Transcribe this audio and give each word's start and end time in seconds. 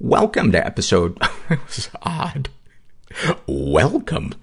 Welcome 0.00 0.50
to 0.50 0.66
episode, 0.66 1.16
odd. 2.02 2.48
Welcome. 3.46 4.34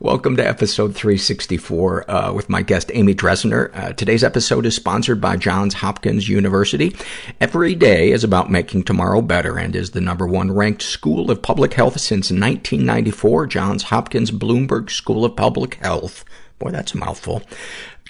Welcome 0.00 0.36
to 0.38 0.46
episode 0.46 0.96
364 0.96 2.10
uh, 2.10 2.32
with 2.32 2.48
my 2.48 2.62
guest 2.62 2.90
Amy 2.92 3.14
Dresner. 3.14 3.70
Uh, 3.76 3.92
today's 3.92 4.24
episode 4.24 4.66
is 4.66 4.74
sponsored 4.74 5.20
by 5.20 5.36
Johns 5.36 5.74
Hopkins 5.74 6.28
University. 6.28 6.96
Every 7.40 7.76
day 7.76 8.10
is 8.10 8.24
about 8.24 8.50
making 8.50 8.82
tomorrow 8.82 9.22
better 9.22 9.56
and 9.56 9.76
is 9.76 9.92
the 9.92 10.00
number 10.00 10.26
one 10.26 10.50
ranked 10.50 10.82
school 10.82 11.30
of 11.30 11.42
public 11.42 11.74
health 11.74 12.00
since 12.00 12.32
1994. 12.32 13.46
Johns 13.46 13.84
Hopkins 13.84 14.32
Bloomberg 14.32 14.90
School 14.90 15.24
of 15.24 15.36
Public 15.36 15.74
Health. 15.74 16.24
Boy, 16.58 16.72
that's 16.72 16.92
a 16.92 16.98
mouthful 16.98 17.42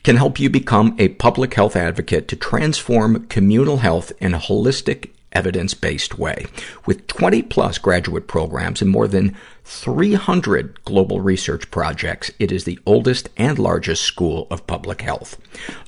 can 0.02 0.16
help 0.16 0.40
you 0.40 0.50
become 0.50 0.96
a 0.98 1.08
public 1.10 1.54
health 1.54 1.76
advocate 1.76 2.26
to 2.26 2.34
transform 2.34 3.24
communal 3.28 3.76
health 3.76 4.12
in 4.20 4.34
a 4.34 4.38
holistic, 4.38 5.10
evidence-based 5.32 6.18
way. 6.18 6.46
With 6.86 7.06
20 7.06 7.42
plus 7.42 7.78
graduate 7.78 8.26
programs 8.26 8.82
and 8.82 8.90
more 8.90 9.08
than 9.08 9.36
300 9.64 10.84
global 10.84 11.20
research 11.20 11.70
projects, 11.70 12.30
it 12.38 12.52
is 12.52 12.64
the 12.64 12.78
oldest 12.86 13.28
and 13.36 13.58
largest 13.58 14.02
school 14.02 14.46
of 14.50 14.66
public 14.66 15.02
health. 15.02 15.36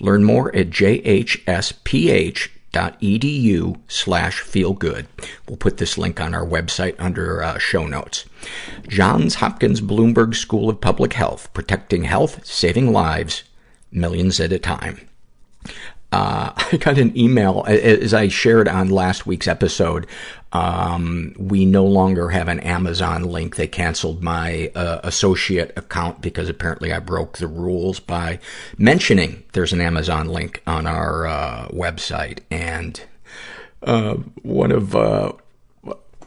Learn 0.00 0.25
more 0.25 0.54
at 0.54 0.71
jhsph 0.71 2.49
edu 2.75 3.81
slash 3.88 4.41
feel 4.41 4.72
good. 4.72 5.06
We'll 5.49 5.56
put 5.56 5.77
this 5.77 5.97
link 5.97 6.21
on 6.21 6.34
our 6.34 6.47
website 6.47 6.97
under 6.99 7.43
uh, 7.43 7.59
show 7.59 7.87
notes. 7.87 8.25
Johns 8.88 9.37
Hopkins 9.37 9.81
Bloomberg 9.81 10.34
School 10.34 10.69
of 10.69 10.81
Public 10.81 11.12
Health, 11.15 11.53
protecting 11.54 12.04
health, 12.04 12.44
saving 12.44 12.93
lives, 12.93 13.44
millions 13.93 14.41
at 14.41 14.53
a 14.53 14.59
time. 14.59 15.09
Uh, 16.15 16.53
I 16.73 16.77
got 16.77 16.97
an 16.97 17.17
email, 17.19 17.65
as 17.67 18.15
I 18.15 18.29
shared 18.29 18.69
on 18.69 18.89
last 18.89 19.27
week's 19.27 19.49
episode, 19.49 20.07
um, 20.53 21.35
we 21.37 21.67
no 21.67 21.85
longer 21.85 22.29
have 22.29 22.47
an 22.47 22.61
Amazon 22.61 23.25
link. 23.25 23.57
They 23.57 23.67
canceled 23.67 24.23
my 24.23 24.71
uh, 24.77 25.01
associate 25.03 25.73
account 25.77 26.23
because 26.23 26.49
apparently 26.49 26.93
I 26.93 27.01
broke 27.01 27.39
the 27.39 27.49
rules 27.49 27.99
by 27.99 28.39
mentioning 28.79 29.43
there's 29.55 29.73
an 29.73 29.81
Amazon 29.81 30.29
link 30.29 30.63
on 30.69 30.87
our 30.87 31.27
uh, 31.27 31.69
website. 31.71 32.39
And 32.49 33.03
uh, 33.83 34.15
one 34.43 34.71
of 34.71 34.95
uh, 34.95 35.33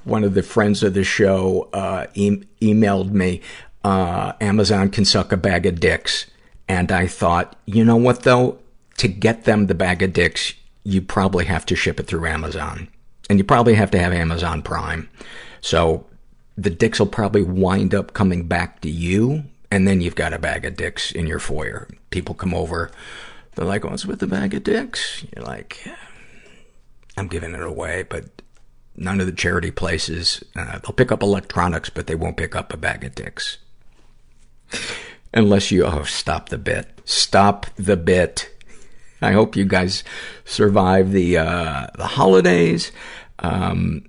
one 0.03 0.25
of 0.25 0.33
the 0.33 0.43
friends 0.43 0.83
of 0.83 0.95
the 0.95 1.05
show 1.05 1.69
uh, 1.71 2.07
e- 2.13 2.43
emailed 2.61 3.11
me, 3.11 3.41
Amazon 3.85 4.89
can 4.89 5.05
suck 5.05 5.31
a 5.31 5.37
bag 5.37 5.65
of 5.65 5.79
dicks. 5.79 6.25
And 6.67 6.91
I 6.91 7.07
thought, 7.07 7.55
you 7.65 7.85
know 7.85 7.95
what 7.95 8.23
though? 8.23 8.59
To 8.97 9.07
get 9.07 9.43
them 9.43 9.67
the 9.67 9.75
bag 9.75 10.01
of 10.03 10.13
dicks, 10.13 10.53
you 10.83 11.01
probably 11.01 11.45
have 11.45 11.65
to 11.67 11.75
ship 11.75 11.99
it 11.99 12.07
through 12.07 12.27
Amazon. 12.27 12.87
And 13.29 13.37
you 13.39 13.43
probably 13.43 13.75
have 13.75 13.91
to 13.91 13.99
have 13.99 14.13
Amazon 14.13 14.61
Prime. 14.61 15.09
So 15.61 16.05
the 16.57 16.69
dicks 16.69 16.99
will 16.99 17.07
probably 17.07 17.43
wind 17.43 17.93
up 17.93 18.13
coming 18.13 18.47
back 18.47 18.81
to 18.81 18.89
you, 18.89 19.43
and 19.69 19.87
then 19.87 20.01
you've 20.01 20.15
got 20.15 20.33
a 20.33 20.39
bag 20.39 20.65
of 20.65 20.75
dicks 20.75 21.11
in 21.11 21.27
your 21.27 21.39
foyer. 21.39 21.87
People 22.09 22.33
come 22.33 22.53
over, 22.53 22.89
they're 23.55 23.65
like, 23.65 23.83
what's 23.83 24.05
with 24.05 24.19
the 24.19 24.27
bag 24.27 24.53
of 24.53 24.63
dicks? 24.63 25.25
You're 25.35 25.45
like, 25.45 25.87
I'm 27.17 27.27
giving 27.27 27.53
it 27.53 27.61
away, 27.61 28.03
but 28.03 28.25
none 28.95 29.19
of 29.19 29.25
the 29.25 29.31
charity 29.31 29.71
places, 29.71 30.43
uh, 30.55 30.79
they'll 30.79 30.93
pick 30.93 31.11
up 31.11 31.21
electronics, 31.21 31.89
but 31.89 32.07
they 32.07 32.15
won't 32.15 32.37
pick 32.37 32.55
up 32.55 32.73
a 32.73 32.77
bag 32.77 33.03
of 33.03 33.13
dicks. 33.13 33.57
Unless 35.33 35.71
you, 35.71 35.85
oh, 35.85 36.03
stop 36.03 36.49
the 36.49 36.57
bit. 36.57 37.01
Stop 37.05 37.67
the 37.75 37.97
bit. 37.97 38.49
I 39.21 39.31
hope 39.31 39.55
you 39.55 39.65
guys 39.65 40.03
survive 40.45 41.11
the, 41.11 41.37
uh, 41.37 41.87
the 41.95 42.07
holidays. 42.07 42.91
Um, 43.39 44.05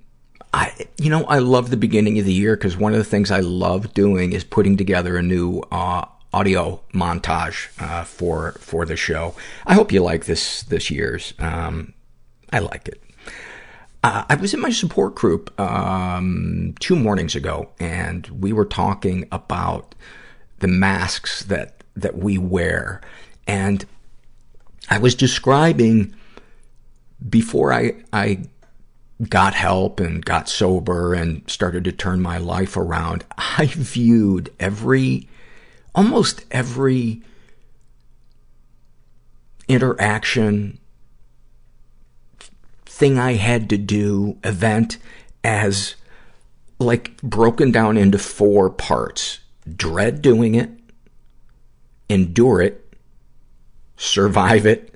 I, 0.53 0.87
you 0.97 1.09
know, 1.09 1.25
I 1.25 1.39
love 1.39 1.69
the 1.69 1.77
beginning 1.77 2.19
of 2.19 2.25
the 2.25 2.33
year 2.33 2.55
because 2.55 2.77
one 2.77 2.93
of 2.93 2.97
the 2.97 3.03
things 3.03 3.31
I 3.31 3.39
love 3.39 3.93
doing 3.93 4.33
is 4.33 4.43
putting 4.43 4.77
together 4.77 5.17
a 5.17 5.23
new, 5.23 5.61
uh, 5.71 6.05
audio 6.31 6.81
montage, 6.93 7.69
uh, 7.81 8.03
for, 8.03 8.53
for 8.53 8.85
the 8.85 8.95
show. 8.95 9.33
I 9.65 9.73
hope 9.73 9.91
you 9.91 10.01
like 10.01 10.25
this, 10.25 10.63
this 10.63 10.91
year's. 10.91 11.33
Um, 11.39 11.93
I 12.51 12.59
like 12.59 12.87
it. 12.87 13.01
Uh, 14.03 14.23
I 14.29 14.35
was 14.35 14.53
in 14.53 14.59
my 14.59 14.69
support 14.69 15.15
group, 15.15 15.59
um, 15.59 16.73
two 16.79 16.95
mornings 16.95 17.35
ago 17.35 17.69
and 17.79 18.27
we 18.27 18.53
were 18.53 18.65
talking 18.65 19.27
about 19.31 19.93
the 20.59 20.67
masks 20.67 21.43
that, 21.45 21.83
that 21.95 22.17
we 22.17 22.37
wear. 22.37 23.01
And 23.45 23.85
I 24.89 24.97
was 24.97 25.15
describing 25.15 26.15
before 27.27 27.71
I, 27.71 27.95
I 28.11 28.43
got 29.27 29.53
help 29.53 29.99
and 29.99 30.23
got 30.23 30.47
sober 30.47 31.13
and 31.13 31.47
started 31.49 31.83
to 31.83 31.91
turn 31.91 32.21
my 32.21 32.37
life 32.37 32.77
around, 32.77 33.25
I 33.37 33.65
viewed 33.65 34.51
every, 34.59 35.27
almost 35.93 36.45
every 36.51 37.21
interaction, 39.67 40.79
thing 42.85 43.17
I 43.17 43.33
had 43.33 43.69
to 43.69 43.77
do, 43.77 44.37
event, 44.43 44.97
as 45.43 45.95
like 46.79 47.21
broken 47.21 47.71
down 47.71 47.97
into 47.97 48.17
four 48.17 48.69
parts. 48.69 49.39
Dread 49.75 50.21
doing 50.21 50.55
it, 50.55 50.69
endure 52.09 52.61
it, 52.61 52.88
survive 53.99 54.65
it, 54.65 54.95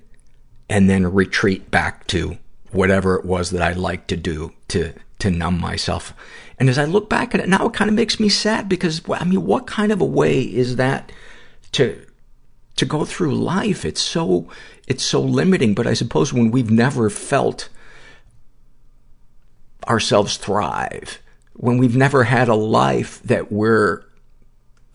and 0.70 0.90
then 0.90 1.14
retreat 1.14 1.70
back 1.70 2.08
to 2.08 2.38
whatever 2.72 3.16
it 3.16 3.26
was 3.26 3.52
that 3.52 3.62
I 3.62 3.74
liked 3.74 4.08
to 4.08 4.18
do 4.18 4.54
to, 4.70 4.94
to 5.20 5.30
numb 5.30 5.60
myself. 5.60 6.14
And 6.58 6.70
as 6.70 6.78
I 6.78 6.86
look 6.86 7.10
back 7.10 7.36
at 7.36 7.42
it 7.42 7.50
now, 7.50 7.68
it 7.68 7.74
kind 7.74 7.90
of 7.90 7.96
makes 7.96 8.20
me 8.20 8.30
sad 8.30 8.70
because, 8.70 9.02
I 9.10 9.26
mean, 9.26 9.46
what 9.46 9.68
kind 9.68 9.92
of 9.92 10.00
a 10.00 10.06
way 10.06 10.42
is 10.42 10.78
that 10.78 11.12
to, 11.74 12.06
to 12.78 12.86
go 12.86 13.04
through 13.04 13.36
life? 13.36 13.84
It's 13.84 14.02
so, 14.02 14.48
it's 14.88 15.04
so 15.04 15.22
limiting, 15.22 15.76
but 15.76 15.86
I 15.86 15.94
suppose 15.94 16.32
when 16.32 16.50
we've 16.50 16.72
never 16.72 17.10
felt 17.10 17.68
ourselves 19.88 20.38
thrive, 20.38 21.20
when 21.54 21.78
we've 21.78 21.98
never 21.98 22.24
had 22.24 22.48
a 22.48 22.56
life 22.56 23.22
that 23.24 23.52
we're 23.52 24.06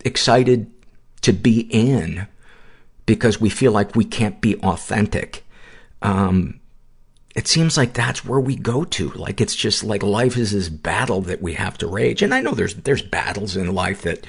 excited 0.02 0.72
to 1.20 1.32
be 1.34 1.68
in 1.70 2.26
because 3.08 3.40
we 3.40 3.48
feel 3.48 3.72
like 3.72 3.96
we 3.96 4.04
can't 4.04 4.38
be 4.42 4.54
authentic, 4.56 5.42
um, 6.02 6.60
it 7.34 7.48
seems 7.48 7.78
like 7.78 7.94
that's 7.94 8.22
where 8.22 8.38
we 8.38 8.54
go 8.54 8.84
to. 8.84 9.08
Like 9.12 9.40
it's 9.40 9.56
just 9.56 9.82
like 9.82 10.02
life 10.02 10.36
is 10.36 10.52
this 10.52 10.68
battle 10.68 11.22
that 11.22 11.40
we 11.40 11.54
have 11.54 11.78
to 11.78 11.86
rage. 11.86 12.20
And 12.20 12.34
I 12.34 12.42
know 12.42 12.52
there's, 12.52 12.74
there's 12.74 13.00
battles 13.00 13.56
in 13.56 13.74
life 13.74 14.02
that 14.02 14.26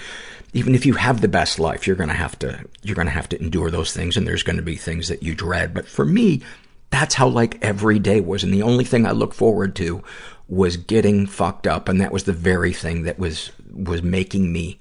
even 0.54 0.76
if 0.76 0.86
you 0.86 0.94
have 0.94 1.20
the 1.20 1.28
best 1.28 1.60
life, 1.60 1.86
you're 1.86 1.98
to 2.08 2.16
have 2.16 2.40
to, 2.40 2.66
you're 2.82 2.96
to 3.08 3.14
have 3.14 3.28
to 3.30 3.42
endure 3.42 3.70
those 3.70 3.92
things 3.92 4.16
and 4.16 4.26
there's 4.26 4.44
to 4.44 4.62
be 4.62 4.78
things 4.78 5.10
that 5.10 5.24
you 5.24 5.36
dread. 5.36 5.74
But 5.74 5.86
for 5.86 6.06
me, 6.06 6.42
that's 6.90 7.16
how 7.16 7.28
like 7.28 7.62
every 7.62 8.00
day 8.00 8.22
was. 8.22 8.46
And 8.46 8.54
the 8.54 8.64
only 8.64 8.86
thing 8.86 9.06
I 9.06 9.12
look 9.12 9.34
forward 9.34 9.76
to 9.76 10.02
was 10.48 10.78
getting 10.78 11.28
fucked 11.28 11.68
up. 11.68 11.90
And 11.90 12.00
that 12.00 12.14
was 12.14 12.24
the 12.24 12.34
very 12.34 12.72
thing 12.72 13.04
that 13.04 13.20
was, 13.20 13.52
was 13.74 14.02
making 14.02 14.54
me, 14.54 14.80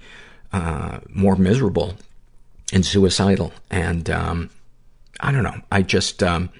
uh, 0.53 1.01
more 1.09 1.35
miserable 1.35 1.95
and 2.73 2.85
suicidal. 2.85 3.53
And, 3.71 4.09
um, 4.11 4.51
I 5.21 5.33
don't 5.33 5.43
know. 5.43 5.61
I 5.73 5.83
just, 5.83 6.23
um, 6.23 6.51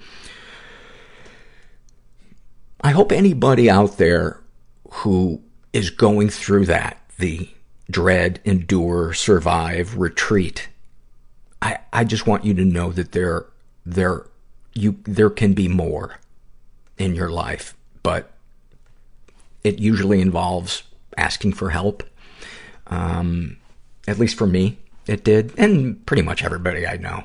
I 2.81 2.91
hope 2.91 3.11
anybody 3.11 3.69
out 3.69 3.97
there 3.97 4.41
who 4.89 5.41
is 5.73 5.89
going 5.89 6.29
through 6.29 6.65
that, 6.65 6.97
the 7.17 7.49
dread, 7.89 8.39
endure, 8.45 9.13
survive, 9.13 9.97
retreat, 9.97 10.69
I, 11.61 11.79
I 11.91 12.03
just 12.03 12.25
want 12.25 12.45
you 12.45 12.53
to 12.53 12.65
know 12.65 12.91
that 12.91 13.11
there, 13.11 13.45
there, 13.85 14.25
you, 14.73 14.99
there 15.03 15.29
can 15.29 15.53
be 15.53 15.67
more 15.67 16.19
in 16.97 17.15
your 17.15 17.29
life, 17.29 17.75
but 18.03 18.31
it 19.63 19.79
usually 19.79 20.21
involves 20.21 20.83
asking 21.17 21.53
for 21.53 21.71
help. 21.71 22.03
Um, 22.87 23.57
at 24.07 24.19
least 24.19 24.37
for 24.37 24.47
me, 24.47 24.79
it 25.09 25.23
did, 25.23 25.53
and 25.57 26.05
pretty 26.05 26.21
much 26.21 26.43
everybody 26.43 26.85
I 26.87 26.97
know. 26.97 27.23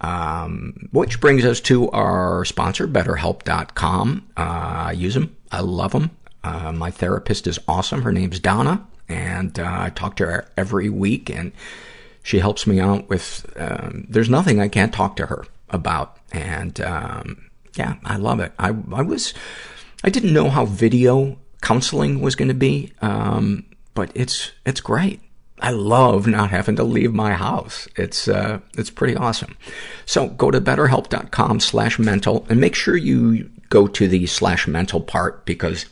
Um, 0.00 0.88
which 0.92 1.20
brings 1.20 1.44
us 1.44 1.60
to 1.62 1.90
our 1.90 2.44
sponsor, 2.44 2.86
BetterHelp.com. 2.86 4.26
Uh, 4.36 4.40
I 4.40 4.92
use 4.92 5.14
them. 5.14 5.34
I 5.50 5.60
love 5.60 5.92
them. 5.92 6.10
Uh, 6.42 6.72
my 6.72 6.90
therapist 6.90 7.46
is 7.46 7.58
awesome. 7.66 8.02
Her 8.02 8.12
name's 8.12 8.38
Donna, 8.38 8.86
and 9.08 9.58
uh, 9.58 9.64
I 9.66 9.90
talk 9.90 10.16
to 10.16 10.26
her 10.26 10.48
every 10.56 10.90
week, 10.90 11.30
and 11.30 11.52
she 12.22 12.38
helps 12.38 12.66
me 12.66 12.80
out 12.80 13.08
with. 13.08 13.50
Um, 13.56 14.06
there's 14.08 14.28
nothing 14.28 14.60
I 14.60 14.68
can't 14.68 14.92
talk 14.92 15.16
to 15.16 15.26
her 15.26 15.46
about, 15.70 16.18
and 16.32 16.78
um, 16.82 17.50
yeah, 17.76 17.96
I 18.04 18.16
love 18.16 18.40
it. 18.40 18.52
I 18.58 18.68
I 18.68 19.02
was, 19.02 19.32
I 20.02 20.10
didn't 20.10 20.34
know 20.34 20.50
how 20.50 20.66
video 20.66 21.38
counseling 21.62 22.20
was 22.20 22.34
going 22.36 22.48
to 22.48 22.54
be, 22.54 22.92
um, 23.00 23.64
but 23.94 24.10
it's 24.14 24.52
it's 24.66 24.80
great. 24.82 25.20
I 25.64 25.70
love 25.70 26.26
not 26.26 26.50
having 26.50 26.76
to 26.76 26.84
leave 26.84 27.14
my 27.14 27.32
house. 27.32 27.88
It's, 27.96 28.28
uh, 28.28 28.60
it's 28.76 28.90
pretty 28.90 29.16
awesome. 29.16 29.56
So 30.04 30.28
go 30.28 30.50
to 30.50 30.60
betterhelp.com 30.60 31.60
slash 31.60 31.98
mental 31.98 32.44
and 32.50 32.60
make 32.60 32.74
sure 32.74 32.98
you 32.98 33.48
go 33.70 33.86
to 33.86 34.06
the 34.06 34.26
slash 34.26 34.68
mental 34.68 35.00
part 35.00 35.46
because 35.46 35.86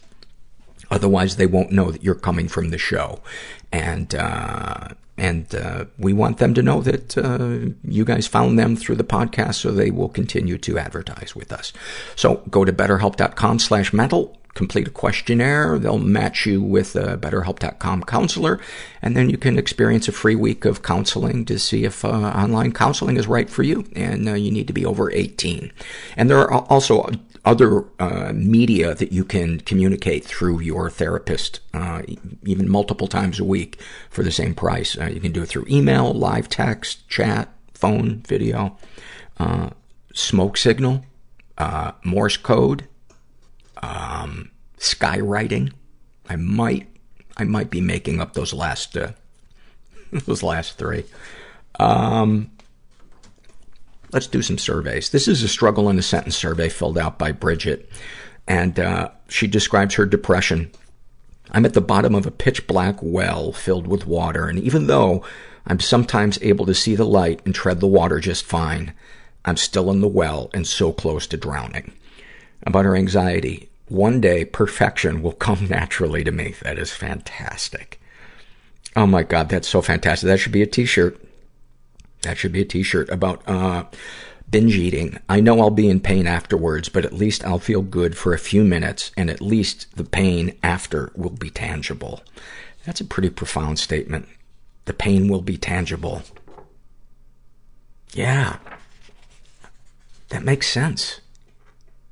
otherwise 0.90 1.36
they 1.36 1.46
won't 1.46 1.72
know 1.72 1.90
that 1.90 2.04
you're 2.04 2.14
coming 2.14 2.48
from 2.48 2.68
the 2.68 2.76
show. 2.76 3.20
And, 3.72 4.14
uh, 4.14 4.88
and, 5.16 5.54
uh, 5.54 5.86
we 5.96 6.12
want 6.12 6.36
them 6.36 6.52
to 6.52 6.62
know 6.62 6.82
that, 6.82 7.16
uh, 7.16 7.72
you 7.82 8.04
guys 8.04 8.26
found 8.26 8.58
them 8.58 8.76
through 8.76 8.96
the 8.96 9.04
podcast 9.04 9.54
so 9.54 9.72
they 9.72 9.90
will 9.90 10.10
continue 10.10 10.58
to 10.58 10.78
advertise 10.78 11.34
with 11.34 11.50
us. 11.50 11.72
So 12.14 12.42
go 12.50 12.66
to 12.66 12.74
betterhelp.com 12.74 13.58
slash 13.58 13.94
mental 13.94 14.36
complete 14.54 14.88
a 14.88 14.90
questionnaire. 14.90 15.78
They'll 15.78 15.98
match 15.98 16.46
you 16.46 16.62
with 16.62 16.94
a 16.96 17.16
BetterHelp.com 17.16 18.04
counselor, 18.04 18.60
and 19.00 19.16
then 19.16 19.30
you 19.30 19.38
can 19.38 19.58
experience 19.58 20.08
a 20.08 20.12
free 20.12 20.34
week 20.34 20.64
of 20.64 20.82
counseling 20.82 21.44
to 21.46 21.58
see 21.58 21.84
if 21.84 22.04
uh, 22.04 22.08
online 22.08 22.72
counseling 22.72 23.16
is 23.16 23.26
right 23.26 23.48
for 23.48 23.62
you. 23.62 23.84
And 23.94 24.28
uh, 24.28 24.34
you 24.34 24.50
need 24.50 24.66
to 24.66 24.72
be 24.72 24.84
over 24.84 25.10
18. 25.10 25.72
And 26.16 26.28
there 26.28 26.38
are 26.38 26.62
also 26.64 27.10
other 27.44 27.84
uh, 27.98 28.32
media 28.34 28.94
that 28.94 29.12
you 29.12 29.24
can 29.24 29.60
communicate 29.60 30.24
through 30.24 30.60
your 30.60 30.88
therapist, 30.90 31.60
uh, 31.74 32.02
even 32.44 32.70
multiple 32.70 33.08
times 33.08 33.40
a 33.40 33.44
week 33.44 33.80
for 34.10 34.22
the 34.22 34.30
same 34.30 34.54
price. 34.54 34.96
Uh, 34.96 35.06
you 35.06 35.20
can 35.20 35.32
do 35.32 35.42
it 35.42 35.48
through 35.48 35.66
email, 35.68 36.12
live 36.12 36.48
text, 36.48 37.08
chat, 37.08 37.48
phone, 37.74 38.22
video, 38.28 38.76
uh, 39.38 39.70
smoke 40.14 40.56
signal, 40.56 41.04
Morse 42.04 42.36
code, 42.36 42.86
um, 43.82 44.50
skywriting. 44.78 45.72
I 46.28 46.36
might, 46.36 46.88
I 47.36 47.44
might 47.44 47.70
be 47.70 47.80
making 47.80 48.20
up 48.20 48.34
those 48.34 48.52
last, 48.52 48.96
uh, 48.96 49.12
those 50.12 50.42
last 50.42 50.78
three. 50.78 51.04
Um, 51.78 52.50
let's 54.12 54.26
do 54.26 54.42
some 54.42 54.58
surveys. 54.58 55.10
This 55.10 55.28
is 55.28 55.42
a 55.42 55.48
struggle 55.48 55.88
in 55.88 55.98
a 55.98 56.02
sentence 56.02 56.36
survey 56.36 56.68
filled 56.68 56.98
out 56.98 57.18
by 57.18 57.32
Bridget. 57.32 57.90
And, 58.46 58.78
uh, 58.78 59.10
she 59.28 59.46
describes 59.46 59.94
her 59.94 60.06
depression. 60.06 60.70
I'm 61.50 61.64
at 61.64 61.74
the 61.74 61.80
bottom 61.80 62.14
of 62.14 62.26
a 62.26 62.30
pitch 62.30 62.66
black 62.66 62.96
well 63.02 63.52
filled 63.52 63.86
with 63.86 64.06
water, 64.06 64.46
and 64.46 64.58
even 64.58 64.86
though 64.86 65.24
I'm 65.66 65.80
sometimes 65.80 66.38
able 66.42 66.66
to 66.66 66.74
see 66.74 66.94
the 66.94 67.04
light 67.04 67.40
and 67.44 67.54
tread 67.54 67.80
the 67.80 67.86
water 67.86 68.20
just 68.20 68.44
fine, 68.44 68.94
I'm 69.44 69.56
still 69.56 69.90
in 69.90 70.00
the 70.00 70.08
well 70.08 70.50
and 70.54 70.66
so 70.66 70.92
close 70.92 71.26
to 71.28 71.36
drowning. 71.36 71.92
About 72.64 72.84
her 72.84 72.96
anxiety, 72.96 73.68
one 73.88 74.20
day 74.20 74.44
perfection 74.44 75.22
will 75.22 75.32
come 75.32 75.66
naturally 75.70 76.24
to 76.24 76.32
me. 76.32 76.54
That 76.62 76.78
is 76.78 76.92
fantastic. 76.92 78.00
Oh 78.94 79.06
my 79.06 79.22
god, 79.22 79.48
that's 79.48 79.68
so 79.68 79.82
fantastic. 79.82 80.26
That 80.26 80.38
should 80.38 80.52
be 80.52 80.62
a 80.62 80.66
t-shirt. 80.66 81.18
That 82.22 82.38
should 82.38 82.52
be 82.52 82.60
a 82.60 82.66
t-shirt 82.66 83.08
about, 83.10 83.42
uh, 83.48 83.84
binge 84.52 84.76
eating. 84.76 85.18
I 85.28 85.40
know 85.40 85.60
I'll 85.60 85.70
be 85.70 85.88
in 85.88 85.98
pain 85.98 86.26
afterwards, 86.26 86.88
but 86.88 87.04
at 87.04 87.12
least 87.12 87.44
I'll 87.44 87.58
feel 87.58 87.82
good 87.82 88.16
for 88.16 88.32
a 88.32 88.38
few 88.38 88.62
minutes, 88.62 89.10
and 89.16 89.30
at 89.30 89.40
least 89.40 89.96
the 89.96 90.04
pain 90.04 90.56
after 90.62 91.10
will 91.16 91.30
be 91.30 91.50
tangible. 91.50 92.22
That's 92.84 93.00
a 93.00 93.04
pretty 93.04 93.30
profound 93.30 93.78
statement. 93.78 94.28
The 94.84 94.92
pain 94.92 95.26
will 95.28 95.40
be 95.40 95.56
tangible. 95.56 96.22
Yeah. 98.12 98.58
That 100.28 100.44
makes 100.44 100.68
sense. 100.68 101.20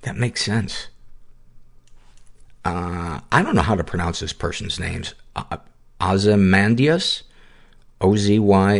That 0.02 0.16
makes 0.16 0.42
sense. 0.42 0.88
Uh, 2.64 3.20
I 3.32 3.42
don't 3.42 3.54
know 3.54 3.62
how 3.62 3.74
to 3.74 3.84
pronounce 3.84 4.20
this 4.20 4.32
person's 4.32 4.78
names. 4.78 5.14
Uh, 5.34 5.58
Ozymandias? 6.00 7.22
O-Z-Y-M-A-N-D-I-A-S? 8.00 8.76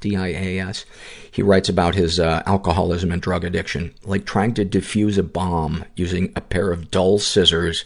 D-I-A-S. 0.00 0.84
He 1.30 1.42
writes 1.42 1.68
about 1.68 1.94
his, 1.94 2.20
uh, 2.20 2.42
alcoholism 2.46 3.10
and 3.10 3.22
drug 3.22 3.44
addiction. 3.44 3.94
Like 4.04 4.24
trying 4.24 4.54
to 4.54 4.64
defuse 4.64 5.18
a 5.18 5.22
bomb 5.22 5.84
using 5.96 6.32
a 6.36 6.40
pair 6.40 6.70
of 6.70 6.90
dull 6.90 7.18
scissors 7.18 7.84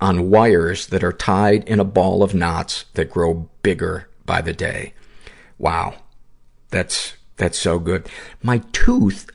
on 0.00 0.30
wires 0.30 0.86
that 0.88 1.02
are 1.02 1.12
tied 1.12 1.64
in 1.68 1.80
a 1.80 1.84
ball 1.84 2.22
of 2.22 2.34
knots 2.34 2.84
that 2.94 3.10
grow 3.10 3.48
bigger 3.62 4.08
by 4.24 4.40
the 4.40 4.52
day. 4.52 4.92
Wow. 5.58 5.94
That's, 6.70 7.14
that's 7.36 7.58
so 7.58 7.78
good. 7.78 8.08
My 8.42 8.58
tooth 8.72 9.30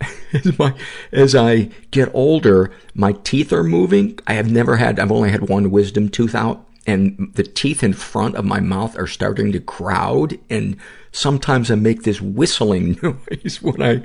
as 0.32 0.58
my, 0.58 0.74
as 1.12 1.34
I 1.34 1.70
get 1.90 2.10
older, 2.14 2.70
my 2.94 3.12
teeth 3.12 3.52
are 3.52 3.64
moving. 3.64 4.18
I 4.26 4.34
have 4.34 4.50
never 4.50 4.76
had, 4.76 4.98
I've 4.98 5.12
only 5.12 5.30
had 5.30 5.48
one 5.48 5.70
wisdom 5.70 6.08
tooth 6.08 6.34
out 6.34 6.64
and 6.86 7.30
the 7.34 7.42
teeth 7.42 7.82
in 7.82 7.92
front 7.92 8.36
of 8.36 8.44
my 8.44 8.60
mouth 8.60 8.98
are 8.98 9.06
starting 9.06 9.52
to 9.52 9.60
crowd 9.60 10.38
and 10.48 10.76
sometimes 11.12 11.70
I 11.70 11.74
make 11.74 12.02
this 12.02 12.20
whistling 12.20 12.98
noise 13.02 13.60
when 13.60 13.82
I 13.82 14.02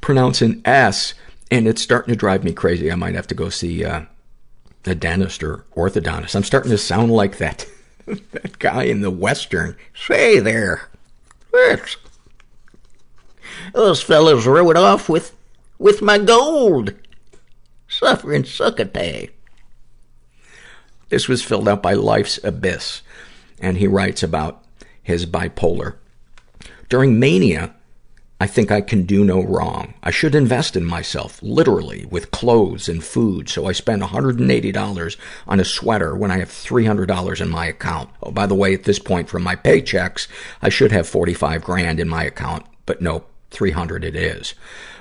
pronounce 0.00 0.40
an 0.40 0.62
S 0.64 1.14
and 1.50 1.68
it's 1.68 1.82
starting 1.82 2.12
to 2.12 2.18
drive 2.18 2.44
me 2.44 2.52
crazy. 2.52 2.90
I 2.90 2.94
might 2.94 3.14
have 3.14 3.26
to 3.28 3.34
go 3.34 3.48
see, 3.48 3.84
uh, 3.84 4.04
a 4.86 4.94
dentist 4.94 5.42
or 5.42 5.64
orthodontist. 5.76 6.34
I'm 6.34 6.44
starting 6.44 6.70
to 6.70 6.78
sound 6.78 7.10
like 7.10 7.38
that, 7.38 7.66
that 8.06 8.58
guy 8.58 8.84
in 8.84 9.00
the 9.00 9.10
Western. 9.10 9.76
Say 9.94 10.38
there. 10.40 10.88
Those 13.72 14.02
fellows 14.02 14.46
rode 14.46 14.76
off 14.76 15.08
with, 15.08 15.36
with 15.78 16.02
my 16.02 16.18
gold. 16.18 16.94
Suffering 17.88 18.44
succotash. 18.44 19.28
This 21.08 21.28
was 21.28 21.42
filled 21.42 21.68
out 21.68 21.82
by 21.82 21.94
Life's 21.94 22.42
Abyss, 22.42 23.02
and 23.60 23.76
he 23.76 23.86
writes 23.86 24.22
about 24.22 24.64
his 25.02 25.26
bipolar. 25.26 25.96
During 26.88 27.20
mania, 27.20 27.74
I 28.40 28.46
think 28.46 28.70
I 28.70 28.80
can 28.80 29.04
do 29.04 29.24
no 29.24 29.42
wrong. 29.42 29.94
I 30.02 30.10
should 30.10 30.34
invest 30.34 30.76
in 30.76 30.84
myself, 30.84 31.40
literally, 31.40 32.04
with 32.06 32.30
clothes 32.30 32.88
and 32.88 33.02
food, 33.02 33.48
so 33.48 33.66
I 33.66 33.72
spend 33.72 34.02
$180 34.02 35.16
on 35.46 35.60
a 35.60 35.64
sweater 35.64 36.16
when 36.16 36.30
I 36.30 36.38
have 36.38 36.48
$300 36.48 37.40
in 37.40 37.48
my 37.48 37.66
account. 37.66 38.10
Oh, 38.22 38.32
by 38.32 38.46
the 38.46 38.54
way, 38.54 38.74
at 38.74 38.84
this 38.84 38.98
point 38.98 39.28
from 39.28 39.44
my 39.44 39.56
paychecks, 39.56 40.26
I 40.60 40.68
should 40.68 40.90
have 40.90 41.08
45 41.08 41.62
grand 41.62 42.00
in 42.00 42.08
my 42.08 42.24
account, 42.24 42.66
but 42.86 43.00
nope, 43.00 43.30
300 43.54 44.04
it 44.04 44.14
is. 44.14 44.54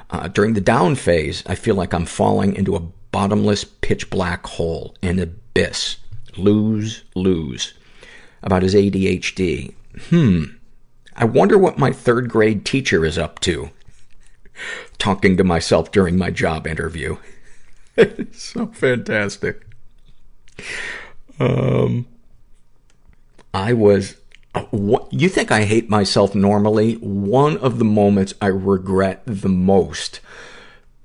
Uh, 0.09 0.27
during 0.29 0.53
the 0.53 0.61
down 0.61 0.95
phase, 0.95 1.43
I 1.45 1.55
feel 1.55 1.75
like 1.75 1.93
I'm 1.93 2.05
falling 2.05 2.55
into 2.55 2.75
a 2.75 2.87
bottomless 3.11 3.63
pitch 3.63 4.09
black 4.09 4.45
hole, 4.45 4.95
an 5.01 5.19
abyss. 5.19 5.97
Lose, 6.37 7.03
lose. 7.15 7.73
About 8.41 8.63
his 8.63 8.75
ADHD. 8.75 9.73
Hmm. 10.09 10.43
I 11.15 11.25
wonder 11.25 11.57
what 11.57 11.77
my 11.77 11.91
third 11.91 12.29
grade 12.29 12.65
teacher 12.65 13.05
is 13.05 13.17
up 13.17 13.39
to. 13.41 13.69
talking 14.97 15.37
to 15.37 15.43
myself 15.43 15.91
during 15.91 16.17
my 16.17 16.31
job 16.31 16.67
interview. 16.67 17.17
it's 17.97 18.41
so 18.53 18.67
fantastic. 18.67 19.67
Um, 21.39 22.07
I 23.53 23.73
was, 23.73 24.15
what, 24.69 25.11
you 25.11 25.29
think 25.29 25.51
I 25.51 25.63
hate 25.63 25.89
myself 25.89 26.35
normally? 26.35 26.93
One 26.95 27.57
of 27.57 27.79
the 27.79 27.85
moments 27.85 28.33
I 28.41 28.47
regret 28.47 29.23
the 29.25 29.49
most 29.49 30.19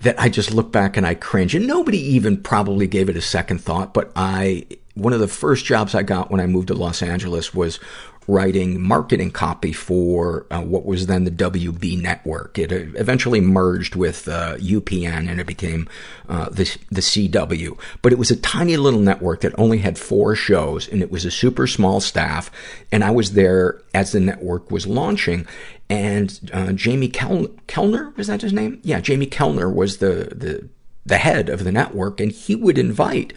that 0.00 0.18
I 0.20 0.28
just 0.28 0.52
look 0.52 0.70
back 0.70 0.96
and 0.96 1.06
I 1.06 1.14
cringe. 1.14 1.54
And 1.54 1.66
nobody 1.66 1.98
even 1.98 2.42
probably 2.42 2.86
gave 2.86 3.08
it 3.08 3.16
a 3.16 3.22
second 3.22 3.60
thought, 3.60 3.92
but 3.94 4.12
I, 4.14 4.66
one 4.94 5.12
of 5.12 5.20
the 5.20 5.28
first 5.28 5.64
jobs 5.64 5.94
I 5.94 6.02
got 6.02 6.30
when 6.30 6.40
I 6.40 6.46
moved 6.46 6.68
to 6.68 6.74
Los 6.74 7.02
Angeles 7.02 7.54
was 7.54 7.80
writing 8.28 8.80
marketing 8.80 9.30
copy 9.30 9.72
for 9.72 10.46
uh, 10.50 10.60
what 10.60 10.84
was 10.84 11.06
then 11.06 11.24
the 11.24 11.30
WB 11.30 12.00
network. 12.00 12.58
It 12.58 12.70
eventually 12.70 13.40
merged 13.40 13.96
with 13.96 14.28
uh, 14.28 14.56
UPN 14.58 15.30
and 15.30 15.40
it 15.40 15.46
became 15.46 15.88
uh, 16.28 16.50
the, 16.50 16.76
the 16.90 17.00
CW. 17.00 17.78
But 18.02 18.12
it 18.12 18.18
was 18.18 18.30
a 18.30 18.36
tiny 18.36 18.76
little 18.76 19.00
network 19.00 19.40
that 19.40 19.58
only 19.58 19.78
had 19.78 19.98
four 19.98 20.36
shows 20.36 20.86
and 20.86 21.00
it 21.00 21.10
was 21.10 21.24
a 21.24 21.30
super 21.30 21.66
small 21.66 22.00
staff. 22.00 22.50
And 22.92 23.02
I 23.02 23.10
was 23.10 23.32
there 23.32 23.80
as 23.94 24.12
the 24.12 24.20
network 24.20 24.70
was 24.70 24.86
launching. 24.86 25.46
And 25.88 26.38
uh, 26.52 26.72
Jamie 26.72 27.08
Kel- 27.08 27.48
Kellner, 27.66 28.12
was 28.14 28.26
that 28.26 28.42
his 28.42 28.52
name? 28.52 28.78
Yeah, 28.84 29.00
Jamie 29.00 29.24
Kellner 29.24 29.70
was 29.70 29.98
the, 29.98 30.34
the, 30.36 30.68
the 31.06 31.16
head 31.16 31.48
of 31.48 31.64
the 31.64 31.72
network 31.72 32.20
and 32.20 32.30
he 32.30 32.54
would 32.54 32.76
invite 32.76 33.32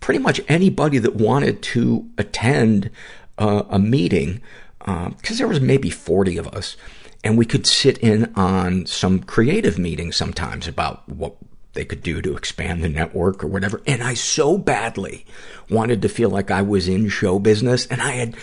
pretty 0.00 0.18
much 0.18 0.40
anybody 0.48 0.96
that 0.98 1.16
wanted 1.16 1.62
to 1.62 2.08
attend 2.16 2.90
uh, 3.38 3.64
a 3.68 3.78
meeting, 3.78 4.40
because 4.78 5.32
uh, 5.32 5.38
there 5.38 5.48
was 5.48 5.60
maybe 5.60 5.90
40 5.90 6.36
of 6.38 6.48
us, 6.48 6.76
and 7.22 7.38
we 7.38 7.46
could 7.46 7.66
sit 7.66 7.98
in 7.98 8.32
on 8.34 8.86
some 8.86 9.20
creative 9.20 9.78
meetings 9.78 10.16
sometimes 10.16 10.68
about 10.68 11.08
what 11.08 11.36
they 11.72 11.84
could 11.84 12.02
do 12.02 12.22
to 12.22 12.36
expand 12.36 12.82
the 12.82 12.88
network 12.88 13.42
or 13.42 13.48
whatever. 13.48 13.82
And 13.86 14.02
I 14.02 14.14
so 14.14 14.56
badly 14.58 15.26
wanted 15.68 16.02
to 16.02 16.08
feel 16.08 16.30
like 16.30 16.50
I 16.50 16.62
was 16.62 16.88
in 16.88 17.08
show 17.08 17.38
business, 17.38 17.86
and 17.86 18.00
I 18.00 18.12
had, 18.12 18.36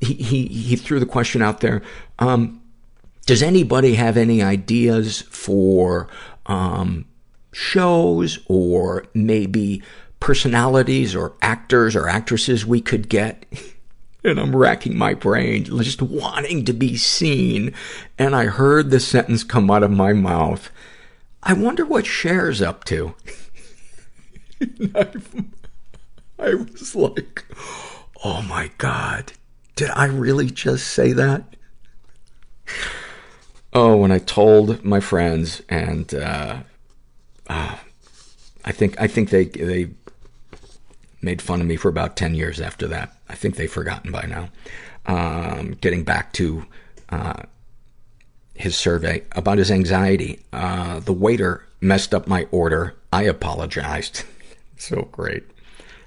he, 0.00 0.14
he, 0.14 0.46
he 0.46 0.76
threw 0.76 1.00
the 1.00 1.06
question 1.06 1.40
out 1.40 1.60
there, 1.60 1.82
um, 2.18 2.60
does 3.24 3.42
anybody 3.42 3.94
have 3.94 4.16
any 4.16 4.42
ideas 4.42 5.22
for, 5.22 6.08
um, 6.46 7.06
shows 7.52 8.38
or 8.46 9.06
maybe 9.14 9.82
personalities 10.20 11.16
or 11.16 11.34
actors 11.40 11.96
or 11.96 12.08
actresses 12.08 12.66
we 12.66 12.80
could 12.80 13.08
get? 13.08 13.46
And 14.26 14.40
I'm 14.40 14.54
racking 14.54 14.96
my 14.98 15.14
brain, 15.14 15.64
just 15.64 16.02
wanting 16.02 16.64
to 16.64 16.72
be 16.72 16.96
seen. 16.96 17.72
And 18.18 18.34
I 18.34 18.46
heard 18.46 18.90
the 18.90 19.00
sentence 19.00 19.44
come 19.44 19.70
out 19.70 19.84
of 19.84 19.90
my 19.90 20.12
mouth. 20.12 20.70
I 21.42 21.52
wonder 21.52 21.84
what 21.84 22.06
Cher's 22.06 22.60
up 22.60 22.84
to. 22.84 23.14
I 26.38 26.54
was 26.54 26.94
like, 26.96 27.44
oh 28.24 28.42
my 28.42 28.70
God, 28.78 29.32
did 29.76 29.90
I 29.90 30.06
really 30.06 30.46
just 30.46 30.88
say 30.88 31.12
that? 31.12 31.44
Oh, 33.72 33.96
when 33.96 34.10
I 34.10 34.18
told 34.18 34.84
my 34.84 35.00
friends 35.00 35.62
and, 35.68 36.12
uh, 36.14 36.58
uh, 37.48 37.76
I 38.64 38.72
think, 38.72 39.00
I 39.00 39.06
think 39.06 39.30
they, 39.30 39.44
they 39.44 39.90
made 41.22 41.40
fun 41.40 41.60
of 41.60 41.66
me 41.66 41.76
for 41.76 41.88
about 41.88 42.16
10 42.16 42.34
years 42.34 42.60
after 42.60 42.88
that. 42.88 43.15
I 43.28 43.34
think 43.34 43.56
they've 43.56 43.70
forgotten 43.70 44.12
by 44.12 44.26
now. 44.26 44.48
Um, 45.06 45.72
getting 45.80 46.04
back 46.04 46.32
to, 46.34 46.66
uh, 47.10 47.42
his 48.56 48.76
survey 48.76 49.22
about 49.32 49.58
his 49.58 49.70
anxiety. 49.70 50.40
Uh, 50.52 51.00
the 51.00 51.12
waiter 51.12 51.66
messed 51.80 52.14
up 52.14 52.26
my 52.26 52.46
order. 52.50 52.94
I 53.12 53.22
apologized. 53.24 54.24
so 54.76 55.08
great. 55.12 55.44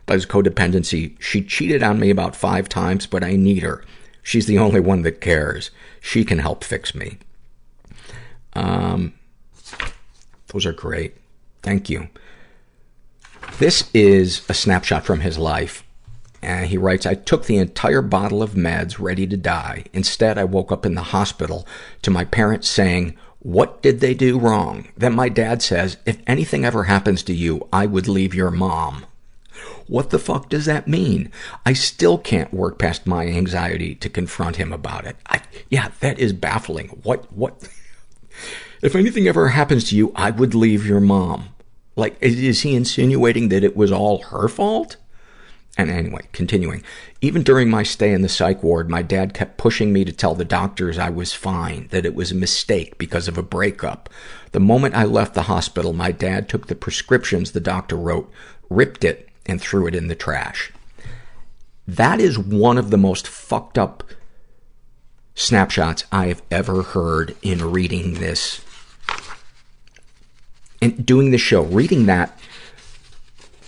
About 0.03 0.15
his 0.15 0.25
codependency. 0.25 1.19
She 1.21 1.41
cheated 1.41 1.83
on 1.83 1.99
me 1.99 2.09
about 2.09 2.35
five 2.35 2.67
times, 2.67 3.05
but 3.05 3.23
I 3.23 3.35
need 3.35 3.63
her. 3.63 3.83
She's 4.23 4.47
the 4.47 4.57
only 4.57 4.79
one 4.79 5.03
that 5.03 5.21
cares. 5.21 5.71
She 6.01 6.25
can 6.25 6.39
help 6.39 6.63
fix 6.63 6.93
me. 6.93 7.17
Um, 8.53 9.13
those 10.47 10.65
are 10.65 10.73
great. 10.73 11.15
Thank 11.61 11.89
you. 11.89 12.09
This 13.59 13.89
is 13.93 14.47
a 14.49 14.53
snapshot 14.53 15.05
from 15.05 15.19
his 15.19 15.38
life. 15.38 15.83
And 16.41 16.67
he 16.67 16.77
writes, 16.77 17.05
I 17.05 17.15
took 17.15 17.46
the 17.46 17.58
entire 17.58 18.01
bottle 18.01 18.41
of 18.41 18.51
meds 18.51 19.00
ready 19.00 19.27
to 19.27 19.38
die. 19.38 19.86
Instead, 19.93 20.38
I 20.38 20.43
woke 20.46 20.72
up 20.72 20.86
in 20.86 20.96
the 20.96 21.03
hospital 21.03 21.67
to 22.01 22.12
my 22.12 22.25
parents 22.25 22.69
saying, 22.69 23.17
what 23.39 23.81
did 23.81 24.00
they 24.00 24.13
do 24.13 24.38
wrong? 24.38 24.89
Then 24.98 25.13
my 25.13 25.29
dad 25.29 25.62
says, 25.62 25.98
if 26.05 26.22
anything 26.27 26.65
ever 26.65 26.84
happens 26.84 27.24
to 27.24 27.34
you, 27.34 27.67
I 27.72 27.86
would 27.86 28.08
leave 28.08 28.34
your 28.34 28.51
mom. 28.51 29.05
What 29.88 30.12
the 30.12 30.19
fuck 30.19 30.50
does 30.50 30.65
that 30.65 30.88
mean? 30.88 31.31
I 31.65 31.74
still 31.74 32.17
can't 32.17 32.53
work 32.53 32.77
past 32.77 33.08
my 33.08 33.25
anxiety 33.27 33.96
to 33.96 34.10
confront 34.10 34.58
him 34.58 34.72
about 34.72 35.05
it. 35.05 35.15
I, 35.27 35.41
yeah, 35.69 35.89
that 36.01 36.19
is 36.19 36.31
baffling. 36.31 36.89
What, 37.03 37.31
what? 37.34 37.67
if 38.81 38.96
anything 38.96 39.27
ever 39.27 39.50
happens 39.50 39.86
to 39.86 39.96
you, 39.96 40.12
I 40.15 40.31
would 40.31 40.53
leave 40.53 40.86
your 40.86 41.00
mom. 41.00 41.50
Like, 41.96 42.17
is 42.22 42.62
he 42.62 42.75
insinuating 42.75 43.50
that 43.50 43.63
it 43.63 43.75
was 43.75 43.91
all 43.91 44.24
her 44.24 44.48
fault? 44.48 44.98
And 45.79 45.89
anyway, 45.89 46.24
continuing. 46.33 46.83
Even 47.21 47.41
during 47.41 47.69
my 47.69 47.83
stay 47.83 48.12
in 48.12 48.21
the 48.21 48.27
psych 48.27 48.62
ward, 48.62 48.89
my 48.89 49.01
dad 49.01 49.33
kept 49.33 49.55
pushing 49.55 49.93
me 49.93 50.03
to 50.03 50.12
tell 50.12 50.36
the 50.36 50.43
doctors 50.43 51.00
I 51.00 51.09
was 51.09 51.31
fine, 51.31 51.88
that 51.91 52.05
it 52.05 52.13
was 52.13 52.33
a 52.33 52.36
mistake 52.36 52.98
because 52.98 53.29
of 53.29 53.38
a 53.38 53.43
breakup. 53.43 54.09
The 54.51 54.59
moment 54.59 54.95
I 54.95 55.05
left 55.05 55.36
the 55.36 55.43
hospital, 55.43 55.93
my 55.93 56.12
dad 56.12 56.50
took 56.50 56.67
the 56.67 56.75
prescriptions 56.75 57.53
the 57.53 57.62
doctor 57.62 57.95
wrote, 57.95 58.29
ripped 58.69 59.05
it, 59.05 59.29
and 59.45 59.62
threw 59.62 59.88
it 59.88 59.95
in 59.95 60.09
the 60.09 60.15
trash. 60.15 60.74
That 61.88 62.19
is 62.19 62.38
one 62.38 62.77
of 62.77 62.89
the 62.89 62.98
most 62.98 63.25
fucked 63.25 63.77
up 63.77 64.03
snapshots 65.33 66.03
I 66.12 66.25
have 66.25 66.41
ever 66.51 66.83
heard 66.83 67.38
in 67.41 67.71
reading 67.71 68.15
this 68.15 68.59
and 70.81 71.05
doing 71.05 71.31
the 71.31 71.38
show, 71.38 71.62
reading 71.63 72.05
that, 72.07 72.38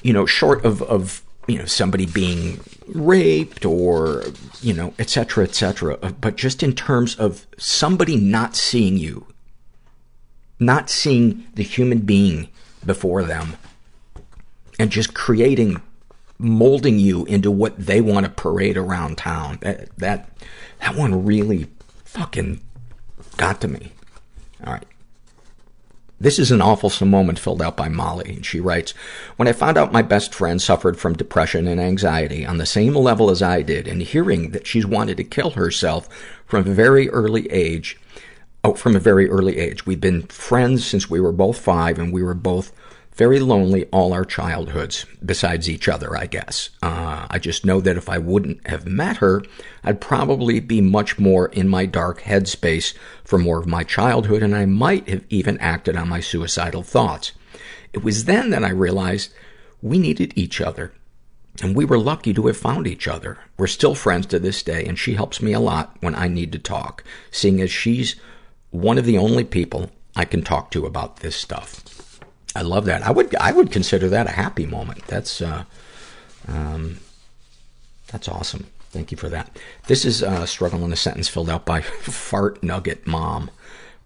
you 0.04 0.12
know, 0.12 0.26
short 0.26 0.66
of, 0.66 0.82
of, 0.82 1.22
you 1.48 1.58
know, 1.58 1.66
somebody 1.66 2.06
being 2.06 2.60
raped 2.88 3.66
or, 3.66 4.24
you 4.62 4.74
know, 4.74 4.94
et 5.00 5.10
cetera, 5.10 5.44
et 5.44 5.56
cetera, 5.56 5.98
uh, 6.02 6.12
but 6.12 6.36
just 6.36 6.62
in 6.64 6.74
terms 6.74 7.16
of 7.16 7.48
somebody 7.58 8.16
not 8.16 8.56
seeing 8.56 8.98
you, 8.98 9.26
not 10.60 10.90
seeing 10.90 11.46
the 11.56 11.64
human 11.64 12.00
being 12.00 12.48
before 12.86 13.24
them, 13.24 13.58
and 14.80 14.92
just 14.92 15.14
creating, 15.14 15.82
molding 16.38 17.00
you 17.00 17.26
into 17.26 17.52
what 17.52 17.78
they 17.78 18.02
want 18.02 18.26
to 18.26 18.32
parade 18.32 18.78
around 18.78 19.18
town. 19.18 19.58
That, 19.62 19.96
that, 19.98 20.30
that 20.80 20.96
one 20.96 21.26
really 21.26 21.68
fucking 22.06 22.62
got 23.38 23.62
to 23.62 23.68
me. 23.68 23.92
All 24.66 24.74
right. 24.74 24.86
This 26.22 26.38
is 26.38 26.52
an 26.52 26.62
awful 26.62 26.92
moment 27.04 27.40
filled 27.40 27.64
out 27.64 27.76
by 27.76 27.90
Molly. 27.90 28.38
She 28.44 28.60
writes, 28.60 28.92
When 29.38 29.48
I 29.48 29.54
found 29.54 29.76
out 29.76 29.92
my 29.92 30.04
best 30.04 30.36
friend 30.36 30.62
suffered 30.62 31.00
from 31.00 31.18
depression 31.18 31.68
and 31.68 31.82
anxiety 31.82 32.46
on 32.46 32.60
the 32.60 32.66
same 32.68 32.94
level 32.94 33.32
as 33.32 33.42
I 33.42 33.64
did, 33.64 33.88
and 33.88 34.04
hearing 34.04 34.52
that 34.52 34.68
she's 34.68 34.86
wanted 34.86 35.18
to 35.18 35.24
kill 35.24 35.50
herself 35.52 36.08
from 36.46 36.60
a 36.68 36.74
very 36.76 37.10
early 37.10 37.52
age, 37.52 38.00
oh, 38.64 38.76
from 38.76 38.96
a 38.96 39.00
very 39.00 39.28
early 39.32 39.58
age. 39.58 39.88
We've 39.88 40.00
been 40.00 40.22
friends 40.28 40.86
since 40.86 41.10
we 41.10 41.20
were 41.20 41.32
both 41.32 41.58
five, 41.58 41.98
and 41.98 42.14
we 42.14 42.22
were 42.22 42.36
both 42.36 42.72
very 43.14 43.40
lonely 43.40 43.86
all 43.86 44.14
our 44.14 44.24
childhoods, 44.24 45.06
besides 45.24 45.70
each 45.70 45.88
other, 45.88 46.18
I 46.18 46.26
guess. 46.28 46.70
Uh, 46.82 47.28
I 47.30 47.40
just 47.40 47.66
know 47.66 47.82
that 47.82 47.98
if 47.98 48.10
I 48.10 48.18
wouldn't 48.18 48.66
have 48.68 48.88
met 48.88 49.18
her, 49.18 49.44
I'd 49.84 50.02
probably 50.02 50.60
be 50.60 50.82
much 50.82 51.20
more 51.20 51.48
in 51.48 51.68
my 51.68 51.86
dark 51.86 52.22
headspace 52.22 52.94
for 53.24 53.38
more 53.38 53.60
of 53.60 53.68
my 53.68 53.84
childhood, 53.84 54.42
and 54.42 54.56
I 54.56 54.66
might 54.66 55.10
have 55.10 55.26
even 55.30 55.58
acted 55.60 55.96
on 55.98 56.10
my 56.10 56.20
suicidal 56.20 56.84
thoughts. 56.84 57.34
It 57.94 58.04
was 58.04 58.26
then 58.26 58.50
that 58.52 58.64
I 58.64 58.70
realized 58.70 59.34
we 59.82 60.00
needed 60.00 60.34
each 60.36 60.62
other. 60.62 60.94
And 61.62 61.76
we 61.76 61.84
were 61.84 62.00
lucky 62.00 62.34
to 62.34 62.48
have 62.48 62.56
found 62.58 62.88
each 62.88 63.10
other. 63.10 63.38
We're 63.58 63.68
still 63.68 63.94
friends 63.94 64.26
to 64.28 64.40
this 64.40 64.64
day, 64.64 64.86
and 64.86 64.98
she 64.98 65.16
helps 65.16 65.42
me 65.42 65.52
a 65.52 65.60
lot 65.60 65.98
when 66.00 66.16
I 66.16 66.30
need 66.30 66.54
to 66.54 66.60
talk, 66.60 67.04
seeing 67.30 67.60
as 67.62 67.70
she's 67.70 68.16
one 68.70 68.98
of 68.98 69.06
the 69.06 69.18
only 69.18 69.44
people 69.44 69.92
I 70.16 70.24
can 70.24 70.44
talk 70.44 70.72
to 70.72 70.86
about 70.86 71.18
this 71.18 71.36
stuff. 71.36 72.01
I 72.56 72.62
love 72.62 72.86
that. 72.86 73.04
I 73.04 73.12
would, 73.12 73.34
I 73.36 73.52
would 73.52 73.72
consider 73.72 74.10
that 74.10 74.28
a 74.28 74.32
happy 74.32 74.66
moment. 74.66 75.06
That's, 75.08 75.42
uh, 75.42 75.64
um, 76.48 77.00
that's 78.08 78.28
awesome. 78.28 78.68
Thank 78.92 79.12
you 79.12 79.18
for 79.18 79.30
that. 79.30 79.58
This 79.88 80.04
is 80.04 80.22
uh, 80.22 80.46
struggle 80.46 80.84
in 80.84 80.92
a 80.92 80.98
sentence 80.98 81.30
filled 81.30 81.50
out 81.50 81.66
by 81.66 81.82
Fart 81.82 82.62
Nugget 82.62 83.08
Mom. 83.08 83.50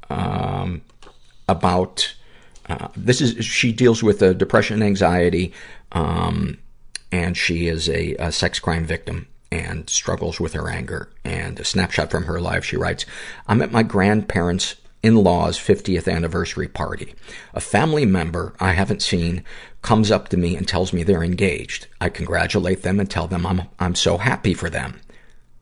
Um, 0.10 0.84
about 1.48 2.16
uh, 2.68 2.88
this 2.96 3.22
is 3.22 3.46
she 3.46 3.72
deals 3.72 4.02
with 4.02 4.22
uh, 4.22 4.34
depression 4.34 4.76
and 4.76 4.84
anxiety, 4.84 5.54
um, 5.92 6.58
and 7.12 7.38
she 7.38 7.68
is 7.68 7.90
a, 7.90 8.16
a 8.16 8.32
sex 8.32 8.60
crime 8.60 8.86
victim 8.86 9.28
and 9.52 9.90
struggles 9.90 10.40
with 10.40 10.54
her 10.54 10.70
anger. 10.70 11.10
And 11.24 11.60
a 11.60 11.66
snapshot 11.66 12.12
from 12.12 12.24
her 12.26 12.40
life, 12.40 12.66
she 12.66 12.78
writes, 12.78 13.06
"I'm 13.48 13.62
at 13.62 13.72
my 13.72 13.84
grandparents' 13.84 14.76
in-laws 15.06 15.60
50th 15.60 16.12
anniversary 16.12 16.68
party. 16.68 17.14
A 17.54 17.62
family 17.62 18.06
member 18.06 18.56
I 18.60 18.72
haven't 18.72 19.04
seen 19.04 19.44
comes 19.84 20.10
up 20.10 20.30
to 20.30 20.38
me 20.38 20.56
and 20.56 20.68
tells 20.68 20.92
me 20.92 21.04
they're 21.04 21.24
engaged. 21.24 21.86
I 22.02 22.10
congratulate 22.10 22.82
them 22.82 23.00
and 23.00 23.08
tell 23.08 23.28
them 23.28 23.46
I'm, 23.46 23.62
I'm 23.80 23.94
so 23.94 24.18
happy 24.18 24.56
for 24.56 24.68
them. 24.68 25.00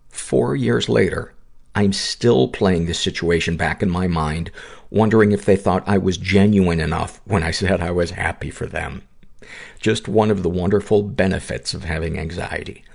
Four 0.07 0.55
years 0.55 0.88
later, 0.88 1.33
I'm 1.75 1.91
still 1.91 2.47
playing 2.47 2.85
this 2.85 3.00
situation 3.00 3.57
back 3.57 3.83
in 3.83 3.89
my 3.89 4.07
mind, 4.07 4.50
wondering 4.89 5.33
if 5.33 5.43
they 5.43 5.57
thought 5.57 5.83
I 5.85 5.97
was 5.97 6.17
genuine 6.17 6.79
enough 6.79 7.19
when 7.25 7.43
I 7.43 7.51
said 7.51 7.81
I 7.81 7.91
was 7.91 8.12
happy 8.12 8.50
for 8.50 8.65
them. 8.65 9.01
Just 9.81 10.07
one 10.07 10.31
of 10.31 10.41
the 10.41 10.50
wonderful 10.50 11.03
benefits 11.03 11.73
of 11.73 11.83
having 11.83 12.17
anxiety. 12.17 12.85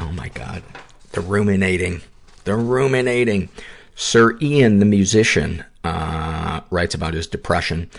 Oh 0.00 0.10
my 0.10 0.28
god. 0.30 0.64
The 1.12 1.20
ruminating. 1.20 2.00
The 2.42 2.56
ruminating. 2.56 3.48
Sir 3.94 4.36
Ian, 4.40 4.78
the 4.78 4.84
musician, 4.84 5.64
uh, 5.84 6.60
writes 6.70 6.94
about 6.94 7.14
his 7.14 7.26
depression, 7.26 7.90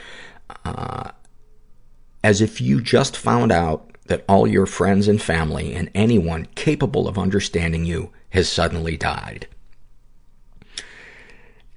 uh, 0.65 1.11
as 2.23 2.41
if 2.41 2.61
you 2.61 2.81
just 2.81 3.15
found 3.17 3.51
out 3.51 3.89
that 4.05 4.25
all 4.27 4.47
your 4.47 4.65
friends 4.65 5.07
and 5.07 5.21
family 5.21 5.73
and 5.73 5.89
anyone 5.93 6.47
capable 6.55 7.07
of 7.07 7.17
understanding 7.17 7.85
you 7.85 8.11
has 8.29 8.49
suddenly 8.49 8.97
died. 8.97 9.47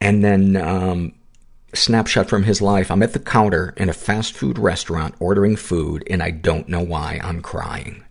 And 0.00 0.24
then, 0.24 0.56
um, 0.56 1.12
snapshot 1.76 2.28
from 2.28 2.44
his 2.44 2.62
life. 2.62 2.90
I'm 2.90 3.02
at 3.02 3.12
the 3.12 3.18
counter 3.18 3.74
in 3.76 3.88
a 3.88 3.94
fast 3.94 4.34
food 4.34 4.58
restaurant 4.58 5.14
ordering 5.20 5.56
food 5.56 6.04
and 6.08 6.22
I 6.22 6.30
don't 6.30 6.68
know 6.68 6.80
why 6.80 7.20
I'm 7.22 7.42
crying. 7.42 8.02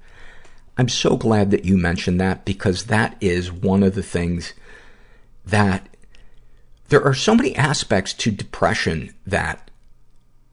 I'm 0.77 0.89
so 0.89 1.17
glad 1.17 1.51
that 1.51 1.65
you 1.65 1.77
mentioned 1.77 2.19
that 2.19 2.45
because 2.45 2.85
that 2.85 3.15
is 3.21 3.51
one 3.51 3.81
of 3.83 3.95
the 3.95 4.03
things 4.03 4.53
that 5.45 5.87
there 6.89 7.03
are 7.03 7.13
so 7.13 7.35
many 7.35 7.55
aspects 7.55 8.13
to 8.13 8.31
depression 8.31 9.13
that 9.25 9.69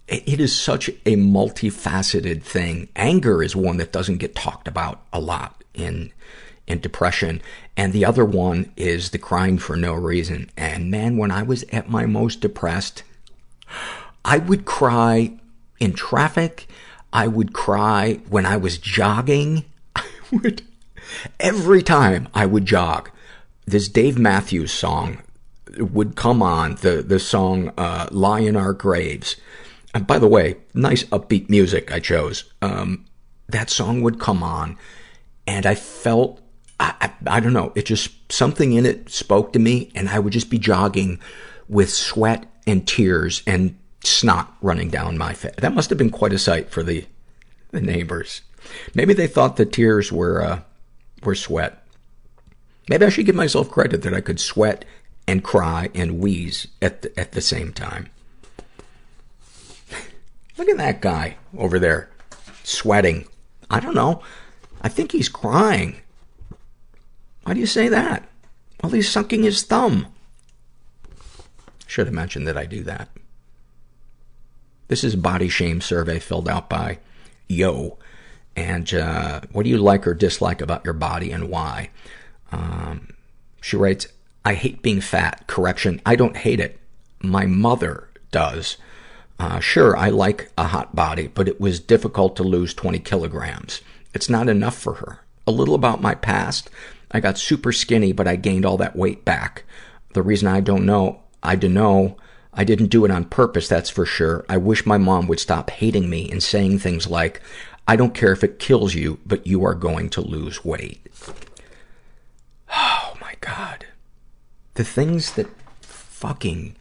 it 0.08 0.40
is 0.40 0.58
such 0.58 0.88
a 0.88 1.16
multifaceted 1.16 2.42
thing. 2.42 2.88
Anger 2.96 3.42
is 3.42 3.56
one 3.56 3.76
that 3.78 3.92
doesn't 3.92 4.18
get 4.18 4.34
talked 4.34 4.68
about 4.68 5.02
a 5.12 5.20
lot 5.20 5.62
in 5.74 6.12
in 6.66 6.80
depression. 6.80 7.42
And 7.76 7.92
the 7.92 8.04
other 8.04 8.24
one 8.24 8.72
is 8.76 9.10
the 9.10 9.18
crying 9.18 9.58
for 9.58 9.76
no 9.76 9.94
reason. 9.94 10.48
And 10.56 10.90
man, 10.90 11.16
when 11.16 11.30
I 11.30 11.42
was 11.42 11.64
at 11.72 11.90
my 11.90 12.06
most 12.06 12.40
depressed, 12.40 13.02
I 14.24 14.38
would 14.38 14.64
cry 14.64 15.32
in 15.80 15.92
traffic. 15.92 16.68
I 17.12 17.26
would 17.26 17.52
cry 17.52 18.20
when 18.28 18.46
I 18.46 18.56
was 18.56 18.78
jogging. 18.78 19.64
I 19.96 20.04
would, 20.30 20.62
every 21.40 21.82
time 21.82 22.28
I 22.32 22.46
would 22.46 22.64
jog, 22.64 23.10
this 23.66 23.88
Dave 23.88 24.18
Matthews 24.18 24.72
song 24.72 25.18
would 25.78 26.16
come 26.16 26.42
on, 26.42 26.76
the, 26.76 27.02
the 27.02 27.18
song, 27.18 27.72
uh, 27.76 28.08
Lie 28.10 28.40
in 28.40 28.56
Our 28.56 28.72
Graves. 28.72 29.36
And 29.94 30.06
by 30.06 30.18
the 30.18 30.28
way, 30.28 30.56
nice 30.74 31.04
upbeat 31.04 31.48
music 31.50 31.92
I 31.92 32.00
chose. 32.00 32.44
Um, 32.62 33.04
that 33.48 33.70
song 33.70 34.02
would 34.02 34.18
come 34.18 34.42
on 34.42 34.78
and 35.46 35.66
I 35.66 35.74
felt 35.74 36.40
I, 36.80 36.94
I, 37.00 37.36
I 37.36 37.40
don't 37.40 37.52
know, 37.52 37.72
it 37.74 37.86
just, 37.86 38.32
something 38.32 38.72
in 38.72 38.86
it 38.86 39.10
spoke 39.10 39.52
to 39.52 39.58
me 39.58 39.90
and 39.94 40.08
I 40.08 40.18
would 40.18 40.32
just 40.32 40.50
be 40.50 40.58
jogging 40.58 41.20
with 41.68 41.90
sweat 41.90 42.46
and 42.66 42.86
tears 42.86 43.42
and 43.46 43.78
snot 44.04 44.54
running 44.60 44.88
down 44.90 45.18
my 45.18 45.32
face. 45.32 45.54
That 45.58 45.74
must 45.74 45.90
have 45.90 45.98
been 45.98 46.10
quite 46.10 46.32
a 46.32 46.38
sight 46.38 46.70
for 46.70 46.82
the, 46.82 47.06
the 47.70 47.80
neighbors. 47.80 48.42
Maybe 48.94 49.14
they 49.14 49.26
thought 49.26 49.56
the 49.56 49.66
tears 49.66 50.10
were, 50.10 50.42
uh, 50.42 50.60
were 51.22 51.34
sweat. 51.34 51.86
Maybe 52.88 53.06
I 53.06 53.10
should 53.10 53.26
give 53.26 53.36
myself 53.36 53.70
credit 53.70 54.02
that 54.02 54.14
I 54.14 54.20
could 54.20 54.40
sweat 54.40 54.84
and 55.26 55.44
cry 55.44 55.90
and 55.94 56.18
wheeze 56.18 56.66
at 56.80 57.02
the, 57.02 57.18
at 57.18 57.32
the 57.32 57.40
same 57.40 57.72
time. 57.72 58.08
Look 60.58 60.68
at 60.68 60.76
that 60.76 61.00
guy 61.00 61.36
over 61.56 61.78
there, 61.78 62.10
sweating. 62.62 63.26
I 63.70 63.80
don't 63.80 63.94
know. 63.94 64.22
I 64.82 64.88
think 64.88 65.12
he's 65.12 65.28
crying. 65.28 65.96
Why 67.44 67.54
do 67.54 67.60
you 67.60 67.66
say 67.66 67.88
that? 67.88 68.28
Well, 68.82 68.92
he's 68.92 69.08
sucking 69.08 69.42
his 69.42 69.62
thumb. 69.62 70.06
Should 71.86 72.06
have 72.06 72.14
mentioned 72.14 72.46
that 72.46 72.56
I 72.58 72.66
do 72.66 72.82
that. 72.84 73.08
This 74.88 75.04
is 75.04 75.14
a 75.14 75.18
body 75.18 75.48
shame 75.48 75.80
survey 75.80 76.18
filled 76.18 76.48
out 76.48 76.68
by 76.68 76.98
Yo. 77.48 77.98
And, 78.54 78.92
uh, 78.92 79.40
what 79.52 79.62
do 79.62 79.70
you 79.70 79.78
like 79.78 80.06
or 80.06 80.14
dislike 80.14 80.60
about 80.60 80.84
your 80.84 80.94
body 80.94 81.30
and 81.32 81.48
why? 81.48 81.90
Um, 82.50 83.14
she 83.62 83.76
writes, 83.76 84.06
I 84.44 84.54
hate 84.54 84.82
being 84.82 85.00
fat. 85.00 85.46
Correction, 85.46 86.00
I 86.04 86.16
don't 86.16 86.36
hate 86.36 86.60
it. 86.60 86.80
My 87.20 87.46
mother 87.46 88.08
does. 88.30 88.76
Uh, 89.38 89.60
sure, 89.60 89.96
I 89.96 90.08
like 90.08 90.50
a 90.56 90.64
hot 90.64 90.94
body, 90.94 91.28
but 91.28 91.48
it 91.48 91.60
was 91.60 91.80
difficult 91.80 92.36
to 92.36 92.42
lose 92.42 92.74
20 92.74 92.98
kilograms. 93.00 93.80
It's 94.14 94.28
not 94.28 94.48
enough 94.48 94.76
for 94.76 94.94
her. 94.94 95.20
A 95.46 95.50
little 95.50 95.74
about 95.74 96.02
my 96.02 96.14
past. 96.14 96.70
I 97.10 97.20
got 97.20 97.38
super 97.38 97.72
skinny, 97.72 98.12
but 98.12 98.28
I 98.28 98.36
gained 98.36 98.64
all 98.64 98.76
that 98.78 98.96
weight 98.96 99.24
back. 99.24 99.64
The 100.14 100.22
reason 100.22 100.48
I 100.48 100.60
don't 100.60 100.86
know, 100.86 101.20
I 101.42 101.56
don't 101.56 101.74
know, 101.74 102.16
I 102.52 102.64
didn't 102.64 102.88
do 102.88 103.04
it 103.04 103.10
on 103.10 103.24
purpose, 103.24 103.66
that's 103.66 103.90
for 103.90 104.04
sure. 104.04 104.44
I 104.48 104.58
wish 104.58 104.84
my 104.84 104.98
mom 104.98 105.26
would 105.28 105.40
stop 105.40 105.70
hating 105.70 106.10
me 106.10 106.30
and 106.30 106.42
saying 106.42 106.78
things 106.78 107.06
like, 107.06 107.40
I 107.88 107.96
don't 107.96 108.14
care 108.14 108.32
if 108.32 108.44
it 108.44 108.58
kills 108.58 108.94
you, 108.94 109.18
but 109.26 109.46
you 109.46 109.64
are 109.64 109.74
going 109.74 110.10
to 110.10 110.20
lose 110.20 110.64
weight. 110.64 111.06
Oh 112.74 113.14
my 113.20 113.34
god. 113.40 113.84
The 114.74 114.84
things 114.84 115.32
that 115.34 115.48
fucking 115.82 116.76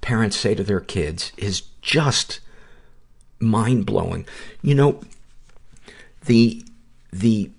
parents 0.00 0.36
say 0.36 0.54
to 0.54 0.64
their 0.64 0.80
kids 0.80 1.32
is 1.36 1.62
just 1.80 2.40
mind 3.40 3.86
blowing. 3.86 4.26
You 4.62 4.74
know, 4.74 5.00
the, 6.26 6.64
the 7.12 7.50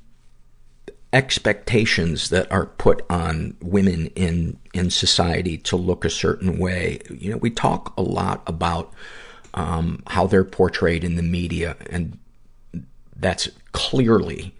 expectations 1.11 2.29
that 2.29 2.51
are 2.51 2.65
put 2.65 3.05
on 3.09 3.55
women 3.61 4.07
in, 4.15 4.59
in 4.73 4.89
society 4.89 5.57
to 5.59 5.75
look 5.75 6.03
a 6.05 6.09
certain 6.09 6.57
way. 6.57 6.99
You 7.09 7.31
know, 7.31 7.37
we 7.37 7.49
talk 7.49 7.93
a 7.97 8.01
lot 8.01 8.41
about, 8.47 8.93
um, 9.53 10.01
how 10.07 10.25
they're 10.27 10.43
portrayed 10.43 11.03
in 11.03 11.15
the 11.15 11.23
media, 11.23 11.77
and 11.89 12.17
that's 13.15 13.47
clearly 13.71 14.55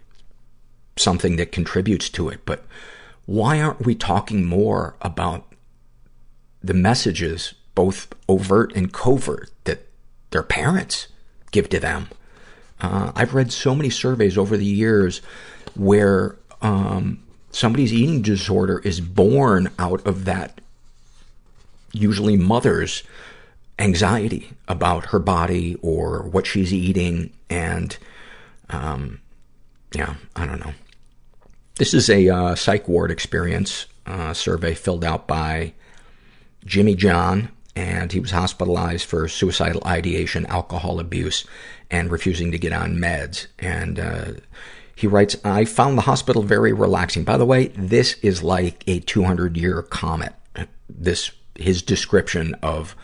something 0.96 1.36
that 1.36 1.50
contributes 1.50 2.08
to 2.10 2.28
it. 2.28 2.40
But 2.46 2.64
why 3.26 3.60
aren't 3.60 3.84
we 3.84 3.94
talking 3.94 4.44
more 4.44 4.96
about 5.00 5.46
the 6.62 6.74
messages, 6.74 7.54
both 7.74 8.12
overt 8.28 8.74
and 8.74 8.92
covert, 8.92 9.50
that 9.64 9.86
their 10.30 10.42
parents 10.42 11.08
give 11.50 11.68
to 11.70 11.80
them? 11.80 12.08
Uh, 12.80 13.12
I've 13.14 13.34
read 13.34 13.52
so 13.52 13.74
many 13.74 13.90
surveys 13.90 14.36
over 14.36 14.56
the 14.56 14.64
years 14.64 15.22
where 15.74 16.36
um, 16.60 17.22
somebody's 17.50 17.92
eating 17.92 18.20
disorder 18.20 18.80
is 18.80 19.00
born 19.00 19.70
out 19.78 20.04
of 20.06 20.24
that 20.24 20.60
usually 21.94 22.36
mother's 22.36 23.04
anxiety 23.78 24.52
about 24.68 25.06
her 25.06 25.18
body 25.18 25.76
or 25.82 26.22
what 26.22 26.46
she's 26.46 26.72
eating 26.72 27.32
and 27.48 27.96
um, 28.70 29.20
yeah 29.94 30.14
i 30.36 30.46
don't 30.46 30.60
know 30.60 30.74
this 31.76 31.94
is 31.94 32.08
a 32.08 32.28
uh, 32.28 32.54
psych 32.54 32.88
ward 32.88 33.10
experience 33.10 33.86
uh, 34.06 34.32
survey 34.32 34.74
filled 34.74 35.04
out 35.04 35.26
by 35.26 35.72
jimmy 36.64 36.94
john 36.94 37.50
and 37.76 38.12
he 38.12 38.20
was 38.20 38.30
hospitalized 38.30 39.06
for 39.06 39.26
suicidal 39.28 39.82
ideation 39.84 40.46
alcohol 40.46 41.00
abuse 41.00 41.44
and 41.90 42.10
refusing 42.10 42.50
to 42.50 42.58
get 42.58 42.72
on 42.72 42.96
meds 42.96 43.46
and 43.58 43.98
uh, 43.98 44.32
he 44.96 45.06
writes, 45.06 45.36
I 45.44 45.64
found 45.64 45.98
the 45.98 46.02
hospital 46.02 46.42
very 46.42 46.72
relaxing. 46.72 47.24
By 47.24 47.36
the 47.36 47.44
way, 47.44 47.68
this 47.68 48.14
is 48.22 48.42
like 48.42 48.84
a 48.86 49.00
200 49.00 49.56
year 49.56 49.82
comet. 49.82 50.34
This, 50.88 51.32
his 51.56 51.82
description 51.82 52.54
of 52.62 52.94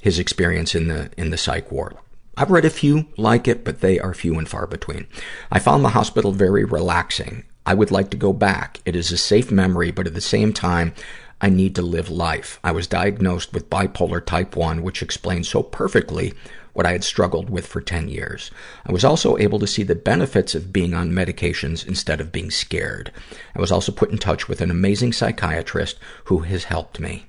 his 0.00 0.18
experience 0.18 0.74
in 0.74 0.88
the, 0.88 1.10
in 1.16 1.30
the 1.30 1.36
psych 1.36 1.72
ward. 1.72 1.96
I've 2.36 2.50
read 2.50 2.64
a 2.64 2.70
few 2.70 3.06
like 3.16 3.48
it, 3.48 3.64
but 3.64 3.80
they 3.80 3.98
are 3.98 4.14
few 4.14 4.38
and 4.38 4.48
far 4.48 4.66
between. 4.66 5.06
I 5.50 5.58
found 5.58 5.84
the 5.84 5.90
hospital 5.90 6.32
very 6.32 6.64
relaxing. 6.64 7.44
I 7.66 7.74
would 7.74 7.90
like 7.90 8.10
to 8.10 8.16
go 8.16 8.32
back. 8.32 8.80
It 8.86 8.96
is 8.96 9.12
a 9.12 9.18
safe 9.18 9.50
memory, 9.50 9.90
but 9.90 10.06
at 10.06 10.14
the 10.14 10.20
same 10.20 10.52
time, 10.52 10.94
I 11.40 11.50
need 11.50 11.74
to 11.74 11.82
live 11.82 12.08
life. 12.08 12.58
I 12.64 12.72
was 12.72 12.86
diagnosed 12.86 13.52
with 13.52 13.68
bipolar 13.68 14.24
type 14.24 14.56
1, 14.56 14.82
which 14.82 15.02
explains 15.02 15.48
so 15.48 15.62
perfectly 15.62 16.32
what 16.72 16.86
I 16.86 16.92
had 16.92 17.04
struggled 17.04 17.50
with 17.50 17.66
for 17.66 17.80
10 17.80 18.08
years. 18.08 18.50
I 18.86 18.92
was 18.92 19.04
also 19.04 19.36
able 19.36 19.58
to 19.58 19.66
see 19.66 19.82
the 19.82 19.94
benefits 19.94 20.54
of 20.54 20.72
being 20.72 20.94
on 20.94 21.10
medications 21.10 21.86
instead 21.86 22.20
of 22.20 22.32
being 22.32 22.50
scared. 22.50 23.10
I 23.54 23.60
was 23.60 23.72
also 23.72 23.92
put 23.92 24.10
in 24.10 24.18
touch 24.18 24.48
with 24.48 24.60
an 24.60 24.70
amazing 24.70 25.12
psychiatrist 25.12 25.98
who 26.24 26.40
has 26.40 26.64
helped 26.64 27.00
me. 27.00 27.26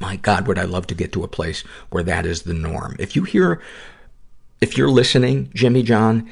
My 0.00 0.16
God, 0.16 0.48
would 0.48 0.58
I 0.58 0.64
love 0.64 0.86
to 0.88 0.94
get 0.94 1.12
to 1.12 1.22
a 1.22 1.28
place 1.28 1.60
where 1.90 2.02
that 2.02 2.26
is 2.26 2.42
the 2.42 2.54
norm. 2.54 2.96
If 2.98 3.14
you 3.14 3.22
hear, 3.24 3.60
if 4.60 4.76
you're 4.76 4.90
listening, 4.90 5.50
Jimmy 5.54 5.82
John, 5.82 6.28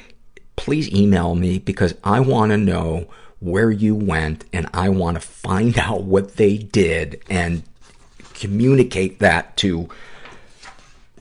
please 0.57 0.93
email 0.93 1.35
me 1.35 1.59
because 1.59 1.95
I 2.05 2.21
want 2.21 2.51
to 2.51 2.57
know 2.57 3.09
where 3.41 3.71
you 3.71 3.95
went 3.95 4.45
and 4.53 4.69
I 4.75 4.91
want 4.91 5.17
to 5.17 5.21
find 5.21 5.79
out 5.87 6.05
what 6.05 6.37
they 6.37 6.57
did 6.59 7.23
and 7.29 7.63
communicate 8.35 9.19
that 9.19 9.57
to 9.59 9.89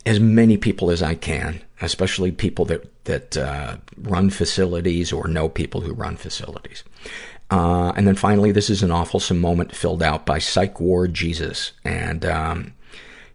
as 0.06 0.20
many 0.20 0.58
people 0.58 0.90
as 0.92 1.04
I 1.04 1.16
can, 1.16 1.62
especially 1.82 2.32
people 2.32 2.66
that 2.66 3.06
that 3.06 3.38
uh, 3.38 3.78
run 3.98 4.30
facilities 4.30 5.12
or 5.12 5.28
know 5.28 5.50
people 5.50 5.82
who 5.82 5.94
run 5.94 6.16
facilities. 6.16 6.84
Uh, 7.52 7.92
and 7.96 8.08
then 8.08 8.16
finally, 8.16 8.52
this 8.52 8.70
is 8.70 8.84
an 8.84 8.92
awful 8.92 9.22
moment 9.36 9.76
filled 9.76 10.04
out 10.04 10.26
by 10.26 10.38
Psych 10.38 10.80
Ward 10.80 11.14
Jesus, 11.14 11.72
and 11.84 12.24
um, 12.26 12.74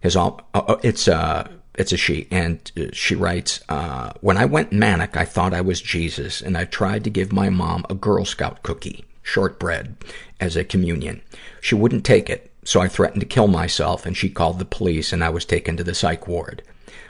his 0.00 0.14
all 0.14 0.40
uh, 0.54 0.62
uh, 0.68 0.80
it's 0.82 1.08
a 1.08 1.50
it's 1.74 1.92
a 1.92 1.96
she, 1.96 2.28
and 2.30 2.70
uh, 2.76 2.84
she 2.92 3.14
writes, 3.14 3.60
uh, 3.68 4.12
"When 4.20 4.36
I 4.36 4.44
went 4.44 4.72
manic, 4.72 5.16
I 5.16 5.24
thought 5.24 5.54
I 5.54 5.60
was 5.60 5.80
Jesus, 5.80 6.40
and 6.40 6.56
I 6.56 6.64
tried 6.64 7.04
to 7.04 7.10
give 7.10 7.32
my 7.32 7.50
mom 7.50 7.84
a 7.90 7.94
Girl 7.94 8.24
Scout 8.24 8.62
cookie, 8.62 9.04
shortbread, 9.22 9.96
as 10.40 10.56
a 10.56 10.64
communion. 10.64 11.22
She 11.60 11.74
wouldn't 11.74 12.04
take 12.04 12.30
it, 12.30 12.50
so 12.64 12.80
I 12.80 12.88
threatened 12.88 13.20
to 13.20 13.26
kill 13.26 13.48
myself, 13.48 14.06
and 14.06 14.16
she 14.16 14.28
called 14.28 14.58
the 14.58 14.64
police, 14.64 15.12
and 15.12 15.24
I 15.24 15.30
was 15.30 15.44
taken 15.44 15.76
to 15.76 15.84
the 15.84 15.94
psych 15.94 16.28
ward. 16.28 16.62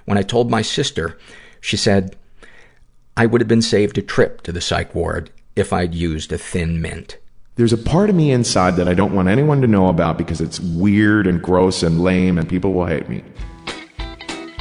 When 0.05 0.19
I 0.19 0.23
told 0.23 0.51
my 0.51 0.63
sister, 0.63 1.19
she 1.61 1.77
said 1.77 2.17
I 3.17 3.27
would 3.27 3.41
have 3.41 3.49
been 3.49 3.63
saved 3.63 3.97
a 3.99 4.03
trip 4.03 4.43
to 4.43 4.53
the 4.53 4.61
psych 4.61 4.95
ward 4.95 5.31
if 5.55 5.73
I'd 5.73 5.95
used 5.95 6.33
a 6.33 6.39
thin 6.39 6.81
mint. 6.83 7.19
There's 7.57 7.73
a 7.73 7.79
part 7.79 8.11
of 8.11 8.17
me 8.17 8.33
inside 8.33 8.75
that 8.77 8.89
I 8.89 8.95
don't 8.95 9.15
want 9.15 9.29
anyone 9.29 9.61
to 9.61 9.69
know 9.69 9.89
about 9.89 10.19
because 10.19 10.41
it's 10.41 10.59
weird 10.59 11.29
and 11.29 11.41
gross 11.41 11.85
and 11.85 12.03
lame 12.03 12.39
and 12.39 12.49
people 12.49 12.73
will 12.73 12.87
hate 12.87 13.09
me. 13.09 13.23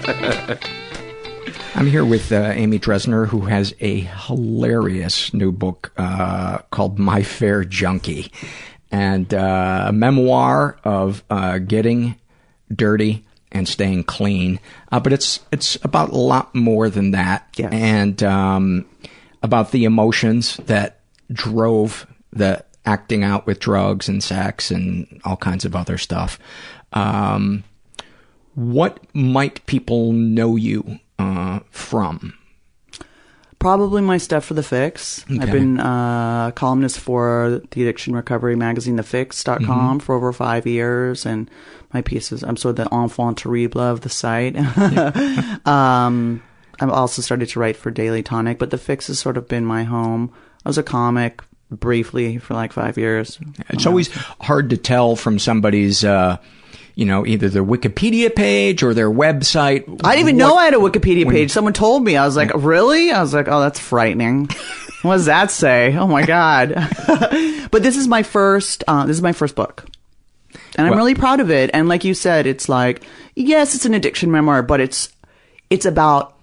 I'm 1.74 1.86
here 1.86 2.04
with 2.04 2.32
uh, 2.32 2.52
Amy 2.54 2.78
Dresner, 2.78 3.26
who 3.26 3.42
has 3.42 3.74
a 3.80 4.00
hilarious 4.00 5.34
new 5.34 5.52
book 5.52 5.92
uh, 5.98 6.58
called 6.70 6.98
My 6.98 7.22
Fair 7.22 7.64
Junkie, 7.64 8.32
and 8.90 9.32
uh, 9.34 9.84
a 9.88 9.92
memoir 9.92 10.78
of 10.84 11.22
uh, 11.28 11.58
getting 11.58 12.16
dirty 12.74 13.26
and 13.52 13.68
staying 13.68 14.04
clean. 14.04 14.58
Uh, 14.90 15.00
but 15.00 15.12
it's 15.12 15.40
it's 15.52 15.76
about 15.82 16.10
a 16.10 16.16
lot 16.16 16.54
more 16.54 16.88
than 16.88 17.10
that, 17.10 17.46
yes. 17.56 17.70
and 17.70 18.22
um, 18.22 18.86
about 19.42 19.70
the 19.70 19.84
emotions 19.84 20.56
that 20.64 21.00
drove 21.30 22.06
the 22.32 22.64
acting 22.86 23.22
out 23.22 23.46
with 23.46 23.58
drugs 23.58 24.08
and 24.08 24.22
sex 24.22 24.70
and 24.70 25.20
all 25.24 25.36
kinds 25.36 25.66
of 25.66 25.76
other 25.76 25.98
stuff. 25.98 26.38
Um, 26.94 27.64
what 28.60 29.00
might 29.14 29.64
people 29.64 30.12
know 30.12 30.54
you 30.54 30.98
uh, 31.18 31.60
from? 31.70 32.34
Probably 33.58 34.02
my 34.02 34.18
stuff 34.18 34.44
for 34.44 34.54
The 34.54 34.62
Fix. 34.62 35.24
Okay. 35.24 35.40
I've 35.40 35.50
been 35.50 35.80
uh, 35.80 36.48
a 36.48 36.52
columnist 36.52 36.98
for 36.98 37.62
the 37.70 37.82
addiction 37.82 38.14
recovery 38.14 38.56
magazine, 38.56 38.96
TheFix.com, 38.96 39.66
mm-hmm. 39.66 39.98
for 39.98 40.14
over 40.14 40.32
five 40.32 40.66
years, 40.66 41.24
and 41.24 41.50
my 41.92 42.02
pieces. 42.02 42.42
I'm 42.42 42.56
sort 42.56 42.78
of 42.78 42.84
the 42.84 42.94
enfant 42.94 43.38
terrible 43.38 43.80
of 43.80 44.02
the 44.02 44.08
site. 44.08 44.56
um, 45.66 46.42
I've 46.80 46.90
also 46.90 47.22
started 47.22 47.48
to 47.50 47.60
write 47.60 47.76
for 47.76 47.90
Daily 47.90 48.22
Tonic, 48.22 48.58
but 48.58 48.70
The 48.70 48.78
Fix 48.78 49.06
has 49.08 49.18
sort 49.18 49.36
of 49.36 49.48
been 49.48 49.64
my 49.64 49.84
home. 49.84 50.32
I 50.64 50.68
was 50.68 50.78
a 50.78 50.82
comic 50.82 51.42
briefly 51.70 52.38
for 52.38 52.54
like 52.54 52.72
five 52.72 52.98
years. 52.98 53.38
It's 53.70 53.86
always 53.86 54.10
hard 54.40 54.70
to 54.70 54.76
tell 54.76 55.16
from 55.16 55.38
somebody's. 55.38 56.04
Uh, 56.04 56.38
you 56.94 57.04
know, 57.04 57.26
either 57.26 57.48
their 57.48 57.64
Wikipedia 57.64 58.34
page 58.34 58.82
or 58.82 58.94
their 58.94 59.10
website. 59.10 59.82
I 60.04 60.16
didn't 60.16 60.28
even 60.28 60.36
what, 60.36 60.48
know 60.48 60.56
I 60.56 60.64
had 60.64 60.74
a 60.74 60.78
Wikipedia 60.78 61.28
page. 61.30 61.50
Someone 61.50 61.72
told 61.72 62.04
me. 62.04 62.16
I 62.16 62.24
was 62.24 62.36
like, 62.36 62.50
really? 62.54 63.10
I 63.10 63.20
was 63.20 63.34
like, 63.34 63.48
oh, 63.48 63.60
that's 63.60 63.78
frightening. 63.78 64.48
what 65.02 65.16
does 65.16 65.26
that 65.26 65.50
say? 65.50 65.96
Oh 65.96 66.06
my 66.06 66.24
God. 66.24 66.74
but 67.70 67.82
this 67.82 67.96
is 67.96 68.08
my 68.08 68.22
first, 68.22 68.84
uh, 68.86 69.06
this 69.06 69.16
is 69.16 69.22
my 69.22 69.32
first 69.32 69.54
book. 69.54 69.86
And 70.76 70.86
I'm 70.86 70.90
well, 70.90 70.98
really 70.98 71.14
proud 71.14 71.40
of 71.40 71.50
it. 71.50 71.70
And 71.72 71.88
like 71.88 72.04
you 72.04 72.14
said, 72.14 72.46
it's 72.46 72.68
like, 72.68 73.04
yes, 73.34 73.74
it's 73.74 73.86
an 73.86 73.94
addiction 73.94 74.30
memoir, 74.30 74.62
but 74.62 74.80
it's, 74.80 75.10
it's 75.68 75.86
about 75.86 76.36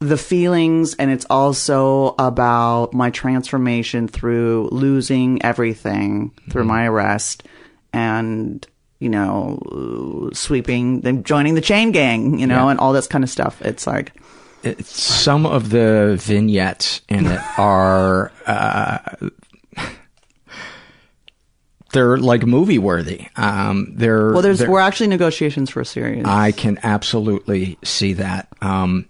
the 0.00 0.16
feelings 0.16 0.94
and 0.94 1.10
it's 1.10 1.26
also 1.28 2.14
about 2.18 2.94
my 2.94 3.10
transformation 3.10 4.06
through 4.06 4.68
losing 4.70 5.42
everything 5.42 6.32
through 6.50 6.62
mm-hmm. 6.62 6.68
my 6.68 6.86
arrest 6.86 7.42
and 7.92 8.66
you 8.98 9.08
know, 9.08 10.30
sweeping, 10.32 11.00
then 11.00 11.22
joining 11.22 11.54
the 11.54 11.60
chain 11.60 11.92
gang, 11.92 12.38
you 12.38 12.46
know, 12.46 12.64
yeah. 12.66 12.70
and 12.70 12.80
all 12.80 12.92
this 12.92 13.06
kind 13.06 13.24
of 13.24 13.30
stuff. 13.30 13.60
It's 13.62 13.86
like. 13.86 14.12
It's, 14.64 15.00
some 15.00 15.46
of 15.46 15.70
the 15.70 16.16
vignettes 16.20 17.00
in 17.08 17.26
it 17.26 17.40
are, 17.58 18.32
uh, 18.46 18.98
they're 21.92 22.18
like 22.18 22.44
movie 22.44 22.78
worthy. 22.78 23.28
Um, 23.36 23.92
they're 23.94 24.32
well. 24.32 24.42
There's 24.42 24.58
they're, 24.58 24.70
we're 24.70 24.80
actually 24.80 25.06
negotiations 25.06 25.70
for 25.70 25.80
a 25.80 25.86
series. 25.86 26.24
I 26.24 26.52
can 26.52 26.78
absolutely 26.82 27.78
see 27.82 28.14
that. 28.14 28.48
Um, 28.60 29.06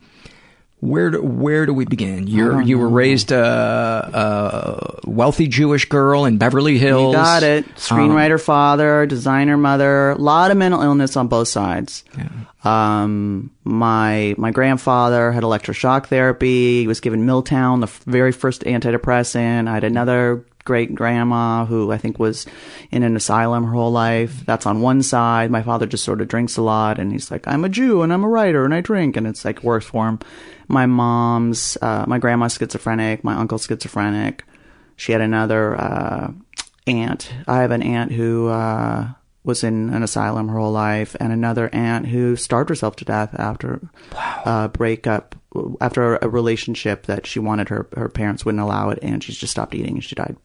where 0.81 1.11
do, 1.11 1.23
where 1.23 1.67
do 1.67 1.75
we 1.75 1.85
begin? 1.85 2.29
You 2.29 2.61
you 2.61 2.79
were 2.79 2.89
raised 2.89 3.33
a, 3.33 5.01
a, 5.05 5.09
wealthy 5.09 5.49
Jewish 5.49 5.87
girl 5.87 6.25
in 6.25 6.39
Beverly 6.39 6.79
Hills. 6.79 7.13
You 7.13 7.19
got 7.19 7.43
it. 7.43 7.67
Screenwriter 7.75 8.35
um, 8.35 8.39
father, 8.39 9.07
designer 9.07 9.57
mother, 9.57 10.11
a 10.11 10.17
lot 10.17 10.51
of 10.53 10.57
mental 10.57 10.83
illness 10.83 11.17
on 11.17 11.27
both 11.27 11.49
sides. 11.49 12.05
Yeah. 12.17 12.29
Um, 12.65 13.51
my 13.65 14.37
my 14.39 14.53
grandfather 14.53 15.33
had 15.33 15.43
electroshock 15.43 16.07
therapy. 16.07 16.81
He 16.81 16.87
was 16.87 17.01
given 17.01 17.27
Miltown, 17.27 17.81
the 17.81 18.11
very 18.11 18.33
first 18.33 18.63
antidepressant. 18.63 19.69
I 19.69 19.75
had 19.75 19.85
another 19.85 20.45
great 20.65 20.95
grandma 20.95 21.65
who 21.65 21.91
I 21.91 21.97
think 21.97 22.19
was 22.19 22.47
in 22.91 23.03
an 23.03 23.17
asylum 23.17 23.65
her 23.65 23.73
whole 23.73 23.91
life. 23.91 24.45
That's 24.45 24.67
on 24.67 24.83
one 24.83 25.03
side. 25.03 25.51
My 25.51 25.63
father 25.63 25.87
just 25.87 26.05
sort 26.05 26.21
of 26.21 26.29
drinks 26.29 26.59
a 26.59 26.63
lot 26.63 26.99
and 26.99 27.11
he's 27.11 27.31
like, 27.31 27.49
I'm 27.49 27.65
a 27.65 27.71
Jew 27.71 28.03
and 28.03 28.13
I'm 28.13 28.23
a 28.23 28.29
writer 28.29 28.67
and 28.67 28.75
I 28.75 28.83
drink 28.83 29.17
and 29.17 29.27
it's 29.27 29.47
like 29.47 29.65
works 29.65 29.87
for 29.87 30.07
him 30.07 30.21
my 30.69 30.87
mom's, 30.87 31.77
uh, 31.83 32.05
my 32.07 32.19
grandma's 32.19 32.55
schizophrenic, 32.55 33.25
my 33.25 33.35
uncle's 33.35 33.67
schizophrenic. 33.67 34.45
She 34.97 35.13
had 35.13 35.21
another, 35.21 35.77
uh, 35.77 36.33
aunt. 36.87 37.33
I 37.47 37.63
have 37.63 37.71
an 37.71 37.83
aunt 37.83 38.13
who, 38.13 38.49
uh, 38.49 39.09
was 39.45 39.65
in 39.65 39.89
an 39.91 40.03
asylum 40.03 40.49
her 40.49 40.59
whole 40.59 40.73
life, 40.73 41.17
and 41.19 41.33
another 41.33 41.71
aunt 41.73 42.07
who 42.07 42.37
starved 42.37 42.69
herself 42.69 42.97
to 42.97 43.05
death 43.07 43.35
after 43.39 43.81
wow. 44.13 44.43
uh, 44.45 44.69
breakup, 44.69 45.35
after 45.81 46.17
a 46.17 46.29
relationship 46.29 47.07
that 47.07 47.27
she 47.27 47.39
wanted 47.39 47.71
her 47.71 47.89
her 47.97 48.11
parents 48.11 48.45
wouldn't 48.45 48.63
allow 48.63 48.91
it, 48.91 48.99
and 49.01 49.25
she 49.25 49.33
just 49.33 49.51
stopped 49.51 49.75
eating 49.75 49.95
and 49.95 50.05
she 50.05 50.15
died. 50.15 50.37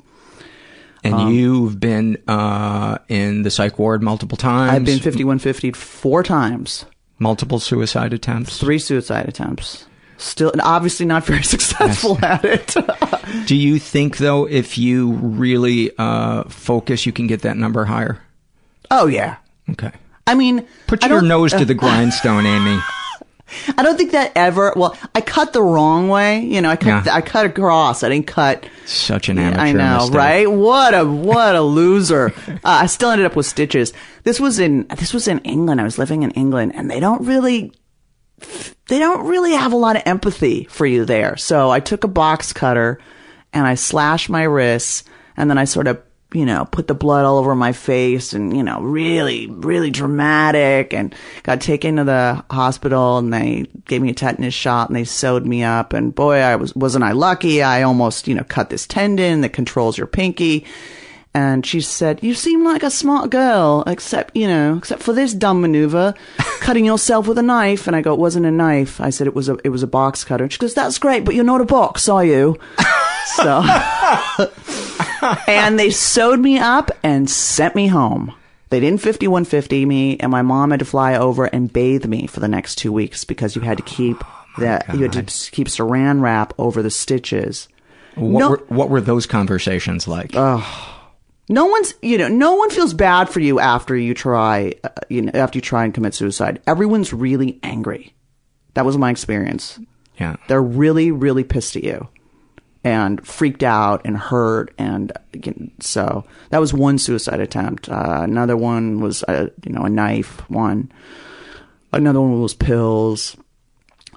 And 1.04 1.16
um, 1.16 1.34
you've 1.34 1.82
been 1.82 2.18
uh, 2.30 3.00
in 3.10 3.42
the 3.42 3.52
psych 3.52 3.78
ward 3.78 4.02
multiple 4.02 4.38
times. 4.38 4.72
I've 4.72 4.86
been 4.86 5.00
fifty 5.00 5.26
one 5.26 5.38
fifty 5.38 5.74
four 5.74 6.24
times. 6.24 6.86
Multiple 7.20 7.60
suicide 7.60 8.14
attempts. 8.14 8.58
Three 8.58 8.80
suicide 8.80 9.28
attempts 9.28 9.86
still 10.24 10.52
obviously 10.62 11.06
not 11.06 11.26
very 11.26 11.44
successful 11.56 12.18
yes. 12.22 12.46
at 12.46 12.46
it. 12.46 13.46
Do 13.48 13.56
you 13.56 13.80
think 13.80 14.18
though, 14.18 14.48
if 14.48 14.78
you 14.78 15.14
really 15.14 15.92
uh, 15.98 16.44
focus, 16.46 17.06
you 17.06 17.12
can 17.12 17.28
get 17.28 17.42
that 17.42 17.58
number 17.58 17.86
higher? 17.86 18.22
Oh 18.90 19.08
yeah. 19.08 19.38
Okay. 19.70 19.92
I 20.26 20.36
mean, 20.36 20.66
put 20.88 21.04
your 21.06 21.22
nose 21.22 21.52
to 21.54 21.66
the 21.66 21.74
grindstone, 21.74 22.46
Amy. 22.46 22.80
I 23.78 23.84
don't 23.84 23.98
think 23.98 24.12
that 24.12 24.32
ever. 24.36 24.74
Well, 24.76 24.98
I 25.14 25.22
cut 25.22 25.54
the 25.54 25.62
wrong 25.62 26.08
way. 26.10 26.42
You 26.42 26.62
know, 26.62 26.70
I 26.70 26.76
cut. 26.76 27.06
Yeah. 27.06 27.14
I 27.14 27.22
cut 27.22 27.46
across. 27.46 28.02
I 28.02 28.10
didn't 28.10 28.26
cut. 28.26 28.68
Such 28.86 29.30
an 29.30 29.38
amateur. 29.38 29.62
I 29.62 29.72
know, 29.74 29.98
mistake. 29.98 30.16
right? 30.16 30.52
What 30.52 30.94
a 30.94 31.06
what 31.06 31.56
a 31.56 31.62
loser. 31.62 32.34
uh, 32.48 32.58
I 32.64 32.86
still 32.88 33.12
ended 33.12 33.26
up 33.26 33.36
with 33.36 33.46
stitches. 33.46 33.94
This 34.24 34.40
was 34.40 34.60
in 34.60 34.88
this 34.98 35.14
was 35.14 35.28
in 35.28 35.40
England. 35.40 35.82
I 35.82 35.84
was 35.84 35.98
living 35.98 36.24
in 36.24 36.32
England, 36.32 36.74
and 36.76 36.90
they 36.90 37.00
don't 37.00 37.26
really 37.26 37.74
they 38.88 39.00
don't 39.00 39.28
really 39.28 39.54
have 39.54 39.74
a 39.74 39.78
lot 39.78 39.96
of 39.96 40.04
empathy 40.06 40.66
for 40.66 40.86
you 40.86 41.06
there. 41.06 41.38
So 41.38 41.70
I 41.70 41.80
took 41.80 42.04
a 42.04 42.10
box 42.10 42.54
cutter 42.54 43.00
and 43.54 43.66
I 43.66 43.76
slashed 43.76 44.30
my 44.30 44.44
wrists 44.44 45.04
and 45.38 45.50
then 45.50 45.58
I 45.58 45.66
sort 45.66 45.88
of, 45.88 46.02
you 46.34 46.46
know, 46.46 46.66
put 46.66 46.88
the 46.88 46.96
blood 46.96 47.26
all 47.26 47.38
over 47.38 47.56
my 47.56 47.74
face 47.74 48.34
and, 48.34 48.58
you 48.58 48.64
know, 48.64 48.82
really, 48.82 49.48
really 49.48 49.92
dramatic 49.92 50.94
and 50.94 51.14
got 51.44 51.62
taken 51.62 51.98
to 51.98 52.04
the 52.04 52.44
hospital 52.50 53.20
and 53.20 53.32
they 53.32 53.68
gave 53.86 54.02
me 54.02 54.10
a 54.10 54.14
tetanus 54.14 54.54
shot 54.54 54.90
and 54.90 54.96
they 54.96 55.04
sewed 55.04 55.46
me 55.46 55.64
up 55.64 55.94
and 55.94 56.14
boy, 56.14 56.38
I 56.38 56.56
was, 56.56 56.76
wasn't 56.76 57.04
I 57.04 57.12
lucky? 57.12 57.62
I 57.62 57.84
almost, 57.84 58.28
you 58.28 58.36
know, 58.36 58.44
cut 58.44 58.70
this 58.70 58.88
tendon 58.88 59.42
that 59.42 59.54
controls 59.54 59.98
your 59.98 60.08
pinky. 60.08 60.66
And 61.36 61.66
she 61.66 61.82
said, 61.82 62.20
"You 62.22 62.36
seem 62.36 62.64
like 62.64 62.84
a 62.84 62.92
smart 62.92 63.32
girl, 63.32 63.84
except 63.88 64.36
you 64.36 64.48
know, 64.48 64.78
except 64.78 65.02
for 65.02 65.14
this 65.14 65.34
dumb 65.34 65.62
maneuver, 65.62 66.14
cutting 66.60 66.86
yourself 66.86 67.28
with 67.28 67.40
a 67.40 67.42
knife." 67.42 67.88
And 67.88 67.96
I 67.96 68.02
go, 68.02 68.14
"It 68.14 68.20
wasn't 68.20 68.46
a 68.46 68.52
knife." 68.52 69.02
I 69.02 69.10
said, 69.10 69.26
"It 69.26 69.34
was 69.34 69.50
a 69.50 69.58
it 69.64 69.70
was 69.70 69.82
a 69.82 69.88
box 69.88 70.24
cutter." 70.24 70.44
And 70.44 70.54
she 70.54 70.60
goes, 70.60 70.76
"That's 70.76 71.00
great, 71.00 71.26
but 71.26 71.34
you're 71.34 71.44
not 71.44 71.60
a 71.62 71.66
box, 71.66 72.08
are 72.08 72.24
you?" 72.24 72.60
so, 73.36 73.64
and 75.48 75.80
they 75.80 75.90
sewed 75.90 76.40
me 76.40 76.60
up 76.60 76.92
and 77.02 77.30
sent 77.30 77.76
me 77.76 77.88
home. 77.88 78.34
They 78.70 78.80
didn't 78.80 79.02
5150 79.02 79.86
me, 79.86 80.18
and 80.18 80.32
my 80.32 80.42
mom 80.42 80.72
had 80.72 80.80
to 80.80 80.86
fly 80.86 81.16
over 81.16 81.46
and 81.46 81.72
bathe 81.72 82.06
me 82.06 82.28
for 82.28 82.40
the 82.40 82.48
next 82.48 82.76
two 82.76 82.92
weeks 82.92 83.24
because 83.24 83.56
you 83.56 83.62
had 83.62 83.78
to 83.78 83.84
keep 83.84 84.18
oh 84.24 84.44
that 84.60 84.94
you 84.96 85.02
had 85.04 85.14
to 85.14 85.52
keep 85.52 85.68
Saran 85.68 86.22
wrap 86.22 86.54
over 86.60 86.82
the 86.82 86.92
stitches. 86.92 87.68
What, 88.16 88.40
No- 88.40 88.50
were, 88.52 88.58
what 88.68 88.90
were 88.90 89.02
those 89.02 89.26
conversations 89.26 90.08
like? 90.08 90.36
No 91.50 91.66
one's, 91.66 91.94
you 92.02 92.18
know, 92.18 92.30
no 92.30 92.56
one 92.56 92.70
feels 92.70 92.94
bad 92.94 93.30
for 93.30 93.40
you 93.42 93.60
after 93.60 93.96
you 93.96 94.14
try, 94.14 94.74
uh, 94.84 94.90
you 95.10 95.24
know, 95.24 95.32
after 95.34 95.58
you 95.58 95.62
try 95.62 95.84
and 95.84 95.94
commit 95.94 96.14
suicide. 96.14 96.62
Everyone's 96.66 97.12
really 97.14 97.60
angry. 97.64 98.14
That 98.76 98.86
was 98.86 98.98
my 98.98 99.12
experience. 99.12 99.80
yeah. 100.20 100.38
They're 100.48 100.62
really, 100.62 101.12
really 101.12 101.44
pissed 101.44 101.76
at 101.76 101.84
you 101.84 102.08
and 102.84 103.26
freaked 103.26 103.64
out 103.64 104.02
and 104.06 104.18
hurt. 104.18 104.74
And 104.78 105.12
you 105.34 105.54
know, 105.58 105.68
so 105.80 106.26
that 106.50 106.60
was 106.60 106.74
one 106.74 106.98
suicide 106.98 107.40
attempt. 107.40 107.90
Uh, 107.90 108.22
another 108.24 108.58
one 108.58 109.00
was, 109.02 109.24
uh, 109.24 109.50
you 109.66 109.74
know, 109.74 109.84
a 109.84 109.90
knife 109.90 110.50
one. 110.50 110.92
Another 111.92 112.22
one 112.22 112.42
was 112.42 112.54
pills. 112.54 113.38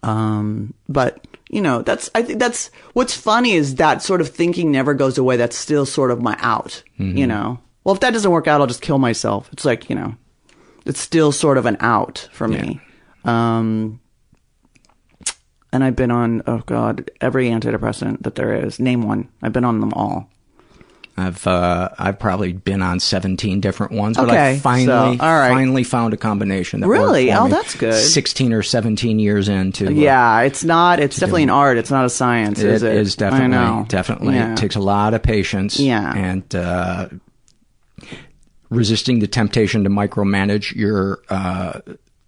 Um, 0.02 0.74
but 0.88 1.26
you 1.48 1.61
know, 1.61 1.82
that's, 1.82 2.11
I 2.14 2.22
think 2.22 2.38
that's, 2.38 2.70
what's 2.92 3.14
funny 3.14 3.52
is 3.52 3.76
that 3.76 4.02
sort 4.02 4.20
of 4.20 4.28
thinking 4.28 4.70
never 4.72 4.94
goes 4.94 5.16
away. 5.18 5.37
That's 5.37 5.56
still 5.56 5.87
sort 5.87 6.11
of 6.11 6.20
my 6.22 6.37
out, 6.40 6.82
Mm-hmm. 6.98 7.16
you 7.18 7.26
know? 7.26 7.61
Well, 7.85 7.94
if 7.94 8.00
that 8.00 8.12
doesn't 8.12 8.30
work 8.30 8.48
out, 8.48 8.61
I'll 8.61 8.66
just 8.66 8.82
kill 8.82 8.98
myself. 8.98 9.48
It's 9.52 9.64
like, 9.64 9.88
you 9.88 9.94
know, 9.94 10.16
it's 10.87 10.98
still 11.00 11.30
sort 11.30 11.56
of 11.56 11.66
an 11.66 11.76
out 11.78 12.28
for 12.32 12.48
me. 12.48 12.80
Um, 13.24 14.00
and 15.72 15.85
I've 15.85 15.94
been 15.94 16.11
on, 16.11 16.42
oh 16.48 16.62
God, 16.66 17.11
every 17.20 17.48
antidepressant 17.48 18.22
that 18.22 18.35
there 18.35 18.54
is. 18.54 18.80
Name 18.80 19.02
one. 19.02 19.28
I've 19.40 19.52
been 19.52 19.64
on 19.64 19.78
them 19.80 19.92
all. 19.92 20.28
I've 21.18 21.46
uh, 21.46 21.88
I've 21.98 22.18
probably 22.18 22.52
been 22.52 22.83
on 22.83 23.00
seventeen 23.00 23.61
different 23.61 23.92
ones, 23.92 24.18
but 24.18 24.29
I 24.31 24.59
finally 24.59 25.16
so, 25.16 25.24
right. 25.24 25.48
finally 25.50 25.83
found 25.83 26.12
a 26.12 26.16
combination 26.18 26.81
that 26.81 26.88
Really? 26.88 27.33
Oh, 27.33 27.44
me. 27.44 27.50
that's 27.50 27.74
good. 27.74 27.94
Sixteen 27.94 28.52
or 28.52 28.62
seventeen 28.62 29.18
years 29.18 29.48
into 29.48 29.87
uh, 29.87 29.90
Yeah, 29.90 30.40
it's 30.42 30.62
not, 30.62 31.00
it's 31.00 31.16
definitely 31.18 31.44
an 31.44 31.50
art. 31.50 31.79
It's 31.79 31.90
not 31.90 32.05
a 32.05 32.11
science, 32.11 32.59
It 32.61 32.66
is 32.68 32.83
it? 32.83 32.94
is 32.94 33.16
definitely 33.16 33.57
I 33.57 33.79
know. 33.81 33.87
definitely 33.88 34.35
Yeah. 34.35 34.52
it 34.52 34.59
takes 34.59 34.76
a 34.76 34.81
lot 34.81 35.14
of 35.14 35.22
patience. 35.22 35.81
Yeah. 35.81 36.12
and 36.14 36.55
uh, 36.55 37.09
resisting 38.70 39.20
the 39.20 39.26
temptation 39.26 39.85
to 39.85 39.90
micromanage 39.90 40.74
your 40.74 41.20
uh, 41.29 41.81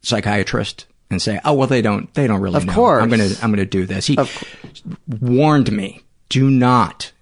psychiatrist 0.03 0.87
and 1.11 1.20
say, 1.20 1.40
"Oh 1.44 1.53
well, 1.55 1.66
they 1.68 1.83
don't 1.83 2.12
they 2.14 2.27
don't 2.27 2.40
really 2.40 2.57
Of 2.57 2.66
know. 2.66 2.72
course. 2.74 3.03
I'm 3.03 3.11
gonna 3.11 3.29
I'm 3.42 3.51
gonna 3.51 3.64
do 3.66 3.87
this." 3.87 4.07
He 4.07 4.16
warned 5.20 5.72
me, 5.72 6.03
"Do 6.29 6.51
not." 6.51 7.12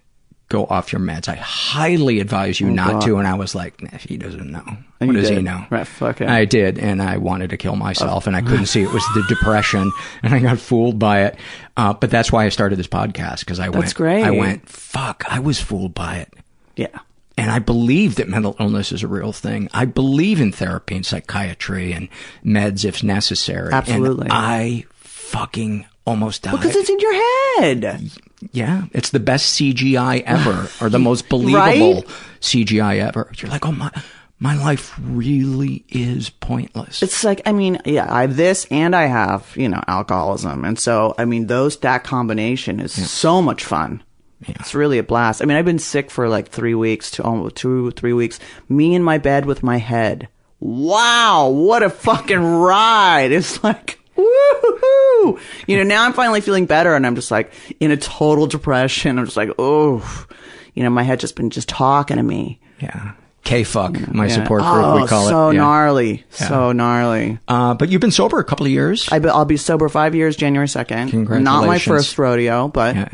Go 0.48 0.64
off 0.66 0.92
your 0.92 1.00
meds. 1.00 1.28
I 1.28 1.34
highly 1.34 2.20
advise 2.20 2.60
you 2.60 2.68
Oh, 2.68 2.72
not 2.72 2.92
God. 2.92 3.02
to. 3.02 3.18
And 3.18 3.26
I 3.26 3.34
was 3.34 3.54
like, 3.56 3.82
"Nah, 3.82 3.98
he 3.98 4.16
doesn't 4.16 4.48
know. 4.50 4.62
And 5.00 5.08
what 5.08 5.16
does 5.16 5.28
he 5.28 5.42
know? 5.42 5.64
Right, 5.70 5.86
fuck 5.86 6.20
it. 6.20 6.28
I 6.28 6.44
did, 6.44 6.78
and 6.78 7.02
I 7.02 7.16
wanted 7.16 7.50
to 7.50 7.56
kill 7.56 7.74
myself, 7.74 8.28
and 8.28 8.36
I 8.36 8.42
couldn't 8.48 8.66
see 8.66 8.82
it 8.82 8.92
was 8.92 9.04
the 9.14 9.24
depression, 9.28 9.90
and 10.22 10.32
I 10.32 10.38
got 10.38 10.58
fooled 10.60 11.00
by 11.00 11.24
it. 11.24 11.38
Uh, 11.76 11.94
but 11.94 12.10
that's 12.10 12.30
why 12.30 12.44
I 12.44 12.50
started 12.50 12.78
this 12.78 12.86
podcast 12.86 13.40
because 13.40 13.58
I 13.58 13.70
went. 13.70 13.92
great. 13.94 14.22
I 14.22 14.30
went. 14.30 14.68
Fuck! 14.68 15.24
I 15.28 15.40
was 15.40 15.60
fooled 15.60 15.94
by 15.94 16.18
it, 16.18 16.32
Yeah. 16.76 16.96
and 17.36 17.50
I 17.50 17.58
believe 17.58 18.14
that 18.14 18.28
mental 18.28 18.54
illness 18.60 18.92
is 18.92 19.02
a 19.02 19.08
real 19.08 19.32
thing. 19.32 19.68
I 19.74 19.84
believe 19.84 20.40
in 20.40 20.52
therapy 20.52 20.94
and 20.94 21.04
psychiatry 21.04 21.92
and 21.92 22.08
meds 22.44 22.84
if 22.84 23.02
necessary. 23.02 23.72
Absolutely. 23.72 24.26
And 24.26 24.32
I 24.32 24.84
fucking 25.00 25.86
almost 26.06 26.42
died. 26.42 26.52
Because 26.52 26.76
it's 26.76 26.88
in 26.88 27.00
your 27.00 27.14
head. 27.60 28.10
Yeah, 28.52 28.84
it's 28.92 29.10
the 29.10 29.20
best 29.20 29.58
CGI 29.58 30.22
ever, 30.22 30.68
or 30.84 30.88
the 30.88 30.98
most 30.98 31.28
believable 31.28 31.94
Right? 31.94 32.06
CGI 32.40 33.00
ever. 33.00 33.30
You're 33.36 33.50
like, 33.50 33.66
oh 33.66 33.72
my, 33.72 33.90
my 34.38 34.56
life 34.56 34.94
really 35.02 35.84
is 35.88 36.28
pointless. 36.28 37.02
It's 37.02 37.24
like, 37.24 37.40
I 37.46 37.52
mean, 37.52 37.78
yeah, 37.84 38.12
I 38.12 38.22
have 38.22 38.36
this 38.36 38.66
and 38.70 38.94
I 38.94 39.06
have, 39.06 39.52
you 39.56 39.68
know, 39.68 39.82
alcoholism. 39.88 40.64
And 40.64 40.78
so, 40.78 41.14
I 41.16 41.24
mean, 41.24 41.46
those, 41.46 41.78
that 41.78 42.04
combination 42.04 42.80
is 42.80 43.10
so 43.10 43.40
much 43.40 43.64
fun. 43.64 44.02
It's 44.42 44.74
really 44.74 44.98
a 44.98 45.02
blast. 45.02 45.40
I 45.40 45.46
mean, 45.46 45.56
I've 45.56 45.64
been 45.64 45.78
sick 45.78 46.10
for 46.10 46.28
like 46.28 46.48
three 46.48 46.74
weeks, 46.74 47.10
two, 47.10 47.22
almost 47.22 47.56
two, 47.56 47.90
three 47.92 48.12
weeks. 48.12 48.38
Me 48.68 48.94
in 48.94 49.02
my 49.02 49.16
bed 49.16 49.46
with 49.46 49.62
my 49.62 49.78
head. 49.78 50.28
Wow, 50.60 51.48
what 51.48 51.82
a 51.82 51.90
fucking 51.90 52.38
ride. 52.38 53.32
It's 53.32 53.62
like, 53.64 53.98
woohoo. 54.16 55.38
You 55.66 55.76
know, 55.78 55.82
now 55.82 56.04
I'm 56.04 56.12
finally 56.12 56.40
feeling 56.40 56.66
better 56.66 56.94
and 56.94 57.06
I'm 57.06 57.14
just 57.14 57.30
like 57.30 57.52
in 57.80 57.90
a 57.90 57.96
total 57.96 58.46
depression. 58.46 59.18
I'm 59.18 59.24
just 59.24 59.36
like, 59.36 59.50
oh, 59.58 60.26
you 60.74 60.82
know, 60.82 60.90
my 60.90 61.02
head 61.02 61.20
just 61.20 61.36
been 61.36 61.50
just 61.50 61.68
talking 61.68 62.16
to 62.16 62.22
me. 62.22 62.60
Yeah. 62.80 63.12
K 63.44 63.62
fuck, 63.62 64.12
my 64.12 64.26
Yeah. 64.26 64.34
support 64.34 64.62
group, 64.62 64.74
oh, 64.74 65.00
we 65.02 65.06
call 65.06 65.28
so 65.28 65.48
it. 65.50 65.54
Yeah. 65.54 65.60
gnarly. 65.60 66.24
Yeah. 66.40 66.48
So 66.48 66.72
gnarly. 66.72 67.38
Uh, 67.46 67.74
but 67.74 67.88
you've 67.90 68.00
been 68.00 68.10
sober 68.10 68.38
a 68.40 68.44
couple 68.44 68.66
of 68.66 68.72
years. 68.72 69.08
I 69.12 69.20
be, 69.20 69.28
I'll 69.28 69.44
be 69.44 69.56
sober 69.56 69.88
five 69.88 70.14
years, 70.16 70.34
January 70.36 70.66
2nd. 70.66 71.10
Congratulations. 71.10 71.44
Not 71.44 71.64
my 71.66 71.78
first 71.78 72.18
rodeo, 72.18 72.66
but 72.68 72.96
Yeah. 72.96 73.08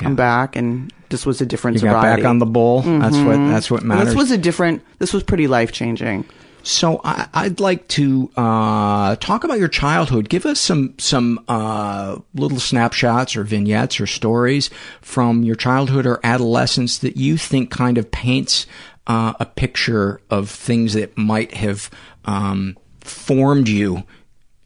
I'm 0.00 0.16
back 0.16 0.56
and 0.56 0.92
this 1.08 1.26
was 1.26 1.40
a 1.40 1.46
different 1.46 1.76
You 1.78 1.82
got 1.84 1.94
sobriety. 1.94 2.22
back 2.22 2.28
on 2.28 2.38
the 2.38 2.46
bull. 2.46 2.82
That's 2.82 3.16
what 3.16 3.36
that's 3.36 3.70
what 3.70 3.80
And 3.80 3.88
matters. 3.88 4.06
This 4.08 4.14
was 4.16 4.30
a 4.30 4.38
different, 4.38 4.82
this 4.98 5.12
was 5.12 5.22
pretty 5.22 5.46
life 5.46 5.72
changing. 5.72 6.24
So 6.62 7.00
I, 7.04 7.28
I'd 7.32 7.60
like 7.60 7.88
to 7.88 8.30
uh, 8.36 9.16
talk 9.16 9.44
about 9.44 9.58
your 9.58 9.68
childhood. 9.68 10.28
Give 10.28 10.46
us 10.46 10.60
some 10.60 10.94
some 10.98 11.42
uh, 11.48 12.18
little 12.34 12.60
snapshots 12.60 13.36
or 13.36 13.44
vignettes 13.44 14.00
or 14.00 14.06
stories 14.06 14.70
from 15.00 15.42
your 15.42 15.56
childhood 15.56 16.06
or 16.06 16.20
adolescence 16.22 16.98
that 16.98 17.16
you 17.16 17.36
think 17.36 17.70
kind 17.70 17.98
of 17.98 18.10
paints 18.10 18.66
uh, 19.06 19.32
a 19.40 19.46
picture 19.46 20.20
of 20.30 20.50
things 20.50 20.94
that 20.94 21.16
might 21.16 21.54
have 21.54 21.90
um, 22.24 22.76
formed 23.00 23.68
you 23.68 24.04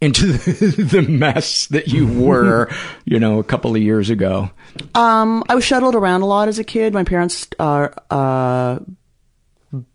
into 0.00 0.32
the 0.36 1.02
mess 1.08 1.66
that 1.68 1.88
you 1.88 2.06
were, 2.06 2.70
you 3.06 3.18
know, 3.18 3.38
a 3.38 3.44
couple 3.44 3.74
of 3.74 3.80
years 3.80 4.10
ago. 4.10 4.50
Um, 4.94 5.44
I 5.48 5.54
was 5.54 5.64
shuttled 5.64 5.94
around 5.94 6.22
a 6.22 6.26
lot 6.26 6.48
as 6.48 6.58
a 6.58 6.64
kid. 6.64 6.92
My 6.92 7.04
parents 7.04 7.48
are, 7.58 7.94
uh, 8.10 8.80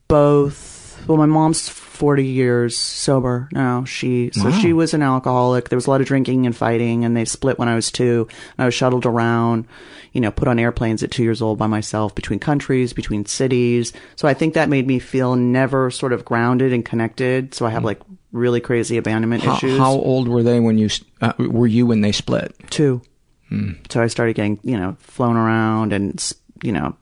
both, 0.07 1.03
well, 1.07 1.17
my 1.17 1.27
mom's 1.27 1.69
40 1.99 2.23
years 2.25 2.77
sober 2.77 3.49
now. 3.51 3.83
She, 3.83 4.31
so 4.33 4.45
Wow. 4.45 4.59
she 4.59 4.71
was 4.71 4.93
an 4.93 5.01
alcoholic. 5.01 5.67
There 5.67 5.75
was 5.77 5.85
a 5.85 5.89
lot 5.89 5.99
of 5.99 6.07
drinking 6.07 6.45
and 6.45 6.55
fighting 6.55 7.03
and 7.03 7.15
they 7.15 7.25
split 7.25 7.59
when 7.59 7.67
I 7.67 7.75
was 7.75 7.91
two. 7.91 8.27
And 8.57 8.63
I 8.63 8.65
was 8.65 8.73
shuttled 8.73 9.05
around, 9.05 9.65
you 10.13 10.21
know, 10.21 10.31
put 10.31 10.47
on 10.47 10.59
airplanes 10.59 11.03
at 11.03 11.11
two 11.11 11.23
years 11.23 11.41
old 11.41 11.57
by 11.59 11.67
myself 11.67 12.15
between 12.15 12.39
countries, 12.39 12.93
between 12.93 13.25
cities. 13.25 13.91
So 14.15 14.29
I 14.29 14.33
think 14.33 14.53
that 14.53 14.69
made 14.69 14.87
me 14.87 14.99
feel 14.99 15.35
never 15.35 15.91
sort 15.91 16.13
of 16.13 16.23
grounded 16.23 16.71
and 16.71 16.85
connected. 16.85 17.53
So 17.53 17.65
I 17.65 17.69
have 17.71 17.83
like 17.83 17.99
really 18.31 18.61
crazy 18.61 18.95
abandonment 18.95 19.43
How, 19.43 19.57
issues. 19.57 19.77
how 19.77 19.91
old 19.91 20.29
were 20.29 20.41
they 20.43 20.61
when 20.61 20.77
you 20.77 20.87
uh, 21.19 21.33
were 21.37 21.67
you 21.67 21.85
when 21.85 21.99
they 21.99 22.13
split? 22.13 22.55
Two. 22.69 23.01
Hmm. 23.49 23.73
So 23.89 24.01
I 24.01 24.07
started 24.07 24.35
getting, 24.37 24.57
you 24.63 24.77
know, 24.77 24.95
flown 24.99 25.35
around 25.35 25.91
and, 25.91 26.33
you 26.63 26.71
know, 26.71 26.95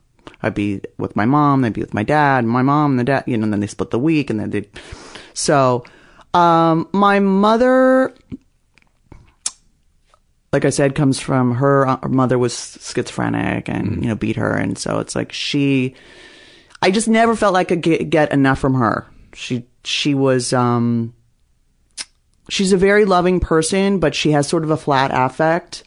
I'd 0.44 0.54
be 0.54 0.82
with 0.98 1.16
my 1.16 1.26
mom, 1.26 1.62
they'd 1.62 1.74
be 1.74 1.82
with 1.82 1.94
my 1.94 2.04
dad, 2.04 2.46
my 2.46 2.62
mom 2.62 2.92
and 2.92 3.00
the 3.00 3.04
dad, 3.04 3.24
you 3.28 3.38
know, 3.38 3.44
and 3.44 3.54
then 3.54 3.60
they 3.60 3.68
split 3.68 3.92
the 3.92 4.00
week 4.00 4.30
and 4.30 4.40
then 4.40 4.50
they, 4.52 4.70
so, 5.34 5.84
um, 6.34 6.88
my 6.94 7.20
mother, 7.20 8.14
like 10.54 10.66
I 10.66 10.70
said, 10.70 10.96
comes 10.96 11.20
from 11.20 11.56
her, 11.56 11.88
uh, 11.88 11.98
her 12.02 12.10
mother 12.10 12.38
was 12.38 12.78
schizophrenic 12.82 13.68
and, 13.68 14.04
you 14.04 14.10
know, 14.10 14.16
beat 14.16 14.36
her. 14.36 14.54
And 14.56 14.78
so 14.78 15.00
it's 15.00 15.16
like 15.16 15.32
she, 15.32 15.96
I 16.82 16.92
just 16.92 17.08
never 17.08 17.36
felt 17.36 17.54
like 17.54 17.72
I 17.72 17.76
could 17.76 17.82
get, 17.82 18.10
get 18.10 18.32
enough 18.32 18.60
from 18.60 18.76
her. 18.76 19.08
She, 19.34 19.66
she 19.84 20.14
was, 20.14 20.54
um, 20.54 21.14
she's 22.50 22.72
a 22.72 22.78
very 22.78 23.06
loving 23.06 23.40
person, 23.40 24.00
but 24.00 24.16
she 24.16 24.32
has 24.32 24.48
sort 24.48 24.64
of 24.64 24.72
a 24.72 24.78
flat 24.78 25.12
affect. 25.14 25.84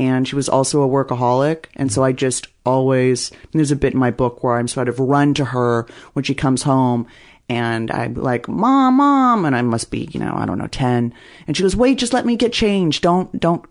And 0.00 0.26
she 0.26 0.34
was 0.34 0.48
also 0.48 0.82
a 0.82 0.88
workaholic. 0.88 1.66
And 1.76 1.92
so 1.92 2.02
I 2.02 2.12
just 2.12 2.48
always, 2.64 3.30
there's 3.52 3.70
a 3.70 3.76
bit 3.76 3.92
in 3.92 3.98
my 4.00 4.10
book 4.10 4.42
where 4.42 4.56
I'm 4.56 4.66
sort 4.66 4.88
of 4.88 4.98
run 4.98 5.34
to 5.34 5.44
her 5.44 5.86
when 6.14 6.24
she 6.24 6.34
comes 6.34 6.62
home 6.62 7.06
And 7.50 7.90
I'm 7.90 8.14
like, 8.14 8.46
mom, 8.46 8.94
mom. 8.94 9.44
And 9.44 9.56
I 9.56 9.62
must 9.62 9.90
be, 9.90 10.08
you 10.12 10.20
know, 10.20 10.32
I 10.36 10.46
don't 10.46 10.58
know, 10.58 10.68
10. 10.68 11.12
And 11.48 11.56
she 11.56 11.64
goes, 11.64 11.74
wait, 11.74 11.98
just 11.98 12.12
let 12.12 12.24
me 12.24 12.36
get 12.36 12.52
changed. 12.52 13.02
Don't, 13.02 13.40
don't, 13.40 13.64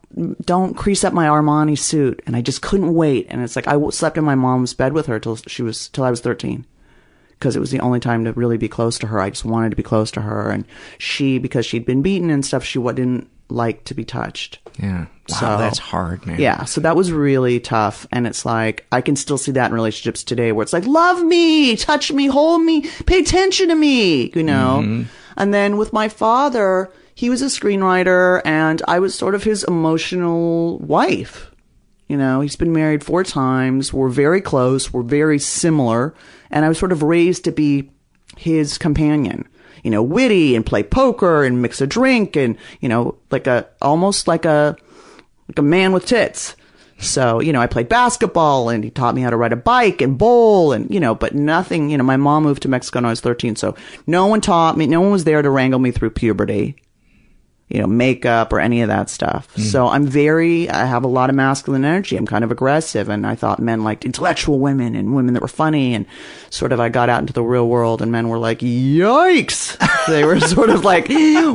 don't 0.46 0.74
crease 0.76 1.06
up 1.06 1.14
my 1.14 1.28
Armani 1.28 1.78
suit. 1.78 2.22
And 2.28 2.36
I 2.36 2.42
just 2.42 2.62
couldn't 2.62 2.94
wait. 2.94 3.28
And 3.30 3.42
it's 3.42 3.56
like, 3.56 3.70
I 3.70 3.80
slept 3.92 4.18
in 4.18 4.26
my 4.26 4.36
mom's 4.36 4.74
bed 4.74 4.92
with 4.92 5.06
her 5.06 5.18
till 5.18 5.38
she 5.38 5.62
was, 5.62 5.88
till 5.88 6.04
I 6.04 6.10
was 6.10 6.20
13 6.20 6.66
because 7.30 7.56
it 7.56 7.62
was 7.62 7.72
the 7.72 7.80
only 7.80 8.02
time 8.02 8.26
to 8.26 8.34
really 8.34 8.58
be 8.58 8.68
close 8.68 9.00
to 9.00 9.08
her. 9.08 9.22
I 9.22 9.30
just 9.30 9.46
wanted 9.46 9.70
to 9.70 9.78
be 9.78 9.84
close 9.84 10.12
to 10.12 10.22
her. 10.22 10.52
And 10.52 10.66
she, 10.98 11.38
because 11.38 11.66
she'd 11.66 11.86
been 11.86 12.02
beaten 12.02 12.30
and 12.30 12.46
stuff, 12.46 12.66
she 12.66 12.80
didn't 12.80 13.30
like 13.48 13.86
to 13.86 13.94
be 13.94 14.04
touched. 14.04 14.60
Yeah. 14.78 15.06
Wow, 15.32 15.38
So- 15.38 15.58
that's 15.58 15.80
hard, 15.80 16.26
man. 16.26 16.40
Yeah, 16.40 16.66
so 16.66 16.82
that 16.82 16.96
was 16.96 17.12
really 17.12 17.60
tough. 17.60 18.08
And 18.12 18.26
it's 18.28 18.46
like, 18.46 18.86
I 18.92 19.02
can 19.02 19.16
still 19.16 19.38
see 19.38 19.52
that 19.52 19.68
in 19.68 19.74
relationships 19.74 20.24
today 20.24 20.52
where 20.52 20.64
it's 20.64 20.74
like, 20.74 20.86
love 20.86 21.24
me, 21.24 21.76
touch 21.76 22.12
me, 22.12 22.28
hold 22.28 22.62
me, 22.64 22.82
pay 23.06 23.20
attention 23.20 23.70
to 23.70 23.76
me, 23.76 24.32
you 24.36 24.44
know? 24.44 24.82
Mm-hmm. 24.84 25.04
And 25.38 25.54
then 25.54 25.78
with 25.78 25.94
my 25.94 26.10
father, 26.10 26.92
he 27.16 27.30
was 27.30 27.42
a 27.42 27.46
screenwriter 27.46 28.42
and 28.46 28.82
I 28.88 29.00
was 29.00 29.16
sort 29.16 29.36
of 29.36 29.44
his 29.44 29.64
emotional 29.66 30.80
wife. 30.80 31.52
You 32.08 32.18
know, 32.18 32.42
he's 32.42 32.56
been 32.56 32.74
married 32.74 33.04
four 33.04 33.24
times. 33.24 33.94
We're 33.94 34.10
very 34.10 34.42
close. 34.42 34.92
We're 34.92 35.04
very 35.04 35.38
similar. 35.38 36.16
And 36.50 36.66
I 36.66 36.70
was 36.70 36.80
sort 36.80 36.92
of 36.92 37.04
raised 37.04 37.44
to 37.44 37.52
be 37.52 37.92
his 38.36 38.78
companion. 38.78 39.48
You 39.84 39.92
know, 39.92 40.02
witty 40.04 40.56
and 40.56 40.66
play 40.66 40.84
poker 40.84 41.44
and 41.44 41.62
mix 41.62 41.80
a 41.80 41.88
drink 41.88 42.36
and, 42.36 42.58
you 42.82 42.90
know, 42.90 43.16
like 43.32 43.48
a, 43.48 43.68
almost 43.82 44.28
like 44.28 44.44
a, 44.44 44.76
like 45.50 45.60
a 45.60 45.64
man 45.64 45.92
with 45.92 46.06
tits. 46.06 46.56
So, 47.00 47.40
you 47.40 47.54
know, 47.54 47.62
I 47.62 47.68
played 47.68 47.90
basketball 47.90 48.70
and 48.70 48.84
he 48.84 48.90
taught 48.90 49.16
me 49.16 49.22
how 49.22 49.30
to 49.30 49.38
ride 49.38 49.54
a 49.54 49.58
bike 49.58 50.02
and 50.02 50.18
bowl 50.18 50.74
and, 50.74 50.94
you 50.94 51.00
know, 51.00 51.16
but 51.16 51.34
nothing, 51.34 51.90
you 51.90 51.98
know, 51.98 52.04
my 52.04 52.18
mom 52.18 52.44
moved 52.44 52.62
to 52.64 52.70
Mexico 52.70 52.98
when 52.98 53.06
I 53.06 53.10
was 53.10 53.22
13. 53.22 53.56
So 53.56 53.76
no 54.06 54.28
one 54.28 54.42
taught 54.42 54.78
me, 54.78 54.86
no 54.86 55.02
one 55.02 55.12
was 55.12 55.24
there 55.24 55.42
to 55.42 55.50
wrangle 55.50 55.80
me 55.80 55.92
through 55.92 56.12
puberty, 56.12 56.76
you 57.70 57.80
know, 57.80 57.88
makeup 57.88 58.52
or 58.52 58.60
any 58.60 58.82
of 58.82 58.88
that 58.88 59.10
stuff. 59.10 59.48
Mm-hmm. 59.52 59.62
So 59.62 59.88
I'm 59.88 60.08
very, 60.08 60.70
I 60.70 60.86
have 60.86 61.04
a 61.04 61.08
lot 61.08 61.30
of 61.30 61.36
masculine 61.36 61.86
energy. 61.86 62.18
I'm 62.18 62.26
kind 62.26 62.44
of 62.44 62.52
aggressive. 62.52 63.10
And 63.10 63.28
I 63.28 63.36
thought 63.36 63.60
men 63.60 63.84
liked 63.84 64.06
intellectual 64.06 64.60
women 64.60 64.96
and 64.96 65.16
women 65.16 65.36
that 65.36 65.42
were 65.42 65.48
funny. 65.48 65.94
And 65.94 66.08
sort 66.50 66.72
of 66.72 66.80
I 66.80 66.90
got 66.90 67.10
out 67.10 67.20
into 67.20 67.34
the 67.34 67.44
real 67.44 67.68
world 67.68 68.02
and 68.02 68.12
men 68.12 68.28
were 68.28 68.40
like, 68.40 68.60
yikes. 68.60 69.78
They 70.08 70.24
were 70.24 70.40
sort 70.40 70.72
of 70.72 70.84
like, 70.84 71.08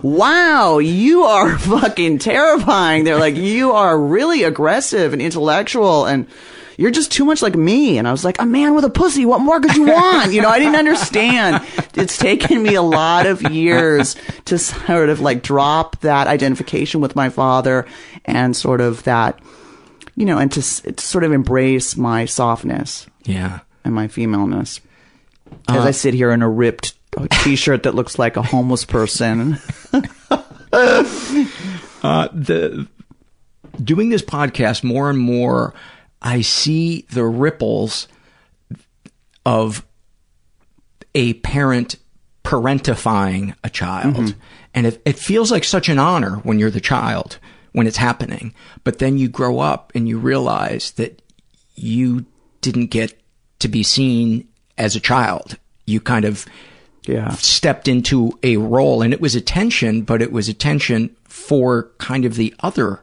wow, 0.05 0.79
you 0.79 1.25
are 1.25 1.59
fucking 1.59 2.21
terrifying. 2.21 3.03
They're 3.03 3.19
like, 3.19 3.35
you 3.35 3.73
are 3.73 3.99
really 3.99 4.45
aggressive 4.45 5.13
and 5.13 5.21
intellectual 5.21 6.05
and 6.05 6.29
you're 6.77 6.91
just 6.91 7.13
too 7.13 7.25
much 7.25 7.43
like 7.43 7.55
me. 7.55 7.99
And 7.99 8.07
I 8.09 8.13
was 8.13 8.25
like, 8.25 8.41
a 8.41 8.47
man 8.47 8.75
with 8.75 8.85
a 8.85 8.91
pussy. 8.91 9.25
What 9.27 9.41
more 9.41 9.61
could 9.61 9.75
you 9.77 9.87
want? 9.87 10.33
You 10.33 10.43
know, 10.43 10.49
I 10.49 10.59
didn't 10.59 10.77
understand. 10.77 11.65
It's 11.95 12.19
taken 12.19 12.63
me 12.63 12.75
a 12.75 12.83
lot 12.83 13.27
of 13.27 13.43
years 13.43 14.17
to 14.47 14.59
sort 14.59 15.09
of 15.09 15.21
like 15.21 15.43
drop 15.43 16.01
that 16.01 16.27
identification 16.27 17.01
with 17.01 17.15
my 17.17 17.29
father 17.29 17.87
and 18.25 18.57
sort 18.57 18.81
of 18.81 19.03
that, 19.05 19.39
you 20.17 20.25
know, 20.27 20.39
and 20.39 20.51
to, 20.53 20.63
to 20.93 21.05
sort 21.05 21.25
of 21.25 21.33
embrace 21.33 21.97
my 21.97 22.25
softness 22.25 23.07
Yeah. 23.25 23.61
and 23.85 23.95
my 23.95 24.09
femaleness. 24.09 24.81
As 25.69 25.77
Uh, 25.85 25.89
I 25.89 25.91
sit 25.93 26.15
here 26.15 26.31
in 26.33 26.43
a 26.43 26.49
ripped 26.51 26.95
t-shirt 27.45 27.85
that 27.85 27.95
looks 27.95 28.19
like 28.19 28.37
a 28.37 28.43
homeless 28.43 28.85
person. 28.85 29.59
Uh, 32.03 32.29
the 32.33 32.87
doing 33.83 34.11
this 34.11 34.21
podcast 34.23 34.85
more 34.85 35.09
and 35.09 35.19
more, 35.19 35.73
I 36.25 36.41
see 36.41 37.05
the 37.13 37.25
ripples 37.25 38.09
of 39.47 39.85
a 41.15 41.35
parent 41.35 41.97
parentifying 42.43 43.55
a 43.63 43.71
child, 43.71 44.17
Mhm. 44.17 44.35
and 44.75 44.87
it, 44.87 45.03
it 45.05 45.19
feels 45.19 45.51
like 45.51 45.65
such 45.65 45.89
an 45.89 45.99
honor 45.99 46.37
when 46.43 46.59
you're 46.59 46.71
the 46.71 46.81
child 46.81 47.39
when 47.73 47.87
it's 47.87 47.97
happening. 47.99 48.55
But 48.85 48.99
then 48.99 49.19
you 49.19 49.29
grow 49.29 49.59
up 49.61 49.93
and 49.95 50.09
you 50.09 50.19
realize 50.19 50.93
that 50.93 51.21
you 51.75 52.25
didn't 52.61 52.87
get 52.87 53.21
to 53.61 53.69
be 53.69 53.83
seen 53.83 54.47
as 54.79 54.95
a 54.97 55.01
child. 55.01 55.59
You 55.87 56.01
kind 56.01 56.25
of 56.25 56.47
yeah. 57.07 57.31
stepped 57.35 57.89
into 57.89 58.39
a 58.43 58.57
role 58.57 59.03
and 59.03 59.13
it 59.13 59.21
was 59.21 59.35
attention, 59.35 60.03
but 60.03 60.23
it 60.23 60.33
was 60.33 60.49
attention 60.49 61.15
for 61.29 61.91
kind 61.99 62.25
of 62.25 62.37
the 62.37 62.55
other 62.61 63.01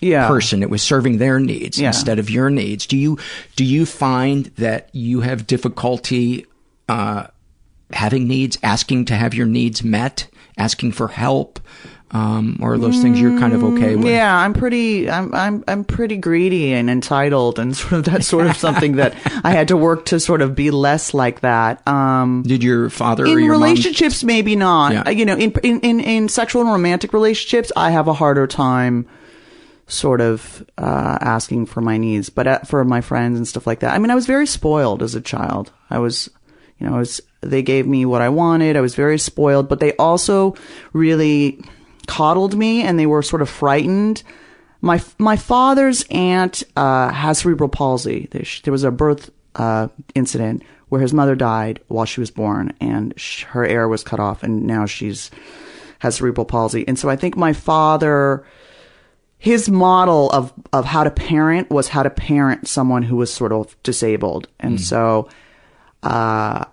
Yeah. 0.00 0.26
person. 0.28 0.62
It 0.62 0.70
was 0.70 0.82
serving 0.82 1.18
their 1.18 1.38
needs 1.38 1.78
Yeah. 1.78 1.88
instead 1.88 2.18
of 2.18 2.30
your 2.30 2.50
needs. 2.50 2.86
Do 2.86 2.96
you, 2.96 3.18
do 3.56 3.64
you 3.64 3.84
find 3.86 4.46
that 4.56 4.88
you 4.92 5.20
have 5.20 5.46
difficulty, 5.46 6.46
uh, 6.88 7.26
having 7.92 8.26
needs, 8.28 8.56
asking 8.62 9.06
to 9.06 9.14
have 9.14 9.34
your 9.34 9.46
needs 9.46 9.82
met, 9.84 10.28
asking 10.56 10.92
for 10.92 11.08
help? 11.08 11.60
Um, 12.12 12.58
or 12.60 12.72
are 12.72 12.78
those 12.78 13.00
things 13.00 13.20
you're 13.20 13.38
kind 13.38 13.52
of 13.52 13.62
okay 13.62 13.94
with? 13.94 14.06
Yeah, 14.08 14.36
I'm 14.36 14.52
pretty, 14.52 15.08
I'm, 15.08 15.32
I'm, 15.32 15.62
I'm 15.68 15.84
pretty 15.84 16.16
greedy 16.16 16.72
and 16.72 16.90
entitled, 16.90 17.60
and 17.60 17.76
sort 17.76 17.92
of 17.92 18.04
that's 18.04 18.26
sort 18.26 18.48
of 18.48 18.56
something 18.56 18.96
that 18.96 19.14
I 19.44 19.52
had 19.52 19.68
to 19.68 19.76
work 19.76 20.06
to 20.06 20.18
sort 20.18 20.42
of 20.42 20.56
be 20.56 20.72
less 20.72 21.14
like 21.14 21.40
that. 21.42 21.86
Um, 21.86 22.42
Did 22.44 22.64
your 22.64 22.90
father 22.90 23.24
or 23.26 23.38
in 23.38 23.44
your 23.44 23.52
mom? 23.54 23.62
relationships, 23.62 24.24
maybe 24.24 24.56
not. 24.56 24.92
Yeah. 24.92 25.08
You 25.10 25.24
know, 25.24 25.36
in, 25.36 25.52
in 25.62 25.78
in 25.82 26.00
in 26.00 26.28
sexual 26.28 26.62
and 26.62 26.70
romantic 26.72 27.12
relationships, 27.12 27.70
I 27.76 27.92
have 27.92 28.08
a 28.08 28.12
harder 28.12 28.48
time 28.48 29.06
sort 29.90 30.20
of 30.20 30.64
uh, 30.78 31.18
asking 31.20 31.66
for 31.66 31.80
my 31.80 31.98
needs, 31.98 32.30
but 32.30 32.46
uh, 32.46 32.58
for 32.60 32.84
my 32.84 33.00
friends 33.00 33.36
and 33.36 33.46
stuff 33.46 33.66
like 33.66 33.80
that. 33.80 33.94
I 33.94 33.98
mean, 33.98 34.10
I 34.10 34.14
was 34.14 34.26
very 34.26 34.46
spoiled 34.46 35.02
as 35.02 35.14
a 35.14 35.20
child. 35.20 35.72
I 35.90 35.98
was, 35.98 36.30
you 36.78 36.86
know, 36.86 36.94
I 36.96 36.98
was. 36.98 37.20
They 37.42 37.62
gave 37.62 37.86
me 37.86 38.04
what 38.04 38.22
I 38.22 38.28
wanted. 38.28 38.76
I 38.76 38.80
was 38.80 38.94
very 38.94 39.18
spoiled, 39.18 39.68
but 39.68 39.80
they 39.80 39.94
also 39.96 40.54
really 40.92 41.62
coddled 42.06 42.56
me, 42.56 42.82
and 42.82 42.98
they 42.98 43.06
were 43.06 43.22
sort 43.22 43.42
of 43.42 43.48
frightened. 43.48 44.22
My 44.80 45.02
my 45.18 45.36
father's 45.36 46.04
aunt 46.10 46.62
uh, 46.76 47.10
has 47.10 47.38
cerebral 47.38 47.68
palsy. 47.68 48.28
There, 48.30 48.72
was 48.72 48.84
a 48.84 48.90
birth 48.90 49.30
uh, 49.54 49.88
incident 50.14 50.62
where 50.88 51.00
his 51.00 51.14
mother 51.14 51.34
died 51.34 51.80
while 51.88 52.04
she 52.04 52.20
was 52.20 52.30
born, 52.30 52.74
and 52.80 53.14
her 53.48 53.64
air 53.64 53.88
was 53.88 54.04
cut 54.04 54.20
off, 54.20 54.42
and 54.42 54.66
now 54.66 54.86
she's 54.86 55.30
has 56.00 56.16
cerebral 56.16 56.46
palsy. 56.46 56.86
And 56.88 56.98
so 56.98 57.08
I 57.08 57.16
think 57.16 57.36
my 57.36 57.52
father, 57.52 58.44
his 59.42 59.68
model 59.70 60.28
of 60.30 60.52
of 60.72 60.84
how 60.84 61.02
to 61.02 61.10
parent 61.10 61.70
was 61.70 61.88
how 61.88 62.02
to 62.04 62.10
parent 62.10 62.68
someone 62.68 63.02
who 63.02 63.16
was 63.16 63.32
sort 63.32 63.52
of 63.52 63.74
disabled, 63.82 64.46
and 64.60 64.78
so 64.80 65.28
uh, 66.02 66.64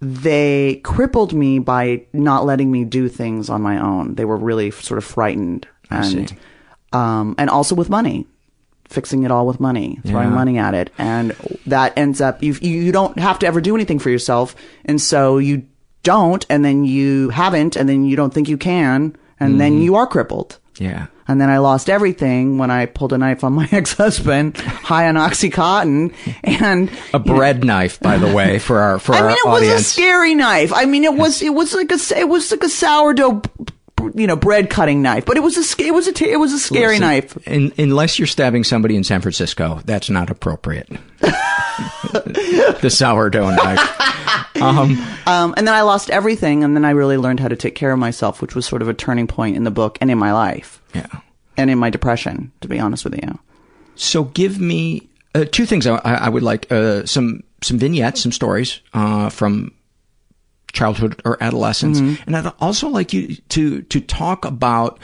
they 0.00 0.80
crippled 0.84 1.32
me 1.32 1.58
by 1.58 2.02
not 2.12 2.44
letting 2.44 2.70
me 2.70 2.84
do 2.84 3.08
things 3.08 3.48
on 3.48 3.62
my 3.62 3.78
own. 3.80 4.14
They 4.14 4.24
were 4.24 4.36
really 4.36 4.70
sort 4.70 4.98
of 4.98 5.04
frightened, 5.04 5.68
and 5.90 6.34
um, 6.92 7.34
and 7.38 7.50
also 7.50 7.74
with 7.74 7.90
money, 7.90 8.26
fixing 8.88 9.22
it 9.24 9.30
all 9.30 9.46
with 9.46 9.60
money, 9.60 10.00
throwing 10.06 10.28
Yeah. 10.30 10.34
money 10.34 10.58
at 10.58 10.74
it, 10.74 10.90
and 10.98 11.34
that 11.66 11.92
ends 11.96 12.20
up 12.20 12.42
you 12.42 12.54
you 12.60 12.90
don't 12.92 13.18
have 13.18 13.38
to 13.40 13.46
ever 13.46 13.60
do 13.60 13.74
anything 13.74 13.98
for 13.98 14.10
yourself, 14.10 14.54
and 14.86 15.00
so 15.00 15.38
you 15.38 15.64
don't, 16.02 16.44
and 16.50 16.64
then 16.64 16.84
you 16.84 17.30
haven't, 17.30 17.76
and 17.76 17.88
then 17.88 18.04
you 18.04 18.16
don't 18.16 18.32
think 18.32 18.48
you 18.48 18.58
can, 18.58 19.16
and 19.40 19.60
then 19.60 19.78
Mhm. 19.78 19.84
you 19.84 19.94
are 19.96 20.06
crippled. 20.06 20.58
Yeah. 20.78 21.06
And 21.26 21.40
then 21.40 21.48
I 21.48 21.58
lost 21.58 21.88
everything 21.88 22.58
when 22.58 22.70
I 22.70 22.86
pulled 22.86 23.12
a 23.12 23.18
knife 23.18 23.44
on 23.44 23.54
my 23.54 23.68
ex-husband, 23.72 24.58
high 24.58 25.08
on 25.08 25.14
OxyContin, 25.14 26.12
and 26.44 26.90
A 27.14 27.18
bread 27.18 27.64
knife, 27.64 27.98
by 28.00 28.18
the 28.18 28.32
way, 28.34 28.58
for 28.58 28.80
our 28.80 28.98
for 28.98 29.14
I 29.14 29.20
our 29.20 29.28
mean, 29.28 29.36
it 29.38 29.48
was 29.48 29.62
a 29.68 29.82
scary 29.82 30.34
knife. 30.34 30.72
I 30.72 30.84
mean, 30.84 31.04
it 31.04 31.14
was 31.14 31.40
it 31.42 31.54
was 31.54 31.72
like 31.74 31.90
a 31.92 31.98
it 32.18 32.28
was 32.28 32.50
like 32.50 32.62
a 32.62 32.68
sourdough, 32.68 33.42
you 34.14 34.26
know, 34.26 34.36
bread 34.36 34.70
cutting 34.70 35.02
knife. 35.02 35.24
But 35.24 35.36
it 35.36 35.40
was 35.42 35.56
a 35.56 35.82
it 35.82 35.92
was 35.94 36.08
a 36.08 36.24
it 36.30 36.38
was 36.38 36.52
a 36.52 36.58
scary 36.58 36.98
Listen, 36.98 37.00
knife. 37.00 37.48
in- 37.48 37.72
unless 37.78 38.18
you're 38.18 38.26
stabbing 38.26 38.64
somebody 38.64 38.96
in 38.96 39.04
San 39.04 39.20
Francisco, 39.20 39.80
that's 39.84 40.10
not 40.10 40.30
appropriate. 40.30 40.88
the 41.20 42.90
sourdough 42.90 43.50
knife. 43.50 44.60
Um, 44.60 44.98
Um, 45.26 45.54
and 45.56 45.66
then 45.66 45.74
I 45.74 45.82
lost 45.82 46.10
everything, 46.10 46.62
and 46.64 46.76
then 46.76 46.84
I 46.84 46.90
really 46.90 47.16
learned 47.16 47.40
how 47.40 47.48
to 47.48 47.56
take 47.56 47.74
care 47.74 47.92
of 47.92 47.98
myself, 47.98 48.42
which 48.42 48.54
was 48.54 48.66
sort 48.66 48.82
of 48.82 48.88
a 48.88 48.94
turning 48.94 49.26
point 49.26 49.56
in 49.56 49.64
the 49.64 49.70
book 49.70 49.96
and 50.00 50.10
in 50.10 50.18
my 50.18 50.32
life. 50.32 50.80
Yeah. 50.94 51.06
And 51.56 51.70
in 51.70 51.78
my 51.78 51.88
depression, 51.90 52.52
to 52.60 52.68
be 52.68 52.78
honest 52.78 53.04
with 53.04 53.14
you. 53.14 53.38
so 53.94 54.24
give 54.24 54.60
me 54.60 55.08
uh, 55.34 55.44
two 55.50 55.66
things. 55.66 55.86
I, 55.86 55.96
I 55.98 56.28
would 56.28 56.42
like 56.42 56.70
uh, 56.70 57.06
some 57.06 57.42
some 57.62 57.78
vignettes, 57.78 58.20
some 58.22 58.32
stories 58.32 58.80
uh, 58.92 59.30
from 59.30 59.72
childhood 60.74 61.22
or 61.24 61.42
adolescence, 61.42 62.00
Mhm. 62.00 62.18
and 62.26 62.36
I'd 62.36 62.52
also 62.60 62.88
like 62.88 63.12
you 63.14 63.36
to 63.50 63.80
to 63.82 64.00
talk 64.00 64.44
about 64.44 64.98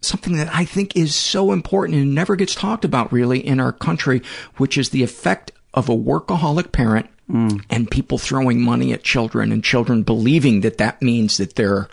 something 0.00 0.36
that 0.36 0.48
I 0.54 0.64
think 0.64 0.96
is 0.96 1.14
so 1.14 1.52
important 1.52 1.98
and 1.98 2.14
never 2.14 2.36
gets 2.36 2.54
talked 2.54 2.84
about 2.84 3.12
really 3.12 3.44
in 3.44 3.60
our 3.60 3.72
country, 3.72 4.22
which 4.56 4.78
is 4.78 4.90
the 4.90 5.02
effect 5.02 5.52
of 5.74 5.88
a 5.88 5.96
workaholic 5.96 6.72
parent 6.72 7.06
and 7.28 7.90
people 7.90 8.18
throwing 8.18 8.62
money 8.62 8.92
at 8.92 9.02
children 9.02 9.50
and 9.50 9.64
children 9.64 10.04
believing 10.04 10.60
that 10.60 10.78
that 10.78 11.02
means 11.02 11.36
that 11.38 11.56
they're 11.56 11.88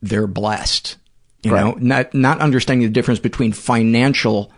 they're 0.00 0.28
blessed. 0.28 0.96
You 1.42 1.52
Right. 1.52 1.64
know, 1.64 1.76
not 1.80 2.14
not 2.14 2.38
understanding 2.40 2.86
the 2.86 2.92
difference 2.92 3.18
between 3.20 3.52
financial 3.52 4.52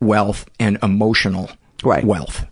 wealth 0.00 0.44
and 0.60 0.76
emotional 0.82 1.50
Right. 1.82 2.04
wealth. 2.04 2.44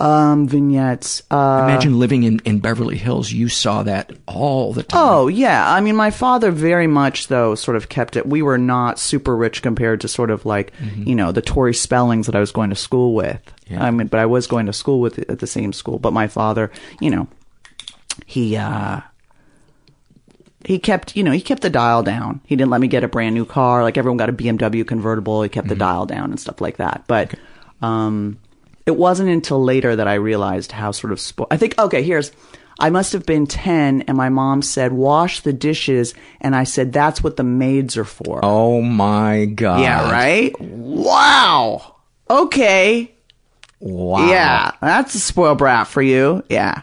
Um, 0.00 0.46
vignettes. 0.46 1.22
Uh, 1.28 1.62
Imagine 1.64 1.98
living 1.98 2.22
in, 2.22 2.38
in 2.44 2.60
Beverly 2.60 2.96
Hills. 2.96 3.32
You 3.32 3.48
saw 3.48 3.82
that 3.82 4.12
all 4.26 4.72
the 4.72 4.84
time. 4.84 5.00
Oh 5.02 5.26
yeah, 5.26 5.72
I 5.72 5.80
mean, 5.80 5.96
my 5.96 6.12
father 6.12 6.52
very 6.52 6.86
much 6.86 7.26
though 7.26 7.56
sort 7.56 7.76
of 7.76 7.88
kept 7.88 8.16
it. 8.16 8.24
We 8.24 8.40
were 8.40 8.58
not 8.58 9.00
super 9.00 9.36
rich 9.36 9.60
compared 9.60 10.00
to 10.02 10.08
sort 10.08 10.30
of 10.30 10.46
like 10.46 10.72
you 10.96 11.16
know 11.16 11.32
the 11.32 11.42
Tori 11.42 11.74
Spellings 11.74 12.26
that 12.26 12.36
I 12.36 12.40
was 12.40 12.52
going 12.52 12.70
to 12.70 12.76
school 12.76 13.12
with. 13.12 13.40
Yeah. 13.66 13.84
I 13.84 13.90
mean, 13.90 14.06
but 14.06 14.20
I 14.20 14.26
was 14.26 14.46
going 14.46 14.66
to 14.66 14.72
school 14.72 15.00
with 15.00 15.18
at 15.28 15.40
the 15.40 15.46
same 15.48 15.72
school. 15.72 15.98
But 15.98 16.12
my 16.12 16.28
father, 16.28 16.70
you 17.00 17.10
know, 17.10 17.26
he 18.24 18.56
uh 18.56 19.00
he 20.64 20.78
kept 20.78 21.16
you 21.16 21.24
know 21.24 21.32
he 21.32 21.40
kept 21.40 21.62
the 21.62 21.70
dial 21.70 22.02
down. 22.02 22.40
He 22.46 22.54
didn't 22.54 22.70
let 22.70 22.80
me 22.80 22.88
get 22.88 23.04
a 23.04 23.08
brand 23.08 23.34
new 23.34 23.44
car. 23.44 23.82
Like 23.82 23.98
everyone 23.98 24.16
got 24.16 24.28
a 24.28 24.32
BMW 24.32 24.86
convertible. 24.86 25.42
He 25.42 25.48
kept 25.48 25.68
the 25.68 25.74
dial 25.74 26.06
down 26.06 26.30
and 26.30 26.38
stuff 26.38 26.60
like 26.60 26.76
that. 26.76 27.04
But 27.08 27.34
um, 27.82 28.38
it 28.88 28.96
wasn't 28.96 29.28
until 29.28 29.62
later 29.62 29.94
that 29.94 30.08
I 30.08 30.14
realized 30.14 30.72
how 30.72 30.92
sort 30.92 31.12
of 31.12 31.18
spo- 31.18 31.46
I 31.50 31.58
think 31.58 31.78
okay 31.78 32.02
here's. 32.02 32.32
I 32.80 32.88
must 32.88 33.12
have 33.12 33.26
been 33.26 33.46
10 33.46 34.02
and 34.02 34.16
my 34.16 34.30
mom 34.30 34.62
said, 34.62 34.92
wash 34.92 35.40
the 35.40 35.52
dishes. 35.52 36.14
And 36.40 36.56
I 36.56 36.64
said, 36.64 36.92
that's 36.92 37.22
what 37.22 37.36
the 37.36 37.42
maids 37.42 37.98
are 37.98 38.04
for. 38.04 38.40
Oh 38.42 38.80
my 38.80 39.44
God. 39.46 39.80
Yeah, 39.80 40.10
right? 40.10 40.58
Wow. 40.60 41.96
Okay. 42.30 43.12
Wow. 43.80 44.30
Yeah. 44.30 44.70
That's 44.80 45.14
a 45.14 45.20
spoiled 45.20 45.58
brat 45.58 45.86
for 45.88 46.00
you. 46.00 46.42
Yeah. 46.48 46.82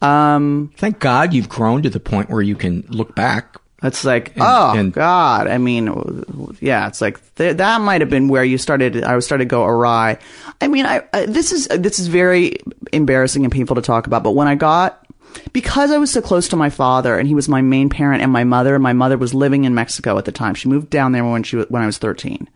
Um, 0.00 0.70
Thank 0.76 1.00
God 1.00 1.32
you've 1.32 1.48
grown 1.48 1.82
to 1.82 1.90
the 1.90 2.00
point 2.00 2.30
where 2.30 2.42
you 2.42 2.54
can 2.54 2.84
look 2.88 3.14
back. 3.16 3.51
It's 3.82 4.04
like, 4.04 4.28
And- 4.34 4.42
oh 4.42 4.72
and- 4.76 4.92
God! 4.92 5.48
I 5.48 5.58
mean, 5.58 6.56
yeah, 6.60 6.86
it's 6.86 7.00
like 7.00 7.18
th- 7.36 7.56
that 7.56 7.80
might 7.80 8.00
have 8.00 8.10
been 8.10 8.28
where 8.28 8.44
you 8.44 8.58
started. 8.58 9.02
I 9.02 9.16
was 9.16 9.24
started 9.24 9.44
to 9.44 9.48
go 9.48 9.64
awry. 9.64 10.18
I 10.60 10.68
mean, 10.68 10.86
I, 10.86 11.02
I 11.12 11.26
this 11.26 11.50
is 11.52 11.66
this 11.68 11.98
is 11.98 12.06
very 12.06 12.58
embarrassing 12.92 13.44
and 13.44 13.52
painful 13.52 13.76
to 13.76 13.82
talk 13.82 14.06
about. 14.06 14.22
But 14.22 14.32
when 14.32 14.46
I 14.46 14.54
got 14.54 15.04
because 15.52 15.90
I 15.90 15.98
was 15.98 16.10
so 16.12 16.20
close 16.20 16.48
to 16.48 16.56
my 16.56 16.70
father 16.70 17.18
and 17.18 17.26
he 17.26 17.34
was 17.34 17.48
my 17.48 17.62
main 17.62 17.88
parent 17.88 18.22
and 18.22 18.30
my 18.30 18.44
mother. 18.44 18.78
My 18.78 18.92
mother 18.92 19.16
was 19.18 19.32
living 19.34 19.64
in 19.64 19.74
Mexico 19.74 20.16
at 20.18 20.26
the 20.26 20.32
time. 20.32 20.54
She 20.54 20.68
moved 20.68 20.90
down 20.90 21.12
there 21.12 21.24
when 21.24 21.42
she 21.42 21.56
was, 21.56 21.66
when 21.70 21.82
I 21.82 21.86
was 21.86 21.98
thirteen. 21.98 22.48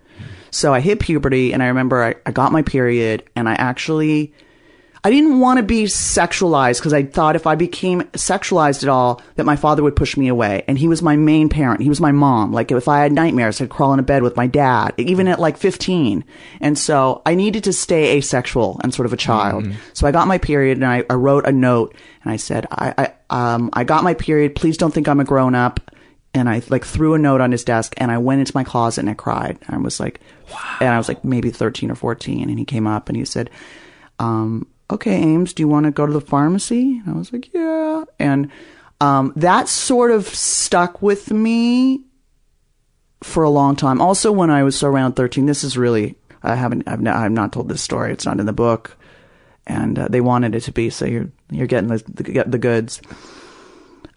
So 0.50 0.72
I 0.72 0.80
hit 0.80 1.00
puberty 1.00 1.52
and 1.52 1.62
I 1.62 1.66
remember 1.66 2.02
I, 2.04 2.14
I 2.24 2.30
got 2.30 2.52
my 2.52 2.62
period 2.62 3.24
and 3.34 3.48
I 3.48 3.54
actually 3.54 4.32
I 5.06 5.10
didn't 5.10 5.38
want 5.38 5.58
to 5.58 5.62
be 5.62 5.84
sexualized 5.84 6.78
because 6.78 6.92
I 6.92 7.04
thought 7.04 7.36
if 7.36 7.46
I 7.46 7.54
became 7.54 8.02
sexualized 8.14 8.82
at 8.82 8.88
all, 8.88 9.22
that 9.36 9.46
my 9.46 9.54
father 9.54 9.84
would 9.84 9.94
push 9.94 10.16
me 10.16 10.26
away. 10.26 10.64
And 10.66 10.76
he 10.76 10.88
was 10.88 11.00
my 11.00 11.14
main 11.14 11.48
parent. 11.48 11.80
He 11.80 11.88
was 11.88 12.00
my 12.00 12.10
mom. 12.10 12.50
Like 12.50 12.72
if 12.72 12.88
I 12.88 13.04
had 13.04 13.12
nightmares, 13.12 13.60
I'd 13.60 13.70
crawl 13.70 13.92
into 13.92 14.02
bed 14.02 14.24
with 14.24 14.34
my 14.34 14.48
dad, 14.48 14.94
even 14.98 15.28
at 15.28 15.38
like 15.38 15.58
15. 15.58 16.24
And 16.60 16.76
so 16.76 17.22
I 17.24 17.36
needed 17.36 17.62
to 17.62 17.72
stay 17.72 18.16
asexual 18.16 18.80
and 18.82 18.92
sort 18.92 19.06
of 19.06 19.12
a 19.12 19.16
child. 19.16 19.66
So 19.92 20.08
I 20.08 20.10
got 20.10 20.26
my 20.26 20.38
period 20.38 20.76
and 20.76 20.84
I, 20.84 21.04
I 21.08 21.14
wrote 21.14 21.46
a 21.46 21.52
note 21.52 21.94
and 22.24 22.32
I 22.32 22.36
said, 22.36 22.66
I, 22.72 22.92
I, 22.98 23.54
um, 23.54 23.70
I 23.74 23.84
got 23.84 24.02
my 24.02 24.14
period. 24.14 24.56
Please 24.56 24.76
don't 24.76 24.92
think 24.92 25.06
I'm 25.06 25.20
a 25.20 25.24
grown 25.24 25.54
up. 25.54 25.78
And 26.34 26.48
I 26.48 26.62
like 26.68 26.84
threw 26.84 27.14
a 27.14 27.18
note 27.18 27.40
on 27.40 27.52
his 27.52 27.62
desk 27.62 27.94
and 27.98 28.10
I 28.10 28.18
went 28.18 28.40
into 28.40 28.56
my 28.56 28.64
closet 28.64 29.02
and 29.02 29.10
I 29.10 29.14
cried. 29.14 29.56
I 29.68 29.76
was 29.78 30.00
like, 30.00 30.20
and 30.80 30.88
I 30.88 30.98
was 30.98 31.06
like 31.06 31.22
maybe 31.22 31.50
13 31.52 31.92
or 31.92 31.94
14. 31.94 32.50
And 32.50 32.58
he 32.58 32.64
came 32.64 32.88
up 32.88 33.08
and 33.08 33.16
he 33.16 33.24
said, 33.24 33.50
um, 34.18 34.66
okay, 34.90 35.14
Ames, 35.14 35.52
do 35.52 35.62
you 35.62 35.68
want 35.68 35.84
to 35.84 35.90
go 35.90 36.06
to 36.06 36.12
the 36.12 36.20
pharmacy? 36.20 36.98
And 36.98 37.14
I 37.14 37.18
was 37.18 37.32
like, 37.32 37.52
yeah. 37.52 38.04
And 38.18 38.50
um, 39.00 39.32
that 39.36 39.68
sort 39.68 40.10
of 40.10 40.26
stuck 40.26 41.02
with 41.02 41.30
me 41.30 42.04
for 43.22 43.42
a 43.42 43.50
long 43.50 43.76
time. 43.76 44.00
Also, 44.00 44.30
when 44.30 44.50
I 44.50 44.62
was 44.62 44.82
around 44.82 45.14
13, 45.14 45.46
this 45.46 45.64
is 45.64 45.76
really, 45.76 46.16
I 46.42 46.54
haven't, 46.54 46.86
I've 46.86 47.00
not, 47.00 47.16
I've 47.16 47.32
not 47.32 47.52
told 47.52 47.68
this 47.68 47.82
story. 47.82 48.12
It's 48.12 48.26
not 48.26 48.40
in 48.40 48.46
the 48.46 48.52
book. 48.52 48.96
And 49.66 49.98
uh, 49.98 50.08
they 50.08 50.20
wanted 50.20 50.54
it 50.54 50.60
to 50.62 50.72
be, 50.72 50.90
so 50.90 51.04
you're, 51.04 51.28
you're 51.50 51.66
getting 51.66 51.88
the, 51.88 52.02
the, 52.06 52.44
the 52.46 52.58
goods. 52.58 53.02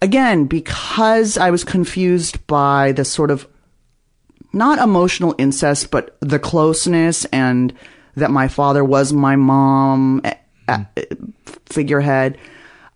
Again, 0.00 0.44
because 0.44 1.36
I 1.36 1.50
was 1.50 1.64
confused 1.64 2.46
by 2.46 2.92
the 2.92 3.04
sort 3.04 3.32
of 3.32 3.48
not 4.52 4.78
emotional 4.78 5.34
incest, 5.38 5.90
but 5.90 6.16
the 6.20 6.38
closeness 6.38 7.24
and 7.26 7.74
that 8.14 8.30
my 8.30 8.48
father 8.48 8.84
was 8.84 9.12
my 9.12 9.36
mom 9.36 10.22
figurehead. 11.66 12.38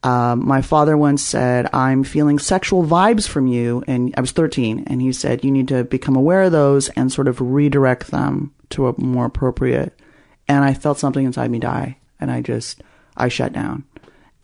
Um, 0.02 0.46
my 0.46 0.60
father 0.60 0.98
once 0.98 1.22
said, 1.22 1.68
I'm 1.72 2.04
feeling 2.04 2.38
sexual 2.38 2.84
vibes 2.84 3.26
from 3.26 3.46
you. 3.46 3.82
And 3.86 4.14
I 4.16 4.20
was 4.20 4.32
13. 4.32 4.84
And 4.86 5.00
he 5.00 5.12
said, 5.12 5.44
you 5.44 5.50
need 5.50 5.68
to 5.68 5.84
become 5.84 6.14
aware 6.14 6.42
of 6.42 6.52
those 6.52 6.90
and 6.90 7.10
sort 7.10 7.26
of 7.26 7.40
redirect 7.40 8.10
them 8.10 8.52
to 8.70 8.88
a 8.88 9.00
more 9.00 9.24
appropriate. 9.26 9.98
And 10.46 10.62
I 10.62 10.74
felt 10.74 10.98
something 10.98 11.24
inside 11.24 11.50
me 11.50 11.58
die. 11.58 11.96
And 12.20 12.30
I 12.30 12.42
just, 12.42 12.82
I 13.16 13.28
shut 13.28 13.54
down. 13.54 13.84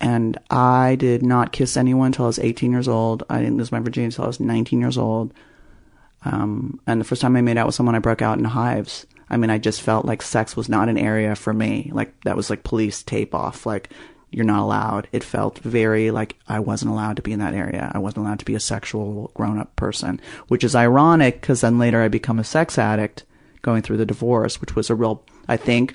And 0.01 0.39
I 0.49 0.97
did 0.97 1.22
not 1.22 1.53
kiss 1.53 1.76
anyone 1.76 2.07
until 2.07 2.24
I 2.24 2.28
was 2.28 2.39
18 2.39 2.72
years 2.72 2.89
old. 2.89 3.22
I 3.28 3.41
didn't 3.41 3.59
lose 3.59 3.70
my 3.70 3.81
virginity 3.81 4.07
until 4.07 4.24
I 4.24 4.28
was 4.28 4.41
19 4.41 4.81
years 4.81 4.97
old. 4.97 5.35
Um, 6.24 6.81
and 6.87 7.01
the 7.01 7.05
first 7.05 7.20
time 7.20 7.37
I 7.37 7.43
made 7.43 7.59
out 7.59 7.66
with 7.66 7.74
someone, 7.74 7.95
I 7.95 7.99
broke 7.99 8.22
out 8.22 8.39
in 8.39 8.45
hives. 8.45 9.07
I 9.31 9.37
mean, 9.37 9.51
I 9.51 9.59
just 9.59 9.83
felt 9.83 10.05
like 10.05 10.22
sex 10.22 10.57
was 10.57 10.68
not 10.68 10.89
an 10.89 10.99
area 10.99 11.37
for 11.37 11.53
me. 11.53 11.91
Like 11.95 12.20
that 12.24 12.37
was 12.37 12.51
like 12.51 12.64
police 12.64 13.03
tape 13.03 13.35
off. 13.35 13.64
Like 13.64 13.91
you're 14.31 14.45
not 14.45 14.62
allowed. 14.62 15.09
It 15.12 15.24
felt 15.24 15.59
very 15.59 16.11
like 16.11 16.37
I 16.49 16.61
wasn't 16.61 16.93
allowed 16.93 17.16
to 17.16 17.22
be 17.22 17.33
in 17.33 17.39
that 17.41 17.55
area. 17.55 17.91
I 17.95 17.99
wasn't 17.99 18.26
allowed 18.26 18.39
to 18.41 18.45
be 18.45 18.55
a 18.55 18.61
sexual 18.61 19.31
grown 19.35 19.59
up 19.59 19.74
person, 19.76 20.20
which 20.49 20.64
is 20.64 20.74
ironic 20.74 21.41
because 21.41 21.61
then 21.61 21.78
later 21.78 22.03
I 22.03 22.09
become 22.09 22.39
a 22.39 22.45
sex 22.45 22.78
addict 22.78 23.24
going 23.62 23.83
through 23.83 23.99
the 23.99 24.07
divorce, 24.07 24.61
which 24.61 24.74
was 24.74 24.91
a 24.91 24.95
real, 24.95 25.24
I 25.49 25.57
think, 25.57 25.95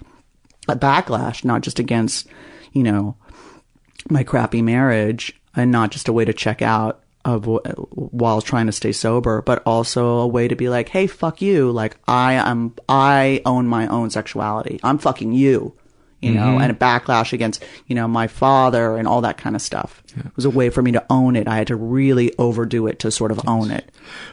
a 0.68 0.76
backlash, 0.76 1.44
not 1.44 1.62
just 1.62 1.80
against, 1.80 2.28
you 2.74 2.84
know, 2.84 3.16
my 4.10 4.24
crappy 4.24 4.62
marriage 4.62 5.34
and 5.56 5.72
not 5.72 5.92
just 5.92 6.08
a 6.08 6.14
way 6.14 6.26
to 6.26 6.34
check 6.34 6.62
out 6.62 7.04
of 7.26 7.46
while 7.92 8.42
trying 8.42 8.68
to 8.68 8.72
stay 8.72 8.92
sober, 8.92 9.42
but 9.42 9.62
also 9.66 10.20
a 10.20 10.28
way 10.28 10.48
to 10.48 10.56
be 10.56 10.70
like, 10.70 10.88
hey, 10.90 11.08
fuck 11.08 11.42
you. 11.42 11.72
Like 11.72 11.98
I 12.08 12.34
am, 12.34 12.74
I 12.88 13.42
own 13.46 13.68
my 13.68 13.88
own 13.88 14.12
sexuality. 14.12 14.80
I'm 14.84 15.00
fucking 15.00 15.34
you, 15.34 15.74
you 16.22 16.32
know, 16.32 16.42
Mhm. 16.58 16.62
and 16.62 16.72
a 16.72 16.76
backlash 16.76 17.34
against, 17.34 17.64
you 17.88 17.96
know, 17.96 18.08
my 18.08 18.28
father 18.28 18.96
and 18.96 19.08
all 19.08 19.22
that 19.22 19.38
kind 19.38 19.56
of 19.56 19.62
stuff. 19.64 20.04
It 20.16 20.36
was 20.36 20.46
a 20.46 20.50
way 20.52 20.70
for 20.70 20.82
me 20.84 20.92
to 20.94 21.04
own 21.10 21.36
it. 21.36 21.48
I 21.48 21.58
had 21.58 21.68
to 21.68 21.76
really 21.76 22.32
overdo 22.38 22.86
it 22.88 23.00
to 23.00 23.10
sort 23.12 23.32
of 23.32 23.42
own 23.48 23.72
it. 23.72 23.92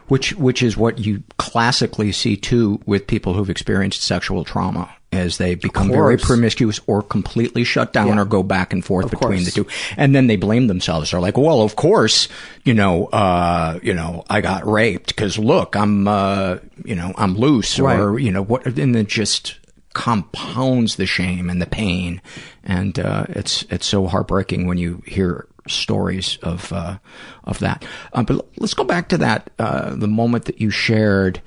Which 0.09 0.35
which 0.35 0.63
is 0.63 0.77
what 0.77 0.99
you 0.99 1.23
classically 1.39 2.13
see 2.13 2.37
too 2.37 2.81
with 2.87 3.07
people 3.07 3.33
who've 3.35 3.51
experienced 3.51 4.03
sexual 4.03 4.45
trauma 4.45 4.91
as 5.13 5.37
they 5.39 5.55
become 5.55 5.89
very 5.91 6.17
promiscuous 6.17 6.81
or 6.87 7.03
completely 7.03 7.65
shut 7.65 7.93
down 7.93 8.09
Yeah. 8.09 8.21
or 8.21 8.25
go 8.25 8.43
back 8.43 8.73
and 8.73 8.83
forth 8.85 9.05
Of 9.07 9.11
between 9.13 9.41
course. 9.41 9.45
the 9.45 9.51
two. 9.51 9.67
And 9.97 10.15
then 10.15 10.27
they 10.27 10.37
blame 10.37 10.67
themselves. 10.69 11.11
They're 11.11 11.21
like, 11.21 11.37
well, 11.37 11.61
of 11.63 11.77
course, 11.77 12.29
you 12.65 12.73
know, 12.75 13.07
uh, 13.07 13.79
you 13.83 13.93
know, 13.95 14.25
I 14.31 14.41
got 14.41 14.67
raped 14.67 15.09
because 15.09 15.39
look, 15.39 15.77
I'm, 15.77 16.09
uh, 16.09 16.57
you 16.85 16.95
know, 16.97 17.13
I'm 17.19 17.37
loose 17.37 17.79
or, 17.79 18.19
you 18.19 18.31
know, 18.31 18.43
what, 18.43 18.65
and 18.67 18.97
it 18.97 19.09
just 19.09 19.59
compounds 19.93 20.97
the 20.97 21.07
shame 21.07 21.51
and 21.51 21.61
the 21.61 21.67
pain. 21.67 22.21
And, 22.65 22.99
uh, 22.99 23.27
it's, 23.29 23.65
it's 23.71 23.87
so 23.87 24.07
heartbreaking 24.07 24.67
when 24.67 24.79
you 24.79 25.03
hear 25.07 25.47
stories 25.69 26.39
of, 26.43 26.73
uh, 26.73 26.99
of 27.45 27.59
that. 27.61 27.85
Uh, 28.13 28.23
but 28.23 28.47
let's 28.59 28.75
go 28.75 28.85
back 28.85 29.09
to 29.11 29.19
that, 29.19 29.51
uh, 29.59 29.95
the 29.95 30.09
moment 30.09 30.47
that 30.47 30.61
you 30.61 30.71
shared, 30.71 31.41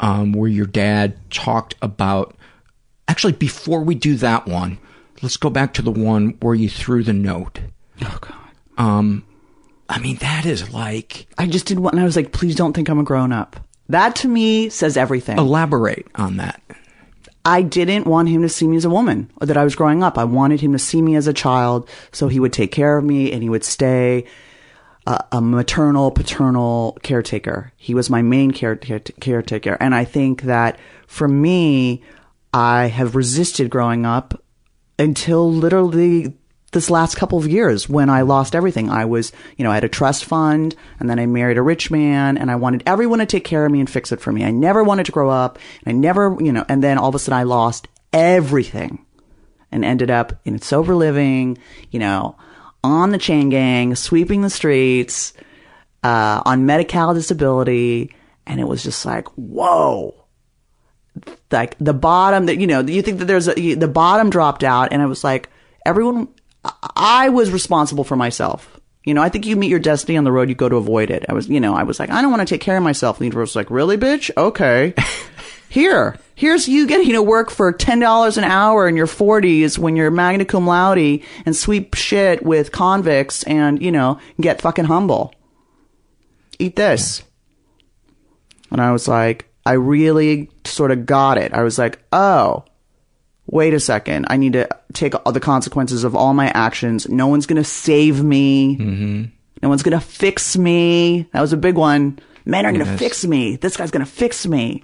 um, 0.00 0.32
where 0.32 0.50
your 0.50 0.66
dad 0.66 1.16
talked 1.30 1.74
about, 1.80 2.34
actually, 3.08 3.32
before 3.32 3.82
we 3.82 3.94
do 3.94 4.16
that 4.16 4.46
one, 4.46 4.78
let's 5.22 5.36
go 5.36 5.50
back 5.50 5.74
to 5.74 5.82
the 5.82 5.90
one 5.90 6.30
where 6.40 6.54
you 6.54 6.68
threw 6.68 7.02
the 7.02 7.12
note. 7.12 7.60
Oh 8.02 8.18
God. 8.20 8.34
Um, 8.76 9.24
I 9.88 9.98
mean, 9.98 10.16
that 10.16 10.46
is 10.46 10.72
like, 10.72 11.26
I 11.38 11.46
just 11.46 11.66
did 11.66 11.78
one 11.78 11.94
and 11.94 12.00
I 12.00 12.04
was 12.04 12.16
like, 12.16 12.32
please 12.32 12.54
don't 12.54 12.72
think 12.72 12.88
I'm 12.88 12.98
a 12.98 13.04
grown 13.04 13.32
up. 13.32 13.56
That 13.88 14.16
to 14.16 14.28
me 14.28 14.70
says 14.70 14.96
everything. 14.96 15.38
elaborate 15.38 16.06
on 16.14 16.38
that. 16.38 16.62
I 17.44 17.60
didn't 17.60 18.06
want 18.06 18.30
him 18.30 18.40
to 18.42 18.48
see 18.48 18.66
me 18.66 18.78
as 18.78 18.86
a 18.86 18.90
woman 18.90 19.30
or 19.38 19.46
that 19.46 19.58
I 19.58 19.64
was 19.64 19.74
growing 19.74 20.02
up. 20.02 20.16
I 20.16 20.24
wanted 20.24 20.62
him 20.62 20.72
to 20.72 20.78
see 20.78 21.02
me 21.02 21.14
as 21.14 21.26
a 21.26 21.34
child 21.34 21.88
so 22.10 22.28
he 22.28 22.40
would 22.40 22.54
take 22.54 22.72
care 22.72 22.96
of 22.96 23.04
me 23.04 23.30
and 23.32 23.42
he 23.42 23.50
would 23.50 23.64
stay 23.64 24.24
a, 25.06 25.22
a 25.32 25.40
maternal, 25.42 26.10
paternal 26.10 26.96
caretaker. 27.02 27.72
He 27.76 27.94
was 27.94 28.08
my 28.08 28.22
main 28.22 28.52
care, 28.52 28.76
care, 28.76 29.00
caretaker. 29.00 29.76
And 29.78 29.94
I 29.94 30.04
think 30.04 30.42
that 30.42 30.78
for 31.06 31.28
me, 31.28 32.02
I 32.54 32.86
have 32.86 33.16
resisted 33.16 33.68
growing 33.68 34.06
up 34.06 34.40
until 34.96 35.52
literally 35.52 36.38
this 36.70 36.88
last 36.88 37.16
couple 37.16 37.36
of 37.36 37.48
years 37.48 37.88
when 37.88 38.08
I 38.08 38.22
lost 38.22 38.54
everything. 38.54 38.90
I 38.90 39.06
was, 39.06 39.32
you 39.56 39.64
know, 39.64 39.72
I 39.72 39.74
had 39.74 39.82
a 39.82 39.88
trust 39.88 40.24
fund 40.24 40.76
and 41.00 41.10
then 41.10 41.18
I 41.18 41.26
married 41.26 41.58
a 41.58 41.62
rich 41.62 41.90
man 41.90 42.38
and 42.38 42.52
I 42.52 42.54
wanted 42.54 42.84
everyone 42.86 43.18
to 43.18 43.26
take 43.26 43.42
care 43.42 43.66
of 43.66 43.72
me 43.72 43.80
and 43.80 43.90
fix 43.90 44.12
it 44.12 44.20
for 44.20 44.30
me. 44.30 44.44
I 44.44 44.52
never 44.52 44.84
wanted 44.84 45.06
to 45.06 45.12
grow 45.12 45.30
up 45.30 45.58
I 45.84 45.90
never, 45.90 46.36
you 46.40 46.52
know, 46.52 46.64
and 46.68 46.80
then 46.80 46.96
all 46.96 47.08
of 47.08 47.16
a 47.16 47.18
sudden 47.18 47.40
I 47.40 47.42
lost 47.42 47.88
everything 48.12 49.04
and 49.72 49.84
ended 49.84 50.12
up 50.12 50.34
in 50.44 50.60
sober 50.60 50.94
living, 50.94 51.58
you 51.90 51.98
know, 51.98 52.36
on 52.84 53.10
the 53.10 53.18
chain 53.18 53.48
gang, 53.48 53.96
sweeping 53.96 54.42
the 54.42 54.50
streets, 54.50 55.32
uh, 56.04 56.40
on 56.46 56.66
medical 56.66 57.14
disability. 57.14 58.14
And 58.46 58.60
it 58.60 58.68
was 58.68 58.84
just 58.84 59.04
like, 59.04 59.26
whoa 59.30 60.23
like 61.50 61.76
the 61.78 61.94
bottom 61.94 62.46
that 62.46 62.58
you 62.58 62.66
know 62.66 62.80
you 62.80 63.02
think 63.02 63.18
that 63.20 63.26
there's 63.26 63.48
a 63.48 63.74
the 63.74 63.88
bottom 63.88 64.30
dropped 64.30 64.64
out 64.64 64.92
and 64.92 65.00
i 65.00 65.06
was 65.06 65.22
like 65.22 65.48
everyone, 65.86 66.28
I- 66.96 67.28
was 67.28 67.50
responsible 67.50 68.04
for 68.04 68.16
myself. 68.16 68.80
You 69.04 69.12
know, 69.12 69.20
I 69.20 69.28
think 69.28 69.44
you 69.44 69.54
meet 69.54 69.68
your 69.68 69.78
destiny 69.80 70.16
on 70.16 70.24
the 70.24 70.32
road 70.32 70.48
you 70.48 70.54
go 70.54 70.70
to 70.70 70.76
avoid 70.76 71.10
it. 71.10 71.26
I 71.28 71.34
was, 71.34 71.46
you 71.46 71.60
know, 71.60 71.74
I 71.74 71.82
was 71.82 72.00
like, 72.00 72.08
I 72.08 72.22
don't 72.22 72.30
want 72.30 72.40
to 72.40 72.46
take 72.54 72.62
care 72.62 72.78
of 72.78 72.82
myself. 72.82 73.16
and 73.16 73.20
The 73.20 73.26
universe 73.26 73.50
was 73.50 73.56
like, 73.56 73.70
really, 73.70 73.98
bitch? 73.98 74.30
Okay. 74.34 74.94
Here, 75.68 76.16
here's 76.36 76.68
you 76.68 76.86
getting 76.86 77.06
you 77.06 77.12
know, 77.12 77.22
work 77.22 77.50
for 77.50 77.70
$10 77.70 78.38
an 78.38 78.44
hour 78.44 78.88
in 78.88 78.96
your 78.96 79.06
40s 79.08 79.76
when 79.76 79.94
you're 79.94 80.10
magna 80.10 80.46
cum 80.46 80.66
laude 80.66 81.20
and 81.44 81.54
sweep 81.54 81.94
shit 81.94 82.42
with 82.42 82.72
convicts 82.72 83.42
and, 83.42 83.82
you 83.82 83.92
know, 83.92 84.18
get 84.40 84.62
fucking 84.62 84.84
humble. 84.86 85.34
Eat 86.58 86.76
this. 86.76 87.24
And 88.70 88.80
I 88.80 88.92
was 88.92 89.06
like, 89.06 89.52
I 89.66 89.72
really 89.72 90.50
sort 90.64 90.90
of 90.90 91.06
got 91.06 91.38
it. 91.38 91.52
I 91.54 91.62
was 91.62 91.78
like, 91.78 92.00
oh, 92.12 92.64
wait 93.46 93.74
a 93.74 93.80
second. 93.80 94.26
I 94.28 94.36
need 94.36 94.52
to 94.54 94.68
take 94.92 95.14
all 95.24 95.32
the 95.32 95.40
consequences 95.40 96.04
of 96.04 96.14
all 96.14 96.34
my 96.34 96.48
actions. 96.48 97.08
No 97.08 97.26
one's 97.28 97.46
going 97.46 97.56
to 97.62 97.68
save 97.68 98.22
me. 98.22 98.76
Mm-hmm. 98.76 99.24
No 99.62 99.68
one's 99.68 99.82
going 99.82 99.98
to 99.98 100.04
fix 100.04 100.56
me. 100.58 101.28
That 101.32 101.40
was 101.40 101.52
a 101.52 101.56
big 101.56 101.76
one. 101.76 102.18
Men 102.44 102.66
are 102.66 102.72
going 102.72 102.84
to 102.84 102.90
Yes. 102.90 102.98
fix 102.98 103.24
me. 103.24 103.56
This 103.56 103.76
guy's 103.76 103.90
going 103.90 104.04
to 104.04 104.10
fix 104.10 104.46
me. 104.46 104.82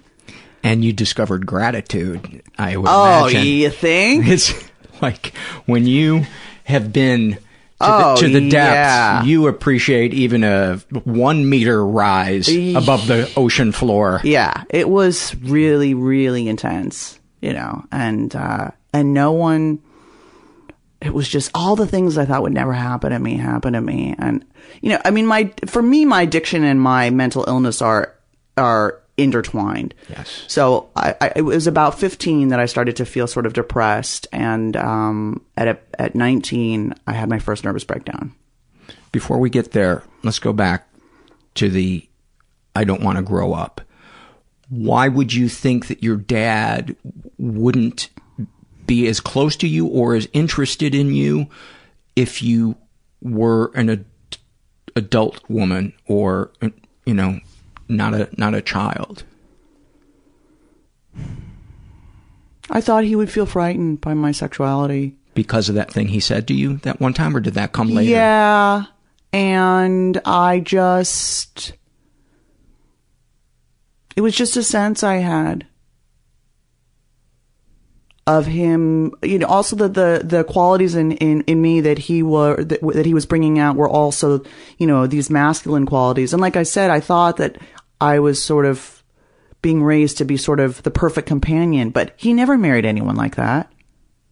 And 0.63 0.83
you 0.83 0.93
discovered 0.93 1.45
gratitude, 1.45 2.41
I 2.57 2.77
would 2.77 2.87
Oh, 2.89 3.27
imagine. 3.27 3.45
you 3.47 3.69
think? 3.69 4.25
It's 4.27 4.53
like 5.01 5.33
when 5.65 5.85
you 5.87 6.25
have 6.65 6.91
been 6.93 7.37
Oh, 7.81 8.15
the, 8.15 8.21
to 8.21 8.33
the 8.33 8.49
depths, 8.49 8.75
yeah. 8.75 9.23
you 9.23 9.47
appreciate 9.47 10.13
even 10.13 10.43
a 10.43 10.77
one 11.03 11.49
meter 11.49 11.85
rise 11.85 12.47
above 12.47 13.07
the 13.07 13.31
ocean 13.35 13.71
floor. 13.71 14.21
Yeah, 14.23 14.63
it 14.69 14.89
was 14.89 15.35
really, 15.35 15.93
really 15.93 16.47
intense, 16.47 17.19
you 17.41 17.53
know, 17.53 17.83
and, 17.91 18.35
uh, 18.35 18.71
and 18.93 19.13
no 19.13 19.31
one, 19.31 19.79
it 21.01 21.13
was 21.13 21.27
just 21.27 21.49
all 21.55 21.75
the 21.75 21.87
things 21.87 22.17
I 22.17 22.25
thought 22.25 22.43
would 22.43 22.53
never 22.53 22.73
happen 22.73 23.11
to 23.11 23.19
me 23.19 23.37
happen 23.37 23.73
to 23.73 23.81
me. 23.81 24.15
And, 24.19 24.45
you 24.81 24.89
know, 24.89 25.01
I 25.03 25.11
mean, 25.11 25.25
my, 25.25 25.51
for 25.65 25.81
me, 25.81 26.05
my 26.05 26.21
addiction 26.23 26.63
and 26.63 26.79
my 26.79 27.09
mental 27.09 27.43
illness 27.47 27.81
are, 27.81 28.15
are 28.57 29.00
intertwined. 29.23 29.93
Yes. 30.09 30.43
So 30.47 30.89
I, 30.95 31.15
I, 31.21 31.31
it 31.35 31.41
was 31.41 31.67
about 31.67 31.99
15 31.99 32.49
that 32.49 32.59
I 32.59 32.65
started 32.65 32.95
to 32.97 33.05
feel 33.05 33.27
sort 33.27 33.45
of 33.45 33.53
depressed. 33.53 34.27
And, 34.31 34.75
um, 34.77 35.41
at, 35.57 35.67
a, 35.67 35.77
at 35.99 36.15
19, 36.15 36.93
I 37.07 37.13
had 37.13 37.29
my 37.29 37.39
first 37.39 37.63
nervous 37.63 37.83
breakdown. 37.83 38.33
Before 39.11 39.37
we 39.37 39.49
get 39.49 39.71
there, 39.71 40.03
let's 40.23 40.39
go 40.39 40.53
back 40.53 40.87
to 41.55 41.69
the 41.69 42.07
I 42.75 42.83
don't 42.83 43.03
want 43.03 43.17
to 43.17 43.23
grow 43.23 43.53
up. 43.53 43.81
Why 44.69 45.09
would 45.09 45.33
you 45.33 45.49
think 45.49 45.87
that 45.87 46.01
your 46.01 46.15
dad 46.15 46.95
wouldn't 47.37 48.09
be 48.87 49.07
as 49.07 49.19
close 49.19 49.55
to 49.57 49.67
you 49.67 49.87
or 49.87 50.15
as 50.15 50.29
interested 50.33 50.95
in 50.95 51.13
you 51.13 51.47
if 52.15 52.41
you 52.41 52.75
were 53.21 53.71
an 53.75 53.89
ad- 53.89 54.05
adult 54.95 55.41
woman 55.49 55.93
or 56.07 56.51
you 57.05 57.13
know 57.13 57.39
not 57.91 58.13
a 58.13 58.29
not 58.37 58.53
a 58.53 58.61
child? 58.61 59.23
I 62.69 62.79
thought 62.79 63.03
he 63.03 63.15
would 63.15 63.29
feel 63.29 63.45
frightened 63.45 63.99
by 64.01 64.13
my 64.13 64.31
sexuality. 64.31 65.17
Because 65.33 65.69
of 65.69 65.75
that 65.75 65.91
thing 65.91 66.07
he 66.07 66.19
said 66.19 66.47
to 66.47 66.53
you 66.53 66.77
that 66.77 67.01
one 67.01 67.13
time, 67.13 67.35
or 67.35 67.41
did 67.41 67.55
that 67.55 67.73
come 67.73 67.89
later? 67.89 68.11
Yeah. 68.11 68.85
And 69.33 70.19
I 70.25 70.59
just, 70.59 71.73
it 74.15 74.21
was 74.21 74.35
just 74.35 74.57
a 74.57 74.63
sense 74.63 75.03
I 75.03 75.15
had 75.15 75.65
of 78.27 78.45
him, 78.45 79.13
you 79.23 79.39
know, 79.39 79.47
also 79.47 79.75
the, 79.75 79.87
the, 79.87 80.21
the 80.23 80.43
qualities 80.43 80.95
in, 80.95 81.13
in, 81.13 81.41
in 81.41 81.61
me 81.61 81.81
that 81.81 81.97
he 81.97 82.23
were, 82.23 82.61
that, 82.63 82.81
that 82.81 83.05
he 83.05 83.13
was 83.13 83.25
bringing 83.25 83.57
out 83.57 83.75
were 83.75 83.89
also, 83.89 84.43
you 84.77 84.87
know, 84.87 85.07
these 85.07 85.29
masculine 85.29 85.85
qualities. 85.85 86.33
And 86.33 86.41
like 86.41 86.55
I 86.55 86.63
said, 86.63 86.89
I 86.89 86.99
thought 86.99 87.37
that 87.37 87.57
I 88.01 88.19
was 88.19 88.43
sort 88.43 88.65
of 88.65 89.03
being 89.61 89.83
raised 89.83 90.17
to 90.17 90.25
be 90.25 90.37
sort 90.37 90.59
of 90.59 90.81
the 90.83 90.91
perfect 90.91 91.27
companion, 91.27 91.91
but 91.91 92.13
he 92.17 92.33
never 92.33 92.57
married 92.57 92.83
anyone 92.83 93.15
like 93.15 93.35
that. 93.35 93.71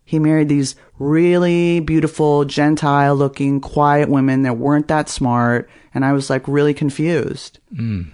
He 0.04 0.18
married 0.18 0.50
these 0.50 0.76
really 0.98 1.80
beautiful, 1.80 2.44
gentile 2.44 3.16
looking, 3.16 3.62
quiet 3.62 4.10
women 4.10 4.42
that 4.42 4.58
weren't 4.58 4.88
that 4.88 5.08
smart. 5.08 5.70
And 5.94 6.04
I 6.04 6.14
was 6.14 6.32
like 6.32 6.48
really 6.48 6.74
confused. 6.74 7.60
Mm. 7.72 8.10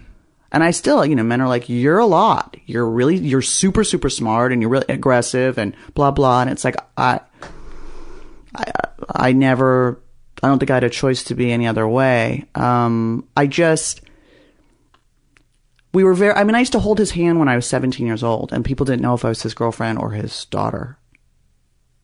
And 0.51 0.63
I 0.63 0.71
still, 0.71 1.05
you 1.05 1.15
know, 1.15 1.23
men 1.23 1.39
are 1.39 1.47
like, 1.47 1.69
you're 1.69 1.99
a 1.99 2.05
lot. 2.05 2.57
You're 2.65 2.89
really, 2.89 3.15
you're 3.15 3.41
super, 3.41 3.85
super 3.85 4.09
smart 4.09 4.51
and 4.51 4.61
you're 4.61 4.71
really 4.71 4.85
aggressive 4.89 5.57
and 5.57 5.73
blah, 5.93 6.11
blah. 6.11 6.41
And 6.41 6.49
it's 6.49 6.65
like, 6.65 6.75
I, 6.97 7.21
I, 8.53 8.65
I 9.07 9.31
never, 9.31 10.01
I 10.43 10.49
don't 10.49 10.59
think 10.59 10.71
I 10.71 10.75
had 10.75 10.83
a 10.83 10.89
choice 10.89 11.23
to 11.25 11.35
be 11.35 11.49
any 11.49 11.65
other 11.65 11.87
way. 11.87 12.43
Um, 12.55 13.25
I 13.37 13.47
just, 13.47 14.01
we 15.95 16.03
were 16.03 16.13
very, 16.13 16.33
I 16.33 16.43
mean, 16.43 16.55
I 16.55 16.59
used 16.59 16.73
to 16.73 16.79
hold 16.79 16.99
his 16.99 17.11
hand 17.11 17.39
when 17.39 17.47
I 17.47 17.55
was 17.55 17.65
17 17.65 18.05
years 18.05 18.21
old 18.21 18.51
and 18.51 18.65
people 18.65 18.85
didn't 18.85 19.01
know 19.01 19.13
if 19.13 19.23
I 19.23 19.29
was 19.29 19.41
his 19.41 19.53
girlfriend 19.53 19.97
or 19.97 20.11
his 20.11 20.43
daughter. 20.45 20.97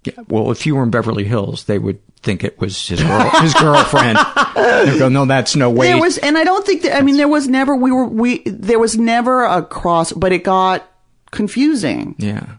Yeah. 0.05 0.13
Well, 0.29 0.49
if 0.49 0.65
you 0.65 0.75
were 0.75 0.83
in 0.83 0.91
Beverly 0.91 1.25
Hills, 1.25 1.65
they 1.65 1.77
would 1.77 1.99
think 2.23 2.43
it 2.45 2.57
was 2.57 2.87
his 2.87 3.03
girl, 3.03 3.29
his 3.41 3.53
girlfriend. 3.53 4.17
They'd 4.55 4.97
go, 4.97 5.09
no, 5.09 5.25
that's 5.25 5.57
no 5.57 5.69
way. 5.69 5.87
There 5.87 5.99
was, 5.99 6.17
and 6.19 6.37
I 6.37 6.45
don't 6.45 6.65
think 6.65 6.83
that. 6.83 6.97
I 6.97 7.01
mean, 7.01 7.17
there 7.17 7.27
was 7.27 7.47
never. 7.47 7.75
We 7.75 7.91
were. 7.91 8.07
We 8.07 8.39
there 8.45 8.79
was 8.79 8.97
never 8.97 9.43
a 9.43 9.63
cross, 9.63 10.11
but 10.11 10.31
it 10.31 10.43
got 10.43 10.89
confusing. 11.29 12.15
Yeah. 12.17 12.55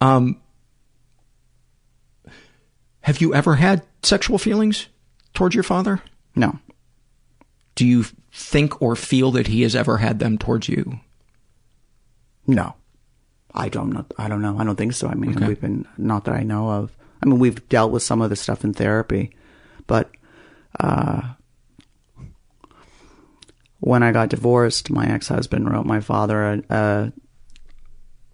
Um, 0.00 0.40
have 3.02 3.20
you 3.20 3.32
ever 3.32 3.54
had 3.54 3.84
sexual 4.02 4.38
feelings 4.38 4.88
towards 5.34 5.54
your 5.54 5.62
father? 5.62 6.02
No. 6.34 6.58
Do 7.76 7.86
you 7.86 8.06
think 8.36 8.82
or 8.82 8.94
feel 8.94 9.30
that 9.32 9.46
he 9.46 9.62
has 9.62 9.74
ever 9.74 9.96
had 9.96 10.18
them 10.18 10.36
towards 10.36 10.68
you? 10.68 11.00
No, 12.46 12.74
I 13.54 13.70
don't 13.70 13.90
know. 13.90 14.04
I 14.18 14.28
don't 14.28 14.42
know. 14.42 14.58
I 14.58 14.64
don't 14.64 14.76
think 14.76 14.92
so. 14.92 15.08
I 15.08 15.14
mean, 15.14 15.34
we've 15.46 15.60
been 15.60 15.86
not 15.96 16.26
that 16.26 16.34
I 16.34 16.42
know 16.42 16.70
of. 16.70 16.92
I 17.22 17.26
mean, 17.26 17.38
we've 17.38 17.66
dealt 17.70 17.92
with 17.92 18.02
some 18.02 18.20
of 18.20 18.28
the 18.28 18.36
stuff 18.36 18.62
in 18.62 18.74
therapy, 18.74 19.34
but 19.86 20.10
uh, 20.78 21.22
when 23.80 24.02
I 24.02 24.12
got 24.12 24.28
divorced, 24.28 24.90
my 24.90 25.06
ex-husband 25.06 25.70
wrote 25.70 25.86
my 25.86 26.00
father 26.00 26.44
a, 26.44 26.62
a 26.68 27.12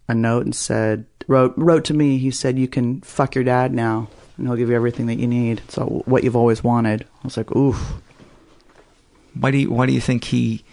a 0.08 0.14
note 0.14 0.44
and 0.44 0.54
said 0.54 1.06
wrote 1.28 1.54
wrote 1.56 1.84
to 1.86 1.94
me. 1.94 2.18
He 2.18 2.32
said, 2.32 2.58
"You 2.58 2.66
can 2.66 3.02
fuck 3.02 3.36
your 3.36 3.44
dad 3.44 3.72
now, 3.72 4.08
and 4.36 4.48
he'll 4.48 4.56
give 4.56 4.68
you 4.68 4.74
everything 4.74 5.06
that 5.06 5.20
you 5.20 5.28
need. 5.28 5.62
So 5.68 6.02
what 6.06 6.24
you've 6.24 6.36
always 6.36 6.64
wanted." 6.64 7.02
I 7.02 7.24
was 7.24 7.36
like, 7.36 7.54
"Oof." 7.54 8.02
Why 9.34 9.50
do 9.50 9.58
you, 9.58 9.70
why 9.70 9.86
do 9.86 9.92
you 9.92 10.00
think 10.00 10.24
he 10.24 10.64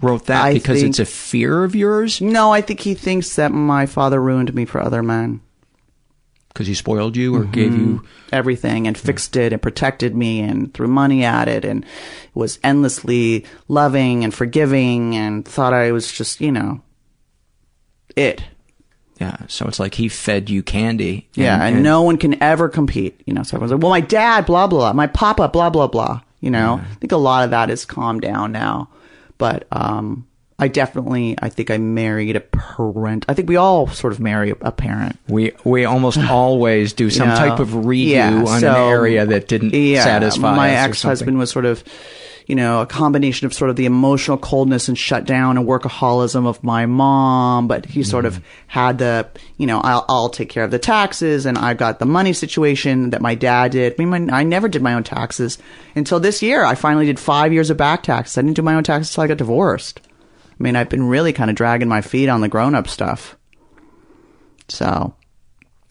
wrote 0.00 0.26
that? 0.26 0.44
I 0.44 0.54
because 0.54 0.80
think- 0.80 0.90
it's 0.90 0.98
a 0.98 1.06
fear 1.06 1.64
of 1.64 1.74
yours? 1.74 2.20
No, 2.20 2.52
I 2.52 2.60
think 2.60 2.80
he 2.80 2.94
thinks 2.94 3.36
that 3.36 3.52
my 3.52 3.86
father 3.86 4.20
ruined 4.20 4.54
me 4.54 4.64
for 4.64 4.80
other 4.80 5.02
men. 5.02 5.40
Because 6.48 6.66
he 6.66 6.74
spoiled 6.74 7.16
you 7.16 7.36
or 7.36 7.44
gave 7.44 7.70
mm-hmm. 7.70 7.80
you 7.80 8.04
everything 8.32 8.88
and 8.88 8.98
fixed 8.98 9.36
it 9.36 9.52
and 9.52 9.62
protected 9.62 10.16
me 10.16 10.40
and 10.40 10.74
threw 10.74 10.88
money 10.88 11.24
at 11.24 11.46
it 11.46 11.64
and 11.64 11.86
was 12.34 12.58
endlessly 12.64 13.46
loving 13.68 14.24
and 14.24 14.34
forgiving 14.34 15.14
and 15.14 15.46
thought 15.46 15.72
I 15.72 15.92
was 15.92 16.10
just, 16.10 16.40
you 16.40 16.50
know, 16.50 16.82
it. 18.16 18.42
Yeah, 19.20 19.36
so 19.46 19.66
it's 19.68 19.78
like 19.78 19.94
he 19.94 20.08
fed 20.08 20.50
you 20.50 20.64
candy. 20.64 21.28
Yeah, 21.34 21.62
and, 21.62 21.84
no 21.84 22.02
one 22.02 22.16
can 22.16 22.42
ever 22.42 22.68
compete. 22.68 23.20
You 23.26 23.34
know, 23.34 23.44
so 23.44 23.56
everyone's 23.56 23.72
like, 23.72 23.82
well, 23.82 23.90
my 23.90 24.00
dad, 24.00 24.44
blah, 24.46 24.66
blah, 24.66 24.92
my 24.92 25.06
papa, 25.06 25.48
blah, 25.48 25.70
blah, 25.70 25.86
blah. 25.86 26.20
You 26.40 26.50
know, 26.50 26.80
I 26.82 26.94
think 26.94 27.12
a 27.12 27.16
lot 27.18 27.44
of 27.44 27.50
that 27.50 27.68
has 27.68 27.84
calmed 27.84 28.22
down 28.22 28.52
now. 28.52 28.88
But 29.38 29.66
um, 29.72 30.26
I 30.58 30.68
definitely, 30.68 31.36
I 31.40 31.48
think 31.48 31.70
I 31.70 31.78
married 31.78 32.36
a 32.36 32.40
parent. 32.40 33.24
I 33.28 33.34
think 33.34 33.48
we 33.48 33.56
all 33.56 33.86
sort 33.88 34.12
of 34.12 34.20
marry 34.20 34.50
a, 34.60 34.72
parent. 34.72 35.18
We 35.28 35.52
we 35.64 35.84
almost 35.84 36.18
always 36.30 36.92
do 36.92 37.08
some 37.10 37.28
You 37.28 37.34
know? 37.34 37.38
type 37.48 37.58
of 37.60 37.68
redo 37.70 38.06
Yeah, 38.08 38.44
on 38.46 38.60
so- 38.60 38.70
an 38.70 38.76
area 38.90 39.26
that 39.26 39.48
didn't 39.48 39.72
yeah, 39.74 40.04
satisfy 40.04 40.54
My 40.56 40.74
us 40.74 40.86
or 40.86 40.88
ex-husband 40.90 41.38
was 41.38 41.50
sort 41.50 41.64
of, 41.64 41.82
you 42.50 42.56
know, 42.56 42.80
a 42.80 42.86
combination 42.86 43.46
of 43.46 43.54
sort 43.54 43.70
of 43.70 43.76
the 43.76 43.86
emotional 43.86 44.36
coldness 44.36 44.88
and 44.88 44.98
shutdown 44.98 45.56
and 45.56 45.68
workaholism 45.68 46.48
of 46.48 46.62
my 46.64 46.84
mom, 46.84 47.68
but 47.68 47.86
he 47.86 48.02
sort 48.02 48.24
Mm-hmm. 48.24 48.38
of 48.38 48.44
had 48.66 48.98
the, 48.98 49.28
you 49.56 49.68
know, 49.68 49.78
I'll, 49.80 50.04
I'll 50.08 50.28
take 50.28 50.48
care 50.48 50.64
of 50.64 50.72
the 50.72 50.78
taxes 50.80 51.46
and 51.46 51.56
I've 51.56 51.76
got 51.78 52.00
the 52.00 52.06
money 52.06 52.32
situation 52.32 53.10
that 53.10 53.22
my 53.22 53.36
dad 53.36 53.70
did. 53.70 53.94
I 53.98 54.04
mean, 54.04 54.26
my, 54.26 54.38
I 54.40 54.42
never 54.42 54.66
did 54.68 54.82
my 54.82 54.94
own 54.94 55.04
taxes 55.04 55.58
until 55.94 56.18
this 56.18 56.42
year. 56.42 56.64
I 56.64 56.74
finally 56.74 57.06
did 57.06 57.20
five 57.20 57.52
years 57.52 57.70
of 57.70 57.76
back 57.76 58.02
taxes. 58.02 58.36
I 58.36 58.42
didn't 58.42 58.56
do 58.56 58.62
my 58.62 58.74
own 58.74 58.82
taxes 58.82 59.12
until 59.12 59.24
I 59.24 59.28
got 59.28 59.38
divorced. 59.38 60.00
I 60.08 60.62
mean, 60.62 60.74
I've 60.74 60.88
been 60.90 61.08
really 61.08 61.32
kind 61.32 61.50
of 61.50 61.56
dragging 61.56 61.88
my 61.88 62.00
feet 62.00 62.28
on 62.28 62.40
the 62.40 62.48
grown-up 62.48 62.88
stuff. 62.88 63.36
So, 64.68 65.14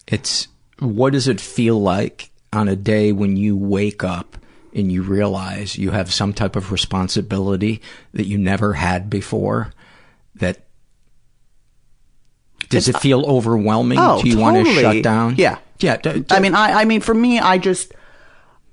It's 0.06 0.48
what 0.78 1.12
does 1.14 1.26
it 1.26 1.40
feel 1.40 1.80
like 1.80 2.30
on 2.52 2.68
a 2.68 2.76
day 2.76 3.12
when 3.12 3.36
you 3.36 3.56
wake 3.56 4.04
up 4.04 4.36
and 4.74 4.90
you 4.92 5.02
realize 5.02 5.76
you 5.78 5.90
have 5.90 6.12
some 6.12 6.32
type 6.32 6.56
of 6.56 6.70
responsibility 6.72 7.80
that 8.12 8.26
you 8.26 8.38
never 8.38 8.74
had 8.74 9.10
before 9.10 9.72
that 10.36 10.64
Does 12.68 12.88
it 12.88 12.98
feel 12.98 13.24
overwhelming? 13.26 13.98
Oh, 14.00 14.22
Do 14.22 14.28
you 14.28 14.38
want 14.38 14.64
to 14.64 14.72
shut 14.74 15.02
down? 15.02 15.34
Yeah. 15.36 15.58
Yeah. 15.80 15.96
d- 15.96 16.20
d- 16.20 16.26
I 16.30 16.40
mean, 16.40 16.54
I, 16.54 16.82
I 16.82 16.84
mean, 16.84 17.00
for 17.00 17.14
me, 17.14 17.38
I 17.40 17.58
just, 17.58 17.92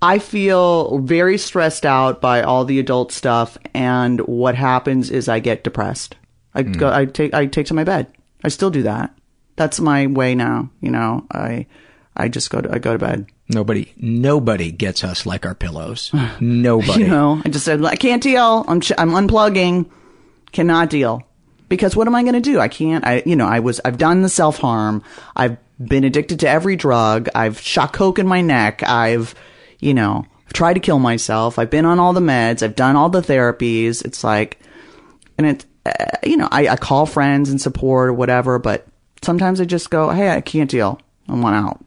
I 0.02 0.20
feel 0.20 1.00
very 1.00 1.38
stressed 1.38 1.86
out 1.86 2.22
by 2.22 2.44
all 2.44 2.64
the 2.66 2.80
adult 2.80 3.12
stuff, 3.12 3.58
and 3.74 4.20
what 4.22 4.54
happens 4.56 5.10
is 5.10 5.28
I 5.28 5.40
get 5.40 5.64
depressed. 5.64 6.16
I 6.54 6.64
Hmm. 6.64 6.74
go, 6.74 6.94
I 6.94 7.06
take, 7.06 7.34
I 7.34 7.46
take 7.48 7.66
to 7.68 7.74
my 7.74 7.84
bed. 7.84 8.08
I 8.44 8.50
still 8.50 8.70
do 8.70 8.84
that. 8.84 9.14
That's 9.56 9.80
my 9.80 10.06
way 10.06 10.36
now. 10.36 10.70
You 10.82 10.92
know, 10.92 11.26
I, 11.32 11.66
I 12.18 12.28
just 12.28 12.50
go 12.50 12.62
to, 12.62 12.74
I 12.74 12.80
go 12.80 12.94
to 12.94 13.00
bed. 13.00 13.28
nobody, 13.48 13.94
nobody 13.96 14.72
gets 14.72 15.04
us 15.04 15.26
like 15.26 15.46
our 15.46 15.56
pillows. 15.56 16.12
Nobody. 16.40 17.04
You 17.04 17.08
know, 17.08 17.42
I 17.46 17.50
just 17.50 17.64
said, 17.64 17.84
I 17.86 17.96
can't 17.96 18.24
deal. 18.24 18.66
I'm, 18.68 18.82
ch- 18.82 18.94
I'm 18.98 19.12
unplugging. 19.12 19.90
Cannot 20.52 20.90
deal. 20.90 21.24
Because 21.70 21.96
what 21.96 22.08
am 22.08 22.16
I 22.16 22.24
going 22.24 22.34
to 22.34 22.40
do? 22.42 22.60
I 22.60 22.68
can't, 22.70 23.06
I, 23.06 23.22
you 23.26 23.36
know, 23.36 23.46
I 23.46 23.60
was, 23.60 23.80
I've 23.86 23.98
done 23.98 24.22
the 24.22 24.30
self 24.30 24.58
harm. 24.58 25.04
I've 25.36 25.58
been 25.80 26.04
addicted 26.04 26.40
to 26.40 26.50
every 26.50 26.76
drug. 26.76 27.30
I've 27.36 27.60
shot 27.60 27.94
coke 27.94 28.20
in 28.20 28.28
my 28.28 28.42
neck. 28.42 28.84
I've, 28.84 29.36
you 29.80 29.94
know, 29.94 30.26
I've 30.46 30.54
tried 30.54 30.74
to 30.74 30.80
kill 30.80 31.00
myself. 31.00 31.60
I've 31.60 31.70
been 31.70 31.86
on 31.86 32.00
all 32.00 32.14
the 32.14 32.22
meds. 32.22 32.64
I've 32.64 32.76
done 32.76 32.96
all 32.96 33.10
the 33.10 33.22
therapies. 33.22 34.04
It's 34.04 34.24
like, 34.24 34.60
and 35.38 35.46
it, 35.46 35.66
uh, 35.86 35.92
you 36.24 36.38
know, 36.38 36.48
I, 36.52 36.70
I 36.70 36.76
call 36.78 37.06
friends 37.06 37.50
and 37.50 37.62
support 37.62 38.10
or 38.10 38.14
whatever, 38.14 38.58
but 38.60 38.88
sometimes 39.22 39.62
I 39.62 39.66
just 39.66 39.90
go, 39.90 40.10
Hey, 40.10 40.30
I 40.32 40.42
can't 40.42 40.70
deal. 40.72 41.00
I 41.30 41.34
want 41.36 41.56
out. 41.56 41.84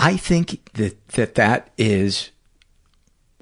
I 0.00 0.16
think 0.16 0.72
that 0.72 1.08
that, 1.08 1.34
that 1.34 1.70
is 1.76 2.30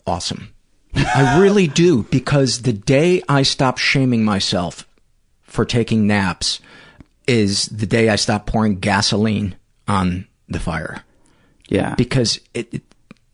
awesome. 0.07 0.53
I 0.93 1.39
really 1.41 1.69
do 1.69 2.03
because 2.05 2.63
the 2.63 2.73
day 2.73 3.23
I 3.29 3.43
stop 3.43 3.79
shaming 3.79 4.25
myself 4.25 4.89
for 5.43 5.65
taking 5.65 6.09
naps 6.09 6.59
is 7.29 7.67
the 7.67 7.87
day 7.87 8.09
I 8.09 8.17
stop 8.17 8.47
pouring 8.47 8.81
gasoline 8.81 9.55
on 9.87 10.27
the 10.49 10.59
fire. 10.59 11.05
Yeah. 11.69 11.95
Because 11.95 12.41
it, 12.55 12.75
it 12.75 12.83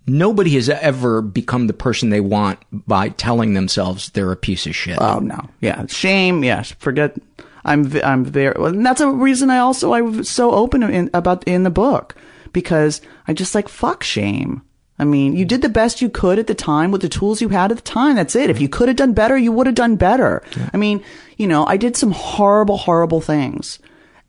nobody 0.07 0.51
has 0.57 0.69
ever 0.69 1.23
become 1.23 1.67
the 1.67 1.73
person 1.73 2.11
they 2.11 2.21
want 2.21 2.59
by 2.71 3.09
telling 3.09 3.55
themselves 3.55 4.11
they're 4.11 4.33
a 4.33 4.37
piece 4.37 4.67
of 4.67 4.77
shit. 4.77 4.99
Oh 5.01 5.21
no, 5.21 5.49
yeah, 5.63 5.87
shame. 5.87 6.45
Yes, 6.45 6.73
forget. 6.73 7.17
I'm 7.65 7.91
I'm. 8.05 8.31
Well, 8.31 8.67
and 8.67 8.85
that's 8.85 9.01
a 9.01 9.11
reason 9.11 9.49
I 9.49 9.59
also 9.59 9.93
I 9.93 10.03
was 10.03 10.29
so 10.29 10.51
open 10.51 10.83
in, 10.83 11.09
about 11.15 11.45
in 11.45 11.63
the 11.63 11.71
book 11.71 12.15
because 12.55 13.03
I 13.29 13.35
just 13.35 13.55
like 13.55 13.69
fuck 13.69 14.03
shame. 14.03 14.63
I 14.99 15.05
mean, 15.05 15.35
you 15.37 15.45
did 15.45 15.61
the 15.61 15.69
best 15.69 16.01
you 16.01 16.09
could 16.09 16.39
at 16.39 16.47
the 16.47 16.55
time 16.55 16.93
with 16.93 17.03
the 17.03 17.09
tools 17.09 17.43
you 17.43 17.49
had 17.49 17.73
at 17.73 17.77
the 17.77 17.83
time. 17.83 18.15
That's 18.15 18.37
it. 18.37 18.49
If 18.49 18.61
you 18.61 18.69
could 18.69 18.87
have 18.87 18.97
done 18.97 19.13
better, 19.13 19.37
you 19.37 19.51
would 19.51 19.67
have 19.67 19.75
done 19.75 19.97
better. 19.97 20.43
I 20.73 20.77
mean, 20.77 21.03
you 21.37 21.49
know, 21.49 21.67
I 21.67 21.77
did 21.77 21.97
some 21.97 22.13
horrible, 22.13 22.77
horrible 22.79 23.21
things, 23.21 23.81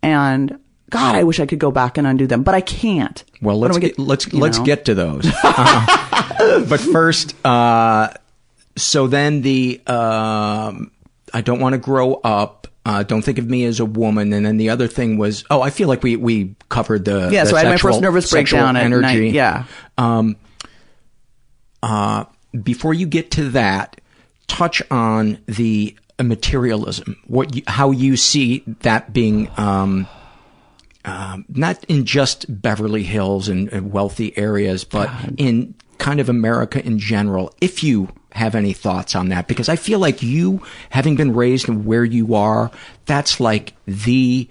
and 0.01 0.59
God, 0.89 1.15
I 1.15 1.23
wish 1.23 1.39
I 1.39 1.45
could 1.45 1.59
go 1.59 1.71
back 1.71 1.97
and 1.97 2.05
undo 2.05 2.27
them, 2.27 2.43
but 2.43 2.55
I 2.55 2.61
can't. 2.61 3.23
Well, 3.41 3.59
let's 3.59 3.75
we 3.75 3.81
get, 3.81 3.99
let's 3.99 4.31
let's 4.33 4.59
know? 4.59 4.65
get 4.65 4.85
to 4.85 4.95
those. 4.95 5.25
Uh, 5.43 6.65
but 6.69 6.79
first, 6.79 7.35
uh, 7.45 8.09
so 8.75 9.07
then 9.07 9.41
the 9.41 9.81
um, 9.87 10.91
I 11.33 11.41
don't 11.41 11.59
want 11.59 11.73
to 11.73 11.79
grow 11.79 12.15
up. 12.15 12.67
Uh, 12.85 13.01
don't 13.01 13.23
think 13.23 13.39
of 13.39 13.49
me 13.49 13.65
as 13.65 13.79
a 13.79 13.85
woman. 13.85 14.31
And 14.31 14.45
then 14.45 14.57
the 14.57 14.69
other 14.69 14.87
thing 14.87 15.17
was, 15.17 15.43
oh, 15.49 15.61
I 15.61 15.71
feel 15.71 15.87
like 15.87 16.03
we 16.03 16.15
we 16.15 16.55
covered 16.69 17.05
the 17.05 17.29
Yeah, 17.31 17.43
the 17.43 17.49
so 17.49 17.55
I 17.55 17.59
had 17.59 17.65
my 17.67 17.71
sexual- 17.73 17.91
first 17.93 18.01
nervous 18.01 18.29
sexual 18.29 18.59
breakdown 18.59 18.75
at 18.77 18.83
energy. 18.83 19.25
night, 19.25 19.33
yeah. 19.33 19.65
Um. 19.97 20.35
Uh, 21.81 22.25
before 22.63 22.93
you 22.93 23.05
get 23.05 23.31
to 23.31 23.49
that, 23.49 23.99
touch 24.47 24.81
on 24.89 25.37
the 25.45 25.95
materialism. 26.21 27.17
What 27.27 27.55
you, 27.55 27.63
how 27.67 27.91
you 27.91 28.17
see 28.17 28.63
that 28.81 29.13
being 29.13 29.49
um, 29.57 30.07
um, 31.03 31.45
not 31.49 31.83
in 31.85 32.05
just 32.05 32.45
Beverly 32.61 33.03
Hills 33.03 33.49
and, 33.49 33.67
and 33.71 33.91
wealthy 33.91 34.35
areas, 34.37 34.83
but 34.83 35.11
in 35.37 35.75
kind 35.97 36.19
of 36.19 36.29
America 36.29 36.83
in 36.83 36.97
general. 36.97 37.53
If 37.61 37.83
you 37.83 38.09
have 38.35 38.53
any 38.53 38.73
thoughts 38.73 39.15
on 39.15 39.29
that, 39.29 39.47
because 39.47 39.69
I 39.69 39.75
feel 39.77 39.99
like 39.99 40.21
you, 40.21 40.61
having 40.89 41.15
been 41.15 41.33
raised 41.33 41.67
where 41.69 42.03
you 42.05 42.35
are, 42.35 42.69
that's 43.05 43.39
like 43.39 43.73
the 43.85 44.47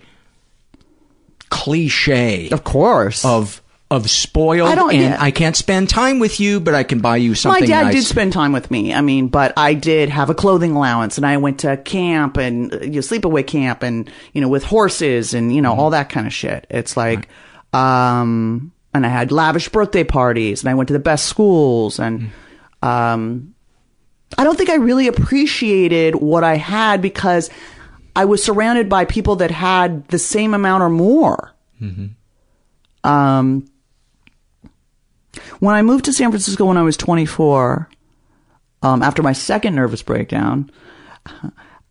cliche, 1.50 2.48
of 2.50 2.64
course, 2.64 3.24
of 3.24 3.60
of 3.90 4.10
spoiled. 4.10 4.68
I 4.68 4.74
don't- 4.74 4.92
and 4.92 5.02
yeah. 5.02 5.16
I 5.20 5.30
can't 5.30 5.54
spend 5.54 5.88
time 5.88 6.18
with 6.18 6.40
you, 6.40 6.58
but 6.58 6.74
I 6.74 6.82
can 6.82 6.98
buy 6.98 7.18
you 7.18 7.34
something. 7.34 7.60
My 7.62 7.66
dad 7.66 7.84
nice. 7.84 7.94
did 7.94 8.04
spend 8.04 8.32
time 8.32 8.50
with 8.52 8.70
me. 8.70 8.92
I 8.92 9.02
mean, 9.02 9.28
but 9.28 9.52
I 9.56 9.74
did 9.74 10.08
have 10.08 10.30
a 10.30 10.34
clothing 10.34 10.72
allowance, 10.72 11.16
and 11.16 11.26
I 11.26 11.36
went 11.36 11.60
to 11.60 11.76
camp 11.76 12.36
and 12.38 12.74
uh, 12.74 12.78
you 12.80 12.90
know, 12.90 12.98
sleepaway 13.00 13.46
camp, 13.46 13.82
and 13.82 14.10
you 14.32 14.40
know, 14.40 14.48
with 14.48 14.64
horses 14.64 15.34
and 15.34 15.54
you 15.54 15.62
know 15.62 15.74
all 15.74 15.90
that 15.90 16.08
kind 16.08 16.26
of 16.26 16.32
shit. 16.32 16.66
It's 16.70 16.96
like, 16.96 17.28
um, 17.72 18.72
and 18.94 19.06
I 19.06 19.08
had 19.10 19.30
lavish 19.30 19.68
birthday 19.68 20.02
parties, 20.02 20.62
and 20.62 20.70
I 20.70 20.74
went 20.74 20.88
to 20.88 20.94
the 20.94 20.98
best 20.98 21.26
schools, 21.26 22.00
and 22.00 22.30
um, 22.82 23.53
I 24.36 24.44
don't 24.44 24.56
think 24.56 24.70
I 24.70 24.76
really 24.76 25.06
appreciated 25.06 26.16
what 26.16 26.44
I 26.44 26.56
had 26.56 27.00
because 27.00 27.50
I 28.16 28.24
was 28.24 28.42
surrounded 28.42 28.88
by 28.88 29.04
people 29.04 29.36
that 29.36 29.50
had 29.50 30.06
the 30.08 30.18
same 30.18 30.54
amount 30.54 30.82
or 30.82 30.90
more. 30.90 31.52
Um, 33.04 33.68
when 35.58 35.74
I 35.74 35.82
moved 35.82 36.06
to 36.06 36.12
San 36.12 36.30
Francisco 36.30 36.64
when 36.64 36.76
I 36.76 36.82
was 36.82 36.96
24, 36.96 37.88
um, 38.82 39.02
after 39.02 39.22
my 39.22 39.32
second 39.32 39.74
nervous 39.74 40.02
breakdown, 40.02 40.70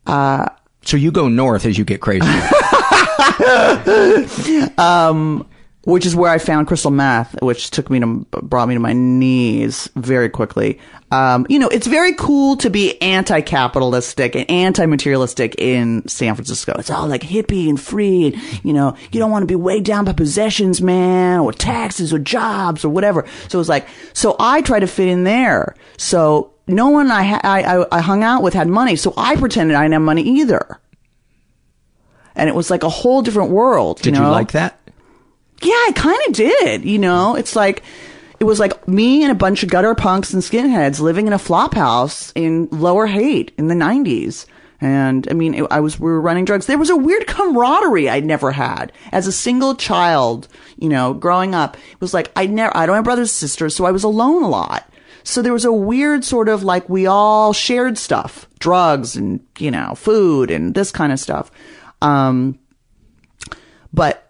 uh, 0.06 0.48
so 0.82 0.96
you 0.96 1.10
go 1.10 1.28
north 1.28 1.66
as 1.66 1.78
you 1.78 1.84
get 1.84 2.00
crazy. 2.00 2.26
um, 4.78 5.46
which 5.84 6.06
is 6.06 6.16
where 6.16 6.30
I 6.30 6.38
found 6.38 6.66
crystal 6.66 6.90
meth, 6.90 7.40
which 7.42 7.70
took 7.70 7.90
me 7.90 8.00
to 8.00 8.26
brought 8.42 8.68
me 8.68 8.74
to 8.74 8.80
my 8.80 8.92
knees 8.92 9.88
very 9.96 10.28
quickly. 10.28 10.78
Um, 11.10 11.46
you 11.48 11.58
know, 11.58 11.68
it's 11.68 11.86
very 11.86 12.14
cool 12.14 12.56
to 12.56 12.70
be 12.70 13.00
anti-capitalistic 13.00 14.34
and 14.34 14.50
anti-materialistic 14.50 15.54
in 15.58 16.08
San 16.08 16.34
Francisco. 16.34 16.74
It's 16.78 16.90
all 16.90 17.06
like 17.06 17.22
hippie 17.22 17.68
and 17.68 17.80
free, 17.80 18.26
and 18.26 18.64
you 18.64 18.72
know, 18.72 18.96
you 19.12 19.20
don't 19.20 19.30
want 19.30 19.42
to 19.42 19.46
be 19.46 19.54
weighed 19.54 19.84
down 19.84 20.04
by 20.04 20.12
possessions, 20.12 20.82
man, 20.82 21.40
or 21.40 21.52
taxes, 21.52 22.12
or 22.12 22.18
jobs, 22.18 22.84
or 22.84 22.88
whatever. 22.88 23.26
So 23.48 23.60
it's 23.60 23.68
like, 23.68 23.86
so 24.12 24.36
I 24.40 24.62
try 24.62 24.80
to 24.80 24.86
fit 24.86 25.08
in 25.08 25.24
there. 25.24 25.76
So 25.98 26.52
no 26.66 26.88
one 26.88 27.10
I 27.10 27.22
ha- 27.22 27.40
I, 27.44 27.86
I 27.92 28.00
hung 28.00 28.24
out 28.24 28.42
with 28.42 28.54
had 28.54 28.68
money, 28.68 28.96
so 28.96 29.12
I 29.16 29.36
pretended 29.36 29.76
I 29.76 29.82
didn't 29.82 29.92
have 29.92 30.02
money 30.02 30.22
either. 30.22 30.80
And 32.34 32.48
it 32.48 32.54
was 32.54 32.70
like 32.70 32.82
a 32.82 32.88
whole 32.88 33.22
different 33.22 33.50
world. 33.50 34.00
Did 34.00 34.16
you, 34.16 34.22
you 34.22 34.28
like 34.28 34.52
that? 34.52 34.80
Yeah, 35.64 35.72
I 35.72 35.92
kind 35.94 36.20
of 36.28 36.34
did. 36.34 36.84
You 36.84 36.98
know, 36.98 37.34
it's 37.36 37.56
like 37.56 37.82
it 38.38 38.44
was 38.44 38.60
like 38.60 38.86
me 38.86 39.22
and 39.22 39.32
a 39.32 39.34
bunch 39.34 39.62
of 39.62 39.70
gutter 39.70 39.94
punks 39.94 40.34
and 40.34 40.42
skinheads 40.42 41.00
living 41.00 41.26
in 41.26 41.32
a 41.32 41.38
flop 41.38 41.74
house 41.74 42.32
in 42.34 42.68
Lower 42.70 43.06
Haight 43.06 43.52
in 43.56 43.68
the 43.68 43.74
'90s. 43.74 44.46
And 44.80 45.26
I 45.30 45.32
mean, 45.32 45.54
it, 45.54 45.66
I 45.70 45.80
was 45.80 45.98
we 45.98 46.10
were 46.10 46.20
running 46.20 46.44
drugs. 46.44 46.66
There 46.66 46.76
was 46.76 46.90
a 46.90 46.96
weird 46.96 47.26
camaraderie 47.26 48.10
I'd 48.10 48.26
never 48.26 48.52
had 48.52 48.92
as 49.12 49.26
a 49.26 49.32
single 49.32 49.74
child. 49.74 50.48
You 50.76 50.90
know, 50.90 51.14
growing 51.14 51.54
up, 51.54 51.76
it 51.76 52.00
was 52.00 52.12
like 52.12 52.30
I 52.36 52.46
never 52.46 52.76
I 52.76 52.84
don't 52.84 52.96
have 52.96 53.04
brothers 53.04 53.30
and 53.30 53.36
sisters, 53.48 53.74
so 53.74 53.86
I 53.86 53.90
was 53.90 54.04
alone 54.04 54.42
a 54.42 54.48
lot. 54.48 54.86
So 55.22 55.40
there 55.40 55.54
was 55.54 55.64
a 55.64 55.72
weird 55.72 56.22
sort 56.24 56.50
of 56.50 56.62
like 56.62 56.86
we 56.90 57.06
all 57.06 57.54
shared 57.54 57.96
stuff, 57.96 58.46
drugs 58.58 59.16
and 59.16 59.40
you 59.58 59.70
know, 59.70 59.94
food 59.94 60.50
and 60.50 60.74
this 60.74 60.92
kind 60.92 61.12
of 61.12 61.18
stuff. 61.18 61.50
Um, 62.02 62.58
but 63.94 64.23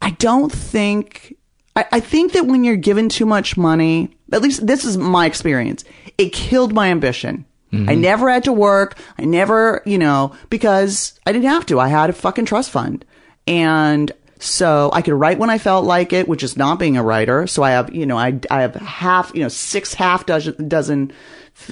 I 0.00 0.10
don't 0.10 0.52
think, 0.52 1.36
I, 1.76 1.86
I 1.92 2.00
think 2.00 2.32
that 2.32 2.46
when 2.46 2.64
you're 2.64 2.76
given 2.76 3.08
too 3.08 3.26
much 3.26 3.56
money, 3.56 4.16
at 4.32 4.42
least 4.42 4.66
this 4.66 4.84
is 4.84 4.96
my 4.98 5.26
experience, 5.26 5.84
it 6.16 6.32
killed 6.32 6.72
my 6.72 6.90
ambition. 6.90 7.44
I 7.70 7.76
mm-hmm. 7.76 8.00
never 8.00 8.30
had 8.30 8.44
to 8.44 8.52
work. 8.52 8.98
I 9.18 9.26
never, 9.26 9.82
you 9.84 9.98
know, 9.98 10.34
because 10.48 11.20
I 11.26 11.32
didn't 11.32 11.50
have 11.50 11.66
to. 11.66 11.78
I 11.78 11.88
had 11.88 12.08
a 12.08 12.14
fucking 12.14 12.46
trust 12.46 12.70
fund. 12.70 13.04
And 13.46 14.10
so 14.38 14.88
I 14.94 15.02
could 15.02 15.12
write 15.12 15.38
when 15.38 15.50
I 15.50 15.58
felt 15.58 15.84
like 15.84 16.14
it, 16.14 16.28
which 16.28 16.42
is 16.42 16.56
not 16.56 16.78
being 16.78 16.96
a 16.96 17.02
writer. 17.02 17.46
So 17.46 17.62
I 17.62 17.72
have, 17.72 17.94
you 17.94 18.06
know, 18.06 18.16
I, 18.16 18.40
I 18.50 18.62
have 18.62 18.74
half, 18.76 19.32
you 19.34 19.42
know, 19.42 19.48
six 19.48 19.92
half 19.92 20.24
dozen, 20.24 20.66
dozen, 20.66 21.12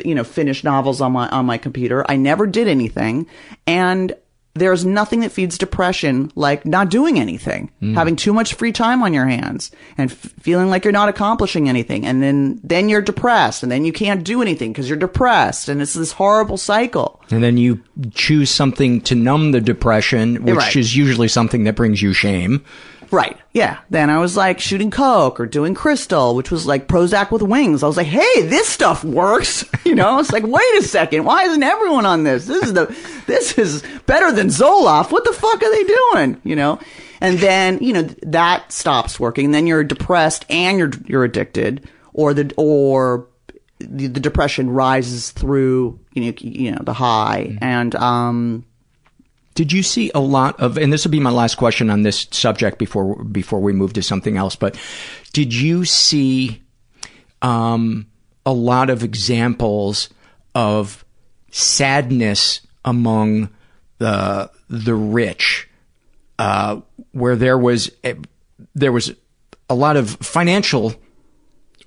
you 0.04 0.14
know, 0.14 0.24
finished 0.24 0.64
novels 0.64 1.00
on 1.00 1.12
my, 1.12 1.30
on 1.30 1.46
my 1.46 1.56
computer. 1.56 2.04
I 2.10 2.16
never 2.16 2.46
did 2.46 2.68
anything. 2.68 3.26
And 3.66 4.14
there's 4.58 4.84
nothing 4.84 5.20
that 5.20 5.32
feeds 5.32 5.58
depression 5.58 6.30
like 6.34 6.64
not 6.66 6.90
doing 6.90 7.18
anything, 7.18 7.70
mm. 7.80 7.94
having 7.94 8.16
too 8.16 8.32
much 8.32 8.54
free 8.54 8.72
time 8.72 9.02
on 9.02 9.12
your 9.14 9.26
hands 9.26 9.70
and 9.96 10.10
f- 10.10 10.16
feeling 10.40 10.68
like 10.68 10.84
you're 10.84 10.92
not 10.92 11.08
accomplishing 11.08 11.68
anything. 11.68 12.04
And 12.06 12.22
then, 12.22 12.60
then 12.64 12.88
you're 12.88 13.02
depressed 13.02 13.62
and 13.62 13.70
then 13.70 13.84
you 13.84 13.92
can't 13.92 14.24
do 14.24 14.42
anything 14.42 14.72
because 14.72 14.88
you're 14.88 14.98
depressed. 14.98 15.68
And 15.68 15.80
it's 15.80 15.94
this 15.94 16.12
horrible 16.12 16.56
cycle. 16.56 17.22
And 17.30 17.42
then 17.42 17.56
you 17.56 17.82
choose 18.14 18.50
something 18.50 19.00
to 19.02 19.14
numb 19.14 19.52
the 19.52 19.60
depression, 19.60 20.44
which 20.44 20.56
Right. 20.56 20.76
is 20.76 20.96
usually 20.96 21.28
something 21.28 21.64
that 21.64 21.76
brings 21.76 22.00
you 22.02 22.12
shame. 22.12 22.64
Right. 23.10 23.36
Yeah. 23.52 23.78
Then 23.90 24.10
I 24.10 24.18
was 24.18 24.36
like 24.36 24.60
shooting 24.60 24.90
coke 24.90 25.38
or 25.40 25.46
doing 25.46 25.74
crystal, 25.74 26.34
which 26.34 26.50
was 26.50 26.66
like 26.66 26.88
Prozac 26.88 27.30
with 27.30 27.42
wings. 27.42 27.82
I 27.82 27.86
was 27.86 27.96
like, 27.96 28.06
hey, 28.06 28.42
this 28.42 28.68
stuff 28.68 29.04
works. 29.04 29.64
You 29.86 29.94
know, 29.94 30.18
it's 30.18 30.32
like, 30.32 30.44
wait 30.44 30.74
a 30.78 30.82
second, 30.82 31.24
why 31.24 31.44
isn't 31.44 31.62
everyone 31.62 32.06
on 32.06 32.24
this? 32.24 32.46
This 32.46 32.64
is 32.64 32.72
the, 32.72 32.86
this 33.28 33.56
is 33.56 33.84
better 34.06 34.32
than 34.32 34.48
Zoloft. 34.48 35.12
What 35.12 35.22
the 35.24 35.32
fuck 35.32 35.62
are 35.62 35.70
they 35.70 35.84
doing? 35.84 36.40
You 36.42 36.56
know, 36.56 36.80
and 37.20 37.38
then 37.38 37.78
you 37.78 37.92
know 37.92 38.02
that 38.02 38.72
stops 38.72 39.20
working. 39.20 39.44
And 39.44 39.54
Then 39.54 39.68
you're 39.68 39.84
depressed 39.84 40.44
and 40.50 40.76
you're 40.76 40.90
you're 41.04 41.22
addicted, 41.22 41.88
or 42.14 42.34
the 42.34 42.52
or 42.56 43.28
the, 43.78 44.08
the 44.08 44.20
depression 44.20 44.70
rises 44.70 45.30
through 45.30 46.00
you 46.14 46.24
know 46.24 46.32
you 46.38 46.72
know 46.72 46.82
the 46.82 46.92
high 46.92 47.56
and 47.60 47.94
um 47.94 48.64
Did 49.56 49.72
you 49.72 49.82
see 49.82 50.10
a 50.14 50.20
lot 50.20 50.60
of, 50.60 50.76
and 50.76 50.92
this 50.92 51.04
will 51.04 51.10
be 51.10 51.18
my 51.18 51.30
last 51.30 51.56
question 51.56 51.88
on 51.88 52.02
this 52.02 52.28
subject 52.30 52.78
before 52.78 53.24
before 53.24 53.58
we 53.58 53.72
move 53.72 53.94
to 53.94 54.02
something 54.02 54.36
else, 54.36 54.54
but 54.54 54.78
did 55.32 55.54
you 55.54 55.86
see 55.86 56.62
um, 57.40 58.06
a 58.44 58.52
lot 58.52 58.90
of 58.90 59.02
examples 59.02 60.10
of 60.54 61.06
sadness 61.50 62.60
among 62.84 63.48
the 63.96 64.50
the 64.68 64.94
rich, 64.94 65.68
uh, 66.38 66.82
where 67.12 67.34
there 67.34 67.56
was 67.56 67.90
a, 68.04 68.14
there 68.74 68.92
was 68.92 69.14
a 69.70 69.74
lot 69.74 69.96
of 69.96 70.10
financial 70.16 70.94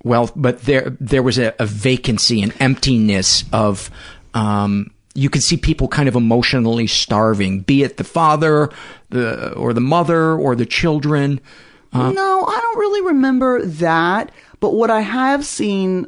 wealth, 0.02 0.32
but 0.34 0.62
there 0.62 0.96
there 0.98 1.22
was 1.22 1.38
a, 1.38 1.54
a 1.60 1.66
vacancy, 1.66 2.42
an 2.42 2.52
emptiness 2.58 3.44
of. 3.52 3.90
Um, 4.34 4.92
you 5.14 5.28
can 5.28 5.40
see 5.40 5.56
people 5.56 5.88
kind 5.88 6.08
of 6.08 6.14
emotionally 6.14 6.86
starving, 6.86 7.60
be 7.60 7.82
it 7.82 7.96
the 7.96 8.04
father, 8.04 8.70
the 9.10 9.52
or 9.54 9.72
the 9.72 9.80
mother, 9.80 10.32
or 10.32 10.54
the 10.54 10.66
children. 10.66 11.40
Uh, 11.92 12.12
no, 12.12 12.44
I 12.46 12.60
don't 12.60 12.78
really 12.78 13.02
remember 13.02 13.64
that. 13.64 14.30
But 14.60 14.74
what 14.74 14.90
I 14.90 15.00
have 15.00 15.44
seen 15.44 16.06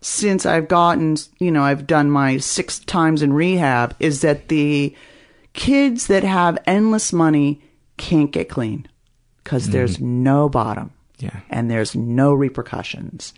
since 0.00 0.46
I've 0.46 0.68
gotten, 0.68 1.16
you 1.38 1.50
know, 1.50 1.64
I've 1.64 1.86
done 1.86 2.10
my 2.10 2.36
six 2.36 2.78
times 2.80 3.22
in 3.22 3.32
rehab 3.32 3.96
is 3.98 4.20
that 4.20 4.48
the 4.48 4.94
kids 5.52 6.06
that 6.06 6.22
have 6.22 6.58
endless 6.66 7.12
money 7.12 7.62
can't 7.96 8.30
get 8.30 8.48
clean 8.48 8.86
because 9.42 9.70
there's 9.70 9.98
no 10.00 10.48
bottom. 10.48 10.92
Yeah. 11.18 11.40
And 11.50 11.70
there's 11.70 11.96
no 11.96 12.34
repercussions. 12.34 13.32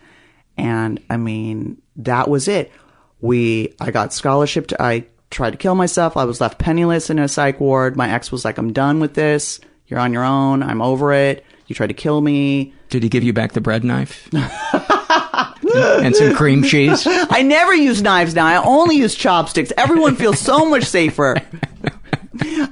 And 0.56 1.00
I 1.08 1.16
mean, 1.16 1.80
that 1.96 2.28
was 2.28 2.48
it. 2.48 2.72
We, 3.20 3.74
I 3.80 3.90
got 3.90 4.12
scholarship 4.12 4.68
to, 4.68 4.82
I 4.82 5.06
tried 5.30 5.50
to 5.50 5.56
kill 5.56 5.74
myself. 5.74 6.16
I 6.16 6.24
was 6.24 6.40
left 6.40 6.58
penniless 6.58 7.10
in 7.10 7.18
a 7.18 7.28
psych 7.28 7.60
ward. 7.60 7.96
My 7.96 8.10
ex 8.10 8.30
was 8.30 8.44
like, 8.44 8.58
I'm 8.58 8.72
done 8.72 9.00
with 9.00 9.14
this. 9.14 9.60
You're 9.86 10.00
on 10.00 10.12
your 10.12 10.24
own. 10.24 10.62
I'm 10.62 10.82
over 10.82 11.12
it. 11.12 11.44
You 11.66 11.74
tried 11.74 11.88
to 11.88 11.94
kill 11.94 12.20
me. 12.20 12.74
Did 12.88 13.02
he 13.02 13.08
give 13.08 13.24
you 13.24 13.32
back 13.32 13.52
the 13.52 13.60
bread 13.60 13.84
knife? 13.84 14.28
and 15.74 16.16
some 16.16 16.34
cream 16.34 16.62
cheese? 16.62 17.06
I 17.06 17.42
never 17.42 17.74
use 17.74 18.00
knives 18.00 18.34
now. 18.34 18.46
I 18.46 18.56
only 18.56 18.96
use 18.96 19.14
chopsticks. 19.14 19.72
Everyone 19.76 20.16
feels 20.16 20.38
so 20.38 20.68
much 20.68 20.84
safer. 20.84 21.36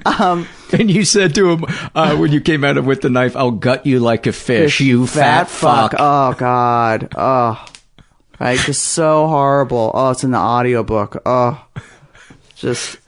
Um, 0.05 0.47
and 0.71 0.89
you 0.89 1.03
said 1.03 1.35
to 1.35 1.49
him 1.51 1.65
uh, 1.93 2.15
when 2.15 2.31
you 2.31 2.39
came 2.39 2.63
at 2.63 2.77
him 2.77 2.85
with 2.85 3.01
the 3.01 3.09
knife, 3.09 3.35
"I'll 3.35 3.51
gut 3.51 3.85
you 3.85 3.99
like 3.99 4.25
a 4.25 4.31
fish, 4.31 4.79
you 4.79 5.05
fat, 5.05 5.49
fuck." 5.49 5.93
Oh 5.97 6.33
God. 6.33 7.13
Oh. 7.13 7.65
Right. 8.39 8.59
Just 8.59 8.83
so 8.83 9.27
horrible. 9.27 9.91
Oh, 9.93 10.11
it's 10.11 10.23
in 10.23 10.31
the 10.31 10.37
audiobook. 10.37 11.21
Oh. 11.25 11.65
Just 12.55 12.99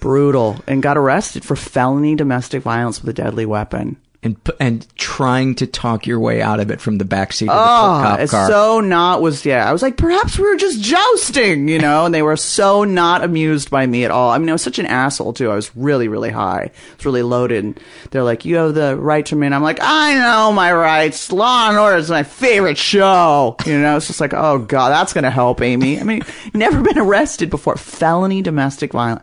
brutal. 0.00 0.56
And 0.66 0.82
got 0.82 0.96
arrested 0.96 1.44
for 1.44 1.56
felony 1.56 2.14
domestic 2.14 2.62
violence 2.62 3.00
with 3.00 3.08
a 3.10 3.22
deadly 3.22 3.46
weapon. 3.46 3.96
And 4.26 4.36
and 4.60 4.86
trying 4.96 5.54
to 5.56 5.66
talk 5.66 6.06
your 6.06 6.18
way 6.18 6.42
out 6.42 6.58
of 6.60 6.70
it 6.70 6.80
from 6.80 6.98
the 6.98 7.04
backseat 7.04 7.42
of 7.42 7.46
the 7.48 7.52
Oh, 7.52 8.00
cop 8.02 8.20
it's 8.20 8.32
car. 8.32 8.48
so 8.48 8.80
not 8.80 9.22
was 9.22 9.44
yeah. 9.44 9.68
I 9.68 9.72
was 9.72 9.82
like, 9.82 9.96
perhaps 9.96 10.36
we 10.38 10.44
were 10.44 10.56
just 10.56 10.80
jousting, 10.82 11.68
you 11.68 11.78
know, 11.78 12.04
and 12.06 12.14
they 12.14 12.22
were 12.22 12.36
so 12.36 12.82
not 12.84 13.22
amused 13.22 13.70
by 13.70 13.86
me 13.86 14.04
at 14.04 14.10
all. 14.10 14.30
I 14.30 14.38
mean, 14.38 14.48
I 14.48 14.52
was 14.52 14.62
such 14.62 14.78
an 14.80 14.86
asshole 14.86 15.32
too. 15.32 15.50
I 15.50 15.54
was 15.54 15.74
really, 15.76 16.08
really 16.08 16.30
high. 16.30 16.70
I 16.74 16.96
was 16.96 17.06
really 17.06 17.22
loaded. 17.22 17.64
And 17.64 17.80
they're 18.10 18.24
like, 18.24 18.44
you 18.44 18.56
have 18.56 18.74
the 18.74 18.96
right 18.96 19.24
to 19.26 19.36
me. 19.36 19.46
And 19.46 19.54
I'm 19.54 19.62
like, 19.62 19.78
I 19.80 20.14
know 20.14 20.52
my 20.52 20.72
rights. 20.72 21.30
Law 21.30 21.68
and 21.68 21.78
Order 21.78 21.96
is 21.98 22.10
my 22.10 22.24
favorite 22.24 22.78
show. 22.78 23.56
You 23.64 23.78
know, 23.80 23.96
it's 23.96 24.08
just 24.08 24.20
like, 24.20 24.34
oh 24.34 24.58
god, 24.58 24.90
that's 24.90 25.12
gonna 25.12 25.30
help, 25.30 25.62
Amy. 25.62 26.00
I 26.00 26.02
mean, 26.02 26.22
never 26.54 26.82
been 26.82 26.98
arrested 26.98 27.48
before. 27.48 27.76
Felony 27.76 28.42
domestic 28.42 28.92
violence. 28.92 29.22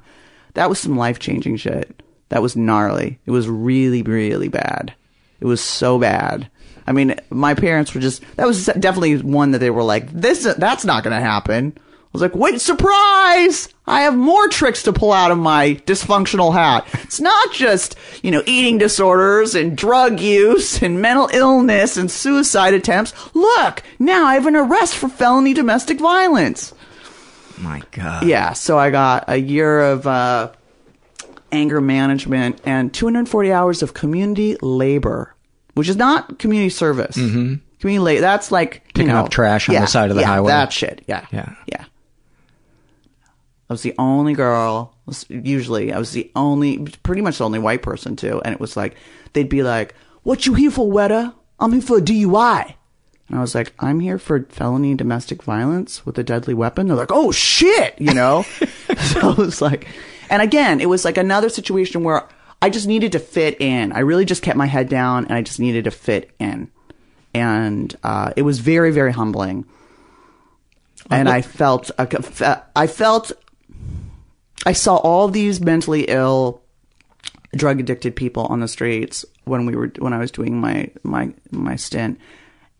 That 0.54 0.70
was 0.70 0.80
some 0.80 0.95
life 0.97 1.20
changing 1.20 1.58
shit. 1.58 2.03
That 2.34 2.41
was 2.41 2.55
gnarly. 2.55 3.19
It 3.27 3.31
was 3.31 3.47
really, 3.47 4.01
really 4.01 4.47
bad. 4.47 4.91
It 5.39 5.45
was 5.45 5.61
so 5.61 5.99
bad. 5.99 6.49
I 6.88 6.91
mean, 6.91 7.13
my 7.29 7.53
parents 7.53 7.93
were 7.93 8.01
just, 8.01 8.23
that 8.38 8.47
was 8.47 8.65
definitely 8.65 9.17
one 9.17 9.51
that 9.51 9.59
they 9.59 9.69
were 9.69 9.84
like, 9.84 10.11
this, 10.11 10.51
that's 10.57 10.84
not 10.84 11.03
going 11.03 11.15
to 11.15 11.23
happen. 11.23 11.77
I 11.77 11.81
was 12.11 12.23
like, 12.23 12.34
wait, 12.34 12.59
surprise! 12.59 13.69
I 13.86 14.01
have 14.01 14.17
more 14.17 14.47
tricks 14.47 14.81
to 14.84 14.93
pull 14.93 15.11
out 15.11 15.29
of 15.29 15.38
my 15.38 15.75
dysfunctional 15.86 16.53
hat. 16.53 16.88
It's 17.03 17.19
not 17.19 17.53
just, 17.53 17.95
you 18.23 18.31
know, 18.31 18.41
eating 18.47 18.79
disorders 18.79 19.53
and 19.53 19.77
drug 19.77 20.19
use 20.19 20.81
and 20.81 21.03
mental 21.03 21.29
illness 21.31 21.97
and 21.97 22.09
suicide 22.09 22.73
attempts. 22.73 23.13
Look, 23.36 23.84
now 23.99 24.25
I 24.25 24.34
have 24.34 24.47
an 24.47 24.55
arrest 24.55 24.95
for 24.95 25.07
felony 25.07 25.53
domestic 25.53 25.99
violence. 25.99 26.73
My 27.59 27.84
God. 27.91 28.25
Yeah, 28.25 28.53
so 28.53 28.79
I 28.79 28.89
got 28.89 29.25
a 29.27 29.38
year 29.38 29.81
of 29.81 30.07
uh, 30.07 30.51
anger 31.54 31.80
management 31.80 32.60
and 32.66 32.93
240 32.93 33.51
hours 33.51 33.82
of 33.82 33.93
community 33.93 34.58
labor, 34.62 35.36
which 35.76 35.88
is 35.88 35.95
not 35.95 36.39
community 36.39 36.70
service. 36.70 37.16
Mm-hmm. 37.16 37.56
Community 37.80 38.04
labor, 38.04 38.22
that's 38.22 38.51
like 38.51 38.84
Picking 38.93 39.08
know, 39.08 39.20
up 39.20 39.30
trash 39.30 39.70
on 39.70 39.74
yeah, 39.74 39.82
the 39.82 39.88
side 39.88 40.10
of 40.10 40.16
the 40.16 40.22
yeah, 40.22 40.28
highway. 40.28 40.49
That 40.49 40.74
shit. 40.74 41.04
Yeah. 41.08 41.26
Yeah. 41.32 41.54
Yeah. 41.68 41.86
I 43.70 43.74
was 43.74 43.82
the 43.82 43.95
only 43.97 44.34
girl. 44.34 44.95
Usually, 45.30 45.93
I 45.93 45.99
was 45.99 46.12
the 46.12 46.32
only, 46.36 46.80
pretty 47.04 47.22
much 47.22 47.38
the 47.38 47.45
only 47.45 47.60
white 47.60 47.82
person 47.82 48.16
too. 48.16 48.41
And 48.43 48.54
it 48.54 48.60
was 48.60 48.76
like 48.76 48.95
they'd 49.34 49.49
be 49.49 49.64
like, 49.64 49.95
"What 50.24 50.45
you 50.45 50.54
here 50.54 50.72
for, 50.72 50.91
Weta? 50.91 51.34
I'm 51.60 51.72
here 51.72 51.82
for 51.82 51.97
a 51.97 52.01
DUI." 52.01 52.76
And 53.30 53.38
I 53.38 53.41
was 53.41 53.56
like, 53.56 53.74
"I'm 53.80 53.99
here 53.99 54.20
for 54.20 54.43
felony 54.43 54.95
domestic 54.95 55.43
violence 55.43 56.06
with 56.06 56.18
a 56.18 56.24
deadly 56.24 56.54
weapon." 56.54 56.88
They're 56.88 56.97
like, 56.97 57.12
"Oh 57.12 57.32
shit," 57.32 57.99
you 57.99 58.14
know. 58.14 58.43
so 58.97 59.32
it 59.32 59.38
was 59.38 59.62
like, 59.62 59.88
and 60.30 60.41
again, 60.41 60.82
it 60.82 60.89
was 60.89 61.05
like 61.05 61.17
another 61.17 61.49
situation 61.49 62.03
where 62.03 62.28
I 62.61 62.69
just 62.69 62.88
needed 62.88 63.11
to 63.13 63.19
fit 63.19 63.59
in. 63.59 63.91
I 63.91 63.99
really 63.99 64.26
just 64.26 64.41
kept 64.41 64.57
my 64.57 64.65
head 64.65 64.89
down, 64.89 65.26
and 65.26 65.34
I 65.34 65.41
just 65.41 65.59
needed 65.59 65.84
to 65.86 65.91
fit 65.91 66.32
in. 66.39 66.71
And 67.34 67.95
uh, 68.03 68.34
it 68.36 68.43
was 68.43 68.59
very, 68.59 68.91
very 68.91 69.11
humbling 69.11 69.65
and 71.09 71.30
I 71.30 71.41
felt 71.41 71.91
I 71.97 72.88
felt 72.88 73.32
I 74.65 74.74
saw 74.74 74.97
all 74.97 75.28
these 75.28 75.59
mentally 75.59 76.03
ill 76.03 76.61
drug 77.55 77.80
addicted 77.80 78.15
people 78.15 78.45
on 78.47 78.59
the 78.59 78.67
streets 78.67 79.26
when 79.45 79.65
we 79.65 79.76
were 79.76 79.91
when 79.99 80.13
I 80.13 80.19
was 80.19 80.32
doing 80.32 80.59
my 80.59 80.89
my 81.03 81.34
my 81.51 81.76
stint 81.76 82.19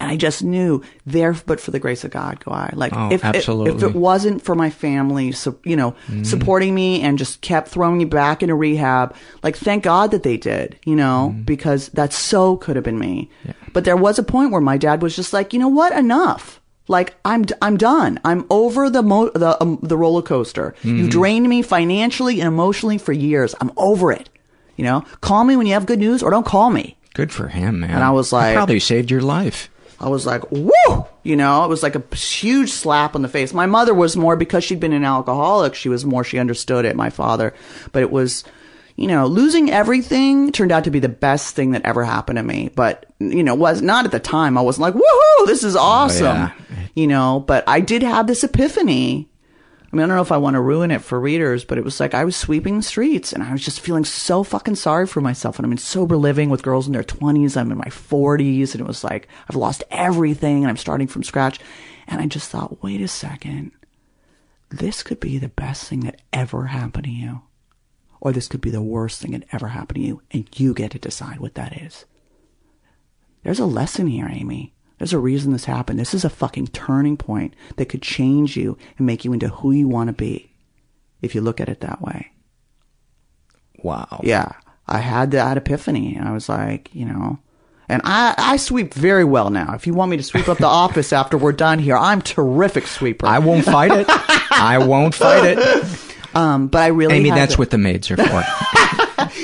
and 0.04 0.12
I 0.12 0.18
just 0.18 0.44
knew 0.44 0.82
there 1.06 1.34
but 1.34 1.60
for 1.60 1.72
the 1.72 1.80
grace 1.80 2.04
of 2.04 2.12
God 2.12 2.44
go 2.44 2.52
I 2.52 2.72
like 2.74 2.94
Oh, 2.96 3.10
if, 3.12 3.24
if 3.24 3.50
if 3.50 3.84
it 3.84 3.96
wasn't 3.96 4.44
for 4.44 4.56
my 4.56 4.70
family 4.70 5.32
so 5.32 5.58
you 5.64 5.76
know 5.76 5.96
mm. 6.08 6.26
supporting 6.26 6.76
me 6.76 7.02
and 7.02 7.18
just 7.18 7.42
kept 7.42 7.70
throwing 7.70 7.98
me 7.98 8.06
back 8.06 8.44
into 8.44 8.56
rehab 8.56 9.16
like 9.42 9.56
thank 9.56 9.84
God 9.84 10.12
that 10.12 10.24
they 10.24 10.38
did 10.38 10.80
you 10.86 10.96
know 10.96 11.32
mm-hmm. 11.32 11.44
because 11.44 11.90
that 11.90 12.14
so 12.14 12.58
could 12.58 12.76
have 12.76 12.86
been 12.86 13.00
me 13.00 13.30
but 13.74 13.86
there 13.86 13.98
was 13.98 14.20
a 14.20 14.24
point 14.24 14.52
where 14.52 14.62
my 14.62 14.78
dad 14.78 15.02
was 15.02 15.16
just 15.16 15.34
like 15.34 15.54
you 15.54 15.60
know 15.60 15.68
what 15.68 15.94
enough 15.94 16.60
like 16.88 17.16
I'm 17.24 17.46
I'm 17.62 17.78
done. 17.78 18.20
I'm 18.26 18.46
over 18.50 18.90
the 18.90 19.02
mo- 19.02 19.30
the 19.30 19.62
um, 19.62 19.80
the 19.82 19.98
roller 19.98 20.22
coaster. 20.22 20.76
You 20.84 20.94
mm-hmm. 20.94 21.10
drained 21.10 21.48
me 21.48 21.62
financially 21.62 22.42
and 22.42 22.48
emotionally 22.48 22.98
for 22.98 23.14
years. 23.14 23.56
I'm 23.62 23.72
over 23.78 24.12
it. 24.12 24.30
You 24.76 24.84
know, 24.84 25.02
call 25.22 25.44
me 25.44 25.56
when 25.56 25.68
you 25.68 25.74
have 25.74 25.86
good 25.86 26.00
news, 26.00 26.24
or 26.24 26.32
don't 26.32 26.46
call 26.46 26.70
me. 26.70 26.98
Good 27.14 27.32
for 27.32 27.48
him, 27.48 27.82
man. 27.82 27.92
And 27.92 28.04
I 28.04 28.10
was 28.10 28.34
like- 28.34 28.56
probably 28.56 28.80
saved 28.80 29.12
your 29.12 29.22
life. 29.22 29.70
I 30.04 30.10
was 30.10 30.26
like, 30.26 30.52
woo! 30.52 31.06
You 31.24 31.38
know, 31.38 31.64
it 31.64 31.70
was 31.70 31.82
like 31.82 31.96
a 31.96 32.16
huge 32.16 32.70
slap 32.70 33.16
on 33.16 33.22
the 33.22 33.30
face. 33.30 33.54
My 33.54 33.66
mother 33.66 33.94
was 33.94 34.18
more 34.18 34.36
because 34.36 34.66
she'd 34.66 34.82
been 34.82 34.92
an 34.92 35.06
alcoholic. 35.06 35.76
She 35.76 35.88
was 35.88 36.04
more, 36.04 36.26
she 36.26 36.40
understood 36.40 36.84
it. 36.84 36.98
My 36.98 37.10
father, 37.10 37.54
but 37.94 38.02
it 38.04 38.12
was, 38.12 38.44
you 38.98 39.08
know, 39.08 39.28
losing 39.28 39.72
everything 39.72 40.52
turned 40.52 40.74
out 40.74 40.84
to 40.84 40.92
be 40.92 41.00
the 41.00 41.08
best 41.08 41.56
thing 41.56 41.72
that 41.72 41.86
ever 41.86 42.04
happened 42.04 42.36
to 42.36 42.44
me. 42.44 42.70
But, 42.76 43.06
you 43.20 43.44
know, 43.44 43.56
was 43.56 43.82
not 43.82 44.04
at 44.04 44.12
the 44.12 44.20
time. 44.20 44.58
I 44.58 44.62
wasn't 44.62 44.82
like, 44.82 44.94
woohoo, 44.94 45.46
this 45.46 45.64
is 45.64 45.78
oh, 45.78 45.80
awesome. 45.80 46.26
yeah. 46.26 46.52
You 46.96 47.08
know, 47.08 47.40
but 47.48 47.64
I 47.66 47.80
did 47.80 48.04
have 48.04 48.28
this 48.28 48.44
epiphany. 48.44 49.30
I 49.94 49.96
mean, 49.96 50.06
I 50.06 50.08
don't 50.08 50.16
know 50.16 50.24
if 50.24 50.32
I 50.32 50.38
want 50.38 50.56
to 50.56 50.62
ruin 50.62 50.90
it 50.90 51.04
for 51.04 51.20
readers, 51.20 51.64
but 51.64 51.78
it 51.78 51.84
was 51.84 52.00
like 52.00 52.16
I 52.16 52.26
was 52.26 52.36
sweeping 52.36 52.78
the 52.78 52.82
streets 52.82 53.32
and 53.32 53.44
I 53.44 53.52
was 53.52 53.64
just 53.64 53.80
feeling 53.80 54.06
so 54.06 54.44
fucking 54.44 54.74
sorry 54.74 55.06
for 55.06 55.22
myself. 55.22 55.60
And 55.60 55.68
I'm 55.68 55.72
in 55.72 55.78
sober 55.78 56.18
living 56.18 56.50
with 56.50 56.64
girls 56.64 56.88
in 56.88 56.94
their 56.94 57.04
20s. 57.04 57.56
I'm 57.56 57.72
in 57.72 57.78
my 57.78 57.86
40s. 57.86 58.72
And 58.72 58.82
it 58.82 58.88
was 58.88 59.04
like, 59.04 59.28
I've 59.48 59.56
lost 59.56 59.84
everything 59.92 60.64
and 60.64 60.68
I'm 60.68 60.78
starting 60.78 61.06
from 61.06 61.22
scratch. 61.22 61.60
And 62.08 62.20
I 62.20 62.26
just 62.26 62.50
thought, 62.50 62.82
wait 62.82 63.02
a 63.02 63.08
second. 63.08 63.72
This 64.72 65.04
could 65.04 65.20
be 65.20 65.38
the 65.38 65.50
best 65.50 65.88
thing 65.88 66.00
that 66.02 66.22
ever 66.34 66.66
happened 66.66 67.04
to 67.04 67.12
you. 67.12 67.44
Or 68.20 68.32
this 68.32 68.48
could 68.48 68.62
be 68.62 68.72
the 68.72 68.82
worst 68.82 69.22
thing 69.22 69.34
that 69.34 69.48
ever 69.52 69.68
happened 69.68 69.98
to 69.98 70.02
you. 70.02 70.24
And 70.32 70.48
you 70.60 70.74
get 70.74 70.90
to 70.92 71.00
decide 71.00 71.40
what 71.40 71.54
that 71.54 71.80
is. 71.84 72.06
there's 73.44 73.60
a 73.60 73.66
lesson 73.68 74.08
here, 74.08 74.28
Amy. 74.28 74.73
There's 74.98 75.14
a 75.14 75.20
reason 75.20 75.52
this 75.52 75.66
happened. 75.66 76.00
This 76.00 76.14
is 76.14 76.24
a 76.24 76.30
fucking 76.30 76.68
turning 76.68 77.18
point 77.18 77.56
that 77.76 77.88
could 77.90 78.02
change 78.02 78.56
you 78.56 78.78
and 78.98 79.08
make 79.08 79.26
you 79.26 79.34
into 79.34 79.50
who 79.50 79.72
you 79.72 79.88
want 79.88 80.08
to 80.08 80.14
be 80.14 80.52
if 81.22 81.36
you 81.36 81.42
look 81.42 81.60
at 81.60 81.70
it 81.70 81.82
that 81.82 82.02
way. 82.02 82.32
Wow. 83.82 84.22
Yeah. 84.24 84.54
I 84.88 85.00
had 85.00 85.32
that 85.32 85.58
epiphany. 85.58 86.16
And 86.16 86.28
I 86.28 86.32
was 86.32 86.48
like, 86.48 86.94
you 86.94 87.06
know, 87.06 87.40
and 87.90 88.02
I, 88.06 88.34
I 88.38 88.58
sweep 88.58 88.94
very 88.94 89.26
well 89.26 89.50
now. 89.50 89.74
If 89.74 89.88
you 89.88 89.94
want 89.94 90.12
me 90.12 90.18
to 90.18 90.24
sweep 90.24 90.48
up 90.48 90.58
the 90.58 90.66
office 90.84 91.12
after 91.12 91.38
we're 91.38 91.52
done 91.52 91.80
here, 91.80 91.98
I'm 91.98 92.22
terrific 92.22 92.88
sweeper. 92.88 93.26
I 93.26 93.40
won't 93.40 93.66
fight 93.66 93.92
it. 93.92 94.06
I 94.10 94.78
won't 94.80 95.16
fight 95.16 95.58
it. 95.58 96.00
Um, 96.36 96.68
but 96.68 96.82
I 96.82 96.88
really, 96.88 97.14
Amy, 97.14 97.30
that's 97.30 97.60
what 97.60 97.70
the 97.70 97.78
maids 97.78 98.10
are 98.10 98.18
for. 98.18 98.26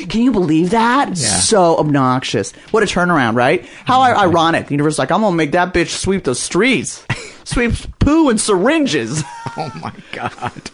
Can 0.07 0.21
you 0.21 0.31
believe 0.31 0.69
that? 0.71 1.09
Yeah. 1.09 1.13
So 1.15 1.77
obnoxious. 1.77 2.51
What 2.71 2.83
a 2.83 2.85
turnaround, 2.85 3.35
right? 3.35 3.65
How 3.85 4.01
i- 4.01 4.23
ironic. 4.23 4.67
The 4.67 4.73
universe 4.73 4.93
is 4.95 4.99
like, 4.99 5.11
I'm 5.11 5.21
gonna 5.21 5.35
make 5.35 5.51
that 5.51 5.73
bitch 5.73 5.89
sweep 5.89 6.23
the 6.23 6.35
streets, 6.35 7.05
sweep 7.43 7.73
poo 7.99 8.29
and 8.29 8.39
syringes. 8.39 9.23
oh 9.57 9.71
my 9.81 9.93
god. 10.11 10.71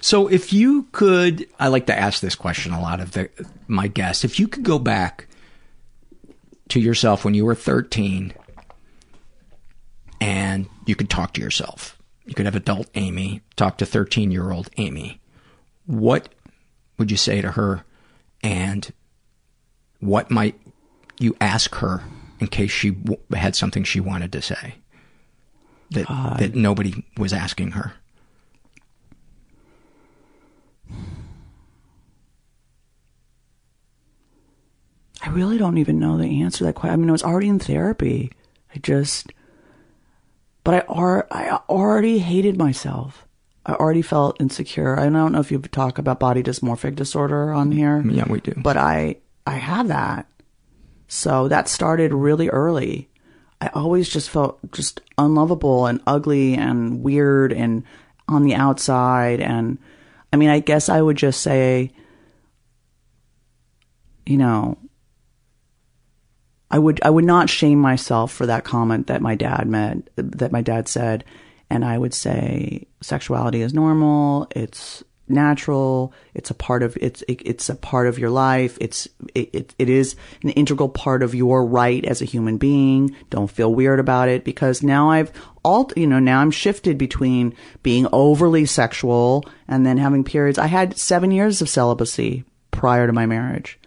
So 0.00 0.28
if 0.28 0.52
you 0.52 0.84
could, 0.92 1.46
I 1.58 1.68
like 1.68 1.86
to 1.86 1.98
ask 1.98 2.20
this 2.20 2.34
question 2.34 2.72
a 2.72 2.80
lot 2.80 3.00
of 3.00 3.12
the, 3.12 3.28
my 3.66 3.88
guests. 3.88 4.24
If 4.24 4.38
you 4.38 4.46
could 4.48 4.62
go 4.62 4.78
back 4.78 5.26
to 6.68 6.80
yourself 6.80 7.24
when 7.24 7.34
you 7.34 7.44
were 7.44 7.54
13 7.54 8.32
and 10.20 10.68
you 10.86 10.94
could 10.94 11.10
talk 11.10 11.32
to 11.34 11.40
yourself, 11.40 11.98
you 12.26 12.34
could 12.34 12.46
have 12.46 12.54
adult 12.56 12.88
Amy 12.94 13.42
talk 13.56 13.78
to 13.78 13.86
13 13.86 14.30
year 14.30 14.50
old 14.50 14.68
Amy, 14.76 15.20
what 15.86 16.28
would 16.98 17.10
you 17.10 17.16
say 17.16 17.40
to 17.40 17.52
her 17.52 17.84
and 18.42 18.92
what 20.00 20.30
might 20.30 20.58
you 21.18 21.36
ask 21.40 21.74
her 21.76 22.02
in 22.40 22.46
case 22.46 22.70
she 22.70 22.90
w- 22.90 23.20
had 23.34 23.56
something 23.56 23.84
she 23.84 24.00
wanted 24.00 24.32
to 24.32 24.42
say 24.42 24.76
that, 25.90 26.06
God. 26.06 26.38
that 26.38 26.54
nobody 26.54 27.04
was 27.16 27.32
asking 27.32 27.72
her? 27.72 27.94
I 35.22 35.30
really 35.30 35.58
don't 35.58 35.78
even 35.78 35.98
know 35.98 36.16
the 36.16 36.42
answer 36.42 36.58
to 36.58 36.64
that 36.64 36.74
question. 36.74 36.94
I 36.94 36.96
mean, 36.96 37.08
I 37.08 37.12
was 37.12 37.24
already 37.24 37.48
in 37.48 37.58
therapy. 37.58 38.30
I 38.74 38.78
just, 38.78 39.32
but 40.62 40.74
I, 40.74 40.80
ar- 40.88 41.26
I 41.30 41.58
already 41.68 42.18
hated 42.20 42.56
myself. 42.56 43.26
I 43.68 43.74
already 43.74 44.00
felt 44.00 44.40
insecure. 44.40 44.98
I 44.98 45.10
don't 45.10 45.32
know 45.32 45.40
if 45.40 45.52
you 45.52 45.58
talk 45.58 45.98
about 45.98 46.18
body 46.18 46.42
dysmorphic 46.42 46.96
disorder 46.96 47.52
on 47.52 47.70
here. 47.70 48.02
Yeah, 48.04 48.24
we 48.26 48.40
do. 48.40 48.54
But 48.56 48.78
I, 48.78 49.16
I 49.46 49.56
have 49.56 49.88
that. 49.88 50.26
So 51.06 51.48
that 51.48 51.68
started 51.68 52.14
really 52.14 52.48
early. 52.48 53.10
I 53.60 53.68
always 53.68 54.08
just 54.08 54.30
felt 54.30 54.58
just 54.72 55.02
unlovable 55.18 55.86
and 55.86 56.00
ugly 56.06 56.54
and 56.54 57.02
weird 57.02 57.52
and 57.52 57.84
on 58.26 58.44
the 58.44 58.54
outside. 58.54 59.40
And 59.40 59.76
I 60.32 60.36
mean, 60.36 60.48
I 60.48 60.60
guess 60.60 60.88
I 60.88 61.02
would 61.02 61.18
just 61.18 61.42
say, 61.42 61.92
you 64.24 64.38
know, 64.38 64.78
I 66.70 66.78
would 66.78 67.02
I 67.02 67.10
would 67.10 67.24
not 67.24 67.50
shame 67.50 67.78
myself 67.78 68.32
for 68.32 68.46
that 68.46 68.64
comment 68.64 69.08
that 69.08 69.22
my 69.22 69.34
dad 69.34 69.66
made 69.66 70.08
that 70.16 70.52
my 70.52 70.62
dad 70.62 70.88
said, 70.88 71.24
and 71.70 71.84
I 71.84 71.98
would 71.98 72.14
say 72.14 72.86
sexuality 73.00 73.62
is 73.62 73.74
normal. 73.74 74.48
It's 74.54 75.04
natural. 75.28 76.12
It's 76.34 76.50
a 76.50 76.54
part 76.54 76.82
of 76.82 76.96
it's 77.00 77.22
it, 77.28 77.42
it's 77.44 77.68
a 77.68 77.74
part 77.74 78.06
of 78.06 78.18
your 78.18 78.30
life. 78.30 78.78
It's 78.80 79.08
it, 79.34 79.50
it 79.52 79.74
it 79.78 79.88
is 79.88 80.16
an 80.42 80.50
integral 80.50 80.88
part 80.88 81.22
of 81.22 81.34
your 81.34 81.64
right 81.64 82.04
as 82.04 82.22
a 82.22 82.26
human 82.26 82.56
being. 82.56 83.14
Don't 83.30 83.50
feel 83.50 83.74
weird 83.74 84.00
about 84.00 84.28
it 84.28 84.44
because 84.44 84.82
now 84.82 85.10
I've 85.10 85.32
all 85.64 85.90
you 85.96 86.06
know 86.06 86.18
now 86.18 86.40
I'm 86.40 86.50
shifted 86.50 86.98
between 86.98 87.54
being 87.82 88.06
overly 88.12 88.66
sexual 88.66 89.44
and 89.66 89.84
then 89.84 89.98
having 89.98 90.24
periods. 90.24 90.58
I 90.58 90.66
had 90.66 90.98
seven 90.98 91.30
years 91.30 91.60
of 91.60 91.68
celibacy 91.68 92.44
prior 92.70 93.06
to 93.06 93.12
my 93.12 93.26
marriage. 93.26 93.77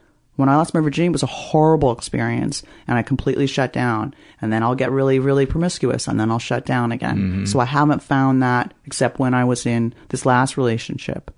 When 0.41 0.49
I 0.49 0.57
lost 0.57 0.73
my 0.73 0.79
virginity, 0.81 1.09
it 1.09 1.11
was 1.13 1.23
a 1.23 1.27
horrible 1.27 1.91
experience, 1.91 2.63
and 2.87 2.97
I 2.97 3.03
completely 3.03 3.45
shut 3.47 3.71
down. 3.71 4.13
And 4.41 4.51
then 4.51 4.63
I'll 4.63 4.75
get 4.75 4.91
really, 4.91 5.19
really 5.19 5.45
promiscuous, 5.45 6.07
and 6.07 6.19
then 6.19 6.31
I'll 6.31 6.39
shut 6.39 6.65
down 6.65 6.91
again. 6.91 7.17
Mhm. 7.43 7.47
So 7.47 7.59
I 7.59 7.65
haven't 7.65 8.01
found 8.01 8.41
that 8.41 8.73
except 8.85 9.19
when 9.19 9.33
I 9.35 9.43
was 9.45 9.65
in 9.67 9.93
this 10.09 10.25
last 10.25 10.57
relationship 10.57 11.29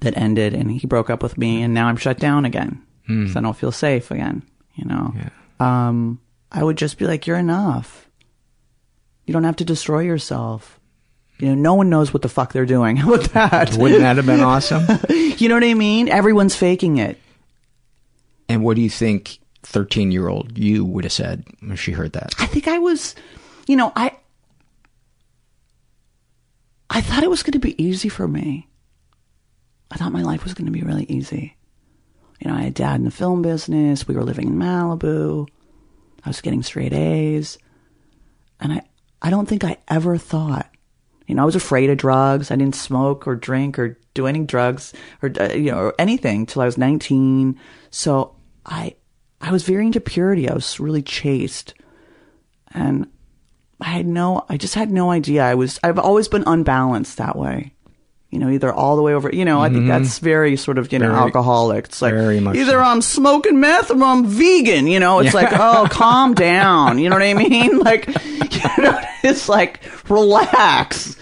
that 0.00 0.16
ended, 0.16 0.54
and 0.54 0.70
he 0.70 0.86
broke 0.86 1.10
up 1.10 1.22
with 1.22 1.36
me, 1.38 1.62
and 1.62 1.74
now 1.74 1.86
I'm 1.86 1.96
shut 1.96 2.18
down 2.18 2.44
again. 2.44 2.80
Hmm. 3.06 3.28
So 3.28 3.38
I 3.38 3.42
don't 3.42 3.56
feel 3.56 3.72
safe 3.72 4.10
again. 4.10 4.42
You 4.74 4.86
know, 4.86 5.14
um, 5.60 6.18
I 6.50 6.64
would 6.64 6.78
just 6.78 6.98
be 6.98 7.06
like, 7.06 7.26
"You're 7.26 7.36
enough. 7.36 8.08
You 9.26 9.34
don't 9.34 9.44
have 9.44 9.56
to 9.56 9.64
destroy 9.64 10.00
yourself." 10.00 10.80
You 11.38 11.48
know, 11.48 11.54
no 11.54 11.74
one 11.74 11.90
knows 11.90 12.12
what 12.14 12.22
the 12.22 12.28
fuck 12.28 12.52
they're 12.52 12.66
doing. 12.66 12.96
How 13.02 13.12
about 13.12 13.32
that? 13.32 13.76
Wouldn't 13.76 14.00
that 14.00 14.16
have 14.16 14.26
been 14.26 14.40
awesome? 14.40 14.86
you 15.42 15.48
know 15.48 15.56
what 15.56 15.64
I 15.64 15.74
mean? 15.74 16.08
Everyone's 16.08 16.54
faking 16.54 16.98
it. 16.98 17.18
And 18.48 18.62
what 18.62 18.76
do 18.76 18.82
you 18.82 18.90
think 18.90 19.38
13 19.64 20.10
year 20.10 20.28
old 20.28 20.58
you 20.58 20.84
would 20.84 21.04
have 21.04 21.12
said 21.12 21.44
when 21.60 21.76
she 21.76 21.92
heard 21.92 22.12
that? 22.12 22.34
I 22.38 22.46
think 22.46 22.68
I 22.68 22.78
was, 22.78 23.14
you 23.66 23.76
know, 23.76 23.92
I 23.96 24.16
I 26.90 27.00
thought 27.00 27.22
it 27.22 27.30
was 27.30 27.42
going 27.42 27.52
to 27.52 27.58
be 27.58 27.82
easy 27.82 28.08
for 28.10 28.28
me. 28.28 28.68
I 29.90 29.96
thought 29.96 30.12
my 30.12 30.22
life 30.22 30.44
was 30.44 30.54
going 30.54 30.66
to 30.66 30.72
be 30.72 30.82
really 30.82 31.04
easy. 31.04 31.56
You 32.40 32.50
know, 32.50 32.56
I 32.56 32.62
had 32.62 32.74
dad 32.74 32.96
in 32.96 33.04
the 33.04 33.10
film 33.10 33.40
business. 33.40 34.06
We 34.06 34.14
were 34.14 34.24
living 34.24 34.48
in 34.48 34.56
Malibu. 34.56 35.48
I 36.24 36.28
was 36.28 36.40
getting 36.40 36.62
straight 36.62 36.92
A's. 36.92 37.58
And 38.60 38.74
I, 38.74 38.82
I 39.20 39.30
don't 39.30 39.48
think 39.48 39.64
I 39.64 39.78
ever 39.88 40.18
thought, 40.18 40.71
you 41.26 41.34
know, 41.34 41.42
I 41.42 41.46
was 41.46 41.56
afraid 41.56 41.90
of 41.90 41.98
drugs. 41.98 42.50
I 42.50 42.56
didn't 42.56 42.74
smoke 42.74 43.26
or 43.26 43.34
drink 43.34 43.78
or 43.78 43.98
do 44.14 44.26
any 44.26 44.40
drugs 44.40 44.92
or, 45.22 45.32
uh, 45.40 45.52
you 45.52 45.70
know, 45.70 45.78
or 45.78 45.94
anything 45.98 46.46
till 46.46 46.62
I 46.62 46.66
was 46.66 46.78
19. 46.78 47.58
So 47.90 48.34
I, 48.66 48.96
I 49.40 49.52
was 49.52 49.64
very 49.64 49.86
into 49.86 50.00
purity. 50.00 50.48
I 50.48 50.54
was 50.54 50.80
really 50.80 51.02
chaste. 51.02 51.74
And 52.74 53.08
I 53.80 53.86
had 53.86 54.06
no, 54.06 54.44
I 54.48 54.56
just 54.56 54.74
had 54.74 54.90
no 54.90 55.10
idea. 55.10 55.44
I 55.44 55.54
was, 55.54 55.78
I've 55.82 55.98
always 55.98 56.28
been 56.28 56.44
unbalanced 56.46 57.18
that 57.18 57.36
way. 57.36 57.74
You 58.32 58.38
know, 58.38 58.48
either 58.48 58.72
all 58.72 58.96
the 58.96 59.02
way 59.02 59.12
over, 59.12 59.28
you 59.30 59.44
know, 59.44 59.60
I 59.60 59.68
think 59.68 59.86
that's 59.86 60.16
mm-hmm. 60.16 60.24
very 60.24 60.56
sort 60.56 60.78
of, 60.78 60.90
you 60.90 60.98
know, 60.98 61.08
Very- 61.08 61.20
alcoholic. 61.20 61.84
It's 61.84 62.00
like, 62.00 62.14
very 62.14 62.40
much 62.40 62.56
either 62.56 62.80
I'm 62.80 63.02
smoking 63.02 63.60
meth 63.60 63.90
or 63.90 64.02
I'm 64.02 64.24
vegan, 64.26 64.86
you 64.86 64.98
know, 64.98 65.18
it's 65.18 65.34
like, 65.34 65.50
oh, 65.52 65.86
calm 65.90 66.32
down. 66.32 66.98
You 66.98 67.10
know 67.10 67.16
what 67.16 67.22
I 67.22 67.34
mean? 67.34 67.78
Like, 67.82 68.06
you 68.06 68.82
know, 68.82 68.98
it's 69.22 69.50
like, 69.50 69.82
relax, 70.08 71.16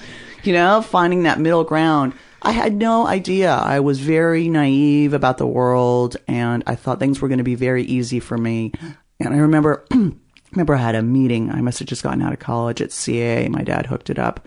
you 0.44 0.52
know, 0.52 0.82
finding 0.82 1.24
that 1.24 1.40
middle 1.40 1.64
ground. 1.64 2.12
I 2.42 2.52
had 2.52 2.74
no 2.74 3.06
idea. 3.06 3.52
I 3.52 3.80
was 3.80 3.98
very 3.98 4.48
naive 4.48 5.12
about 5.12 5.38
the 5.38 5.46
world 5.46 6.16
and 6.28 6.62
I 6.66 6.76
thought 6.76 7.00
things 7.00 7.20
were 7.20 7.28
going 7.28 7.38
to 7.38 7.44
be 7.44 7.56
very 7.56 7.82
easy 7.82 8.20
for 8.20 8.38
me. 8.38 8.72
And 9.18 9.34
I 9.34 9.38
remember, 9.38 9.84
remember 10.52 10.74
I 10.74 10.78
had 10.78 10.94
a 10.94 11.02
meeting. 11.02 11.50
I 11.50 11.60
must 11.60 11.80
have 11.80 11.88
just 11.88 12.02
gotten 12.02 12.22
out 12.22 12.32
of 12.32 12.38
college 12.38 12.80
at 12.80 12.90
CAA. 12.90 13.48
My 13.48 13.62
dad 13.62 13.86
hooked 13.86 14.10
it 14.10 14.18
up 14.18 14.46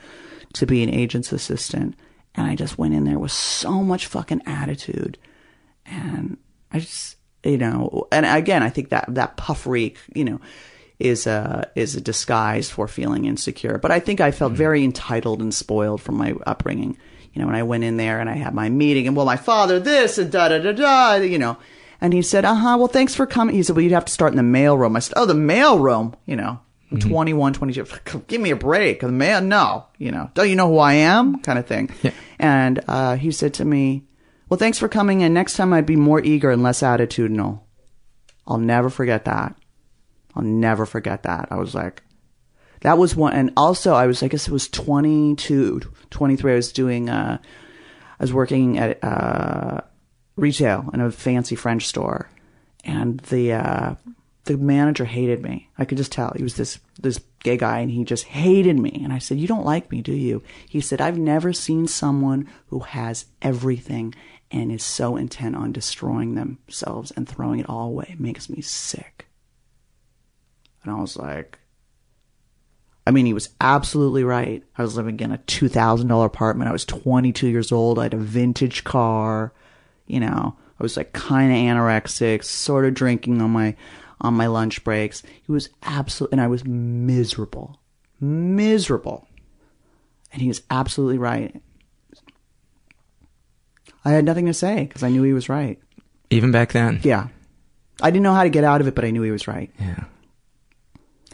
to 0.54 0.66
be 0.66 0.82
an 0.84 0.90
agent's 0.90 1.32
assistant. 1.32 1.96
And 2.36 2.48
I 2.48 2.56
just 2.56 2.78
went 2.78 2.94
in 2.94 3.04
there 3.04 3.20
with 3.20 3.32
so 3.32 3.84
much 3.84 4.08
fucking 4.08 4.42
attitude. 4.46 5.18
And 5.86 6.38
I 6.72 6.80
just, 6.80 7.18
you 7.44 7.58
know, 7.58 8.08
and 8.12 8.26
again, 8.26 8.64
I 8.64 8.70
think 8.70 8.90
that, 8.90 9.06
that 9.10 9.38
puffery, 9.38 9.96
you 10.16 10.26
know, 10.26 10.42
is 11.00 11.28
a, 11.28 11.70
is 11.76 11.96
a 11.96 12.02
disguise 12.02 12.70
for 12.70 12.88
feeling 12.88 13.26
insecure. 13.26 13.78
But 13.78 13.92
I 13.92 14.00
think 14.00 14.22
I 14.22 14.32
felt 14.32 14.54
very 14.54 14.84
entitled 14.84 15.42
and 15.42 15.54
spoiled 15.54 16.02
from 16.02 16.16
my 16.16 16.34
upbringing. 16.46 16.98
You 17.34 17.42
know, 17.42 17.48
when 17.48 17.56
I 17.56 17.64
went 17.64 17.84
in 17.84 17.98
there 17.98 18.20
and 18.20 18.30
I 18.30 18.36
had 18.36 18.54
my 18.54 18.70
meeting 18.70 19.08
and 19.08 19.16
well, 19.16 19.26
my 19.26 19.38
father 19.38 19.80
this 19.80 20.18
and 20.18 20.32
da 20.32 20.50
da 20.50 20.60
da 20.60 20.72
da, 20.72 21.16
you 21.16 21.40
know, 21.40 21.58
and 22.00 22.14
he 22.14 22.22
said, 22.22 22.46
uh 22.46 22.54
huh, 22.54 22.78
well, 22.78 22.88
thanks 22.88 23.16
for 23.16 23.26
coming. 23.26 23.56
He 23.56 23.64
said, 23.64 23.76
well, 23.76 23.84
you'd 23.84 23.94
have 23.94 24.06
to 24.06 24.14
start 24.14 24.34
in 24.34 24.38
the 24.38 24.44
mail 24.44 24.78
room. 24.78 24.96
I 24.96 25.00
said, 25.00 25.14
oh, 25.18 25.26
the 25.26 25.34
mail 25.34 25.80
room, 25.80 26.16
you 26.26 26.36
know, 26.36 26.60
I'm 26.94 27.00
21, 27.00 27.54
22. 27.54 27.86
Give 28.28 28.40
me 28.40 28.52
a 28.52 28.56
break. 28.56 29.02
The 29.02 29.12
mail, 29.12 29.42
no, 29.42 29.88
you 29.98 30.12
know, 30.12 30.30
don't 30.34 30.50
you 30.50 30.56
know 30.56 30.68
who 30.68 30.78
I 30.78 30.94
am? 30.94 31.40
Kind 31.40 31.58
of 31.58 31.66
thing. 31.66 31.90
And 32.40 32.84
uh, 32.88 33.16
he 33.16 33.32
said 33.32 33.54
to 33.56 33.66
me, 33.66 34.04
well, 34.50 34.58
thanks 34.58 34.78
for 34.78 34.88
coming 34.88 35.22
in. 35.22 35.34
Next 35.34 35.56
time 35.56 35.74
I'd 35.74 35.86
be 35.86 35.96
more 35.96 36.22
eager 36.22 36.52
and 36.52 36.62
less 36.62 36.82
attitudinal. 36.82 37.62
I'll 38.46 38.58
never 38.58 38.90
forget 38.90 39.26
that. 39.26 39.56
I'll 40.36 40.44
never 40.44 40.86
forget 40.86 41.24
that. 41.24 41.48
I 41.52 41.56
was 41.56 41.74
like, 41.74 42.04
that 42.82 42.98
was 42.98 43.16
one. 43.16 43.34
And 43.34 43.54
also, 43.56 43.94
I 43.94 44.08
was, 44.08 44.22
I 44.22 44.28
guess 44.28 44.48
it 44.48 44.52
was 44.52 44.68
22, 44.68 45.82
23. 46.10 46.52
I 46.52 46.56
was 46.56 46.74
doing, 46.74 47.10
uh, 47.10 47.38
I 48.20 48.24
was 48.24 48.34
working 48.34 48.78
at, 48.78 49.02
uh, 49.04 49.82
retail 50.36 50.90
in 50.94 51.00
a 51.00 51.12
fancy 51.12 51.56
French 51.56 51.88
store. 51.88 52.30
And 52.84 53.20
the, 53.22 53.54
uh, 53.54 53.96
the 54.46 54.58
manager 54.58 55.06
hated 55.06 55.42
me. 55.42 55.70
I 55.78 55.86
could 55.86 55.98
just 55.98 56.12
tell. 56.12 56.34
He 56.36 56.44
was 56.44 56.56
this, 56.56 56.80
this 57.02 57.20
gay 57.44 57.58
guy 57.58 57.80
and 57.80 57.90
he 57.90 58.04
just 58.04 58.26
hated 58.26 58.78
me. 58.78 59.02
And 59.04 59.14
I 59.14 59.20
said, 59.20 59.38
you 59.38 59.48
don't 59.48 59.66
like 59.66 59.92
me, 59.92 60.02
do 60.02 60.14
you? 60.14 60.44
He 60.68 60.82
said, 60.82 61.00
I've 61.00 61.18
never 61.18 61.54
seen 61.54 61.88
someone 61.88 62.50
who 62.68 62.80
has 62.80 63.26
everything 63.42 64.14
and 64.52 64.72
is 64.72 64.84
so 64.84 65.16
intent 65.16 65.56
on 65.56 65.72
destroying 65.72 66.36
themselves 66.36 67.12
and 67.12 67.28
throwing 67.28 67.60
it 67.60 67.70
all 67.70 67.88
away. 67.88 68.08
It 68.10 68.20
makes 68.20 68.50
me 68.50 68.62
sick. 68.62 69.28
And 70.84 70.92
I 70.92 71.00
was 71.00 71.16
like, 71.16 71.60
I 73.08 73.12
mean, 73.12 73.26
he 73.26 73.34
was 73.34 73.50
absolutely 73.60 74.24
right. 74.24 74.64
I 74.78 74.82
was 74.82 74.96
living 74.96 75.20
in 75.20 75.32
a 75.32 75.38
$2,000 75.38 76.26
apartment. 76.26 76.70
I 76.70 76.74
was 76.74 76.86
22 76.86 77.48
years 77.48 77.72
old. 77.72 78.00
I 78.00 78.04
had 78.04 78.14
a 78.14 78.18
vintage 78.18 78.84
car. 78.84 79.54
You 80.06 80.20
know, 80.20 80.56
I 80.80 80.84
was 80.84 80.98
like 80.98 81.14
kind 81.14 81.52
of 81.52 81.58
anorexic, 81.58 82.44
sort 82.44 82.86
of 82.86 82.94
drinking 82.94 83.42
on 83.42 83.52
my, 83.52 83.76
on 84.22 84.34
my 84.34 84.48
lunch 84.48 84.84
breaks. 84.84 85.24
He 85.46 85.52
was 85.52 85.70
absolutely, 85.84 86.34
and 86.34 86.42
I 86.42 86.48
was 86.48 86.66
miserable, 86.66 87.80
miserable. 88.20 89.28
And 90.32 90.42
he 90.42 90.48
was 90.48 90.64
absolutely 90.72 91.20
right. 91.20 91.56
I 94.06 94.12
had 94.12 94.26
nothing 94.26 94.48
to 94.48 94.54
say 94.54 94.86
because 94.86 95.04
I 95.04 95.10
knew 95.10 95.24
he 95.24 95.34
was 95.34 95.48
right. 95.50 95.80
Even 96.30 96.52
back 96.52 96.72
then? 96.72 97.00
Yeah. 97.04 97.28
I 98.02 98.10
didn't 98.10 98.24
know 98.24 98.34
how 98.34 98.44
to 98.44 98.50
get 98.50 98.64
out 98.64 98.82
of 98.82 98.88
it, 98.88 98.96
but 98.96 99.06
I 99.06 99.12
knew 99.12 99.22
he 99.22 99.32
was 99.32 99.48
right. 99.48 99.70
Yeah. 99.80 100.06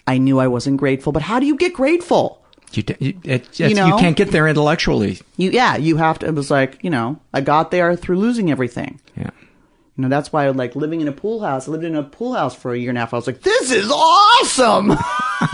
I 0.05 0.17
knew 0.17 0.39
I 0.39 0.47
wasn't 0.47 0.77
grateful, 0.77 1.11
but 1.11 1.21
how 1.21 1.39
do 1.39 1.45
you 1.45 1.55
get 1.55 1.73
grateful? 1.73 2.43
You, 2.73 2.83
you, 2.99 3.09
it, 3.23 3.59
it's- 3.59 3.59
You 3.59 3.67
you, 3.69 3.97
can't 3.97 4.15
get 4.15 4.31
there 4.31 4.47
intellectually. 4.47 5.19
You, 5.37 5.51
yeah, 5.51 5.77
you 5.77 5.97
have 5.97 6.19
to. 6.19 6.27
It 6.27 6.35
was 6.35 6.51
like, 6.51 6.83
you 6.83 6.89
know, 6.89 7.19
I 7.33 7.41
got 7.41 7.71
there 7.71 7.95
through 7.95 8.17
losing 8.17 8.51
everything. 8.51 8.99
Yeah. 9.15 9.29
You 9.99 10.03
know, 10.03 10.09
that's 10.09 10.31
why 10.31 10.45
I 10.45 10.49
like 10.51 10.77
living 10.77 11.01
in 11.01 11.09
a 11.09 11.11
pool 11.11 11.41
house. 11.41 11.67
I 11.67 11.71
lived 11.71 11.83
in 11.83 11.93
a 11.93 12.03
pool 12.03 12.33
house 12.33 12.55
for 12.55 12.71
a 12.71 12.77
year 12.77 12.87
and 12.87 12.97
a 12.97 13.01
half. 13.01 13.13
I 13.13 13.17
was 13.17 13.27
like, 13.27 13.41
this 13.41 13.69
is 13.69 13.91
awesome. 13.91 14.93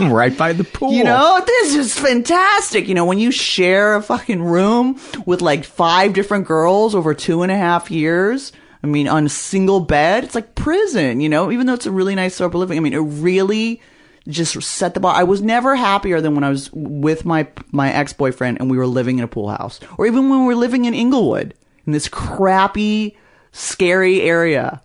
right 0.00 0.38
by 0.38 0.52
the 0.52 0.62
pool. 0.62 0.92
You 0.92 1.02
know, 1.02 1.42
this 1.44 1.74
is 1.74 1.98
fantastic. 1.98 2.86
You 2.86 2.94
know, 2.94 3.06
when 3.06 3.18
you 3.18 3.32
share 3.32 3.96
a 3.96 4.02
fucking 4.02 4.40
room 4.40 5.00
with 5.26 5.42
like 5.42 5.64
five 5.64 6.12
different 6.12 6.46
girls 6.46 6.94
over 6.94 7.12
two 7.12 7.42
and 7.42 7.50
a 7.50 7.56
half 7.56 7.90
years, 7.90 8.52
I 8.84 8.86
mean, 8.86 9.08
on 9.08 9.26
a 9.26 9.28
single 9.28 9.80
bed, 9.80 10.22
it's 10.22 10.36
like 10.36 10.54
prison, 10.54 11.18
you 11.18 11.28
know, 11.28 11.50
even 11.50 11.66
though 11.66 11.74
it's 11.74 11.86
a 11.86 11.90
really 11.90 12.14
nice 12.14 12.36
sober 12.36 12.56
living. 12.56 12.76
I 12.78 12.80
mean, 12.80 12.92
it 12.92 12.98
really 12.98 13.82
just 14.28 14.62
set 14.62 14.94
the 14.94 15.00
bar. 15.00 15.16
I 15.16 15.24
was 15.24 15.42
never 15.42 15.74
happier 15.74 16.20
than 16.20 16.36
when 16.36 16.44
I 16.44 16.50
was 16.50 16.70
with 16.72 17.24
my, 17.24 17.48
my 17.72 17.92
ex-boyfriend 17.92 18.58
and 18.60 18.70
we 18.70 18.76
were 18.76 18.86
living 18.86 19.18
in 19.18 19.24
a 19.24 19.28
pool 19.28 19.48
house 19.50 19.80
or 19.98 20.06
even 20.06 20.28
when 20.28 20.42
we 20.42 20.46
were 20.46 20.54
living 20.54 20.84
in 20.84 20.94
Inglewood 20.94 21.52
in 21.84 21.92
this 21.92 22.08
crappy, 22.08 23.16
scary 23.56 24.20
area. 24.20 24.82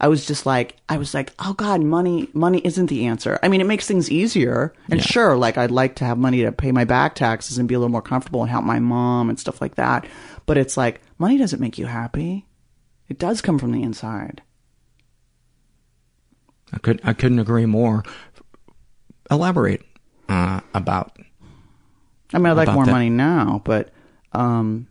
I 0.00 0.08
was 0.08 0.26
just 0.26 0.46
like, 0.46 0.76
I 0.88 0.96
was 0.96 1.12
like, 1.12 1.32
oh 1.40 1.54
God, 1.54 1.82
money, 1.82 2.28
money 2.32 2.60
isn't 2.64 2.86
the 2.86 3.06
answer. 3.06 3.38
I 3.42 3.48
mean, 3.48 3.60
it 3.60 3.66
makes 3.66 3.86
things 3.86 4.10
easier. 4.10 4.72
And 4.90 5.02
sure, 5.02 5.36
like 5.36 5.58
I'd 5.58 5.72
like 5.72 5.96
to 5.96 6.04
have 6.04 6.18
money 6.18 6.42
to 6.42 6.52
pay 6.52 6.70
my 6.70 6.84
back 6.84 7.16
taxes 7.16 7.58
and 7.58 7.68
be 7.68 7.74
a 7.74 7.78
little 7.78 7.90
more 7.90 8.02
comfortable 8.02 8.42
and 8.42 8.50
help 8.50 8.64
my 8.64 8.78
mom 8.78 9.28
and 9.28 9.40
stuff 9.40 9.60
like 9.60 9.74
that. 9.74 10.06
But 10.46 10.56
it's 10.56 10.76
like, 10.76 11.00
money 11.18 11.36
doesn't 11.36 11.60
make 11.60 11.78
you 11.78 11.86
happy. 11.86 12.46
It 13.08 13.18
does 13.18 13.40
come 13.40 13.58
from 13.58 13.72
the 13.72 13.82
inside. 13.82 14.42
I 16.72 16.78
could 16.78 17.00
I 17.02 17.12
couldn't 17.12 17.38
agree 17.38 17.66
more. 17.66 18.04
Elaborate 19.30 19.82
uh, 20.28 20.60
about. 20.74 21.18
I 22.32 22.38
mean, 22.38 22.46
I'd 22.46 22.52
like 22.52 22.72
more 22.72 22.84
that. 22.84 22.92
money 22.92 23.10
now, 23.10 23.62
but, 23.64 23.90
um, 24.32 24.86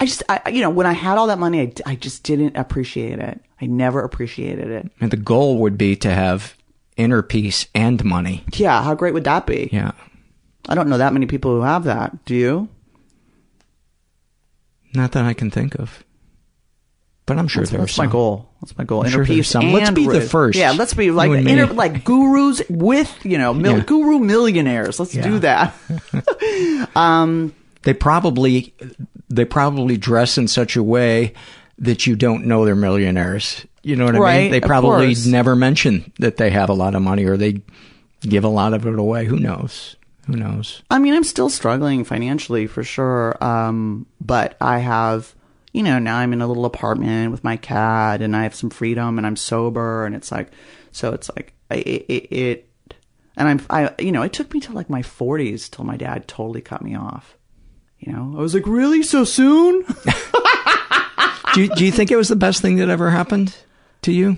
I 0.00 0.04
just, 0.06 0.22
I, 0.28 0.48
you 0.50 0.60
know, 0.62 0.70
when 0.70 0.86
I 0.86 0.92
had 0.92 1.18
all 1.18 1.26
that 1.28 1.38
money, 1.38 1.60
I, 1.60 1.72
I 1.92 1.94
just 1.96 2.22
didn't 2.22 2.56
appreciate 2.56 3.18
it. 3.18 3.40
I 3.60 3.66
never 3.66 4.02
appreciated 4.02 4.68
it. 4.68 4.90
And 5.00 5.10
the 5.10 5.16
goal 5.16 5.58
would 5.58 5.76
be 5.76 5.96
to 5.96 6.10
have 6.14 6.56
inner 6.96 7.22
peace 7.22 7.66
and 7.74 8.04
money. 8.04 8.44
Yeah, 8.54 8.82
how 8.82 8.94
great 8.94 9.14
would 9.14 9.24
that 9.24 9.46
be? 9.46 9.68
Yeah. 9.72 9.92
I 10.68 10.74
don't 10.74 10.88
know 10.88 10.98
that 10.98 11.12
many 11.12 11.26
people 11.26 11.50
who 11.52 11.62
have 11.62 11.84
that. 11.84 12.24
Do 12.24 12.34
you? 12.34 12.68
Not 14.94 15.12
that 15.12 15.24
I 15.24 15.34
can 15.34 15.50
think 15.50 15.74
of. 15.76 16.04
But 17.26 17.38
I'm 17.38 17.46
sure 17.48 17.62
that's, 17.62 17.70
there's 17.72 17.82
that's 17.82 17.98
my 17.98 18.06
goal. 18.06 18.48
That's 18.62 18.76
my 18.78 18.84
goal. 18.84 19.00
I'm 19.00 19.08
Inner 19.08 19.16
sure 19.16 19.24
peace. 19.26 19.48
some. 19.50 19.72
Let's 19.72 19.90
be 19.90 20.06
the 20.06 20.22
first. 20.22 20.58
Yeah, 20.58 20.72
let's 20.72 20.94
be 20.94 21.10
like 21.10 21.30
inner, 21.30 21.66
like 21.66 22.02
gurus 22.02 22.62
with 22.70 23.14
you 23.22 23.36
know 23.36 23.52
mil- 23.52 23.78
Yeah. 23.78 23.84
guru 23.84 24.18
millionaires. 24.18 24.98
Let's 24.98 25.12
do 25.12 25.38
that. 25.40 25.74
um, 26.96 27.54
They 27.82 27.92
probably 27.92 28.74
they 29.30 29.44
probably 29.44 29.96
dress 29.96 30.38
in 30.38 30.48
such 30.48 30.76
a 30.76 30.82
way 30.82 31.34
that 31.78 32.06
you 32.06 32.16
don't 32.16 32.46
know 32.46 32.64
they're 32.64 32.74
millionaires. 32.74 33.66
You 33.82 33.96
know 33.96 34.06
what 34.06 34.16
I 34.16 34.18
Right, 34.18 34.42
mean? 34.42 34.50
They 34.50 34.60
probably 34.60 35.14
never 35.26 35.54
mention 35.54 36.12
that 36.18 36.36
they 36.36 36.50
have 36.50 36.68
a 36.68 36.74
lot 36.74 36.94
of 36.94 37.02
money 37.02 37.24
or 37.24 37.36
they 37.36 37.62
give 38.22 38.44
a 38.44 38.48
lot 38.48 38.74
of 38.74 38.86
it 38.86 38.98
away. 38.98 39.24
Who 39.26 39.38
knows? 39.38 39.96
Who 40.26 40.36
knows? 40.36 40.82
I 40.90 40.98
mean, 40.98 41.14
I'm 41.14 41.24
still 41.24 41.48
struggling 41.48 42.04
financially 42.04 42.66
for 42.66 42.82
sure. 42.82 43.42
Um, 43.42 44.06
but 44.20 44.56
I 44.60 44.78
have, 44.78 45.34
you 45.72 45.82
know, 45.82 45.98
now 45.98 46.18
I'm 46.18 46.32
in 46.32 46.42
a 46.42 46.46
little 46.46 46.66
apartment 46.66 47.30
with 47.30 47.44
my 47.44 47.56
cat 47.56 48.20
and 48.20 48.36
I 48.36 48.42
have 48.42 48.54
some 48.54 48.68
freedom 48.70 49.16
and 49.16 49.26
I'm 49.26 49.36
sober 49.36 50.04
and 50.04 50.14
it's 50.14 50.30
like, 50.32 50.50
so 50.92 51.12
it's 51.14 51.30
like, 51.34 51.54
it, 51.70 51.86
it, 51.86 52.32
it 52.34 52.64
and 53.36 53.48
I'm, 53.48 53.60
I, 53.70 53.94
you 54.00 54.10
know, 54.12 54.22
it 54.22 54.32
took 54.32 54.52
me 54.52 54.60
to 54.60 54.72
like 54.72 54.90
my 54.90 55.00
40s 55.00 55.70
till 55.70 55.84
my 55.84 55.96
dad 55.96 56.26
totally 56.28 56.60
cut 56.60 56.82
me 56.82 56.94
off. 56.96 57.37
You 57.98 58.12
know, 58.12 58.34
I 58.36 58.40
was 58.40 58.54
like, 58.54 58.66
really? 58.66 59.02
So 59.02 59.24
soon? 59.24 59.82
do, 61.54 61.62
you, 61.62 61.74
do 61.74 61.84
you 61.84 61.90
think 61.92 62.10
it 62.10 62.16
was 62.16 62.28
the 62.28 62.36
best 62.36 62.62
thing 62.62 62.76
that 62.76 62.88
ever 62.88 63.10
happened 63.10 63.56
to 64.02 64.12
you? 64.12 64.36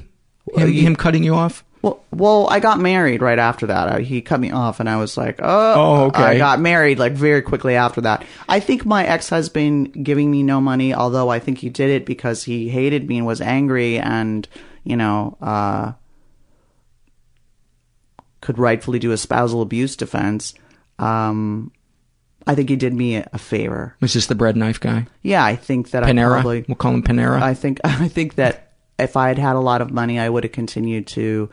Him, 0.55 0.73
him 0.73 0.97
cutting 0.97 1.23
you 1.23 1.35
off? 1.35 1.65
Well, 1.83 2.03
well, 2.11 2.47
I 2.51 2.61
got 2.61 2.79
married 2.79 3.23
right 3.23 3.39
after 3.39 3.67
that. 3.69 3.89
I, 3.89 4.01
he 4.01 4.21
cut 4.21 4.39
me 4.41 4.51
off, 4.51 4.81
and 4.81 4.89
I 4.89 4.97
was 4.97 5.17
like, 5.17 5.41
"Oh, 5.43 5.75
Oh, 5.75 6.05
okay. 6.07 6.23
I 6.23 6.39
got 6.39 6.61
married 6.61 6.99
like 6.99 7.13
very 7.13 7.41
quickly 7.41 7.75
after 7.75 8.03
that. 8.03 8.25
I 8.49 8.61
think 8.61 8.85
my 8.85 9.07
ex-husband 9.07 10.05
giving 10.05 10.31
me 10.31 10.43
no 10.43 10.61
money, 10.61 10.93
although 10.93 11.31
I 11.31 11.39
think 11.39 11.59
he 11.59 11.71
did 11.71 11.89
it 11.89 12.05
because 12.05 12.45
he 12.45 12.69
hated 12.69 13.09
me 13.09 13.19
and 13.19 13.27
was 13.27 13.41
angry, 13.41 13.99
and 13.99 14.47
you 14.85 14.97
know, 14.97 15.39
uh, 15.41 15.93
could 18.43 18.59
rightfully 18.59 18.99
do 18.99 19.13
a 19.13 19.17
spousal 19.17 19.63
abuse 19.63 19.97
defense. 19.97 20.53
Um, 20.99 21.73
I 22.51 22.55
think 22.57 22.69
he 22.69 22.75
did 22.75 22.93
me 22.93 23.15
a, 23.15 23.29
a 23.33 23.39
favor. 23.39 23.95
Was 24.01 24.13
this 24.13 24.27
the 24.27 24.35
bread 24.35 24.57
knife 24.57 24.81
guy? 24.81 25.07
Yeah, 25.23 25.45
I 25.45 25.55
think 25.55 25.93
that 25.93 26.03
I 26.03 26.11
Panera? 26.11 26.33
probably 26.33 26.65
We'll 26.67 26.75
call 26.75 26.93
him 26.93 27.03
Panera. 27.05 27.41
I 27.41 27.55
think 27.55 27.81
I 27.85 28.09
think 28.09 28.35
that 28.35 28.73
if 28.99 29.17
I 29.17 29.29
had 29.29 29.39
had 29.39 29.55
a 29.55 29.61
lot 29.61 29.81
of 29.81 29.93
money, 29.93 30.19
I 30.19 30.29
would 30.29 30.43
have 30.43 30.53
continued 30.53 31.07
to. 31.09 31.49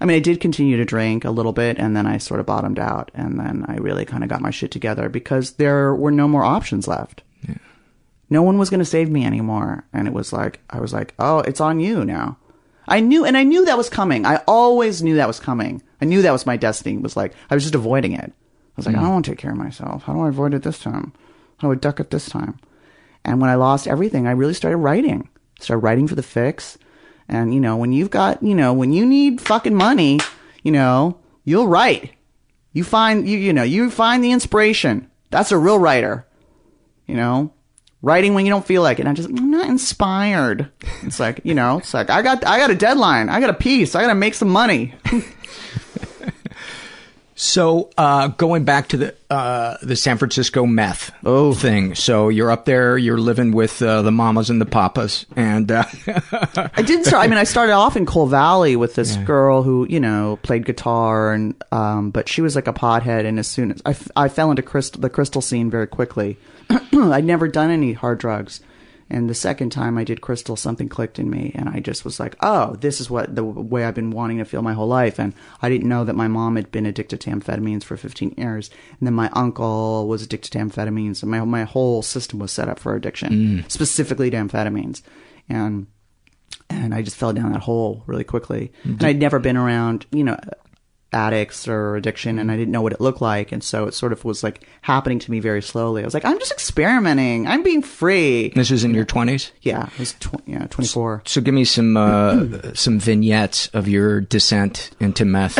I 0.00 0.06
mean, 0.06 0.16
I 0.16 0.20
did 0.20 0.40
continue 0.40 0.76
to 0.76 0.84
drink 0.84 1.24
a 1.24 1.30
little 1.30 1.52
bit, 1.52 1.78
and 1.78 1.96
then 1.96 2.04
I 2.04 2.18
sort 2.18 2.40
of 2.40 2.46
bottomed 2.46 2.80
out, 2.80 3.12
and 3.14 3.38
then 3.38 3.64
I 3.68 3.76
really 3.76 4.04
kind 4.04 4.24
of 4.24 4.28
got 4.28 4.40
my 4.40 4.50
shit 4.50 4.72
together 4.72 5.08
because 5.08 5.52
there 5.52 5.94
were 5.94 6.10
no 6.10 6.26
more 6.26 6.42
options 6.42 6.88
left. 6.88 7.22
No 8.32 8.42
one 8.42 8.58
was 8.58 8.70
going 8.70 8.78
to 8.80 8.84
save 8.84 9.10
me 9.10 9.24
anymore, 9.24 9.84
and 9.92 10.08
it 10.08 10.14
was 10.14 10.32
like 10.32 10.58
I 10.68 10.80
was 10.80 10.92
like, 10.92 11.14
"Oh, 11.20 11.40
it's 11.40 11.60
on 11.60 11.78
you 11.78 12.04
now." 12.04 12.38
I 12.88 12.98
knew, 12.98 13.24
and 13.24 13.36
I 13.36 13.44
knew 13.44 13.64
that 13.66 13.78
was 13.78 13.88
coming. 13.88 14.26
I 14.26 14.42
always 14.48 15.00
knew 15.00 15.14
that 15.16 15.28
was 15.28 15.38
coming. 15.38 15.80
I 16.00 16.06
knew 16.06 16.22
that 16.22 16.32
was 16.32 16.46
my 16.46 16.56
destiny. 16.56 16.96
It 16.96 17.02
was 17.02 17.16
like 17.16 17.34
I 17.50 17.54
was 17.54 17.62
just 17.62 17.76
avoiding 17.76 18.12
it. 18.14 18.32
I 18.70 18.76
was 18.76 18.86
like, 18.86 18.94
I 18.94 18.98
hmm. 18.98 19.04
don't 19.04 19.12
want 19.14 19.24
to 19.26 19.30
take 19.32 19.38
care 19.38 19.52
of 19.52 19.56
myself. 19.56 20.04
How 20.04 20.14
do 20.14 20.20
I 20.20 20.28
avoid 20.28 20.54
it 20.54 20.62
this 20.62 20.78
time? 20.78 21.12
How 21.58 21.68
do 21.68 21.72
I 21.72 21.76
duck 21.76 22.00
it 22.00 22.10
this 22.10 22.28
time? 22.28 22.58
And 23.24 23.40
when 23.40 23.50
I 23.50 23.54
lost 23.54 23.86
everything, 23.86 24.26
I 24.26 24.32
really 24.32 24.54
started 24.54 24.78
writing. 24.78 25.28
Started 25.60 25.82
writing 25.84 26.08
for 26.08 26.14
the 26.14 26.22
fix. 26.22 26.78
And, 27.28 27.52
you 27.52 27.60
know, 27.60 27.76
when 27.76 27.92
you've 27.92 28.10
got, 28.10 28.42
you 28.42 28.54
know, 28.54 28.72
when 28.72 28.92
you 28.92 29.04
need 29.04 29.40
fucking 29.40 29.74
money, 29.74 30.20
you 30.62 30.72
know, 30.72 31.18
you'll 31.44 31.68
write. 31.68 32.12
You 32.72 32.84
find, 32.84 33.28
you, 33.28 33.38
you 33.38 33.52
know, 33.52 33.62
you 33.62 33.90
find 33.90 34.24
the 34.24 34.32
inspiration. 34.32 35.10
That's 35.30 35.52
a 35.52 35.58
real 35.58 35.78
writer. 35.78 36.26
You 37.06 37.16
know, 37.16 37.52
writing 38.02 38.34
when 38.34 38.46
you 38.46 38.50
don't 38.50 38.64
feel 38.64 38.82
like 38.82 38.98
it. 38.98 39.02
And 39.02 39.08
I 39.08 39.12
just, 39.12 39.28
I'm 39.28 39.50
not 39.50 39.68
inspired. 39.68 40.70
It's 41.02 41.20
like, 41.20 41.40
you 41.44 41.54
know, 41.54 41.78
it's 41.78 41.92
like, 41.92 42.10
I 42.10 42.22
got, 42.22 42.44
I 42.46 42.58
got 42.58 42.70
a 42.70 42.74
deadline. 42.74 43.28
I 43.28 43.40
got 43.40 43.50
a 43.50 43.54
piece. 43.54 43.94
I 43.94 44.02
got 44.02 44.08
to 44.08 44.14
make 44.14 44.34
some 44.34 44.48
money. 44.48 44.94
So, 47.42 47.88
uh, 47.96 48.28
going 48.28 48.64
back 48.64 48.88
to 48.88 48.98
the 48.98 49.14
uh, 49.30 49.78
the 49.80 49.96
San 49.96 50.18
Francisco 50.18 50.66
meth 50.66 51.10
oh. 51.24 51.54
thing. 51.54 51.94
So 51.94 52.28
you're 52.28 52.50
up 52.50 52.66
there, 52.66 52.98
you're 52.98 53.16
living 53.16 53.52
with 53.52 53.80
uh, 53.80 54.02
the 54.02 54.12
mamas 54.12 54.50
and 54.50 54.60
the 54.60 54.66
papas, 54.66 55.24
and 55.36 55.72
uh, 55.72 55.84
I 56.74 56.82
did 56.82 57.06
start. 57.06 57.24
I 57.24 57.28
mean, 57.28 57.38
I 57.38 57.44
started 57.44 57.72
off 57.72 57.96
in 57.96 58.04
Cole 58.04 58.26
Valley 58.26 58.76
with 58.76 58.94
this 58.94 59.16
girl 59.16 59.62
who, 59.62 59.86
you 59.88 60.00
know, 60.00 60.38
played 60.42 60.66
guitar, 60.66 61.32
and 61.32 61.54
um, 61.72 62.10
but 62.10 62.28
she 62.28 62.42
was 62.42 62.54
like 62.54 62.66
a 62.66 62.74
pothead. 62.74 63.24
And 63.24 63.38
as 63.38 63.48
soon 63.48 63.72
as 63.72 63.80
I, 63.86 63.92
f- 63.92 64.10
I 64.14 64.28
fell 64.28 64.50
into 64.50 64.62
crystal, 64.62 65.00
the 65.00 65.08
crystal 65.08 65.40
scene 65.40 65.70
very 65.70 65.86
quickly. 65.86 66.36
I'd 66.92 67.24
never 67.24 67.48
done 67.48 67.70
any 67.70 67.94
hard 67.94 68.18
drugs, 68.18 68.60
and 69.10 69.28
the 69.28 69.34
second 69.34 69.70
time 69.70 69.98
I 69.98 70.04
did 70.04 70.20
crystal, 70.20 70.56
something 70.56 70.88
clicked 70.88 71.18
in 71.18 71.28
me, 71.28 71.52
and 71.54 71.68
I 71.68 71.80
just 71.80 72.04
was 72.04 72.20
like, 72.20 72.36
"Oh, 72.40 72.76
this 72.76 73.00
is 73.00 73.10
what 73.10 73.34
the 73.34 73.44
way 73.44 73.84
I've 73.84 73.94
been 73.94 74.10
wanting 74.10 74.38
to 74.38 74.44
feel 74.44 74.62
my 74.62 74.72
whole 74.72 74.86
life." 74.88 75.18
And 75.18 75.34
I 75.60 75.68
didn't 75.68 75.88
know 75.88 76.04
that 76.04 76.16
my 76.16 76.28
mom 76.28 76.56
had 76.56 76.70
been 76.70 76.86
addicted 76.86 77.20
to 77.22 77.30
amphetamines 77.30 77.82
for 77.84 77.96
15 77.96 78.34
years, 78.38 78.70
and 78.98 79.06
then 79.06 79.14
my 79.14 79.28
uncle 79.32 80.06
was 80.08 80.22
addicted 80.22 80.52
to 80.52 80.58
amphetamines, 80.58 81.22
and 81.22 81.30
my 81.30 81.44
my 81.44 81.64
whole 81.64 82.02
system 82.02 82.38
was 82.38 82.52
set 82.52 82.68
up 82.68 82.78
for 82.78 82.94
addiction, 82.94 83.32
Mm. 83.64 83.70
specifically 83.70 84.30
to 84.30 84.36
amphetamines, 84.36 85.02
and 85.48 85.86
and 86.68 86.94
I 86.94 87.02
just 87.02 87.16
fell 87.16 87.32
down 87.32 87.52
that 87.52 87.62
hole 87.62 88.04
really 88.06 88.24
quickly. 88.24 88.72
And 88.84 89.02
I'd 89.04 89.18
never 89.18 89.38
been 89.40 89.56
around, 89.56 90.06
you 90.12 90.22
know, 90.24 90.36
addicts 91.12 91.66
or 91.66 91.96
addiction, 91.96 92.38
and 92.38 92.50
I 92.50 92.56
didn't 92.56 92.72
know 92.72 92.82
what 92.82 92.92
it 92.92 93.00
looked 93.00 93.20
like, 93.20 93.52
and 93.52 93.62
so 93.62 93.86
it 93.86 93.94
sort 93.94 94.12
of 94.12 94.24
was 94.24 94.42
like 94.42 94.66
happening 94.82 95.18
to 95.20 95.30
me 95.30 95.40
very 95.40 95.62
slowly. 95.62 96.02
I 96.02 96.04
was 96.04 96.14
like, 96.14 96.24
I'm 96.24 96.38
just 96.38 96.52
experimenting. 96.52 97.46
I'm 97.46 97.62
being 97.62 97.82
free. 97.82 98.50
this 98.50 98.70
was 98.70 98.84
in 98.84 98.94
your 98.94 99.04
twenties. 99.04 99.52
Yeah, 99.62 99.88
I 99.92 99.98
was 99.98 100.12
tw- 100.14 100.42
yeah, 100.46 100.66
24. 100.68 101.22
So 101.26 101.40
give 101.40 101.54
me 101.54 101.64
some 101.64 101.96
uh, 101.96 102.74
some 102.74 102.98
vignettes 102.98 103.68
of 103.68 103.88
your 103.88 104.20
descent 104.20 104.90
into 105.00 105.24
meth. 105.24 105.58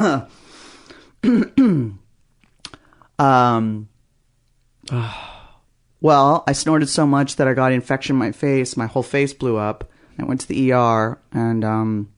um, 3.18 3.88
well, 6.00 6.44
I 6.46 6.52
snorted 6.52 6.88
so 6.88 7.06
much 7.06 7.36
that 7.36 7.48
I 7.48 7.54
got 7.54 7.72
infection 7.72 8.16
in 8.16 8.18
my 8.20 8.32
face. 8.32 8.76
My 8.76 8.86
whole 8.86 9.02
face 9.02 9.32
blew 9.32 9.56
up. 9.56 9.90
I 10.18 10.24
went 10.24 10.40
to 10.42 10.48
the 10.48 10.72
ER, 10.72 11.18
and 11.32 11.64
um, 11.64 12.13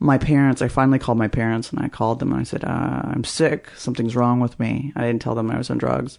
my 0.00 0.18
parents. 0.18 0.62
I 0.62 0.68
finally 0.68 0.98
called 0.98 1.18
my 1.18 1.28
parents, 1.28 1.70
and 1.70 1.78
I 1.80 1.88
called 1.88 2.18
them 2.18 2.32
and 2.32 2.40
I 2.40 2.44
said, 2.44 2.64
uh, 2.64 3.02
"I'm 3.04 3.24
sick. 3.24 3.68
Something's 3.76 4.16
wrong 4.16 4.40
with 4.40 4.58
me." 4.58 4.92
I 4.96 5.02
didn't 5.02 5.22
tell 5.22 5.34
them 5.34 5.50
I 5.50 5.58
was 5.58 5.70
on 5.70 5.78
drugs, 5.78 6.18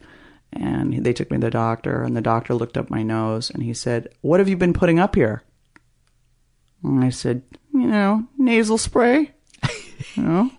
and 0.54 1.04
they 1.04 1.14
took 1.14 1.32
me 1.32 1.38
to 1.38 1.42
the 1.42 1.52
doctor. 1.52 2.04
And 2.04 2.16
the 2.16 2.22
doctor 2.22 2.54
looked 2.54 2.78
up 2.78 2.90
my 2.90 3.04
nose, 3.04 3.50
and 3.50 3.64
he 3.64 3.74
said, 3.74 4.10
"What 4.22 4.40
have 4.40 4.48
you 4.48 4.56
been 4.56 4.74
putting 4.74 5.00
up 5.00 5.16
here?" 5.16 5.44
And 6.84 7.04
I 7.04 7.10
said, 7.10 7.42
"You 7.74 7.88
know, 7.88 8.28
nasal 8.38 8.78
spray." 8.78 9.32
you 10.16 10.24
know, 10.24 10.52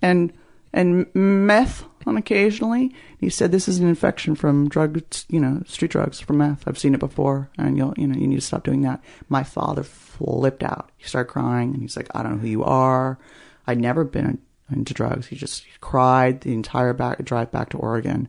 and 0.00 0.32
and 0.72 1.06
meth 1.14 1.84
on 2.08 2.16
occasionally. 2.16 2.94
He 3.20 3.30
said 3.30 3.52
this 3.52 3.68
is 3.68 3.78
an 3.78 3.88
infection 3.88 4.34
from 4.34 4.68
drugs, 4.68 5.26
you 5.28 5.40
know, 5.40 5.62
street 5.66 5.90
drugs 5.90 6.20
from 6.20 6.38
meth. 6.38 6.66
I've 6.66 6.78
seen 6.78 6.94
it 6.94 7.00
before, 7.00 7.50
and 7.58 7.76
you'll, 7.76 7.94
you 7.96 8.06
know, 8.06 8.18
you 8.18 8.26
need 8.26 8.36
to 8.36 8.40
stop 8.40 8.64
doing 8.64 8.82
that. 8.82 9.02
My 9.28 9.42
father 9.42 9.82
flipped 9.82 10.62
out. 10.62 10.90
He 10.96 11.06
started 11.06 11.30
crying, 11.30 11.72
and 11.72 11.82
he's 11.82 11.96
like, 11.96 12.08
"I 12.14 12.22
don't 12.22 12.32
know 12.32 12.38
who 12.38 12.48
you 12.48 12.64
are." 12.64 13.18
I'd 13.66 13.78
never 13.78 14.02
been 14.04 14.38
into 14.72 14.94
drugs. 14.94 15.26
He 15.26 15.36
just 15.36 15.64
cried 15.80 16.40
the 16.40 16.54
entire 16.54 16.94
back 16.94 17.22
drive 17.24 17.52
back 17.52 17.70
to 17.70 17.78
Oregon, 17.78 18.28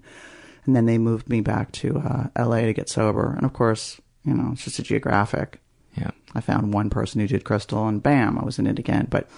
and 0.66 0.76
then 0.76 0.86
they 0.86 0.98
moved 0.98 1.30
me 1.30 1.42
back 1.42 1.72
to 1.74 1.98
uh, 2.00 2.28
L.A. 2.36 2.66
to 2.66 2.74
get 2.74 2.90
sober. 2.90 3.34
And 3.34 3.46
of 3.46 3.54
course, 3.54 4.00
you 4.26 4.34
know, 4.34 4.52
it's 4.54 4.66
just 4.66 4.80
a 4.80 4.84
geographic. 4.84 5.60
Yeah. 5.96 6.12
I 6.36 6.42
found 6.42 6.74
one 6.74 6.90
person 6.90 7.20
who 7.20 7.28
did 7.28 7.44
crystal, 7.44 7.88
and 7.88 8.04
bam, 8.04 8.38
I 8.38 8.44
was 8.44 8.60
in 8.60 8.68
it 8.68 8.80
again. 8.80 9.08
But 9.10 9.30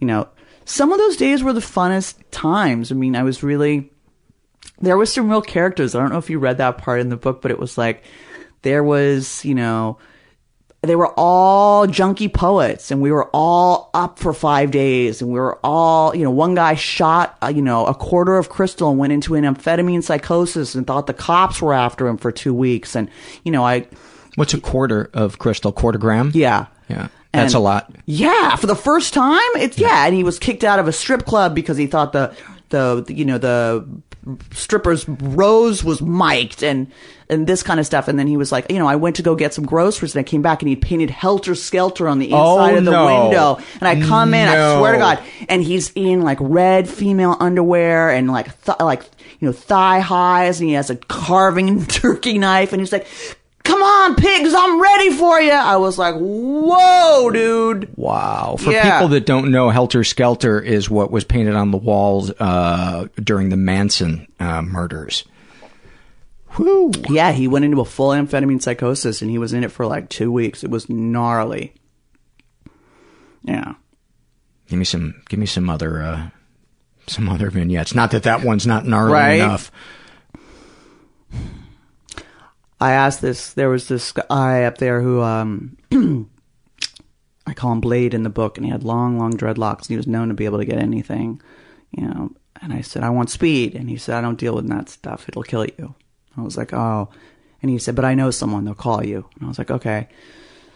you 0.00 0.06
know, 0.06 0.28
some 0.64 0.92
of 0.92 0.98
those 0.98 1.16
days 1.16 1.42
were 1.42 1.52
the 1.52 1.60
funnest 1.60 2.16
times. 2.30 2.90
I 2.90 2.94
mean, 2.94 3.16
I 3.16 3.22
was 3.22 3.42
really 3.42 3.90
there 4.80 4.96
was 4.96 5.12
some 5.12 5.28
real 5.28 5.42
characters. 5.42 5.94
I 5.94 6.00
don't 6.00 6.10
know 6.10 6.18
if 6.18 6.30
you 6.30 6.38
read 6.38 6.58
that 6.58 6.78
part 6.78 7.00
in 7.00 7.08
the 7.08 7.16
book, 7.16 7.42
but 7.42 7.50
it 7.50 7.58
was 7.58 7.78
like 7.78 8.04
there 8.62 8.82
was, 8.82 9.44
you 9.44 9.54
know, 9.54 9.98
they 10.82 10.96
were 10.96 11.12
all 11.16 11.86
junkie 11.86 12.28
poets 12.28 12.90
and 12.90 13.00
we 13.00 13.10
were 13.10 13.30
all 13.32 13.90
up 13.94 14.18
for 14.18 14.34
five 14.34 14.70
days 14.70 15.22
and 15.22 15.30
we 15.30 15.38
were 15.38 15.58
all, 15.64 16.14
you 16.14 16.24
know, 16.24 16.30
one 16.30 16.54
guy 16.54 16.74
shot, 16.74 17.38
uh, 17.42 17.48
you 17.54 17.62
know, 17.62 17.86
a 17.86 17.94
quarter 17.94 18.36
of 18.36 18.50
crystal 18.50 18.90
and 18.90 18.98
went 18.98 19.12
into 19.12 19.34
an 19.34 19.44
amphetamine 19.44 20.02
psychosis 20.02 20.74
and 20.74 20.86
thought 20.86 21.06
the 21.06 21.14
cops 21.14 21.62
were 21.62 21.72
after 21.72 22.06
him 22.06 22.18
for 22.18 22.30
two 22.30 22.52
weeks. 22.52 22.94
And, 22.94 23.08
you 23.44 23.52
know, 23.52 23.64
I. 23.64 23.86
What's 24.34 24.52
a 24.52 24.60
quarter 24.60 25.10
of 25.14 25.38
crystal? 25.38 25.72
Quarter 25.72 25.98
gram? 25.98 26.32
Yeah. 26.34 26.66
Yeah. 26.88 27.08
That's 27.34 27.54
a 27.54 27.58
lot. 27.58 27.94
Yeah, 28.06 28.56
for 28.56 28.66
the 28.66 28.76
first 28.76 29.14
time, 29.14 29.40
it's 29.56 29.78
yeah. 29.78 30.06
and 30.06 30.14
he 30.14 30.24
was 30.24 30.38
kicked 30.38 30.64
out 30.64 30.78
of 30.78 30.88
a 30.88 30.92
strip 30.92 31.24
club 31.24 31.54
because 31.54 31.76
he 31.76 31.86
thought 31.86 32.12
the 32.12 32.34
the 32.70 33.04
you 33.08 33.24
know 33.24 33.38
the 33.38 33.86
strippers 34.52 35.06
rose 35.08 35.84
was 35.84 36.00
mic'd 36.00 36.62
and 36.62 36.90
and 37.28 37.46
this 37.46 37.62
kind 37.62 37.78
of 37.80 37.86
stuff. 37.86 38.08
And 38.08 38.18
then 38.18 38.26
he 38.26 38.36
was 38.36 38.52
like, 38.52 38.70
you 38.70 38.78
know, 38.78 38.86
I 38.86 38.96
went 38.96 39.16
to 39.16 39.22
go 39.22 39.34
get 39.34 39.52
some 39.54 39.64
groceries 39.66 40.14
and 40.14 40.20
I 40.20 40.28
came 40.28 40.42
back 40.42 40.60
and 40.62 40.68
he 40.68 40.76
painted 40.76 41.10
helter 41.10 41.54
skelter 41.54 42.08
on 42.08 42.18
the 42.18 42.30
Oh, 42.32 42.58
inside 42.58 42.78
of 42.78 42.84
the 42.84 42.90
no. 42.90 43.24
window. 43.24 43.58
And 43.80 43.88
I 43.88 44.06
come 44.06 44.34
in, 44.34 44.48
I 44.48 44.78
swear 44.78 44.92
to 44.92 44.98
God, 44.98 45.22
and 45.48 45.62
he's 45.62 45.90
in 45.94 46.22
like 46.22 46.38
red 46.40 46.88
female 46.88 47.36
underwear 47.40 48.10
and 48.10 48.30
like 48.30 48.46
th- 48.64 48.78
like 48.80 49.02
you 49.40 49.46
know 49.48 49.52
thigh 49.52 50.00
highs 50.00 50.60
and 50.60 50.68
he 50.68 50.74
has 50.74 50.90
a 50.90 50.96
carving 50.96 51.84
turkey 51.86 52.38
knife 52.38 52.72
and 52.72 52.80
he's 52.80 52.92
like. 52.92 53.06
Come 53.64 53.82
on, 53.82 54.14
pigs, 54.16 54.52
I'm 54.54 54.80
ready 54.80 55.10
for 55.10 55.40
you. 55.40 55.50
I 55.52 55.76
was 55.76 55.96
like, 55.98 56.14
whoa, 56.16 57.30
dude. 57.30 57.88
Wow. 57.96 58.56
For 58.58 58.70
Yeah. 58.72 58.92
people 58.98 59.08
that 59.08 59.24
don't 59.26 59.50
know, 59.50 59.70
Helter 59.70 60.04
Skelter 60.04 60.60
is 60.60 60.90
what 60.90 61.10
was 61.10 61.24
painted 61.24 61.54
on 61.54 61.70
the 61.70 61.78
walls 61.78 62.30
uh, 62.38 63.08
during 63.16 63.48
the 63.48 63.56
Manson 63.56 64.26
uh, 64.38 64.60
murders. 64.62 65.24
Whew. 66.56 66.92
Yeah, 67.08 67.32
he 67.32 67.48
went 67.48 67.64
into 67.64 67.80
a 67.80 67.84
full 67.84 68.10
amphetamine 68.10 68.62
psychosis 68.62 69.22
and 69.22 69.30
he 69.30 69.38
was 69.38 69.52
in 69.54 69.64
it 69.64 69.72
for 69.72 69.86
like 69.86 70.08
two 70.08 70.30
weeks. 70.30 70.62
It 70.62 70.70
was 70.70 70.88
gnarly. 70.88 71.72
Yeah. 73.42 73.74
Give 74.68 74.78
me 74.78 74.84
some. 74.84 75.22
Give 75.28 75.40
me 75.40 75.46
some 75.46 75.68
other. 75.68 76.02
Uh, 76.02 76.28
some 77.06 77.28
other 77.28 77.50
vignettes. 77.50 77.94
Not 77.94 78.12
that 78.12 78.22
that 78.22 78.42
one's 78.44 78.66
not 78.66 78.86
gnarly 78.86 79.12
Right. 79.12 79.32
enough. 79.34 79.70
I 82.84 82.92
asked 82.92 83.22
this, 83.22 83.54
there 83.54 83.70
was 83.70 83.88
this 83.88 84.12
guy 84.12 84.64
up 84.64 84.76
there 84.76 85.00
who, 85.00 85.22
um, 85.22 85.78
I 87.46 87.54
call 87.54 87.72
him 87.72 87.80
Blade 87.80 88.12
in 88.12 88.24
the 88.24 88.30
book, 88.30 88.58
and 88.58 88.66
he 88.66 88.70
had 88.70 88.82
long, 88.82 89.18
long 89.18 89.32
dreadlocks, 89.32 89.80
and 89.80 89.88
he 89.88 89.96
was 89.96 90.06
known 90.06 90.28
to 90.28 90.34
be 90.34 90.44
able 90.44 90.58
to 90.58 90.66
get 90.66 90.76
anything, 90.78 91.40
you 91.92 92.06
know. 92.06 92.32
And 92.60 92.74
I 92.74 92.82
said, 92.82 93.02
I 93.02 93.08
want 93.08 93.30
speed. 93.30 93.74
And 93.74 93.88
he 93.88 93.96
said, 93.96 94.16
I 94.16 94.20
don't 94.20 94.38
deal 94.38 94.54
with 94.54 94.68
that 94.68 94.90
stuff. 94.90 95.26
It'll 95.28 95.42
kill 95.42 95.64
you. 95.64 95.94
I 96.36 96.42
was 96.42 96.58
like, 96.58 96.74
oh. 96.74 97.08
And 97.62 97.70
he 97.70 97.78
said, 97.78 97.94
but 97.94 98.04
I 98.04 98.14
know 98.14 98.30
someone. 98.30 98.66
They'll 98.66 98.74
call 98.74 99.02
you. 99.02 99.28
And 99.34 99.44
I 99.44 99.48
was 99.48 99.58
like, 99.58 99.70
okay. 99.70 100.08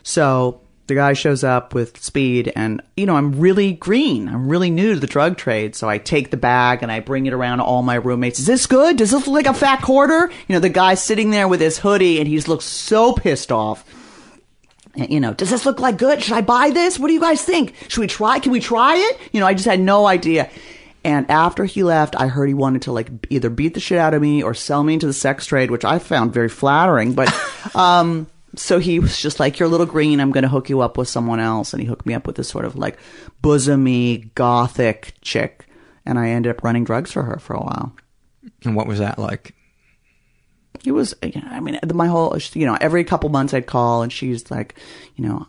So 0.02 0.62
the 0.88 0.94
guy 0.94 1.12
shows 1.12 1.44
up 1.44 1.74
with 1.74 2.02
speed, 2.02 2.50
and, 2.56 2.82
you 2.96 3.04
know, 3.04 3.14
I'm 3.14 3.38
really 3.38 3.74
green. 3.74 4.26
I'm 4.26 4.48
really 4.48 4.70
new 4.70 4.94
to 4.94 5.00
the 5.00 5.06
drug 5.06 5.36
trade. 5.36 5.76
So 5.76 5.88
I 5.88 5.98
take 5.98 6.30
the 6.30 6.38
bag 6.38 6.82
and 6.82 6.90
I 6.90 7.00
bring 7.00 7.26
it 7.26 7.34
around 7.34 7.58
to 7.58 7.64
all 7.64 7.82
my 7.82 7.96
roommates. 7.96 8.38
Is 8.38 8.46
this 8.46 8.66
good? 8.66 8.96
Does 8.96 9.10
this 9.10 9.26
look 9.26 9.44
like 9.44 9.54
a 9.54 9.58
fat 9.58 9.82
quarter? 9.82 10.30
You 10.48 10.54
know, 10.54 10.60
the 10.60 10.70
guy's 10.70 11.02
sitting 11.02 11.30
there 11.30 11.46
with 11.46 11.60
his 11.60 11.78
hoodie, 11.78 12.18
and 12.18 12.26
he 12.26 12.40
looks 12.40 12.64
so 12.64 13.12
pissed 13.12 13.52
off. 13.52 13.84
You 14.96 15.20
know, 15.20 15.34
does 15.34 15.50
this 15.50 15.66
look 15.66 15.78
like 15.78 15.98
good? 15.98 16.22
Should 16.22 16.34
I 16.34 16.40
buy 16.40 16.70
this? 16.70 16.98
What 16.98 17.08
do 17.08 17.14
you 17.14 17.20
guys 17.20 17.44
think? 17.44 17.74
Should 17.88 18.00
we 18.00 18.06
try? 18.08 18.40
Can 18.40 18.50
we 18.50 18.60
try 18.60 18.96
it? 18.96 19.18
You 19.32 19.40
know, 19.40 19.46
I 19.46 19.52
just 19.52 19.66
had 19.66 19.80
no 19.80 20.06
idea. 20.06 20.50
And 21.04 21.30
after 21.30 21.66
he 21.66 21.84
left, 21.84 22.16
I 22.18 22.28
heard 22.28 22.48
he 22.48 22.54
wanted 22.54 22.82
to 22.82 22.92
like 22.92 23.10
either 23.28 23.50
beat 23.50 23.74
the 23.74 23.80
shit 23.80 23.98
out 23.98 24.14
of 24.14 24.22
me 24.22 24.42
or 24.42 24.54
sell 24.54 24.82
me 24.82 24.94
into 24.94 25.06
the 25.06 25.12
sex 25.12 25.44
trade, 25.44 25.70
which 25.70 25.84
I 25.84 25.98
found 25.98 26.32
very 26.32 26.48
flattering. 26.48 27.12
But, 27.12 27.32
um, 27.76 28.26
so 28.58 28.78
he 28.78 28.98
was 28.98 29.20
just 29.20 29.40
like, 29.40 29.58
"You're 29.58 29.68
a 29.68 29.70
little 29.70 29.86
green. 29.86 30.20
I'm 30.20 30.32
going 30.32 30.42
to 30.42 30.48
hook 30.48 30.68
you 30.68 30.80
up 30.80 30.96
with 30.96 31.08
someone 31.08 31.40
else." 31.40 31.72
And 31.72 31.80
he 31.82 31.88
hooked 31.88 32.06
me 32.06 32.14
up 32.14 32.26
with 32.26 32.36
this 32.36 32.48
sort 32.48 32.64
of 32.64 32.76
like 32.76 32.98
bosomy 33.42 34.34
gothic 34.34 35.14
chick, 35.22 35.66
and 36.04 36.18
I 36.18 36.30
ended 36.30 36.50
up 36.50 36.64
running 36.64 36.84
drugs 36.84 37.12
for 37.12 37.22
her 37.22 37.38
for 37.38 37.54
a 37.54 37.60
while. 37.60 37.94
And 38.64 38.74
what 38.74 38.86
was 38.86 38.98
that 38.98 39.18
like? 39.18 39.54
It 40.84 40.92
was, 40.92 41.14
I 41.22 41.60
mean, 41.60 41.78
my 41.92 42.06
whole, 42.06 42.36
you 42.54 42.66
know, 42.66 42.78
every 42.80 43.04
couple 43.04 43.28
months 43.30 43.52
I'd 43.52 43.66
call 43.66 44.02
and 44.02 44.12
she's 44.12 44.50
like, 44.50 44.78
you 45.16 45.26
know, 45.26 45.46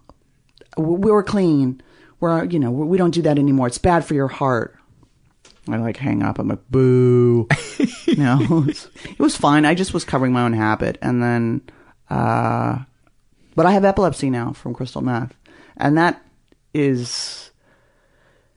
we 0.78 1.12
were 1.12 1.24
clean. 1.24 1.82
We're, 2.20 2.46
you 2.46 2.60
know, 2.60 2.72
we 2.72 2.98
don't 2.98 3.14
do 3.14 3.22
that 3.24 3.38
anymore. 3.38 3.68
It's 3.68 3.78
bad 3.78 4.06
for 4.06 4.16
your 4.16 4.28
heart. 4.28 4.76
I 5.68 5.78
like 5.78 5.98
hang 5.98 6.24
up. 6.24 6.40
I'm 6.40 6.48
like, 6.48 6.68
boo. 6.70 7.48
you 8.06 8.16
know, 8.16 8.40
it 8.42 8.50
was, 8.50 8.90
it 9.06 9.20
was 9.20 9.38
fine. 9.38 9.66
I 9.66 9.76
just 9.76 9.94
was 9.94 10.04
covering 10.04 10.34
my 10.34 10.42
own 10.42 10.54
habit. 10.54 10.98
And 11.02 11.22
then, 11.22 11.62
uh, 12.10 12.80
but 13.56 13.66
I 13.66 13.72
have 13.72 13.86
epilepsy 13.86 14.30
now 14.30 14.54
from 14.54 14.74
crystal 14.74 15.02
meth. 15.02 15.34
And 15.78 15.98
that 15.98 16.22
is, 16.74 17.52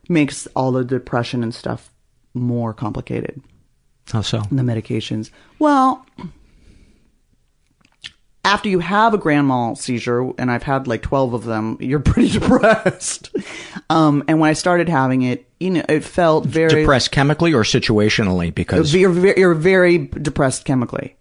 makes 0.08 0.46
all 0.56 0.72
the 0.72 0.84
depression 0.84 1.42
and 1.42 1.54
stuff 1.54 1.90
more 2.34 2.72
complicated. 2.74 3.40
How 4.12 4.22
so? 4.22 4.40
The 4.50 4.62
medications. 4.62 5.30
Well, 5.58 6.04
after 8.44 8.68
you 8.68 8.80
have 8.80 9.14
a 9.14 9.18
grand 9.18 9.46
mal 9.46 9.76
seizure, 9.76 10.32
and 10.38 10.50
I've 10.50 10.64
had 10.64 10.88
like 10.88 11.02
12 11.02 11.32
of 11.34 11.44
them, 11.44 11.76
you're 11.80 12.00
pretty 12.00 12.30
depressed. 12.38 13.30
um, 13.88 14.24
and 14.26 14.40
when 14.40 14.50
I 14.50 14.54
started 14.54 14.88
having 14.88 15.22
it, 15.22 15.48
you 15.60 15.70
know, 15.70 15.84
it 15.88 16.00
felt 16.02 16.44
very 16.44 16.80
Depressed 16.82 17.12
chemically 17.12 17.54
or 17.54 17.62
situationally? 17.62 18.52
Because 18.52 18.92
You're, 18.92 19.10
very- 19.10 19.38
you're 19.38 19.54
very 19.54 19.98
depressed 19.98 20.64
chemically. 20.64 21.16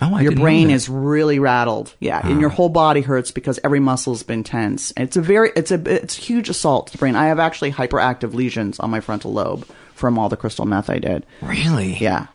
Oh, 0.00 0.14
I 0.14 0.22
your 0.22 0.32
brain 0.32 0.70
is 0.70 0.88
really 0.88 1.38
rattled. 1.38 1.94
Yeah, 2.00 2.20
and 2.22 2.40
your 2.40 2.50
whole 2.50 2.68
body 2.68 3.00
hurts 3.00 3.30
because 3.30 3.58
every 3.62 3.80
muscle's 3.80 4.22
been 4.22 4.44
tense. 4.44 4.92
And 4.92 5.06
it's 5.06 5.16
a 5.16 5.22
very, 5.22 5.50
it's 5.56 5.70
a, 5.70 5.80
it's 5.92 6.18
a 6.18 6.20
huge 6.20 6.48
assault 6.48 6.86
to 6.88 6.92
the 6.92 6.98
brain. 6.98 7.16
I 7.16 7.26
have 7.26 7.38
actually 7.38 7.72
hyperactive 7.72 8.34
lesions 8.34 8.80
on 8.80 8.90
my 8.90 9.00
frontal 9.00 9.32
lobe 9.32 9.66
from 9.94 10.18
all 10.18 10.28
the 10.28 10.36
crystal 10.36 10.64
meth 10.64 10.90
I 10.90 10.98
did. 10.98 11.26
really. 11.42 11.96
Yeah. 11.96 12.28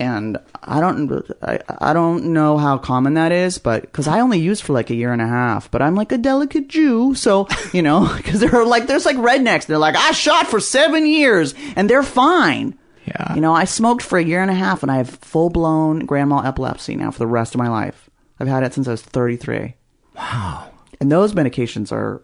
And 0.00 0.38
I 0.64 0.80
don't, 0.80 1.22
I, 1.42 1.60
I 1.78 1.92
don't 1.92 2.32
know 2.32 2.56
how 2.56 2.78
common 2.78 3.14
that 3.14 3.30
is, 3.30 3.58
but 3.58 3.82
because 3.82 4.08
I 4.08 4.20
only 4.20 4.40
used 4.40 4.64
for 4.64 4.72
like 4.72 4.90
a 4.90 4.94
year 4.94 5.12
and 5.12 5.22
a 5.22 5.26
half, 5.26 5.70
but 5.70 5.82
I'm 5.82 5.94
like 5.94 6.10
a 6.10 6.18
delicate 6.18 6.66
Jew, 6.66 7.14
so 7.14 7.46
you 7.72 7.82
know, 7.82 8.12
because 8.16 8.40
they're 8.40 8.64
like, 8.64 8.86
there's 8.86 9.04
like 9.04 9.16
rednecks. 9.18 9.66
They're 9.66 9.78
like, 9.78 9.94
I 9.94 10.12
shot 10.12 10.46
for 10.48 10.58
seven 10.60 11.06
years, 11.06 11.54
and 11.76 11.88
they're 11.88 12.02
fine. 12.02 12.76
Yeah. 13.06 13.34
You 13.34 13.40
know, 13.40 13.52
I 13.54 13.64
smoked 13.64 14.02
for 14.02 14.18
a 14.18 14.24
year 14.24 14.40
and 14.42 14.50
a 14.50 14.54
half, 14.54 14.82
and 14.82 14.90
I 14.92 14.96
have 14.96 15.10
full 15.10 15.50
blown 15.50 16.00
grand 16.06 16.28
mal 16.30 16.44
epilepsy 16.44 16.94
now 16.96 17.10
for 17.10 17.18
the 17.18 17.26
rest 17.26 17.54
of 17.54 17.58
my 17.58 17.68
life. 17.68 18.08
I've 18.38 18.48
had 18.48 18.62
it 18.62 18.74
since 18.74 18.86
I 18.88 18.92
was 18.92 19.02
33. 19.02 19.74
Wow. 20.16 20.70
And 21.00 21.10
those 21.10 21.32
medications 21.34 21.90
are, 21.90 22.22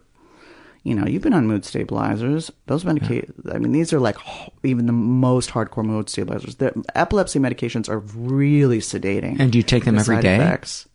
you 0.83 0.95
know, 0.95 1.05
you've 1.05 1.21
been 1.21 1.33
on 1.33 1.47
mood 1.47 1.65
stabilizers. 1.65 2.49
Those 2.67 2.83
medications, 2.85 3.53
I 3.53 3.57
mean, 3.57 3.71
these 3.73 3.91
are 3.91 3.99
like 3.99 4.15
even 4.63 4.85
the 4.85 4.93
most 4.93 5.49
hardcore 5.49 5.83
mood 5.85 6.09
stabilizers. 6.09 6.55
The 6.55 6.71
epilepsy 6.95 7.39
medications 7.39 7.89
are 7.89 7.99
really 7.99 8.79
sedating. 8.79 9.37
And 9.39 9.51
do 9.51 9.57
you 9.57 9.63
take 9.63 9.83
them 9.85 9.95
The 9.95 10.01
every 10.01 10.21
day? 10.21 10.35
effects. 10.35 10.87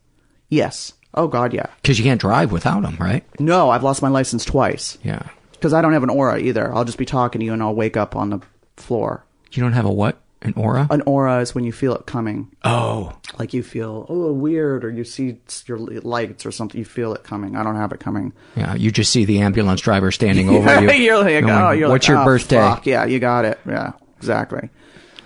Yes. 0.48 0.94
Oh 1.14 1.28
God, 1.28 1.52
yeah. 1.52 1.66
Because 1.82 1.98
you 1.98 2.04
can't 2.04 2.20
drive 2.20 2.52
without 2.52 2.82
them, 2.82 2.96
right? 2.98 3.24
No, 3.38 3.70
I've 3.70 3.82
lost 3.84 4.02
my 4.02 4.08
license 4.08 4.44
twice 4.44 4.98
Yeah. 5.04 5.22
because 5.52 5.72
I 5.72 5.80
don't 5.82 5.92
have 5.92 6.02
an 6.02 6.10
aura 6.10 6.38
either. 6.38 6.74
I'll 6.74 6.84
just 6.84 6.98
be 6.98 7.04
talking 7.04 7.38
to 7.40 7.44
you 7.44 7.52
and 7.52 7.62
I'll 7.62 7.74
wake 7.74 7.96
up 7.96 8.16
on 8.16 8.30
the 8.30 8.40
floor. 8.76 9.24
You 9.56 9.62
don't 9.62 9.72
have 9.72 9.84
a 9.84 9.92
what? 9.92 10.20
An 10.42 10.52
aura? 10.58 10.86
An 10.90 11.00
aura 11.06 11.38
is 11.40 11.54
when 11.54 11.64
you 11.64 11.72
feel 11.72 11.94
it 11.94 12.04
coming. 12.04 12.54
Oh. 12.64 13.16
Like 13.38 13.54
you 13.54 13.62
feel, 13.62 14.04
oh, 14.10 14.30
weird, 14.30 14.84
or 14.84 14.90
you 14.90 15.02
see 15.02 15.38
your 15.66 15.78
lights 15.78 16.44
or 16.44 16.52
something, 16.52 16.78
you 16.78 16.84
feel 16.84 17.14
it 17.14 17.22
coming. 17.24 17.56
I 17.56 17.62
don't 17.62 17.76
have 17.76 17.92
it 17.92 18.00
coming. 18.00 18.34
Yeah, 18.54 18.74
you 18.74 18.90
just 18.90 19.10
see 19.10 19.24
the 19.24 19.40
ambulance 19.40 19.80
driver 19.80 20.10
standing 20.12 20.48
over 20.54 20.82
you. 20.82 20.90
you're 21.04 21.18
like, 21.18 21.40
going, 21.46 21.48
oh, 21.50 21.70
you're 21.70 21.88
What's 21.88 22.06
like, 22.06 22.12
your 22.12 22.18
oh, 22.22 22.24
birthday? 22.26 22.56
fuck, 22.56 22.84
Yeah, 22.84 23.06
you 23.06 23.20
got 23.20 23.46
it. 23.46 23.58
Yeah, 23.66 23.92
exactly. 24.18 24.68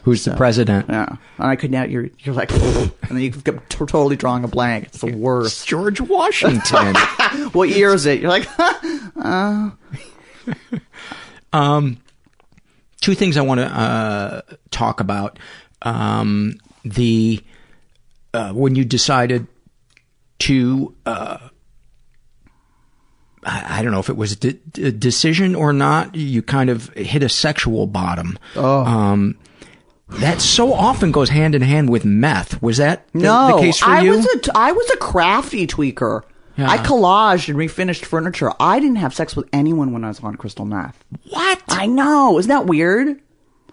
Who's 0.05 0.25
the 0.25 0.37
president? 0.37 0.87
Yeah. 0.89 1.09
And 1.39 1.47
I 1.49 1.57
could 1.57 1.73
now, 1.73 1.83
you're, 1.83 2.09
you're 2.21 2.35
like, 2.35 2.53
and 2.53 2.93
then 3.11 3.19
you 3.19 3.31
get 3.31 3.69
t- 3.69 3.77
totally 3.79 4.15
drawing 4.15 4.45
a 4.45 4.49
blank. 4.49 4.85
It's 4.85 5.01
the 5.01 5.13
worst. 5.13 5.67
George 5.67 6.01
Washington. 6.01 6.95
what 7.53 7.69
year 7.71 7.93
is 7.93 8.07
it? 8.07 8.21
You're 8.21 8.31
like, 8.31 8.49
uh, 9.17 9.71
Um, 11.53 11.99
two 13.01 13.15
things 13.15 13.37
I 13.37 13.43
want 13.43 13.61
to 13.61 13.67
uh, 13.67 14.41
talk 14.71 15.01
about. 15.01 15.39
Um, 15.83 16.55
the 16.85 17.43
uh, 18.35 18.53
when 18.53 18.75
you 18.75 18.85
decided 18.85 19.47
to, 20.41 20.95
uh, 21.07 21.39
I, 23.45 23.79
I 23.79 23.83
don't 23.83 23.93
know 23.93 24.01
if 24.01 24.09
it 24.09 24.17
was 24.17 24.33
a, 24.33 24.37
de- 24.37 24.87
a 24.87 24.91
decision 24.93 25.55
or 25.55 25.73
not. 25.73 26.15
You 26.15 26.43
kind 26.43 26.71
of 26.71 26.89
hit 26.95 27.23
a 27.23 27.29
sexual 27.29 27.87
bottom. 27.87 28.39
Oh. 28.57 28.85
Um, 28.85 29.39
that 30.09 30.41
so 30.41 30.73
often 30.73 31.13
goes 31.13 31.29
hand 31.29 31.55
in 31.55 31.63
hand 31.63 31.91
with 31.91 32.05
meth. 32.05 32.63
Was 32.63 32.79
that 32.79 33.07
the, 33.13 33.21
no, 33.21 33.57
the 33.57 33.63
case 33.63 33.79
for 33.79 33.91
I 33.91 34.01
you? 34.03 34.13
was 34.13 34.25
a, 34.27 34.39
t- 34.39 34.51
I 34.55 34.73
was 34.73 34.91
a 34.91 34.97
crafty 34.97 35.67
tweaker. 35.67 36.23
Yeah. 36.59 36.69
I 36.69 36.79
collaged 36.79 37.49
and 37.49 37.57
refinished 37.57 38.05
furniture. 38.05 38.51
I 38.61 38.81
didn't 38.81 38.97
have 38.97 39.15
sex 39.15 39.35
with 39.37 39.49
anyone 39.53 39.93
when 39.93 40.05
I 40.05 40.09
was 40.09 40.21
on 40.21 40.35
crystal 40.35 40.65
meth. 40.65 41.03
What? 41.31 41.63
I 41.69 41.87
know. 41.87 42.39
Isn't 42.39 42.49
that 42.51 42.67
weird? 42.67 43.21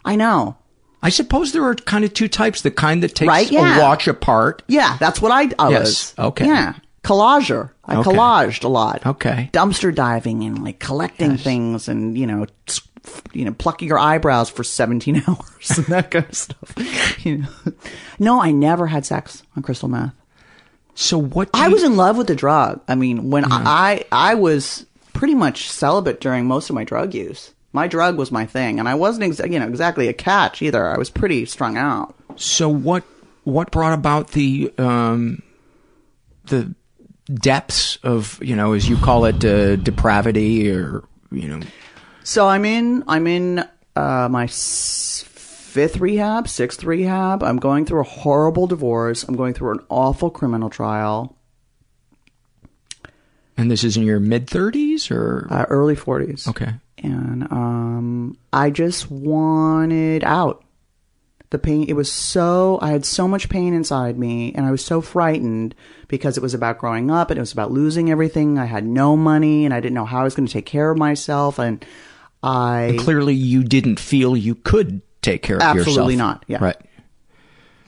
I 0.06 0.16
know. 0.16 0.56
I 1.02 1.10
suppose 1.10 1.52
there 1.52 1.64
are 1.64 1.76
kind 1.76 2.06
of 2.06 2.14
two 2.14 2.28
types: 2.28 2.62
the 2.62 2.72
kind 2.72 3.04
that 3.04 3.16
takes 3.16 3.28
Right, 3.28 3.52
yeah. 3.52 3.78
a 3.78 3.82
watch 3.82 4.08
apart. 4.08 4.64
Yeah, 4.68 4.98
that's 5.00 5.22
what 5.22 5.32
I, 5.32 5.50
I 5.60 5.70
Yes, 5.72 5.82
was. 5.82 6.26
okay. 6.28 6.46
Yeah. 6.46 6.74
Collager. 7.04 7.72
I 7.86 7.98
Okay. 7.98 8.10
collaged 8.12 8.64
a 8.64 8.68
lot. 8.68 9.06
Okay. 9.06 9.50
Dumpster 9.54 9.94
diving 9.94 10.44
and 10.44 10.64
like 10.64 10.80
collecting 10.80 11.38
things 11.38 11.88
and, 11.88 12.18
you 12.18 12.26
know, 12.26 12.48
you 13.34 13.46
know, 13.46 13.54
plucking 13.54 13.88
your 13.88 14.00
eyebrows 14.00 14.50
for 14.50 14.64
17 14.64 15.22
hours 15.28 15.78
and 15.78 15.86
that 15.88 16.10
kind 16.10 16.26
of 16.26 16.36
stuff. 16.36 17.24
You 17.26 17.40
know. 17.40 17.48
No, 18.18 18.42
I 18.42 18.50
never 18.52 18.88
had 18.88 19.06
sex 19.06 19.44
on 19.56 19.62
crystal 19.62 19.88
meth. 19.90 20.14
So 20.96 21.18
what? 21.20 21.50
I 21.54 21.68
was 21.68 21.84
in 21.84 21.98
love 21.98 22.18
with 22.18 22.28
the 22.28 22.36
drug. 22.36 22.82
I 22.88 22.96
mean, 22.96 23.30
when 23.30 23.46
I 23.52 24.06
I 24.12 24.36
was 24.36 24.86
pretty 25.14 25.36
much 25.36 25.70
celibate 25.70 26.20
during 26.22 26.46
most 26.46 26.70
of 26.70 26.76
my 26.76 26.84
drug 26.84 27.14
use. 27.14 27.52
My 27.74 27.88
drug 27.88 28.18
was 28.18 28.32
my 28.32 28.46
thing, 28.46 28.80
and 28.80 28.88
I 28.88 28.96
wasn't 28.96 29.26
exa- 29.32 29.52
you 29.52 29.60
know 29.60 29.68
exactly 29.68 30.08
a 30.08 30.14
catch 30.14 30.62
either. 30.62 30.88
I 30.88 30.98
was 30.98 31.10
pretty 31.10 31.46
strung 31.46 31.76
out. 31.78 32.16
So 32.38 32.70
what 32.70 33.04
what 33.44 33.72
brought 33.72 33.94
about 33.94 34.30
the 34.32 34.72
um 34.78 35.42
the 36.46 36.74
depths 37.34 37.98
of 38.04 38.40
you 38.42 38.56
know 38.56 38.74
as 38.74 38.88
you 38.88 38.96
call 38.98 39.26
it 39.26 39.44
uh, 39.44 39.76
depravity 39.76 40.72
or 40.72 41.04
you 41.32 41.48
know 41.50 41.60
So 42.24 42.48
I'm 42.48 42.64
in 42.66 43.04
I'm 43.08 43.28
in 43.28 43.66
uh, 43.96 44.30
my 44.32 44.46
s- 44.46 45.26
fifth 45.76 45.98
rehab, 45.98 46.48
sixth 46.48 46.86
rehab. 46.86 47.44
I'm 47.44 47.58
going 47.58 47.86
through 47.86 48.00
a 48.00 48.04
horrible 48.04 48.66
divorce. 48.66 49.24
I'm 49.24 49.36
going 49.36 49.54
through 49.54 49.72
an 49.72 49.86
awful 49.90 50.30
criminal 50.30 50.70
trial. 50.70 51.36
and 53.58 53.70
this 53.70 53.84
is 53.84 53.98
in 53.98 54.04
your 54.04 54.22
mid 54.22 54.48
30s 54.48 55.12
or 55.12 55.48
uh, 55.50 55.66
early 55.68 55.98
40s. 55.98 56.48
Okay. 56.48 56.72
And 57.00 57.44
um, 57.52 58.38
I 58.54 58.70
just 58.70 59.12
wanted 59.12 60.24
out. 60.24 60.64
The 61.50 61.60
pain, 61.60 61.86
it 61.90 61.94
was 61.94 62.10
so, 62.12 62.80
I 62.82 62.90
had 62.92 63.06
so 63.06 63.28
much 63.28 63.50
pain 63.50 63.74
inside 63.74 64.18
me, 64.18 64.54
and 64.56 64.66
I 64.66 64.72
was 64.72 64.84
so 64.84 65.00
frightened 65.02 65.76
because 66.08 66.38
it 66.38 66.42
was 66.42 66.54
about 66.54 66.78
growing 66.80 67.12
up 67.12 67.30
and 67.30 67.38
it 67.38 67.42
was 67.42 67.52
about 67.52 67.72
losing 67.72 68.10
everything. 68.10 68.58
I 68.58 68.66
had 68.66 68.86
no 68.86 69.18
money 69.18 69.66
and 69.66 69.74
I 69.74 69.82
didn't 69.82 69.94
know 69.94 70.06
how 70.06 70.22
I 70.22 70.24
was 70.24 70.36
going 70.36 70.48
to 70.48 70.54
take 70.54 70.66
care 70.66 70.90
of 70.90 70.98
myself. 70.98 71.60
And 71.60 71.86
I. 72.42 72.82
and 72.92 73.00
clearly 73.00 73.36
you 73.36 73.64
didn't 73.64 74.00
feel 74.00 74.38
you 74.38 74.56
could 74.56 75.02
take 75.26 75.42
care 75.42 75.58
of 75.58 75.62
yourself 75.76 75.88
Absolutely 75.88 76.16
not, 76.16 76.46
yeah. 76.48 76.64
right 76.64 76.78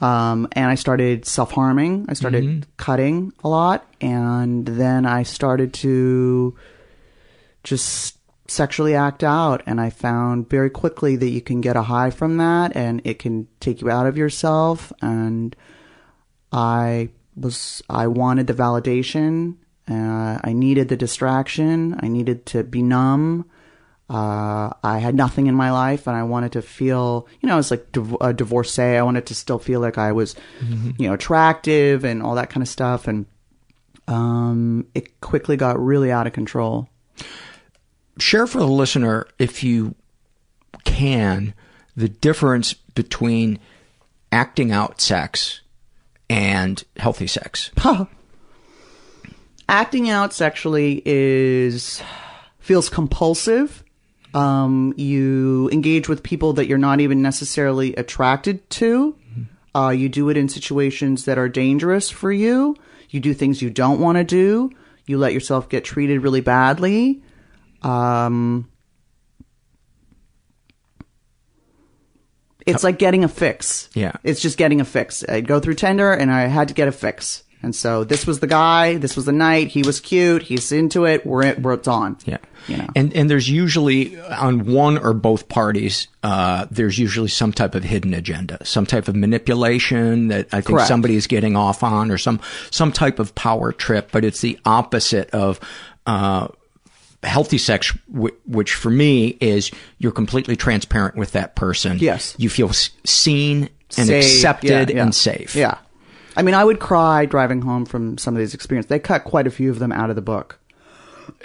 Um, 0.00 0.48
and 0.52 0.66
I 0.66 0.76
started 0.76 1.24
self 1.24 1.50
harming. 1.52 2.06
I 2.08 2.14
started 2.14 2.66
cutting 2.76 3.32
a 3.42 3.48
lot, 3.48 3.84
and 4.00 4.64
then 4.66 5.06
I 5.06 5.24
started 5.24 5.72
to 5.74 6.56
just 7.64 8.16
sexually 8.46 8.94
act 8.94 9.24
out. 9.24 9.62
And 9.66 9.80
I 9.80 9.90
found 9.90 10.48
very 10.48 10.70
quickly 10.70 11.16
that 11.16 11.28
you 11.28 11.40
can 11.40 11.60
get 11.60 11.76
a 11.76 11.82
high 11.82 12.10
from 12.10 12.36
that, 12.38 12.76
and 12.76 13.02
it 13.04 13.18
can 13.18 13.48
take 13.60 13.80
you 13.80 13.90
out 13.90 14.06
of 14.06 14.16
yourself. 14.16 14.92
And 15.02 15.56
I 16.52 17.10
was, 17.34 17.82
I 17.90 18.06
wanted 18.06 18.46
the 18.46 18.54
validation. 18.54 19.56
Uh, 19.90 20.38
I 20.44 20.52
needed 20.52 20.88
the 20.88 20.96
distraction. 20.96 21.98
I 22.00 22.08
needed 22.08 22.46
to 22.46 22.62
be 22.62 22.82
numb. 22.82 23.46
Uh, 24.10 24.70
I 24.82 24.98
had 25.00 25.14
nothing 25.14 25.48
in 25.48 25.54
my 25.54 25.70
life 25.70 26.06
and 26.06 26.16
I 26.16 26.22
wanted 26.22 26.52
to 26.52 26.62
feel, 26.62 27.28
you 27.40 27.46
know, 27.46 27.54
I 27.54 27.56
was 27.58 27.70
like 27.70 27.92
div- 27.92 28.16
a 28.22 28.32
divorcee. 28.32 28.96
I 28.96 29.02
wanted 29.02 29.26
to 29.26 29.34
still 29.34 29.58
feel 29.58 29.80
like 29.80 29.98
I 29.98 30.12
was, 30.12 30.34
you 30.98 31.06
know, 31.08 31.12
attractive 31.14 32.04
and 32.04 32.22
all 32.22 32.34
that 32.36 32.48
kind 32.48 32.62
of 32.62 32.68
stuff. 32.68 33.06
And, 33.06 33.26
um, 34.06 34.86
it 34.94 35.20
quickly 35.20 35.58
got 35.58 35.78
really 35.78 36.10
out 36.10 36.26
of 36.26 36.32
control. 36.32 36.88
share 38.18 38.46
for 38.46 38.58
the 38.58 38.66
listener 38.66 39.26
if 39.38 39.62
you 39.62 39.94
can 40.84 41.52
the 41.94 42.08
difference 42.08 42.72
between 42.72 43.58
acting 44.32 44.72
out 44.72 45.00
sex 45.00 45.60
and 46.30 46.82
healthy 46.96 47.26
sex 47.26 47.70
Acting 49.68 50.08
out 50.08 50.32
sexually 50.32 51.02
is, 51.04 52.00
feels 52.58 52.88
compulsive. 52.88 53.84
Um, 54.34 54.92
you 54.96 55.70
engage 55.72 56.08
with 56.08 56.22
people 56.22 56.52
that 56.54 56.66
you're 56.66 56.78
not 56.78 57.00
even 57.00 57.22
necessarily 57.22 57.94
attracted 57.96 58.68
to. 58.70 59.16
Uh, 59.74 59.90
you 59.90 60.08
do 60.08 60.28
it 60.28 60.36
in 60.36 60.48
situations 60.48 61.24
that 61.24 61.38
are 61.38 61.48
dangerous 61.48 62.10
for 62.10 62.32
you. 62.32 62.76
You 63.10 63.20
do 63.20 63.32
things 63.32 63.62
you 63.62 63.70
don't 63.70 64.00
want 64.00 64.18
to 64.18 64.24
do. 64.24 64.70
You 65.06 65.18
let 65.18 65.32
yourself 65.32 65.68
get 65.68 65.84
treated 65.84 66.22
really 66.22 66.40
badly. 66.40 67.22
Um, 67.82 68.68
it's 72.66 72.84
like 72.84 72.98
getting 72.98 73.24
a 73.24 73.28
fix. 73.28 73.88
Yeah. 73.94 74.12
It's 74.22 74.40
just 74.40 74.58
getting 74.58 74.80
a 74.80 74.84
fix. 74.84 75.24
I'd 75.28 75.46
go 75.46 75.60
through 75.60 75.74
Tinder 75.74 76.12
and 76.12 76.30
I 76.30 76.42
had 76.46 76.68
to 76.68 76.74
get 76.74 76.88
a 76.88 76.92
fix. 76.92 77.44
And 77.62 77.74
so 77.74 78.04
this 78.04 78.24
was 78.26 78.38
the 78.38 78.46
guy, 78.46 78.98
this 78.98 79.16
was 79.16 79.24
the 79.24 79.32
night, 79.32 79.68
he 79.68 79.82
was 79.82 79.98
cute, 80.00 80.42
he's 80.44 80.70
into 80.70 81.04
it, 81.06 81.26
we're, 81.26 81.42
it, 81.42 81.60
we're 81.60 81.72
it's 81.74 81.88
on. 81.88 82.16
Yeah. 82.24 82.38
You 82.68 82.76
know. 82.76 82.86
And 82.94 83.12
and 83.14 83.28
there's 83.30 83.48
usually 83.50 84.20
on 84.20 84.64
one 84.66 84.96
or 84.98 85.12
both 85.12 85.48
parties, 85.48 86.06
uh, 86.22 86.66
there's 86.70 86.98
usually 86.98 87.28
some 87.28 87.52
type 87.52 87.74
of 87.74 87.82
hidden 87.82 88.14
agenda, 88.14 88.64
some 88.64 88.86
type 88.86 89.08
of 89.08 89.16
manipulation 89.16 90.28
that 90.28 90.46
I 90.52 90.60
think 90.60 90.76
Correct. 90.76 90.88
somebody 90.88 91.16
is 91.16 91.26
getting 91.26 91.56
off 91.56 91.82
on, 91.82 92.10
or 92.10 92.18
some 92.18 92.40
some 92.70 92.92
type 92.92 93.18
of 93.18 93.34
power 93.34 93.72
trip. 93.72 94.10
But 94.12 94.24
it's 94.24 94.40
the 94.40 94.58
opposite 94.64 95.30
of 95.30 95.58
uh, 96.06 96.48
healthy 97.22 97.58
sex, 97.58 97.96
w- 98.12 98.34
which 98.46 98.74
for 98.74 98.90
me 98.90 99.36
is 99.40 99.70
you're 99.98 100.12
completely 100.12 100.54
transparent 100.56 101.16
with 101.16 101.32
that 101.32 101.56
person. 101.56 101.98
Yes. 101.98 102.34
you 102.38 102.48
feel 102.50 102.68
s- 102.68 102.90
seen 103.04 103.70
and 103.96 104.06
Safe, 104.06 104.22
accepted 104.24 104.90
yeah, 104.90 104.96
yeah. 104.96 105.02
and 105.02 105.14
safe. 105.14 105.54
Yeah. 105.56 105.78
I 106.38 106.42
mean, 106.42 106.54
I 106.54 106.62
would 106.62 106.78
cry 106.78 107.26
driving 107.26 107.62
home 107.62 107.84
from 107.84 108.16
some 108.16 108.34
of 108.34 108.38
these 108.38 108.54
experiences. 108.54 108.88
They 108.88 109.00
cut 109.00 109.24
quite 109.24 109.48
a 109.48 109.50
few 109.50 109.70
of 109.72 109.80
them 109.80 109.90
out 109.90 110.08
of 110.08 110.14
the 110.14 110.22
book. 110.22 110.60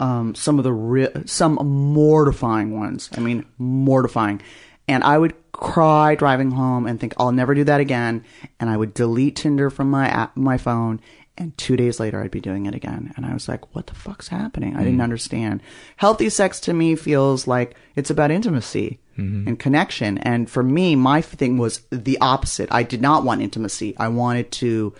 um, 0.00 0.34
some 0.34 0.58
of 0.58 0.64
the 0.64 0.72
re- 0.72 1.12
some 1.24 1.54
mortifying 1.54 2.76
ones. 2.76 3.08
I 3.16 3.20
mean, 3.20 3.46
mortifying. 3.58 4.42
And 4.88 5.04
I 5.04 5.16
would 5.16 5.34
cry 5.52 6.16
driving 6.16 6.50
home 6.50 6.88
and 6.88 6.98
think 6.98 7.14
I'll 7.16 7.30
never 7.30 7.54
do 7.54 7.62
that 7.62 7.80
again. 7.80 8.24
And 8.58 8.68
I 8.68 8.76
would 8.76 8.92
delete 8.92 9.36
Tinder 9.36 9.70
from 9.70 9.88
my 9.88 10.08
app, 10.08 10.36
my 10.36 10.58
phone. 10.58 11.00
And 11.38 11.56
two 11.56 11.76
days 11.76 12.00
later, 12.00 12.20
I'd 12.20 12.32
be 12.32 12.40
doing 12.40 12.66
it 12.66 12.74
again. 12.74 13.12
And 13.16 13.24
I 13.24 13.32
was 13.32 13.46
like, 13.46 13.72
what 13.72 13.86
the 13.86 13.94
fuck's 13.94 14.26
happening? 14.26 14.74
I 14.74 14.82
didn't 14.82 15.00
understand. 15.00 15.62
Healthy 15.96 16.28
sex 16.28 16.58
to 16.62 16.74
me 16.74 16.96
feels 16.96 17.46
like 17.46 17.76
it's 17.94 18.10
about 18.10 18.32
intimacy 18.32 18.98
and 19.16 19.58
connection. 19.58 20.18
And 20.18 20.50
for 20.50 20.62
me, 20.62 20.96
my 20.96 21.20
thing 21.20 21.58
was 21.58 21.82
the 21.90 22.18
opposite. 22.20 22.68
I 22.72 22.82
did 22.82 23.00
not 23.00 23.24
want 23.24 23.42
intimacy. 23.42 23.94
I 23.98 24.08
wanted 24.08 24.50
to 24.52 24.94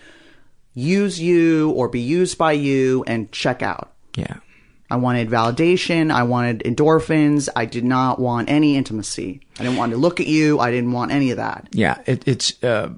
use 0.73 1.19
you 1.19 1.71
or 1.71 1.87
be 1.87 1.99
used 1.99 2.37
by 2.37 2.53
you 2.53 3.03
and 3.07 3.31
check 3.31 3.61
out. 3.61 3.91
Yeah. 4.15 4.37
I 4.89 4.95
wanted 4.97 5.29
validation. 5.29 6.11
I 6.11 6.23
wanted 6.23 6.59
endorphins. 6.63 7.49
I 7.55 7.65
did 7.65 7.83
not 7.83 8.19
want 8.19 8.49
any 8.49 8.75
intimacy. 8.77 9.41
I 9.59 9.63
didn't 9.63 9.77
want 9.77 9.91
to 9.91 9.97
look 9.97 10.19
at 10.19 10.27
you. 10.27 10.59
I 10.59 10.69
didn't 10.71 10.91
want 10.91 11.11
any 11.11 11.31
of 11.31 11.37
that. 11.37 11.67
Yeah, 11.71 11.97
it, 12.05 12.27
it's 12.27 12.63
uh, 12.63 12.89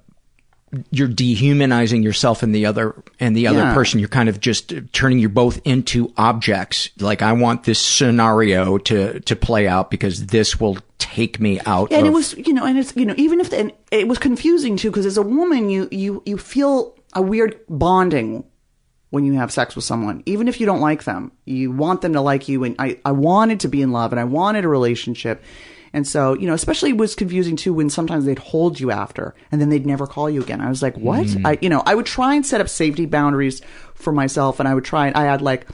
you're 0.91 1.07
dehumanizing 1.07 2.03
yourself 2.03 2.43
and 2.43 2.53
the 2.53 2.65
other 2.65 2.95
and 3.19 3.35
the 3.35 3.47
other 3.47 3.59
Yeah. 3.59 3.73
person. 3.73 3.99
You're 3.99 4.09
kind 4.09 4.29
of 4.29 4.39
just 4.39 4.73
turning 4.93 5.19
you 5.19 5.29
both 5.29 5.59
into 5.65 6.11
objects. 6.17 6.89
Like 6.99 7.21
I 7.21 7.33
want 7.33 7.63
this 7.63 7.79
scenario 7.79 8.77
to 8.79 9.19
to 9.19 9.35
play 9.35 9.67
out 9.67 9.91
because 9.91 10.27
this 10.27 10.59
will 10.59 10.77
take 10.97 11.39
me 11.39 11.59
out. 11.65 11.91
and 11.91 12.01
of, 12.01 12.07
it 12.07 12.13
was 12.15 12.33
you 12.37 12.53
know 12.53 12.65
and 12.65 12.77
it's 12.77 12.95
you 12.95 13.05
know 13.05 13.13
even 13.17 13.39
if 13.39 13.51
and 13.53 13.71
it 13.91 14.07
was 14.07 14.17
confusing 14.17 14.75
too 14.77 14.89
because 14.89 15.05
as 15.05 15.17
a 15.17 15.21
woman 15.21 15.69
you 15.69 15.87
you 15.91 16.23
you 16.25 16.37
feel 16.37 16.95
a 17.13 17.21
weird 17.21 17.59
bonding 17.69 18.43
when 19.11 19.23
you 19.23 19.33
have 19.33 19.51
sex 19.51 19.75
with 19.75 19.85
someone 19.85 20.23
even 20.25 20.47
if 20.47 20.59
you 20.59 20.65
don't 20.65 20.81
like 20.81 21.03
them 21.03 21.31
you 21.45 21.71
want 21.71 22.01
them 22.01 22.13
to 22.13 22.21
like 22.21 22.49
you 22.49 22.63
and 22.63 22.75
i 22.79 22.97
i 23.05 23.11
wanted 23.11 23.59
to 23.61 23.67
be 23.69 23.81
in 23.81 23.91
love 23.91 24.11
and 24.11 24.19
i 24.19 24.23
wanted 24.23 24.65
a 24.65 24.67
relationship 24.67 25.41
and 25.95 26.07
so 26.07 26.35
you 26.35 26.45
know 26.47 26.53
especially 26.53 26.91
it 26.91 26.97
was 26.97 27.15
confusing 27.15 27.55
too 27.55 27.73
when 27.73 27.89
sometimes 27.89 28.25
they'd 28.25 28.37
hold 28.37 28.79
you 28.79 28.91
after 28.91 29.33
and 29.51 29.59
then 29.59 29.69
they'd 29.69 29.85
never 29.85 30.05
call 30.05 30.29
you 30.29 30.41
again 30.43 30.61
i 30.61 30.69
was 30.69 30.81
like 30.83 30.95
what 30.97 31.25
Mm. 31.25 31.45
i 31.47 31.57
you 31.61 31.69
know 31.69 31.81
i 31.87 31.95
would 31.95 32.05
try 32.05 32.35
and 32.35 32.45
set 32.45 32.61
up 32.61 32.69
safety 32.69 33.05
boundaries 33.07 33.61
for 33.95 34.11
myself 34.13 34.59
and 34.59 34.67
i 34.69 34.73
would 34.75 34.85
try 34.85 35.07
and 35.07 35.15
i 35.15 35.23
had 35.23 35.41
like 35.41 35.65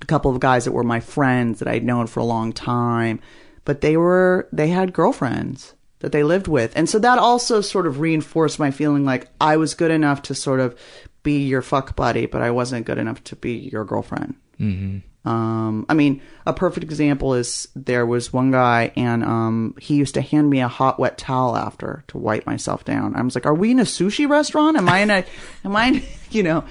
a 0.00 0.06
couple 0.06 0.30
of 0.32 0.40
guys 0.40 0.64
that 0.64 0.72
were 0.72 0.82
my 0.82 0.98
friends 0.98 1.58
that 1.60 1.68
I'd 1.68 1.84
known 1.84 2.08
for 2.08 2.18
a 2.18 2.24
long 2.24 2.52
time, 2.52 3.20
but 3.64 3.82
they 3.82 3.96
were 3.96 4.48
they 4.52 4.66
had 4.68 4.92
girlfriends 4.92 5.74
that 6.00 6.10
they 6.10 6.24
lived 6.24 6.48
with. 6.48 6.72
And 6.74 6.88
so 6.88 6.98
that 6.98 7.20
also 7.20 7.60
sort 7.60 7.86
of 7.86 8.00
reinforced 8.00 8.58
my 8.58 8.72
feeling 8.72 9.04
like 9.04 9.28
I 9.40 9.56
was 9.56 9.74
good 9.74 9.92
enough 9.92 10.22
to 10.22 10.34
sort 10.34 10.58
of 10.58 10.74
be 11.22 11.44
your 11.46 11.62
fuck 11.62 11.94
buddy, 11.94 12.26
but 12.26 12.42
I 12.42 12.50
wasn't 12.50 12.84
good 12.84 12.98
enough 12.98 13.22
to 13.24 13.36
be 13.36 13.52
your 13.52 13.84
girlfriend. 13.84 14.34
Mm-hmm. 14.58 14.98
Um, 15.24 15.86
I 15.88 15.94
mean, 15.94 16.20
a 16.46 16.52
perfect 16.52 16.82
example 16.84 17.34
is 17.34 17.68
there 17.76 18.04
was 18.04 18.32
one 18.32 18.50
guy 18.50 18.92
and 18.96 19.22
um, 19.22 19.74
he 19.80 19.94
used 19.94 20.14
to 20.14 20.20
hand 20.20 20.50
me 20.50 20.60
a 20.60 20.68
hot 20.68 20.98
wet 20.98 21.16
towel 21.16 21.56
after 21.56 22.02
to 22.08 22.18
wipe 22.18 22.44
myself 22.44 22.84
down. 22.84 23.14
I 23.14 23.22
was 23.22 23.34
like, 23.36 23.46
"Are 23.46 23.54
we 23.54 23.70
in 23.70 23.78
a 23.78 23.84
sushi 23.84 24.28
restaurant? 24.28 24.76
Am 24.76 24.88
I 24.88 24.98
in 24.98 25.10
a? 25.10 25.24
am 25.64 25.76
I, 25.76 25.86
in, 25.86 26.02
you 26.30 26.42
know?" 26.42 26.64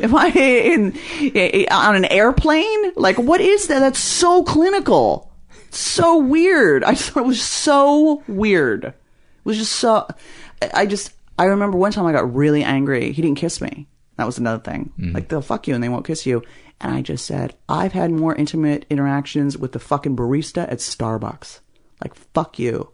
Am 0.00 0.16
I 0.16 0.28
in, 0.28 1.66
on 1.70 1.96
an 1.96 2.06
airplane? 2.06 2.92
Like, 2.96 3.18
what 3.18 3.42
is 3.42 3.66
that? 3.66 3.80
That's 3.80 3.98
so 3.98 4.42
clinical. 4.42 5.30
So 5.68 6.16
weird. 6.16 6.82
I 6.82 6.92
just 6.92 7.10
thought 7.10 7.24
it 7.24 7.26
was 7.26 7.42
so 7.42 8.22
weird. 8.26 8.84
It 8.86 8.94
was 9.44 9.58
just 9.58 9.72
so. 9.72 10.06
I- 10.62 10.70
I 10.74 10.86
just. 10.86 11.12
I 11.38 11.44
remember 11.44 11.76
one 11.76 11.92
time 11.92 12.06
I 12.06 12.12
got 12.12 12.34
really 12.34 12.62
angry. 12.64 13.12
He 13.12 13.20
didn't 13.20 13.36
kiss 13.36 13.60
me. 13.60 13.86
That 14.16 14.24
was 14.24 14.38
another 14.38 14.62
thing. 14.62 14.92
Like 15.12 15.28
they'll 15.28 15.42
fuck 15.42 15.68
you 15.68 15.74
and 15.74 15.84
they 15.84 15.88
won't 15.90 16.06
kiss 16.06 16.24
you. 16.24 16.42
And 16.82 16.94
I 16.94 17.00
just 17.02 17.24
said, 17.24 17.54
I've 17.68 17.92
had 17.92 18.10
more 18.10 18.34
intimate 18.34 18.86
interactions 18.90 19.56
with 19.56 19.72
the 19.72 19.78
fucking 19.78 20.16
barista 20.16 20.62
at 20.70 20.78
Starbucks. 20.78 21.60
Like 22.02 22.14
fuck 22.14 22.58
you. 22.58 22.90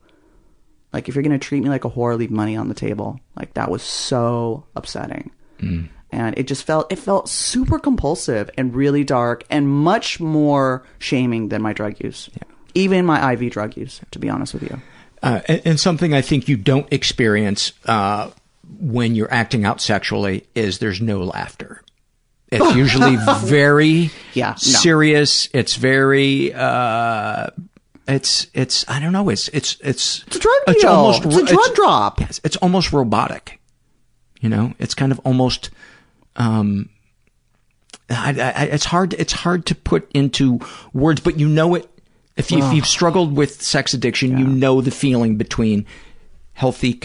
Like 0.92 1.08
if 1.08 1.14
you're 1.14 1.24
gonna 1.24 1.38
treat 1.38 1.62
me 1.62 1.68
like 1.68 1.84
a 1.84 1.90
whore, 1.90 2.16
leave 2.16 2.30
money 2.30 2.56
on 2.56 2.68
the 2.68 2.74
table. 2.74 3.18
Like 3.34 3.54
that 3.54 3.70
was 3.70 3.82
so 3.82 4.66
upsetting 4.76 5.30
and 6.10 6.38
it 6.38 6.46
just 6.46 6.64
felt 6.64 6.90
it 6.92 6.98
felt 6.98 7.28
super 7.28 7.78
compulsive 7.78 8.50
and 8.56 8.74
really 8.74 9.04
dark 9.04 9.44
and 9.50 9.68
much 9.68 10.20
more 10.20 10.84
shaming 10.98 11.48
than 11.48 11.60
my 11.62 11.72
drug 11.72 11.98
use 12.02 12.30
even 12.74 13.04
my 13.04 13.32
iv 13.32 13.50
drug 13.50 13.76
use 13.76 14.00
to 14.10 14.18
be 14.18 14.28
honest 14.28 14.54
with 14.54 14.62
you 14.62 14.80
Uh, 15.20 15.40
and, 15.48 15.62
and 15.64 15.80
something 15.80 16.14
I 16.14 16.22
think 16.22 16.46
you 16.46 16.56
don't 16.56 16.86
experience 16.92 17.72
uh, 17.86 18.30
when 18.78 19.16
you're 19.16 19.32
acting 19.32 19.64
out 19.64 19.80
sexually 19.80 20.46
is 20.54 20.78
there's 20.78 21.00
no 21.00 21.24
laughter. 21.24 21.82
It's 22.50 22.74
usually 22.76 23.16
very 23.44 24.10
Yeah, 24.34 24.50
no. 24.50 24.56
serious. 24.56 25.48
It's 25.52 25.76
very. 25.76 26.52
Uh, 26.54 27.48
it's 28.06 28.46
it's 28.54 28.86
I 28.88 29.00
don't 29.00 29.12
know. 29.12 29.28
It's 29.28 29.48
it's 29.48 29.76
it's 29.82 30.24
it's 30.26 30.36
a 30.36 30.40
drug 30.40 30.62
deal. 30.66 31.10
It's 31.10 31.36
a 31.36 31.44
drug 31.54 31.74
drop. 31.74 32.20
Yes, 32.20 32.40
it's 32.42 32.56
almost 32.56 32.92
robotic. 32.92 33.60
You 34.40 34.48
know, 34.48 34.72
it's 34.78 34.94
kind 34.94 35.12
of 35.12 35.18
almost. 35.24 35.70
Um, 36.36 36.88
I, 38.08 38.30
I, 38.40 38.62
it's 38.64 38.86
hard. 38.86 39.12
It's 39.14 39.32
hard 39.34 39.66
to 39.66 39.74
put 39.74 40.10
into 40.12 40.60
words, 40.94 41.20
but 41.20 41.38
you 41.38 41.48
know 41.48 41.74
it. 41.74 41.90
If, 42.36 42.52
you, 42.52 42.64
if 42.64 42.72
you've 42.72 42.86
struggled 42.86 43.36
with 43.36 43.60
sex 43.60 43.92
addiction, 43.94 44.38
you 44.38 44.46
know 44.46 44.80
the 44.80 44.92
feeling 44.92 45.36
between 45.36 45.84
healthy 46.52 47.00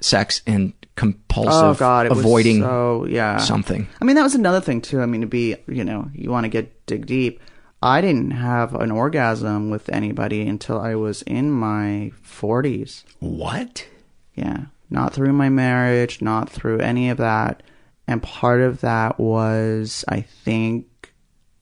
sex 0.00 0.42
and 0.46 0.74
compulsive 0.96 1.52
oh 1.52 1.74
god 1.74 2.06
avoiding 2.06 2.60
so 2.60 3.04
yeah. 3.06 3.38
something. 3.38 3.88
i 4.00 4.04
mean 4.04 4.16
that 4.16 4.22
was 4.22 4.34
another 4.34 4.60
thing 4.60 4.80
too. 4.80 5.00
I 5.00 5.06
mean 5.06 5.22
to 5.22 5.26
be 5.26 5.56
you 5.66 5.84
know 5.84 6.10
you 6.14 6.30
want 6.30 6.44
to 6.44 6.48
get 6.48 6.86
dig 6.86 7.06
deep. 7.06 7.40
I 7.82 8.00
didn't 8.00 8.30
have 8.30 8.74
an 8.74 8.90
orgasm 8.90 9.70
with 9.70 9.88
anybody 9.90 10.46
until 10.46 10.80
i 10.80 10.94
was 10.94 11.22
in 11.22 11.50
my 11.50 12.12
40s 12.24 13.04
what? 13.18 13.86
Yeah. 14.34 14.66
Not 14.90 15.12
through 15.12 15.32
my 15.32 15.48
marriage 15.48 16.22
not 16.22 16.48
through 16.48 16.80
any 16.80 17.10
of 17.10 17.18
that. 17.18 17.62
And 18.06 18.22
part 18.22 18.60
of 18.60 18.80
that 18.82 19.18
was 19.18 20.04
i 20.08 20.20
think 20.20 21.12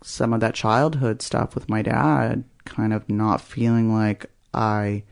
some 0.02 0.32
of 0.32 0.40
that 0.40 0.54
childhood 0.54 1.22
stuff 1.22 1.54
with 1.54 1.68
my 1.68 1.80
dad 1.80 2.44
kind 2.64 2.92
of 2.92 3.08
not 3.08 3.40
feeling 3.40 3.92
like 3.94 4.26
i 4.52 5.04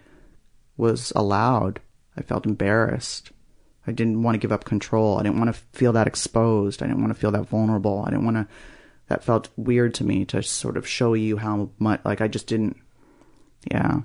was 0.76 1.12
allowed. 1.14 1.80
I 2.16 2.22
felt 2.22 2.46
embarrassed 2.46 3.30
I 3.90 3.92
didn't 3.92 4.22
want 4.22 4.34
to 4.36 4.38
give 4.38 4.52
up 4.52 4.64
control. 4.64 5.18
I 5.18 5.24
didn't 5.24 5.38
want 5.40 5.54
to 5.54 5.60
feel 5.78 5.92
that 5.94 6.06
exposed. 6.06 6.82
I 6.82 6.86
didn't 6.86 7.00
want 7.02 7.12
to 7.12 7.18
feel 7.20 7.32
that 7.32 7.42
vulnerable. 7.48 8.04
I 8.06 8.10
didn't 8.10 8.24
want 8.24 8.36
to. 8.36 8.46
That 9.08 9.24
felt 9.24 9.48
weird 9.56 9.94
to 9.94 10.04
me 10.04 10.24
to 10.26 10.42
sort 10.42 10.76
of 10.76 10.86
show 10.86 11.14
you 11.14 11.36
how 11.36 11.70
much. 11.80 12.00
Like 12.04 12.20
I 12.20 12.28
just 12.28 12.46
didn't. 12.46 12.76
Yeah. 13.70 14.00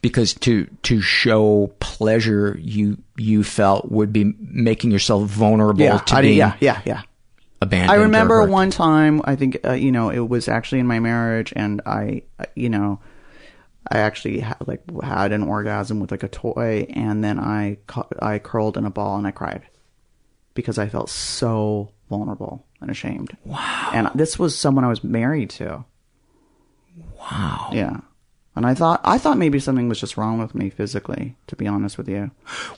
because 0.00 0.32
to 0.34 0.66
to 0.84 1.00
show 1.00 1.70
pleasure 1.80 2.58
you 2.60 2.96
you 3.16 3.44
felt 3.44 3.90
would 3.92 4.12
be 4.12 4.32
making 4.40 4.90
yourself 4.90 5.28
vulnerable 5.28 5.82
Yeah. 5.82 5.98
to 5.98 6.16
I 6.16 6.22
being 6.22 6.38
yeah. 6.38 6.54
Yeah. 6.60 6.80
Yeah. 6.86 7.02
abandoned. 7.60 7.90
I 7.92 8.02
remember 8.02 8.46
one 8.46 8.70
time. 8.70 9.20
I 9.24 9.36
think 9.36 9.58
uh, 9.64 9.72
you 9.72 9.92
know 9.92 10.10
it 10.10 10.26
was 10.26 10.48
actually 10.48 10.78
in 10.80 10.86
my 10.86 10.98
marriage, 11.00 11.52
and 11.54 11.80
I, 11.84 12.22
uh, 12.40 12.46
you 12.56 12.70
know, 12.70 13.00
I 13.90 13.98
actually 13.98 14.40
ha- 14.40 14.56
like 14.66 14.82
had 15.02 15.32
an 15.32 15.42
orgasm 15.42 16.00
with 16.00 16.10
like 16.10 16.22
a 16.22 16.28
toy, 16.28 16.86
and 16.90 17.22
then 17.24 17.38
I 17.38 17.78
cu- 17.86 18.02
I 18.20 18.38
curled 18.38 18.76
in 18.76 18.84
a 18.84 18.90
ball 18.90 19.16
and 19.16 19.26
I 19.26 19.30
cried 19.30 19.62
because 20.54 20.78
I 20.78 20.88
felt 20.88 21.08
so 21.10 21.92
vulnerable 22.10 22.66
and 22.80 22.90
ashamed. 22.90 23.36
Wow. 23.44 23.90
And 23.94 24.10
this 24.14 24.38
was 24.38 24.56
someone 24.58 24.84
I 24.84 24.88
was 24.88 25.02
married 25.04 25.50
to. 25.50 25.84
Wow. 27.18 27.70
Yeah. 27.72 28.00
And 28.56 28.66
I 28.66 28.74
thought 28.74 29.00
I 29.04 29.18
thought 29.18 29.38
maybe 29.38 29.60
something 29.60 29.88
was 29.88 30.00
just 30.00 30.16
wrong 30.16 30.38
with 30.38 30.52
me 30.52 30.68
physically, 30.68 31.36
to 31.46 31.54
be 31.54 31.68
honest 31.68 31.96
with 31.96 32.08
you. 32.08 32.32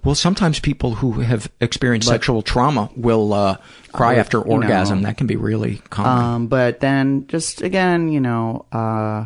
Well, 0.05 0.15
sometimes 0.15 0.61
people 0.61 0.97
who 0.97 1.20
have 1.20 1.51
experienced 1.61 2.07
But- 2.09 2.12
sexual 2.16 2.43
trauma 2.43 2.91
will 2.97 3.32
uh, 3.32 3.57
cry 3.93 4.16
Uh, 4.16 4.20
after 4.20 4.39
you 4.39 4.45
know, 4.45 4.51
orgasm. 4.57 5.03
that 5.03 5.16
can 5.16 5.27
be 5.27 5.37
really 5.37 5.81
common. 5.89 6.24
Um, 6.35 6.47
but 6.49 6.81
then 6.81 7.27
just 7.28 7.62
again, 7.62 8.11
you 8.12 8.20
know, 8.20 8.66
uh, 8.73 9.24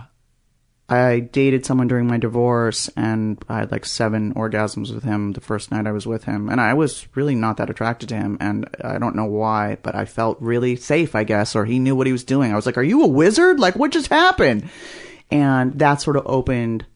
I 0.95 1.21
dated 1.21 1.65
someone 1.67 1.89
during 1.89 2.07
my 2.07 2.19
divorce 2.19 2.89
and 2.97 3.43
I 3.49 3.59
had 3.61 3.73
like 3.73 3.85
seven 3.85 4.35
orgasms 4.35 4.95
with 4.95 5.05
him 5.05 5.33
the 5.33 5.41
first 5.41 5.71
night 5.71 5.87
I 5.87 5.93
was 5.93 6.07
with 6.07 6.25
him. 6.25 6.49
And 6.49 6.61
I 6.61 6.75
was 6.75 7.07
really 7.15 7.35
not 7.35 7.57
that 7.59 7.71
attracted 7.71 8.09
to 8.11 8.17
him. 8.17 8.37
And 8.41 8.69
I 8.83 8.99
don't 8.99 9.17
know 9.17 9.25
why, 9.25 9.79
but 9.83 9.95
I 9.95 10.05
felt 10.05 10.41
really 10.41 10.77
safe, 10.77 11.15
I 11.15 11.25
guess, 11.25 11.55
or 11.57 11.65
he 11.65 11.79
knew 11.79 11.95
what 11.97 12.07
he 12.07 12.13
was 12.13 12.25
doing. 12.25 12.53
I 12.53 12.57
was 12.57 12.67
like, 12.67 12.79
are 12.79 12.83
you 12.83 13.03
a 13.03 13.07
wizard? 13.09 13.59
Like, 13.61 13.77
what 13.77 13.93
just 13.93 14.09
happened? 14.09 14.69
And 15.31 15.79
that 15.79 16.01
sort 16.01 16.17
of 16.17 16.23
opened 16.27 16.87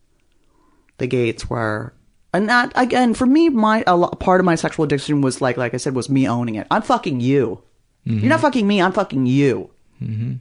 the 0.99 1.07
gates 1.07 1.49
where 1.49 1.93
and 2.35 2.49
that 2.49 2.73
again 2.75 3.15
for 3.15 3.25
me 3.25 3.49
my 3.49 3.85
a 3.87 3.97
lo- 3.97 4.09
part 4.09 4.41
of 4.41 4.45
my 4.45 4.55
sexual 4.57 4.85
addiction 4.85 5.21
was 5.21 5.41
like 5.41 5.57
like 5.57 5.73
i 5.73 5.77
said 5.77 5.95
was 5.95 6.11
me 6.11 6.29
owning 6.29 6.57
it 6.57 6.67
i'm 6.73 6.83
fucking 6.83 7.21
you 7.21 7.63
you're 8.05 8.29
not 8.29 8.41
fucking 8.41 8.67
me 8.67 8.83
i'm 8.83 8.91
fucking 8.93 9.25
you 9.27 9.71
Mm-hmm. 10.03 10.35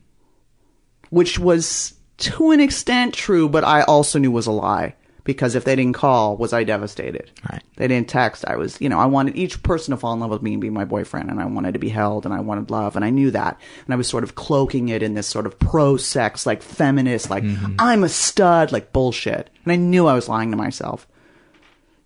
which 1.11 1.38
was 1.39 1.93
to 2.18 2.52
an 2.52 2.60
extent 2.60 3.14
true 3.14 3.48
but 3.48 3.64
i 3.64 3.81
also 3.84 4.19
knew 4.19 4.31
was 4.31 4.48
a 4.48 4.52
lie 4.52 4.94
because 5.23 5.56
if 5.56 5.65
they 5.65 5.76
didn't 5.76 5.94
call 5.94 6.38
was 6.38 6.53
i 6.53 6.64
devastated 6.64 7.30
right 7.49 7.64
they 7.76 7.88
didn't 7.88 8.07
text 8.07 8.45
i 8.48 8.56
was 8.56 8.80
you 8.81 8.89
know 8.89 8.99
i 8.99 9.06
wanted 9.06 9.35
each 9.35 9.61
person 9.64 9.91
to 9.91 9.98
fall 9.98 10.14
in 10.14 10.19
love 10.19 10.30
with 10.30 10.41
me 10.41 10.53
and 10.53 10.61
be 10.61 10.69
my 10.69 10.85
boyfriend 10.85 11.30
and 11.30 11.39
i 11.39 11.45
wanted 11.45 11.73
to 11.73 11.80
be 11.80 11.89
held 11.89 12.26
and 12.26 12.34
i 12.34 12.39
wanted 12.39 12.72
love 12.72 12.95
and 12.95 13.03
i 13.03 13.10
knew 13.10 13.30
that 13.31 13.60
and 13.85 13.94
i 13.94 13.98
was 13.98 14.07
sort 14.07 14.23
of 14.23 14.35
cloaking 14.35 14.89
it 14.89 15.03
in 15.03 15.14
this 15.14 15.27
sort 15.27 15.45
of 15.45 15.57
pro 15.60 15.98
sex 15.98 16.45
like 16.45 16.61
feminist 16.61 17.30
like 17.30 17.44
mm-hmm. 17.44 17.76
i'm 17.80 18.03
a 18.03 18.10
stud 18.10 18.72
like 18.72 18.94
bullshit 18.94 19.49
and 19.64 19.72
i 19.72 19.76
knew 19.76 20.07
i 20.07 20.14
was 20.14 20.30
lying 20.30 20.52
to 20.52 20.57
myself 20.57 21.07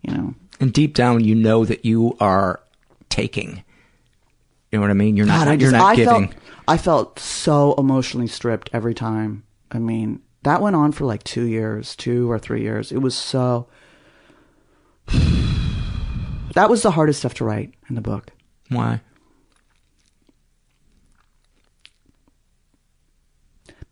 you 0.02 0.14
know 0.14 0.34
and 0.62 0.72
deep 0.72 0.94
down, 0.94 1.24
you 1.24 1.34
know 1.34 1.66
that 1.66 1.84
you 1.86 2.16
are 2.20 2.62
taking. 3.10 3.64
You 4.72 4.78
know 4.78 4.82
what 4.82 4.92
I 4.92 4.94
mean? 4.94 5.18
You're 5.18 5.26
not. 5.26 5.46
God, 5.46 5.48
I 5.48 5.54
you're 5.56 5.72
not 5.72 5.82
I 5.82 5.96
giving. 5.96 6.28
Felt, 6.28 6.44
I 6.68 6.78
felt 6.78 7.20
so 7.20 7.74
emotionally 7.78 8.28
stripped 8.28 8.70
every 8.72 8.94
time. 8.94 9.44
I 9.72 9.80
mean, 9.80 10.22
that 10.44 10.62
went 10.62 10.76
on 10.76 10.92
for 10.92 11.06
like 11.06 11.24
two 11.24 11.46
years, 11.46 11.96
two 11.96 12.30
or 12.30 12.38
three 12.38 12.62
years. 12.62 12.92
It 12.92 13.00
was 13.00 13.16
so. 13.16 13.68
that 15.08 16.70
was 16.70 16.82
the 16.82 16.92
hardest 16.92 17.20
stuff 17.20 17.34
to 17.36 17.46
write 17.46 17.74
in 17.90 17.96
the 17.96 18.02
book. 18.02 18.32
Why? 18.70 19.02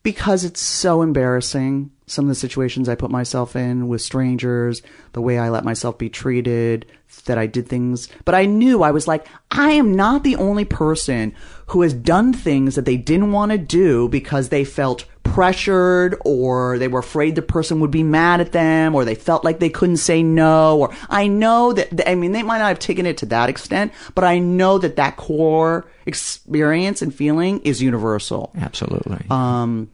Because 0.01 0.43
it's 0.43 0.61
so 0.61 1.01
embarrassing, 1.01 1.91
some 2.07 2.26
of 2.26 2.30
the 2.30 2.35
situations 2.35 2.88
I 2.88 2.95
put 2.95 3.11
myself 3.11 3.56
in 3.56 3.88
with 3.89 4.01
strangers, 4.01 4.81
the 5.11 5.22
way 5.22 5.38
I 5.38 5.49
let 5.49 5.65
myself 5.65 5.97
be 5.97 6.10
treated, 6.10 6.85
that 7.26 7.38
I 7.38 7.47
did 7.47 7.68
things. 7.68 8.07
But 8.23 8.34
I 8.34 8.45
knew 8.45 8.81
I 8.81 8.91
was 8.91 9.07
like, 9.07 9.27
I 9.51 9.72
am 9.72 9.93
not 9.93 10.23
the 10.23 10.38
only 10.38 10.65
person 10.65 11.35
who 11.68 11.81
has 11.81 11.93
done 11.93 12.34
things 12.34 12.76
that 12.76 12.85
they 12.85 12.97
didn't 12.97 13.34
want 13.34 13.51
to 13.51 13.57
do 13.57 14.07
because 14.07 14.49
they 14.49 14.64
felt 14.64 15.06
pressured 15.34 16.15
or 16.26 16.77
they 16.77 16.88
were 16.88 16.99
afraid 16.99 17.35
the 17.35 17.41
person 17.41 17.80
would 17.80 17.91
be 17.91 18.03
mad 18.03 18.41
at 18.41 18.51
them 18.51 18.95
or 18.95 19.06
they 19.06 19.15
felt 19.15 19.43
like 19.43 19.60
they 19.60 19.69
couldn't 19.69 19.97
say 19.97 20.23
no 20.23 20.80
or 20.80 20.93
I 21.10 21.27
know 21.27 21.73
that 21.73 22.10
I 22.10 22.15
mean 22.15 22.31
they 22.31 22.43
might 22.43 22.57
not 22.60 22.69
have 22.69 22.80
taken 22.80 23.06
it 23.06 23.18
to 23.18 23.26
that 23.27 23.49
extent 23.49 23.93
but 24.15 24.23
I 24.23 24.39
know 24.39 24.77
that 24.80 24.95
that 24.95 25.18
core 25.18 25.89
experience 26.06 27.01
and 27.01 27.14
feeling 27.14 27.60
is 27.61 27.81
universal 27.81 28.51
Absolutely. 28.60 29.26
um 29.30 29.89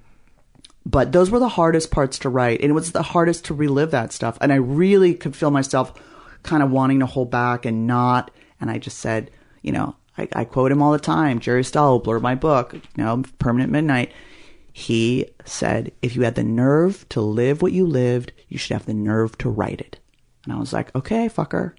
but 0.85 1.11
those 1.11 1.29
were 1.31 1.39
the 1.39 1.49
hardest 1.49 1.91
parts 1.91 2.19
to 2.19 2.29
write 2.29 2.61
and 2.61 2.69
it 2.69 2.73
was 2.73 2.91
the 2.91 3.03
hardest 3.03 3.45
to 3.45 3.53
relive 3.53 3.91
that 3.91 4.13
stuff 4.13 4.37
and 4.41 4.51
I 4.53 4.57
really 4.57 5.13
could 5.13 5.35
feel 5.35 5.51
myself 5.51 5.93
kind 6.43 6.63
of 6.63 6.71
wanting 6.71 6.99
to 6.99 7.05
hold 7.05 7.29
back 7.29 7.65
and 7.65 7.87
not 7.87 8.31
and 8.61 8.71
I 8.71 8.77
just 8.77 8.99
said 8.99 9.31
you 9.61 9.71
know 9.71 9.95
I, 10.17 10.29
I 10.33 10.45
quote 10.45 10.71
him 10.71 10.81
all 10.81 10.91
the 10.91 10.99
time 10.99 11.39
Jerry 11.39 11.63
Stahl 11.63 11.99
blurred 11.99 12.21
my 12.21 12.35
book 12.35 12.73
you 12.73 12.81
know 12.95 13.23
Permanent 13.39 13.71
Midnight 13.71 14.11
he 14.77 15.25
said, 15.45 15.93
if 16.01 16.17
you 16.17 16.23
had 16.23 16.35
the 16.35 16.43
nerve 16.43 17.07
to 17.07 17.21
live 17.21 17.61
what 17.61 17.71
you 17.71 17.87
lived, 17.87 18.33
you 18.49 18.57
should 18.57 18.73
have 18.73 18.85
the 18.85 18.93
nerve 18.93 19.37
to 19.37 19.49
write 19.49 19.79
it. 19.79 19.99
And 20.43 20.51
I 20.51 20.57
was 20.59 20.73
like, 20.73 20.93
okay, 20.93 21.29
fucker. 21.29 21.71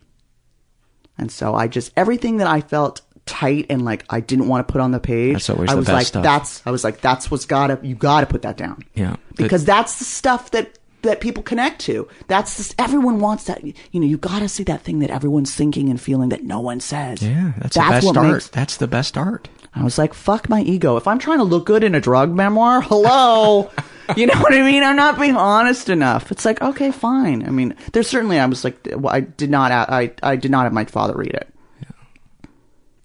And 1.18 1.30
so 1.30 1.54
I 1.54 1.68
just, 1.68 1.92
everything 1.94 2.38
that 2.38 2.46
I 2.46 2.62
felt 2.62 3.02
tight 3.26 3.66
and 3.68 3.84
like 3.84 4.06
I 4.08 4.20
didn't 4.20 4.48
want 4.48 4.66
to 4.66 4.72
put 4.72 4.80
on 4.80 4.92
the 4.92 4.98
page, 4.98 5.34
That's 5.34 5.50
always 5.50 5.68
I 5.68 5.74
was 5.74 5.88
like, 5.88 6.06
stuff. 6.06 6.22
that's, 6.22 6.66
I 6.66 6.70
was 6.70 6.84
like, 6.84 7.02
that's 7.02 7.30
what's 7.30 7.44
gotta, 7.44 7.78
you 7.82 7.94
gotta 7.94 8.24
put 8.24 8.40
that 8.42 8.56
down. 8.56 8.82
Yeah. 8.94 9.16
Because 9.34 9.66
that's 9.66 9.98
the 9.98 10.04
stuff 10.06 10.52
that, 10.52 10.78
that 11.02 11.20
people 11.20 11.42
connect 11.42 11.82
to. 11.82 12.08
That's 12.28 12.56
just, 12.56 12.74
everyone 12.78 13.20
wants 13.20 13.44
that. 13.44 13.62
You 13.62 13.74
know, 14.00 14.06
you 14.06 14.16
gotta 14.16 14.48
see 14.48 14.64
that 14.64 14.80
thing 14.84 15.00
that 15.00 15.10
everyone's 15.10 15.54
thinking 15.54 15.90
and 15.90 16.00
feeling 16.00 16.30
that 16.30 16.44
no 16.44 16.60
one 16.60 16.80
says. 16.80 17.20
yeah, 17.22 17.52
that's, 17.58 17.76
the 17.76 17.80
best 17.82 18.06
what 18.06 18.16
art. 18.16 18.32
makes- 18.32 18.48
That's 18.48 18.78
the 18.78 18.88
best 18.88 19.18
art. 19.18 19.50
I 19.76 19.84
was 19.84 19.98
like, 19.98 20.14
fuck 20.14 20.48
my 20.48 20.62
ego. 20.62 20.96
If 20.96 21.06
I'm 21.06 21.18
trying 21.18 21.38
to 21.38 21.44
look 21.44 21.66
good 21.66 21.84
in 21.84 21.94
a 21.94 22.00
drug 22.00 22.34
memoir, 22.34 22.80
hello. 22.80 23.70
you 24.16 24.26
know 24.26 24.38
what 24.40 24.54
I 24.54 24.62
mean? 24.62 24.82
I'm 24.82 24.96
not 24.96 25.18
being 25.20 25.36
honest 25.36 25.90
enough. 25.90 26.32
It's 26.32 26.46
like, 26.46 26.62
okay, 26.62 26.90
fine. 26.90 27.46
I 27.46 27.50
mean, 27.50 27.74
there's 27.92 28.08
certainly, 28.08 28.38
I 28.38 28.46
was 28.46 28.64
like, 28.64 28.78
well, 28.96 29.14
I 29.14 29.20
did 29.20 29.50
not, 29.50 29.72
I, 29.72 30.12
I 30.22 30.36
did 30.36 30.50
not 30.50 30.64
have 30.64 30.72
my 30.72 30.86
father 30.86 31.14
read 31.14 31.34
it. 31.34 31.52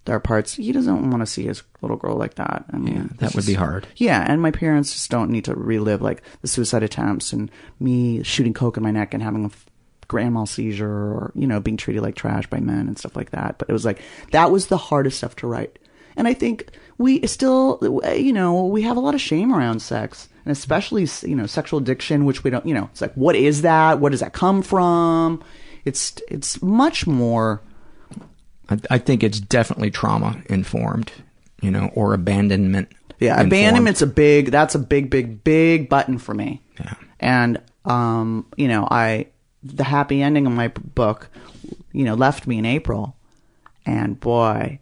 There 0.04 0.16
are 0.16 0.20
parts, 0.20 0.54
he 0.54 0.72
doesn't 0.72 1.10
want 1.10 1.20
to 1.20 1.26
see 1.26 1.44
his 1.44 1.62
little 1.82 1.96
girl 1.98 2.16
like 2.16 2.34
that. 2.34 2.64
I 2.72 2.76
mean, 2.78 3.14
That 3.18 3.26
it's 3.26 3.36
would 3.36 3.46
be 3.46 3.54
hard. 3.54 3.86
Yeah, 3.96 4.24
and 4.26 4.42
my 4.42 4.50
parents 4.50 4.92
just 4.92 5.10
don't 5.10 5.30
need 5.30 5.44
to 5.44 5.54
relive 5.54 6.00
like 6.02 6.22
the 6.40 6.48
suicide 6.48 6.82
attempts 6.82 7.32
and 7.32 7.50
me 7.78 8.22
shooting 8.22 8.54
coke 8.54 8.78
in 8.78 8.82
my 8.82 8.90
neck 8.90 9.14
and 9.14 9.22
having 9.22 9.44
a 9.44 9.50
grand 10.08 10.34
mal 10.34 10.46
seizure 10.46 10.88
or, 10.90 11.32
you 11.36 11.46
know, 11.46 11.60
being 11.60 11.76
treated 11.76 12.02
like 12.02 12.16
trash 12.16 12.48
by 12.48 12.58
men 12.60 12.88
and 12.88 12.98
stuff 12.98 13.14
like 13.14 13.30
that. 13.30 13.58
But 13.58 13.68
it 13.68 13.72
was 13.72 13.84
like, 13.84 14.00
that 14.32 14.50
was 14.50 14.66
the 14.66 14.76
hardest 14.76 15.18
stuff 15.18 15.36
to 15.36 15.46
write. 15.46 15.78
And 16.16 16.28
I 16.28 16.34
think 16.34 16.70
we 16.98 17.26
still, 17.26 17.78
you 18.14 18.32
know, 18.32 18.66
we 18.66 18.82
have 18.82 18.96
a 18.96 19.00
lot 19.00 19.14
of 19.14 19.20
shame 19.20 19.52
around 19.52 19.80
sex 19.80 20.28
and 20.44 20.52
especially, 20.52 21.08
you 21.22 21.36
know, 21.36 21.46
sexual 21.46 21.78
addiction, 21.78 22.24
which 22.24 22.44
we 22.44 22.50
don't, 22.50 22.66
you 22.66 22.74
know, 22.74 22.88
it's 22.92 23.00
like, 23.00 23.14
what 23.14 23.36
is 23.36 23.62
that? 23.62 24.00
What 24.00 24.10
does 24.10 24.20
that 24.20 24.32
come 24.32 24.62
from? 24.62 25.42
It's, 25.84 26.14
it's 26.28 26.62
much 26.62 27.06
more, 27.06 27.62
I, 28.68 28.78
I 28.90 28.98
think 28.98 29.22
it's 29.22 29.40
definitely 29.40 29.90
trauma 29.90 30.42
informed, 30.46 31.12
you 31.60 31.70
know, 31.70 31.90
or 31.94 32.14
abandonment. 32.14 32.88
Yeah, 33.18 33.34
informed. 33.34 33.52
abandonment's 33.52 34.02
a 34.02 34.06
big. 34.06 34.50
That's 34.50 34.74
a 34.74 34.80
big, 34.80 35.08
big, 35.08 35.44
big 35.44 35.88
button 35.88 36.18
for 36.18 36.34
me. 36.34 36.60
Yeah, 36.80 36.94
and 37.20 37.60
um, 37.84 38.46
you 38.56 38.66
know, 38.66 38.88
I 38.90 39.28
the 39.62 39.84
happy 39.84 40.22
ending 40.22 40.46
of 40.46 40.52
my 40.52 40.68
book, 40.68 41.28
you 41.92 42.04
know, 42.04 42.14
left 42.14 42.48
me 42.48 42.58
in 42.58 42.66
April, 42.66 43.16
and 43.86 44.18
boy, 44.18 44.80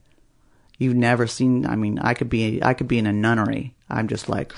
you've 0.81 0.97
never 0.97 1.28
seen. 1.28 1.65
I 1.66 1.77
mean, 1.77 2.01
I 2.01 2.15
could 2.15 2.28
be, 2.28 2.61
I 2.61 2.74
could 2.74 2.89
be 2.89 2.98
in 2.98 3.07
a 3.07 3.12
nunnery. 3.12 3.77
I'm 3.89 4.09
just 4.09 4.28
like 4.28 4.52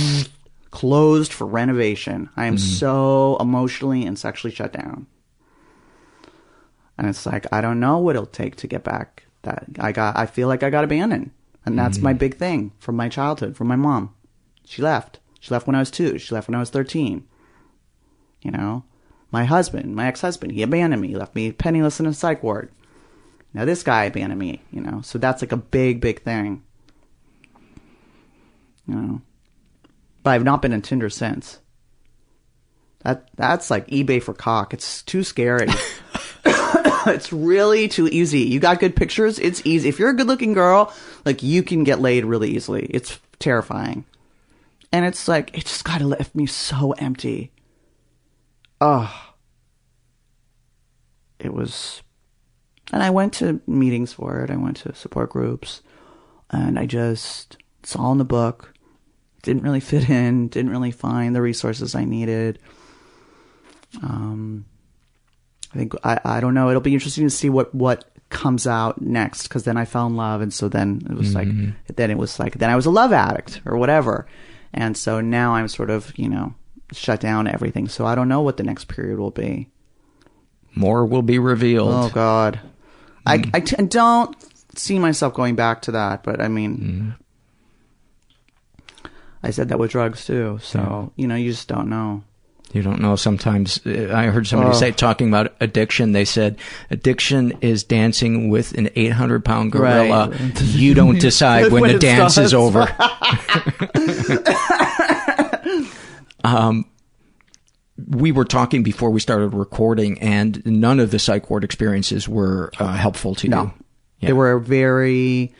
closed 0.70 1.32
for 1.32 1.46
renovation. 1.46 2.28
I 2.36 2.44
am 2.46 2.56
mm. 2.56 2.60
so 2.60 3.38
emotionally 3.40 4.04
and 4.04 4.18
sexually 4.18 4.54
shut 4.54 4.74
down. 4.74 5.06
And 6.98 7.08
it's 7.08 7.24
like 7.24 7.50
I 7.50 7.62
don't 7.62 7.80
know 7.80 7.98
what 7.98 8.16
it'll 8.16 8.26
take 8.26 8.56
to 8.56 8.66
get 8.66 8.84
back. 8.84 9.24
That 9.42 9.64
I 9.80 9.92
got, 9.92 10.16
I 10.16 10.26
feel 10.26 10.46
like 10.46 10.62
I 10.62 10.70
got 10.70 10.84
abandoned, 10.84 11.30
and 11.64 11.76
that's 11.76 11.98
my 11.98 12.12
mm. 12.12 12.18
big 12.18 12.36
thing 12.36 12.72
from 12.78 12.96
my 12.96 13.08
childhood, 13.08 13.56
from 13.56 13.66
my 13.66 13.76
mom. 13.76 14.14
She 14.64 14.82
left. 14.82 15.18
She 15.40 15.50
left 15.50 15.66
when 15.66 15.74
I 15.74 15.80
was 15.80 15.90
two. 15.90 16.18
She 16.18 16.34
left 16.34 16.48
when 16.48 16.54
I 16.54 16.60
was 16.60 16.70
thirteen. 16.70 17.26
You 18.42 18.50
know, 18.50 18.84
my 19.32 19.44
husband, 19.44 19.96
my 19.96 20.06
ex-husband, 20.06 20.52
he 20.52 20.62
abandoned 20.62 21.02
me, 21.02 21.16
left 21.16 21.34
me 21.34 21.50
penniless 21.52 21.98
in 21.98 22.06
a 22.06 22.12
psych 22.12 22.42
ward. 22.42 22.70
Now 23.54 23.64
this 23.64 23.82
guy 23.82 24.04
abandoned 24.04 24.38
me. 24.40 24.62
You 24.70 24.80
know, 24.80 25.00
so 25.02 25.18
that's 25.18 25.42
like 25.42 25.52
a 25.52 25.56
big, 25.56 26.00
big 26.00 26.22
thing. 26.22 26.62
You 28.86 28.94
know, 28.94 29.22
but 30.22 30.30
I've 30.30 30.44
not 30.44 30.62
been 30.62 30.72
on 30.72 30.82
Tinder 30.82 31.10
since. 31.10 31.58
That 33.00 33.28
that's 33.36 33.70
like 33.70 33.86
eBay 33.88 34.22
for 34.22 34.34
cock. 34.34 34.72
It's 34.72 35.02
too 35.02 35.24
scary. 35.24 35.68
it's 37.06 37.32
really 37.32 37.88
too 37.88 38.08
easy. 38.08 38.40
You 38.40 38.60
got 38.60 38.80
good 38.80 38.94
pictures, 38.94 39.38
it's 39.38 39.62
easy. 39.64 39.88
If 39.88 39.98
you're 39.98 40.10
a 40.10 40.16
good 40.16 40.26
looking 40.26 40.52
girl, 40.52 40.92
like 41.24 41.42
you 41.42 41.62
can 41.62 41.84
get 41.84 42.00
laid 42.00 42.24
really 42.24 42.50
easily. 42.50 42.86
It's 42.86 43.18
terrifying. 43.38 44.04
And 44.92 45.04
it's 45.04 45.26
like 45.26 45.56
it 45.56 45.64
just 45.64 45.84
gotta 45.84 46.06
left 46.06 46.34
me 46.34 46.46
so 46.46 46.92
empty. 46.92 47.50
Ugh. 48.80 49.10
It 51.38 51.52
was 51.52 52.02
and 52.92 53.02
I 53.02 53.10
went 53.10 53.32
to 53.34 53.60
meetings 53.66 54.12
for 54.12 54.42
it. 54.44 54.50
I 54.50 54.56
went 54.56 54.76
to 54.78 54.94
support 54.94 55.30
groups. 55.30 55.80
And 56.50 56.78
I 56.78 56.86
just 56.86 57.56
it's 57.82 57.96
all 57.96 58.12
in 58.12 58.18
the 58.18 58.24
book. 58.24 58.74
Didn't 59.42 59.62
really 59.62 59.80
fit 59.80 60.08
in, 60.08 60.48
didn't 60.48 60.70
really 60.70 60.90
find 60.90 61.34
the 61.34 61.42
resources 61.42 61.94
I 61.94 62.04
needed. 62.04 62.58
Um 64.02 64.66
I 65.74 65.78
think 65.78 65.94
I, 66.04 66.20
I 66.24 66.40
don't 66.40 66.54
know. 66.54 66.68
It'll 66.68 66.82
be 66.82 66.94
interesting 66.94 67.24
to 67.24 67.30
see 67.30 67.48
what 67.48 67.74
what 67.74 68.04
comes 68.28 68.66
out 68.66 69.00
next 69.00 69.44
because 69.44 69.64
then 69.64 69.76
I 69.76 69.84
fell 69.84 70.06
in 70.06 70.16
love, 70.16 70.40
and 70.40 70.52
so 70.52 70.68
then 70.68 71.02
it 71.08 71.16
was 71.16 71.34
like 71.34 71.48
then 71.96 72.10
it 72.10 72.18
was 72.18 72.38
like 72.38 72.58
then 72.58 72.70
I 72.70 72.76
was 72.76 72.86
a 72.86 72.90
love 72.90 73.12
addict 73.12 73.62
or 73.64 73.76
whatever, 73.78 74.26
and 74.74 74.96
so 74.96 75.20
now 75.20 75.54
I'm 75.54 75.68
sort 75.68 75.90
of 75.90 76.12
you 76.18 76.28
know 76.28 76.54
shut 76.92 77.20
down 77.20 77.46
everything. 77.46 77.88
So 77.88 78.04
I 78.04 78.14
don't 78.14 78.28
know 78.28 78.42
what 78.42 78.58
the 78.58 78.62
next 78.62 78.86
period 78.88 79.18
will 79.18 79.30
be. 79.30 79.70
More 80.74 81.06
will 81.06 81.22
be 81.22 81.38
revealed. 81.38 81.92
Oh 81.92 82.10
God, 82.10 82.60
I 83.26 83.42
I 83.54 83.60
t- 83.60 83.76
don't 83.86 84.36
see 84.76 84.98
myself 84.98 85.34
going 85.34 85.54
back 85.54 85.82
to 85.82 85.92
that, 85.92 86.22
but 86.22 86.40
I 86.40 86.48
mean. 86.48 87.14
I 89.44 89.50
said 89.50 89.70
that 89.70 89.78
with 89.80 89.90
drugs 89.90 90.24
too, 90.24 90.60
so 90.62 91.12
you 91.16 91.26
know 91.26 91.34
you 91.34 91.50
just 91.50 91.66
don't 91.66 91.88
know. 91.88 92.22
You 92.72 92.80
don't 92.82 93.00
know. 93.00 93.16
Sometimes 93.16 93.80
uh, 93.84 94.10
I 94.14 94.26
heard 94.26 94.46
somebody 94.46 94.70
Oh. 94.70 94.78
say 94.78 94.92
talking 94.92 95.28
about 95.28 95.52
addiction. 95.60 96.12
They 96.12 96.24
said 96.24 96.56
addiction 96.90 97.52
is 97.60 97.82
dancing 97.84 98.48
with 98.50 98.72
an 98.78 98.88
800 98.96 99.44
pound 99.44 99.72
gorilla. 99.72 100.30
Right. 100.30 100.60
You 100.62 100.94
don't 100.94 101.18
decide 101.20 101.70
when, 101.72 101.82
When 101.82 101.90
the 101.90 101.96
it 101.96 102.00
dance 102.00 102.38
is 102.38 102.54
over. 102.54 102.82
um, 106.44 106.86
we 108.08 108.32
were 108.32 108.44
talking 108.44 108.82
before 108.82 109.10
we 109.10 109.20
started 109.20 109.48
recording, 109.54 110.18
and 110.20 110.64
none 110.66 111.00
of 111.00 111.10
the 111.10 111.18
psych 111.18 111.48
ward 111.50 111.64
experiences 111.64 112.28
were 112.28 112.70
uh, 112.78 112.92
helpful 112.94 113.34
to 113.36 113.48
No. 113.48 113.62
you. 114.20 114.28
They 114.28 114.32
were 114.32 114.58
very. 114.58 115.52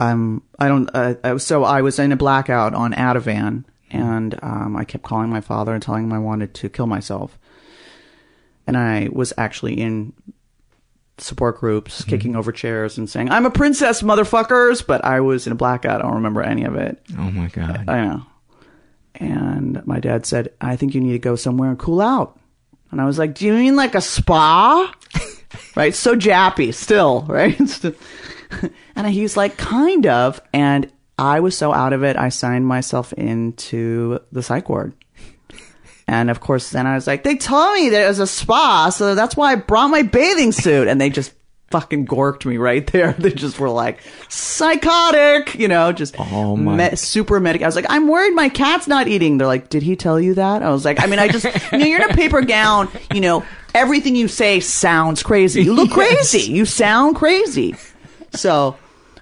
Um, 0.00 0.42
I 0.58 0.68
don't. 0.68 0.88
Uh, 0.94 1.14
uh, 1.24 1.38
so 1.38 1.64
I 1.64 1.82
was 1.82 1.98
in 1.98 2.12
a 2.12 2.16
blackout 2.16 2.74
on 2.74 2.92
Ativan, 2.92 3.64
and 3.90 4.38
um, 4.42 4.76
I 4.76 4.84
kept 4.84 5.04
calling 5.04 5.28
my 5.28 5.40
father 5.40 5.72
and 5.74 5.82
telling 5.82 6.04
him 6.04 6.12
I 6.12 6.18
wanted 6.18 6.54
to 6.54 6.68
kill 6.68 6.86
myself. 6.86 7.38
And 8.66 8.76
I 8.76 9.08
was 9.10 9.32
actually 9.38 9.80
in 9.80 10.12
support 11.16 11.58
groups, 11.58 12.04
kicking 12.04 12.36
over 12.36 12.52
chairs 12.52 12.96
and 12.96 13.10
saying, 13.10 13.30
"I'm 13.30 13.44
a 13.46 13.50
princess, 13.50 14.02
motherfuckers!" 14.02 14.86
But 14.86 15.04
I 15.04 15.20
was 15.20 15.46
in 15.46 15.52
a 15.52 15.56
blackout. 15.56 16.00
I 16.00 16.04
don't 16.04 16.14
remember 16.14 16.42
any 16.42 16.64
of 16.64 16.76
it. 16.76 17.02
Oh 17.18 17.30
my 17.30 17.48
god! 17.48 17.88
I 17.88 18.04
know. 18.06 18.22
And 19.14 19.84
my 19.86 20.00
dad 20.00 20.26
said, 20.26 20.52
"I 20.60 20.76
think 20.76 20.94
you 20.94 21.00
need 21.00 21.12
to 21.12 21.18
go 21.18 21.36
somewhere 21.36 21.70
and 21.70 21.78
cool 21.78 22.00
out." 22.00 22.38
And 22.90 23.00
I 23.00 23.04
was 23.04 23.18
like, 23.18 23.34
"Do 23.34 23.46
you 23.46 23.52
mean 23.52 23.76
like 23.76 23.94
a 23.94 24.00
spa?" 24.00 24.92
right? 25.76 25.94
So 25.94 26.16
jappy 26.16 26.72
still, 26.72 27.22
right? 27.22 27.58
and 28.96 29.06
he's 29.06 29.36
like, 29.36 29.56
kind 29.56 30.06
of. 30.06 30.40
And 30.52 30.90
I 31.18 31.40
was 31.40 31.56
so 31.56 31.72
out 31.72 31.92
of 31.92 32.04
it, 32.04 32.16
I 32.16 32.28
signed 32.28 32.66
myself 32.66 33.12
into 33.12 34.18
the 34.32 34.42
psych 34.42 34.68
ward. 34.68 34.94
And 36.06 36.30
of 36.30 36.40
course, 36.40 36.70
then 36.70 36.86
I 36.86 36.94
was 36.94 37.06
like, 37.06 37.22
they 37.22 37.36
told 37.36 37.74
me 37.74 37.90
there 37.90 38.08
was 38.08 38.18
a 38.18 38.26
spa, 38.26 38.88
so 38.88 39.14
that's 39.14 39.36
why 39.36 39.52
I 39.52 39.56
brought 39.56 39.88
my 39.88 40.02
bathing 40.02 40.52
suit. 40.52 40.88
And 40.88 40.98
they 40.98 41.10
just 41.10 41.32
fucking 41.70 42.06
gorked 42.06 42.44
me 42.46 42.56
right 42.56 42.86
there. 42.88 43.12
They 43.18 43.30
just 43.30 43.58
were 43.60 43.68
like 43.70 44.00
psychotic, 44.28 45.54
you 45.54 45.68
know, 45.68 45.92
just 45.92 46.14
Oh, 46.18 46.56
me- 46.56 46.96
super 46.96 47.40
medic. 47.40 47.62
I 47.62 47.66
was 47.66 47.76
like, 47.76 47.86
I'm 47.88 48.08
worried 48.08 48.34
my 48.34 48.48
cat's 48.48 48.86
not 48.88 49.08
eating. 49.08 49.38
They're 49.38 49.46
like, 49.46 49.68
did 49.68 49.82
he 49.82 49.96
tell 49.96 50.18
you 50.20 50.34
that? 50.34 50.62
I 50.62 50.70
was 50.70 50.84
like, 50.84 51.00
I 51.02 51.06
mean, 51.06 51.18
I 51.18 51.28
just, 51.28 51.44
you 51.72 51.78
know, 51.78 51.84
you're 51.86 52.02
in 52.02 52.10
a 52.10 52.14
paper 52.14 52.40
gown, 52.42 52.88
you 53.14 53.20
know, 53.20 53.44
everything 53.74 54.16
you 54.16 54.28
say 54.28 54.60
sounds 54.60 55.22
crazy. 55.22 55.62
You 55.62 55.74
look 55.74 55.90
Yes. 55.96 56.30
crazy. 56.32 56.50
You 56.52 56.64
sound 56.64 57.16
crazy. 57.16 57.74
So, 58.32 58.76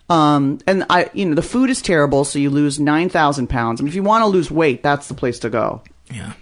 um, 0.09 0.59
and 0.67 0.85
I, 0.89 1.11
you 1.15 1.25
know, 1.27 1.35
the 1.35 1.43
food 1.43 1.69
is 1.71 1.83
terrible, 1.83 2.25
so 2.25 2.39
you 2.39 2.51
lose 2.51 2.79
9,000 2.79 3.49
pounds. 3.49 3.81
I 3.81 3.85
mean, 3.85 3.89
if 3.89 3.95
you 3.95 4.03
want 4.03 4.23
to 4.23 4.27
lose 4.29 4.51
weight, 4.51 4.83
that's 4.83 5.09
the 5.09 5.15
place 5.15 5.39
to 5.41 5.51
go. 5.51 5.83
Yeah. 6.13 6.33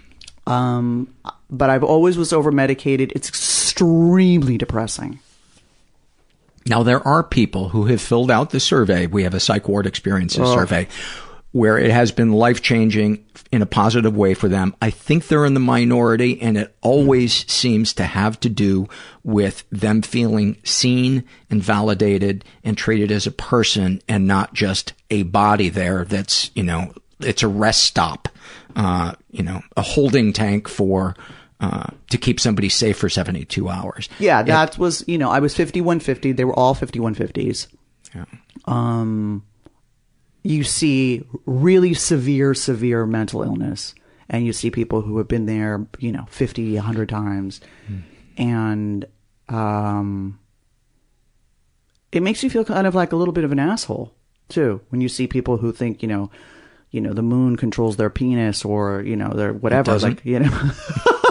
Um, 0.47 1.13
but 1.49 1.69
I've 1.71 1.83
always 1.83 2.17
was 2.17 2.31
over 2.31 2.51
medicated. 2.51 3.11
It's 3.15 3.27
extremely 3.27 4.57
depressing. 4.59 5.19
Now, 6.67 6.83
there 6.83 7.05
are 7.07 7.23
people 7.23 7.69
who 7.69 7.85
have 7.85 8.01
filled 8.01 8.31
out 8.31 8.49
the 8.49 8.59
survey. 8.59 9.05
We 9.05 9.23
have 9.23 9.33
a 9.33 9.39
psych 9.39 9.67
ward 9.67 9.85
experiences 9.85 10.39
Ugh. 10.39 10.59
survey 10.59 10.87
where 11.55 11.77
it 11.77 11.89
has 11.89 12.11
been 12.11 12.33
life 12.33 12.61
changing 12.61 13.25
in 13.49 13.61
a 13.61 13.65
positive 13.65 14.13
way 14.13 14.33
for 14.33 14.49
them. 14.49 14.75
I 14.81 14.89
think 14.89 15.27
they're 15.27 15.45
in 15.45 15.53
the 15.53 15.61
minority 15.61 16.41
and 16.41 16.57
it 16.57 16.75
always 16.81 17.49
seems 17.49 17.93
to 17.93 18.03
have 18.03 18.37
to 18.41 18.49
do 18.49 18.89
with 19.23 19.63
them 19.69 20.01
feeling 20.01 20.57
seen 20.65 21.23
and 21.49 21.63
validated 21.63 22.43
and 22.65 22.77
treated 22.77 23.09
as 23.09 23.25
a 23.25 23.31
person 23.31 24.01
and 24.09 24.27
not 24.27 24.53
just 24.53 24.91
a 25.09 25.23
body 25.23 25.69
there 25.69 26.03
that's, 26.03 26.51
you 26.55 26.63
know, 26.63 26.93
it's 27.21 27.41
a 27.41 27.47
rest 27.47 27.83
stop, 27.83 28.27
uh, 28.75 29.13
you 29.31 29.41
know, 29.43 29.61
a 29.77 29.81
holding 29.81 30.33
tank 30.33 30.67
for, 30.67 31.15
uh, 31.59 31.87
to 32.09 32.17
keep 32.17 32.39
somebody 32.39 32.69
safe 32.69 32.97
for 32.97 33.09
72 33.09 33.69
hours. 33.69 34.09
Yeah, 34.19 34.43
that 34.43 34.77
was, 34.77 35.03
you 35.07 35.17
know, 35.17 35.29
I 35.29 35.39
was 35.39 35.55
5150. 35.55 36.33
They 36.33 36.45
were 36.45 36.57
all 36.57 36.75
5150s. 36.75 37.67
Yeah. 38.13 38.25
Um, 38.65 39.43
you 40.43 40.63
see 40.63 41.25
really 41.45 41.93
severe, 41.93 42.53
severe 42.53 43.05
mental 43.05 43.41
illness. 43.41 43.95
And 44.29 44.45
you 44.45 44.53
see 44.53 44.71
people 44.71 45.01
who 45.01 45.17
have 45.19 45.27
been 45.27 45.45
there, 45.45 45.85
you 45.99 46.11
know, 46.11 46.25
50, 46.29 46.75
100 46.75 47.09
times. 47.09 47.61
And, 48.37 49.05
um, 49.49 50.39
it 52.11 52.23
makes 52.23 52.43
you 52.43 52.49
feel 52.49 52.65
kind 52.65 52.87
of 52.87 52.95
like 52.95 53.11
a 53.11 53.15
little 53.15 53.33
bit 53.33 53.43
of 53.43 53.51
an 53.51 53.59
asshole 53.59 54.13
too 54.47 54.81
when 54.89 55.01
you 55.01 55.09
see 55.09 55.27
people 55.27 55.57
who 55.57 55.71
think, 55.71 56.01
you 56.01 56.07
know, 56.07 56.31
you 56.91 57.01
know, 57.01 57.13
the 57.13 57.21
moon 57.21 57.57
controls 57.57 57.97
their 57.97 58.09
penis 58.09 58.63
or, 58.63 59.01
you 59.01 59.15
know, 59.15 59.29
their 59.29 59.51
whatever. 59.53 59.99
Like, 59.99 60.23
you 60.23 60.39
know, 60.39 60.49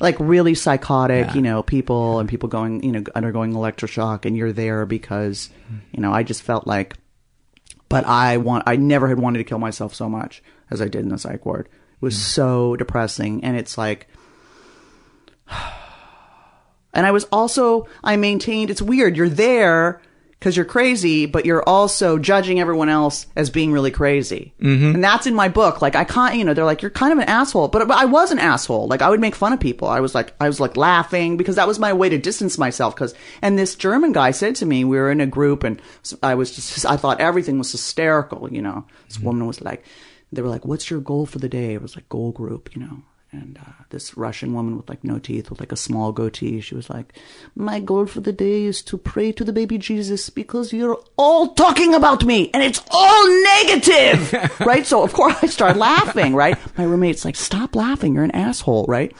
like 0.00 0.16
really 0.18 0.54
psychotic, 0.54 1.28
Yeah. 1.28 1.34
you 1.34 1.42
know, 1.42 1.62
people 1.62 2.18
and 2.18 2.28
people 2.28 2.48
going, 2.48 2.82
you 2.82 2.92
know, 2.92 3.04
undergoing 3.14 3.52
electroshock 3.52 4.24
and 4.24 4.36
you're 4.36 4.52
there 4.52 4.86
because, 4.86 5.50
you 5.92 6.00
know, 6.00 6.12
I 6.12 6.22
just 6.22 6.42
felt 6.42 6.66
like, 6.66 6.94
but 7.88 8.04
I 8.06 8.38
want, 8.38 8.64
I 8.66 8.76
never 8.76 9.08
had 9.08 9.18
wanted 9.18 9.38
to 9.38 9.44
kill 9.44 9.58
myself 9.58 9.94
so 9.94 10.08
much 10.08 10.42
as 10.70 10.80
I 10.80 10.88
did 10.88 11.02
in 11.02 11.08
the 11.08 11.18
psych 11.18 11.44
ward. 11.46 11.68
It 11.68 12.02
was 12.02 12.14
mm. 12.14 12.18
so 12.18 12.76
depressing. 12.76 13.44
And 13.44 13.56
it's 13.56 13.78
like, 13.78 14.08
and 16.92 17.06
I 17.06 17.10
was 17.10 17.24
also, 17.32 17.86
I 18.02 18.16
maintained, 18.16 18.70
it's 18.70 18.82
weird. 18.82 19.16
You're 19.16 19.28
there 19.28 20.00
because 20.44 20.58
you're 20.58 20.66
crazy, 20.66 21.24
but 21.24 21.46
you're 21.46 21.66
also 21.66 22.18
judging 22.18 22.60
everyone 22.60 22.90
else 22.90 23.26
as 23.34 23.48
being 23.48 23.72
really 23.72 23.90
crazy. 23.90 24.52
Mhm. 24.60 24.92
And 24.96 25.02
that's 25.02 25.26
in 25.26 25.34
my 25.34 25.48
book. 25.48 25.80
Like, 25.80 25.96
I 25.96 26.04
can't, 26.04 26.36
you 26.36 26.44
know, 26.44 26.52
they're 26.52 26.66
like, 26.66 26.82
you're 26.82 26.90
kind 26.90 27.14
of 27.14 27.18
an 27.18 27.24
asshole, 27.30 27.68
but, 27.68 27.88
but 27.88 27.96
I 27.96 28.04
was 28.04 28.30
an 28.30 28.38
asshole. 28.38 28.86
Like, 28.86 29.00
I 29.00 29.08
would 29.08 29.20
make 29.20 29.34
fun 29.34 29.54
of 29.54 29.60
people. 29.60 29.88
I 29.88 30.00
was 30.00 30.14
like, 30.14 30.34
I 30.38 30.46
was 30.46 30.60
like 30.60 30.76
laughing 30.76 31.38
because 31.38 31.56
that 31.56 31.66
was 31.66 31.78
my 31.78 31.94
way 31.94 32.10
to 32.10 32.18
distance 32.18 32.58
myself. 32.58 32.94
Cause, 32.94 33.14
and 33.40 33.58
this 33.58 33.74
German 33.74 34.12
guy 34.12 34.32
said 34.32 34.54
to 34.56 34.66
me, 34.66 34.84
we 34.84 34.98
were 34.98 35.10
in 35.10 35.22
a 35.22 35.26
group 35.26 35.64
and 35.64 35.80
I 36.22 36.34
was 36.34 36.54
just, 36.54 36.84
I 36.94 36.98
thought 36.98 37.22
everything 37.22 37.56
was 37.56 37.72
hysterical, 37.72 38.52
you 38.52 38.60
know. 38.60 38.84
This 39.08 39.18
woman 39.18 39.46
was 39.46 39.62
like, 39.62 39.82
they 40.30 40.42
were 40.42 40.50
like, 40.50 40.66
what's 40.66 40.90
your 40.90 41.00
goal 41.00 41.24
for 41.24 41.38
the 41.38 41.48
day? 41.48 41.72
It 41.72 41.80
was 41.80 41.96
like, 41.96 42.06
goal 42.10 42.32
group, 42.32 42.68
you 42.76 42.82
know. 42.82 42.98
And 43.32 43.56
uh, 43.58 43.83
this 43.94 44.16
Russian 44.16 44.52
woman 44.54 44.76
with 44.76 44.88
like 44.88 45.04
no 45.04 45.20
teeth, 45.20 45.48
with 45.48 45.60
like 45.60 45.70
a 45.70 45.76
small 45.76 46.10
goatee, 46.10 46.60
she 46.60 46.74
was 46.74 46.90
like, 46.90 47.14
"My 47.54 47.78
goal 47.78 48.06
for 48.06 48.20
the 48.20 48.32
day 48.32 48.64
is 48.64 48.82
to 48.82 48.98
pray 48.98 49.30
to 49.32 49.44
the 49.44 49.52
baby 49.52 49.78
Jesus 49.78 50.30
because 50.30 50.72
you're 50.72 51.00
all 51.16 51.54
talking 51.54 51.94
about 51.94 52.24
me 52.24 52.50
and 52.52 52.60
it's 52.62 52.82
all 52.90 53.24
negative, 53.54 54.60
right?" 54.66 54.84
So 54.84 55.04
of 55.04 55.12
course 55.12 55.36
I 55.42 55.46
start 55.46 55.76
laughing, 55.76 56.34
right? 56.34 56.58
My 56.76 56.84
roommate's 56.84 57.24
like, 57.24 57.36
"Stop 57.36 57.76
laughing, 57.76 58.14
you're 58.14 58.24
an 58.24 58.32
asshole," 58.48 58.84
right? 58.88 59.14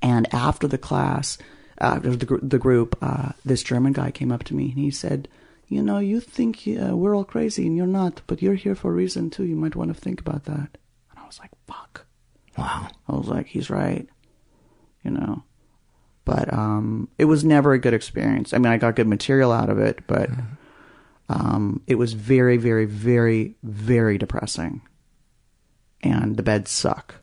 And 0.00 0.32
after 0.32 0.68
the 0.68 0.78
class, 0.78 1.36
after 1.78 2.14
the 2.14 2.38
the 2.40 2.58
group, 2.60 2.96
uh, 3.02 3.32
this 3.44 3.64
German 3.64 3.92
guy 3.92 4.12
came 4.12 4.30
up 4.30 4.44
to 4.44 4.54
me 4.54 4.66
and 4.70 4.78
he 4.78 4.92
said, 4.92 5.26
"You 5.66 5.82
know, 5.82 5.98
you 5.98 6.20
think 6.20 6.62
uh, 6.68 6.96
we're 6.96 7.16
all 7.16 7.24
crazy 7.24 7.66
and 7.66 7.76
you're 7.76 7.96
not, 8.00 8.22
but 8.28 8.40
you're 8.40 8.54
here 8.54 8.76
for 8.76 8.92
a 8.92 8.94
reason 9.02 9.30
too. 9.30 9.44
You 9.44 9.56
might 9.56 9.74
want 9.74 9.92
to 9.92 10.00
think 10.00 10.20
about 10.20 10.44
that." 10.44 10.78
And 11.10 11.18
I 11.18 11.26
was 11.26 11.40
like, 11.40 11.50
"Fuck." 11.66 12.07
Wow. 12.58 12.88
I 13.08 13.16
was 13.16 13.28
like, 13.28 13.46
he's 13.46 13.70
right. 13.70 14.06
You 15.04 15.12
know. 15.12 15.44
But 16.24 16.52
um 16.52 17.08
it 17.16 17.24
was 17.24 17.44
never 17.44 17.72
a 17.72 17.78
good 17.78 17.94
experience. 17.94 18.52
I 18.52 18.58
mean, 18.58 18.72
I 18.72 18.76
got 18.76 18.96
good 18.96 19.06
material 19.06 19.52
out 19.52 19.70
of 19.70 19.78
it, 19.78 20.00
but 20.06 20.28
um 21.28 21.80
it 21.86 21.94
was 21.94 22.12
very 22.12 22.56
very 22.56 22.84
very 22.84 23.54
very 23.62 24.18
depressing. 24.18 24.82
And 26.02 26.36
the 26.36 26.42
beds 26.42 26.70
suck. 26.70 27.16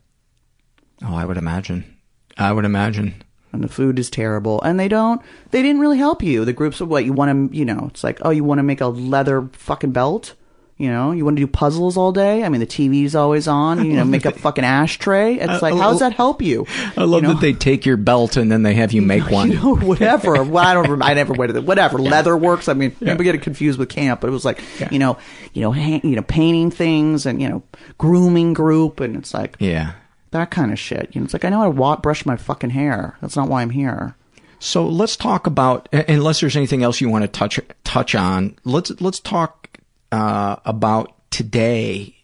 Oh, 1.03 1.16
I 1.16 1.26
would 1.26 1.38
imagine. 1.38 1.98
I 2.38 2.52
would 2.52 2.66
imagine. 2.66 3.24
And 3.52 3.64
the 3.64 3.70
food 3.70 3.99
is 3.99 4.10
terrible. 4.10 4.62
And 4.64 4.80
they 4.80 4.88
don't 4.88 5.22
they 5.52 5.62
didn't 5.62 5.82
really 5.82 5.98
help 5.98 6.24
you. 6.24 6.44
The 6.45 6.53
groups 6.53 6.82
of 6.82 6.90
what 6.90 7.06
you 7.06 7.14
want 7.14 7.52
to, 7.52 7.57
you 7.57 7.66
know, 7.66 7.88
it's 7.90 8.03
like, 8.03 8.20
oh, 8.24 8.32
you 8.32 8.44
want 8.44 8.60
to 8.60 8.64
make 8.64 8.82
a 8.82 8.88
leather 8.88 9.49
fucking 9.53 9.91
belt? 9.91 10.34
You 10.77 10.89
know, 10.89 11.14
you 11.14 11.23
want 11.23 11.38
to 11.38 11.41
do 11.41 11.47
puzzles 11.47 11.95
all 11.95 12.11
day? 12.11 12.43
I 12.43 12.49
mean, 12.49 12.60
the 12.60 12.68
TV's 12.68 13.15
always 13.15 13.47
on. 13.47 13.85
You 13.85 13.93
know, 13.95 14.03
make 14.03 14.26
a 14.26 14.31
fucking 14.38 14.65
ashtray. 14.65 15.35
It's 15.35 15.47
I- 15.64 15.69
like, 15.69 15.73
how 15.73 15.91
does 15.91 16.02
that 16.02 16.11
help 16.11 16.41
you? 16.41 16.68
I 16.97 17.06
love 17.06 17.22
You 17.23 17.30
know? 17.30 17.34
that 17.35 17.39
they 17.39 17.53
take 17.53 17.85
your 17.85 17.95
belt 17.95 18.35
and 18.35 18.52
then 18.52 18.64
they 18.64 18.73
have 18.73 18.91
you 18.91 19.02
make 19.02 19.30
one. 19.31 19.52
you 19.52 19.56
know, 19.57 19.76
whatever. 19.77 20.43
well, 20.43 20.65
I 20.68 20.73
don't. 20.73 20.89
rem- 20.89 21.02
I 21.02 21.14
never 21.14 21.31
went 21.34 21.47
to 21.49 21.53
the 21.53 21.61
whatever. 21.61 21.97
Leather 21.97 22.35
works. 22.35 22.68
I 22.68 22.73
mean, 22.73 22.93
maybe 22.99 23.23
get 23.23 23.35
it 23.35 23.41
confused 23.41 23.80
with 23.80 23.88
camp, 23.88 24.19
but 24.19 24.27
it 24.27 24.31
was 24.31 24.43
like 24.43 24.61
you 24.91 24.99
know, 24.99 25.18
you 25.53 25.61
know, 25.61 25.72
ha- 25.72 26.02
you 26.03 26.18
know, 26.18 26.22
painting 26.23 26.72
things 26.72 27.26
and 27.26 27.41
you 27.41 27.47
know, 27.47 27.64
grooming 27.97 28.52
group, 28.53 28.99
and 28.99 29.15
it's 29.15 29.34
like 29.34 29.56
Yeah. 29.60 29.93
that 30.31 30.52
kind 30.52 30.73
of 30.73 30.77
shit. 30.80 31.15
You 31.15 31.22
know, 31.22 31.26
it's 31.26 31.34
like 31.34 31.45
I 31.45 31.49
know 31.49 31.60
how 31.60 31.64
to 31.65 31.69
wa- 31.72 31.95
brush 32.02 32.26
my 32.26 32.35
fucking 32.35 32.72
hair. 32.72 33.15
That's 33.22 33.38
not 33.38 33.47
why 33.47 33.61
I'm 33.61 33.69
here. 33.69 34.15
So 34.60 34.85
let's 34.85 35.15
talk 35.15 35.47
about, 35.47 35.88
unless 35.93 36.41
there's 36.41 36.57
anything 36.57 36.84
else 36.84 36.99
you 36.99 37.07
want 37.07 37.23
to 37.23 37.30
touch 37.30 37.61
touch 37.85 38.14
on. 38.14 38.57
Let's 38.65 38.91
let's 38.99 39.22
talk 39.22 39.69
uh, 40.11 40.57
about 40.65 41.14
today. 41.32 42.15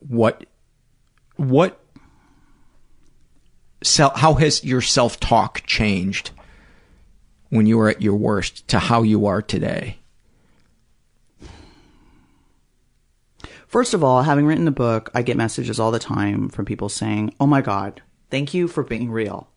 What 0.00 0.46
what 1.36 1.80
self, 3.82 4.16
how 4.16 4.34
has 4.34 4.64
your 4.64 4.80
self 4.80 5.18
talk 5.20 5.62
changed 5.66 6.30
when 7.50 7.66
you 7.66 7.78
were 7.78 7.88
at 7.88 8.02
your 8.02 8.16
worst 8.16 8.66
to 8.68 8.78
how 8.78 9.02
you 9.02 9.26
are 9.26 9.42
today? 9.42 9.98
First 13.66 13.92
of 13.92 14.02
all, 14.02 14.22
having 14.22 14.46
written 14.46 14.64
the 14.64 14.70
book, 14.70 15.10
I 15.14 15.22
get 15.22 15.36
messages 15.36 15.78
all 15.78 15.90
the 15.90 15.98
time 15.98 16.48
from 16.48 16.64
people 16.64 16.88
saying, 16.88 17.34
"Oh 17.38 17.46
my 17.46 17.60
god, 17.60 18.02
thank 18.30 18.54
you 18.54 18.68
for 18.68 18.82
being 18.82 19.10
real." 19.10 19.48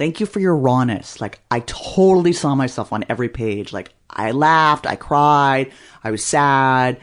Thank 0.00 0.18
you 0.18 0.24
for 0.24 0.40
your 0.40 0.56
rawness. 0.56 1.20
Like, 1.20 1.40
I 1.50 1.60
totally 1.60 2.32
saw 2.32 2.54
myself 2.54 2.90
on 2.90 3.04
every 3.10 3.28
page. 3.28 3.70
Like, 3.70 3.92
I 4.08 4.30
laughed, 4.30 4.86
I 4.86 4.96
cried, 4.96 5.72
I 6.02 6.10
was 6.10 6.24
sad, 6.24 6.98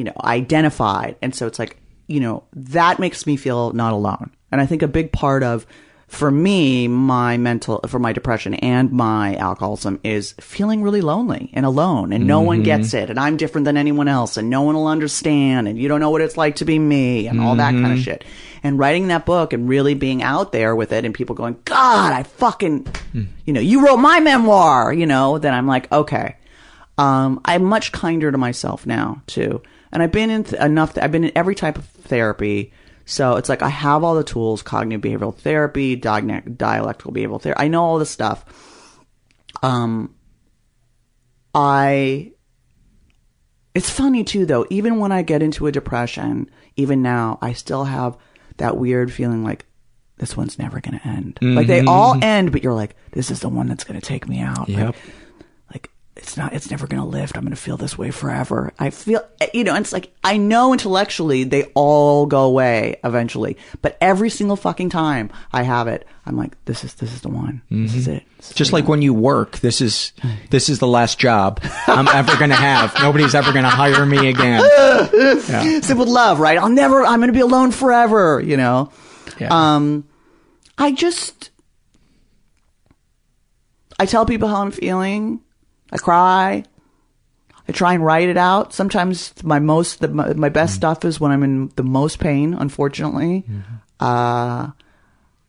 you 0.00 0.04
know, 0.04 0.12
identified. 0.24 1.14
And 1.20 1.34
so 1.34 1.46
it's 1.46 1.58
like, 1.58 1.76
you 2.06 2.20
know, 2.20 2.44
that 2.54 2.98
makes 2.98 3.26
me 3.26 3.36
feel 3.36 3.72
not 3.74 3.92
alone. 3.92 4.30
And 4.50 4.58
I 4.58 4.64
think 4.64 4.80
a 4.80 4.88
big 4.88 5.12
part 5.12 5.42
of, 5.42 5.66
for 6.08 6.30
me, 6.30 6.88
my 6.88 7.36
mental, 7.36 7.80
for 7.86 7.98
my 7.98 8.14
depression 8.14 8.54
and 8.54 8.90
my 8.90 9.36
alcoholism 9.36 10.00
is 10.02 10.32
feeling 10.40 10.82
really 10.82 11.02
lonely 11.02 11.50
and 11.52 11.66
alone 11.66 12.14
and 12.14 12.26
no 12.26 12.40
one 12.40 12.62
Mhm. 12.62 12.64
gets 12.64 12.94
it. 12.94 13.10
And 13.10 13.20
I'm 13.20 13.36
different 13.36 13.66
than 13.66 13.76
anyone 13.76 14.08
else 14.08 14.38
and 14.38 14.48
no 14.48 14.62
one 14.62 14.74
will 14.74 14.86
understand 14.88 15.68
and 15.68 15.78
you 15.78 15.86
don't 15.86 16.00
know 16.00 16.10
what 16.10 16.22
it's 16.22 16.38
like 16.38 16.56
to 16.56 16.64
be 16.64 16.78
me 16.78 17.26
and 17.28 17.38
all 17.40 17.56
that 17.56 17.74
kind 17.74 17.92
of 17.92 17.98
Mhm. 17.98 18.02
shit. 18.04 18.24
And 18.64 18.78
writing 18.78 19.08
that 19.08 19.26
book 19.26 19.52
and 19.52 19.68
really 19.68 19.94
being 19.94 20.22
out 20.22 20.50
there 20.50 20.74
with 20.74 20.92
it 20.92 21.04
and 21.04 21.12
people 21.14 21.36
going, 21.36 21.56
God, 21.66 22.12
I 22.12 22.22
fucking, 22.24 22.86
you 23.44 23.52
know, 23.52 23.60
you 23.60 23.86
wrote 23.86 23.98
my 23.98 24.18
memoir, 24.18 24.92
you 24.94 25.06
know, 25.06 25.36
then 25.38 25.52
I'm 25.52 25.66
like, 25.68 25.92
okay. 25.92 26.36
Um, 26.98 27.40
I'm 27.44 27.64
much 27.64 27.92
kinder 27.92 28.32
to 28.32 28.36
myself 28.36 28.84
now 28.84 29.22
too. 29.28 29.62
And 29.92 30.02
I've 30.02 30.12
been 30.12 30.30
in 30.30 30.44
th- 30.44 30.60
enough, 30.60 30.96
I've 30.98 31.12
been 31.12 31.24
in 31.24 31.32
every 31.36 31.54
type 31.54 31.76
of 31.78 31.84
therapy. 31.86 32.72
So 33.06 33.36
it's 33.36 33.48
like 33.48 33.62
I 33.62 33.68
have 33.68 34.04
all 34.04 34.14
the 34.14 34.22
tools, 34.22 34.62
cognitive 34.62 35.00
behavioral 35.02 35.34
therapy, 35.36 35.96
dialectical 35.96 37.12
behavioral 37.12 37.40
therapy. 37.42 37.60
I 37.60 37.68
know 37.68 37.82
all 37.82 37.98
this 37.98 38.10
stuff. 38.10 38.44
Um, 39.62 40.14
I, 41.54 42.32
it's 43.74 43.90
funny 43.90 44.24
too 44.24 44.46
though, 44.46 44.66
even 44.70 44.98
when 44.98 45.12
I 45.12 45.22
get 45.22 45.42
into 45.42 45.66
a 45.66 45.72
depression, 45.72 46.50
even 46.76 47.02
now, 47.02 47.38
I 47.42 47.52
still 47.52 47.84
have 47.84 48.16
that 48.58 48.76
weird 48.76 49.12
feeling 49.12 49.42
like 49.42 49.66
this 50.18 50.36
one's 50.36 50.58
never 50.58 50.80
going 50.80 50.98
to 51.00 51.08
end. 51.08 51.38
Like 51.40 51.66
they 51.66 51.84
all 51.84 52.14
Mhm. 52.14 52.22
end, 52.24 52.52
but 52.52 52.62
you're 52.62 52.74
like, 52.74 52.94
this 53.12 53.30
is 53.30 53.40
the 53.40 53.48
one 53.48 53.66
that's 53.66 53.84
going 53.84 53.98
to 53.98 54.06
take 54.06 54.28
me 54.28 54.40
out. 54.40 54.68
Like, 54.68 54.78
Yep. 54.78 54.96
It's 56.16 56.36
not 56.36 56.52
it's 56.52 56.70
never 56.70 56.86
going 56.86 57.00
to 57.00 57.06
lift 57.08 57.36
i'm 57.36 57.42
going 57.44 57.54
to 57.54 57.60
feel 57.60 57.76
this 57.76 57.96
way 57.96 58.10
forever 58.10 58.72
i 58.78 58.90
feel 58.90 59.22
you 59.54 59.64
know 59.64 59.74
it's 59.76 59.92
like 59.92 60.12
i 60.24 60.36
know 60.36 60.72
intellectually 60.72 61.44
they 61.44 61.64
all 61.74 62.26
go 62.26 62.42
away 62.44 62.96
eventually 63.04 63.56
but 63.80 63.96
every 64.00 64.28
single 64.28 64.56
fucking 64.56 64.90
time 64.90 65.30
i 65.52 65.62
have 65.62 65.86
it 65.88 66.06
i'm 66.26 66.36
like 66.36 66.62
this 66.66 66.82
is 66.84 66.94
this 66.94 67.12
is 67.14 67.20
the 67.22 67.28
one 67.28 67.62
this 67.70 67.94
is 67.94 68.08
it 68.08 68.24
Just 68.54 68.72
like 68.72 68.88
when 68.88 69.02
you 69.02 69.14
work, 69.14 69.58
this 69.60 69.80
is 69.80 70.12
this 70.50 70.68
is 70.68 70.78
the 70.78 70.86
last 70.86 71.18
job 71.18 71.60
I'm 71.86 72.08
ever 72.08 72.36
going 72.38 72.48
to 72.50 72.56
have. 72.56 72.94
Nobody's 72.98 73.34
ever 73.34 73.52
going 73.52 73.64
to 73.64 73.70
hire 73.70 74.06
me 74.06 74.28
again. 74.30 74.62
Yeah. 75.48 75.78
With 75.94 76.08
love, 76.08 76.40
right? 76.40 76.56
I'll 76.56 76.70
never, 76.70 77.04
I'm 77.04 77.18
going 77.20 77.28
to 77.28 77.34
be 77.34 77.40
alone 77.40 77.70
forever, 77.70 78.40
you 78.40 78.56
know? 78.56 78.90
Um, 79.48 80.04
I 80.78 80.92
just, 80.92 81.50
I 83.98 84.06
tell 84.06 84.24
people 84.24 84.48
how 84.48 84.62
I'm 84.62 84.70
feeling. 84.70 85.40
I 85.92 85.96
cry. 85.98 86.64
I 87.68 87.72
try 87.72 87.94
and 87.94 88.04
write 88.04 88.28
it 88.28 88.36
out. 88.36 88.72
Sometimes 88.72 89.32
my 89.44 89.58
most, 89.60 90.00
the, 90.00 90.08
my, 90.08 90.32
my 90.34 90.48
best 90.48 90.74
stuff 90.74 91.04
is 91.04 91.20
when 91.20 91.30
I'm 91.30 91.42
in 91.42 91.70
the 91.76 91.84
most 91.84 92.18
pain, 92.18 92.54
unfortunately. 92.54 93.44
Uh, 94.00 94.70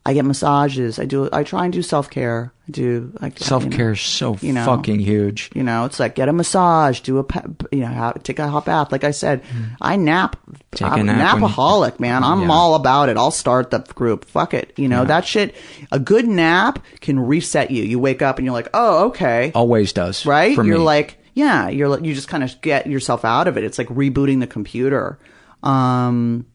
I 0.06 0.14
get 0.14 0.26
massages. 0.26 1.00
I 1.00 1.06
do, 1.06 1.30
I 1.32 1.44
try 1.44 1.64
and 1.66 1.74
do 1.74 1.82
self 1.82 2.10
care. 2.10 2.54
Do, 2.72 3.12
like, 3.22 3.38
Self 3.38 3.70
care 3.70 3.92
is 3.92 4.00
so 4.02 4.38
you 4.42 4.54
know, 4.54 4.66
fucking 4.66 5.00
huge. 5.00 5.50
you 5.54 5.62
know, 5.64 5.86
it's 5.86 6.00
like 6.00 6.16
get 6.16 6.30
a 6.30 6.34
massage, 6.34 7.02
do 7.02 7.20
a 7.20 7.26
you 7.72 7.82
know, 7.82 8.14
take 8.24 8.40
a 8.40 8.48
hot 8.48 8.66
bath. 8.66 8.92
Like 8.92 9.04
I 9.04 9.12
said, 9.12 9.44
I 9.82 9.98
nap. 9.98 10.38
Mm. 10.50 10.56
Take 10.72 10.88
a 10.88 10.92
I'm 10.92 11.06
nap 11.06 11.40
when- 11.42 11.52
napaholic, 11.52 12.00
man. 12.00 12.24
I'm 12.24 12.44
Yeah. 12.44 12.52
all 12.52 12.76
about 12.76 13.10
it. 13.10 13.18
I'll 13.18 13.32
start 13.32 13.72
the 13.72 13.80
group. 13.80 14.26
Fuck 14.26 14.54
it. 14.54 14.74
You 14.78 14.88
know 14.88 15.04
that 15.06 15.26
shit. 15.26 15.56
A 15.92 16.00
good 16.00 16.28
nap 16.28 16.80
can 17.02 17.20
reset 17.20 17.72
you. 17.72 17.84
You 17.84 18.00
wake 18.00 18.22
up 18.22 18.38
and 18.38 18.46
you're 18.46 18.54
like, 18.54 18.70
oh, 18.74 19.08
okay, 19.10 19.52
Always 19.54 19.92
does. 19.94 20.26
right? 20.26 20.56
You're 20.56 20.64
me. 20.64 20.76
like, 20.78 21.18
yeah, 21.34 21.68
you're 21.70 21.90
like, 21.90 22.04
you 22.04 22.14
just 22.14 22.28
kind 22.28 22.44
of 22.44 22.60
get 22.62 22.88
yourself 22.88 23.26
out 23.26 23.48
of 23.48 23.58
it. 23.58 23.64
It's 23.64 23.78
like 23.78 23.88
rebooting 23.90 24.40
the 24.40 24.48
computer. 24.48 25.20
Um, 25.64 26.46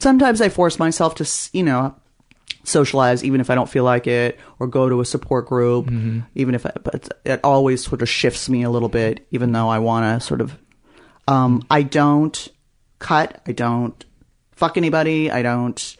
sometimes 0.00 0.40
I 0.40 0.48
force 0.48 0.78
myself 0.78 1.14
to, 1.16 1.24
s- 1.24 1.50
you 1.52 1.62
know, 1.62 1.94
socialize 2.66 3.22
even 3.24 3.40
if 3.40 3.48
I 3.48 3.54
don't 3.54 3.68
feel 3.70 3.84
like 3.84 4.06
it, 4.06 4.38
or 4.58 4.66
go 4.66 4.88
to 4.88 5.00
a 5.00 5.04
support 5.04 5.46
group, 5.46 5.86
Mm-hmm. 5.86 6.20
even 6.34 6.54
if 6.54 6.66
I, 6.66 6.72
but 6.82 7.08
it 7.24 7.40
always 7.44 7.84
sort 7.84 8.02
of 8.02 8.08
shifts 8.08 8.48
me 8.48 8.62
a 8.64 8.70
little 8.70 8.88
bit, 8.88 9.26
even 9.30 9.52
though 9.52 9.68
I 9.68 9.78
want 9.78 10.04
to 10.20 10.26
sort 10.26 10.40
of. 10.40 10.56
Um, 11.28 11.64
I 11.70 11.82
don't 11.82 12.48
cut. 12.98 13.40
I 13.46 13.52
don't 13.52 14.04
fuck 14.52 14.76
anybody. 14.76 15.30
I 15.30 15.42
don't 15.42 15.96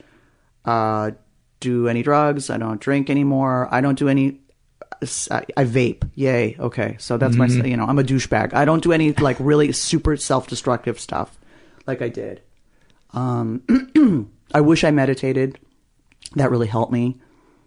uh, 0.64 1.12
do 1.60 1.88
any 1.88 2.02
drugs. 2.02 2.50
I 2.50 2.58
don't 2.58 2.80
drink 2.80 3.10
anymore. 3.10 3.68
I 3.70 3.80
don't 3.80 3.98
do 3.98 4.08
any. 4.08 4.40
I, 5.30 5.44
I 5.56 5.64
vape. 5.64 6.08
Yay. 6.14 6.56
Okay. 6.58 6.96
So 6.98 7.16
that's 7.18 7.36
my. 7.36 7.48
Mhm. 7.48 7.68
You 7.68 7.76
know, 7.76 7.84
I'm 7.86 7.98
a 7.98 8.04
douchebag. 8.04 8.54
I 8.54 8.64
don't 8.64 8.82
do 8.82 8.92
any 8.92 9.12
like 9.12 9.36
really 9.40 9.72
super 9.72 10.16
self-destructive 10.16 10.98
stuff, 10.98 11.36
like 11.86 12.02
I 12.02 12.08
did. 12.08 12.40
Um, 13.12 13.62
I 14.54 14.60
wish 14.60 14.84
I 14.84 14.90
meditated. 14.90 15.58
That 16.34 16.50
really 16.50 16.66
helped 16.66 16.92
me. 16.92 17.16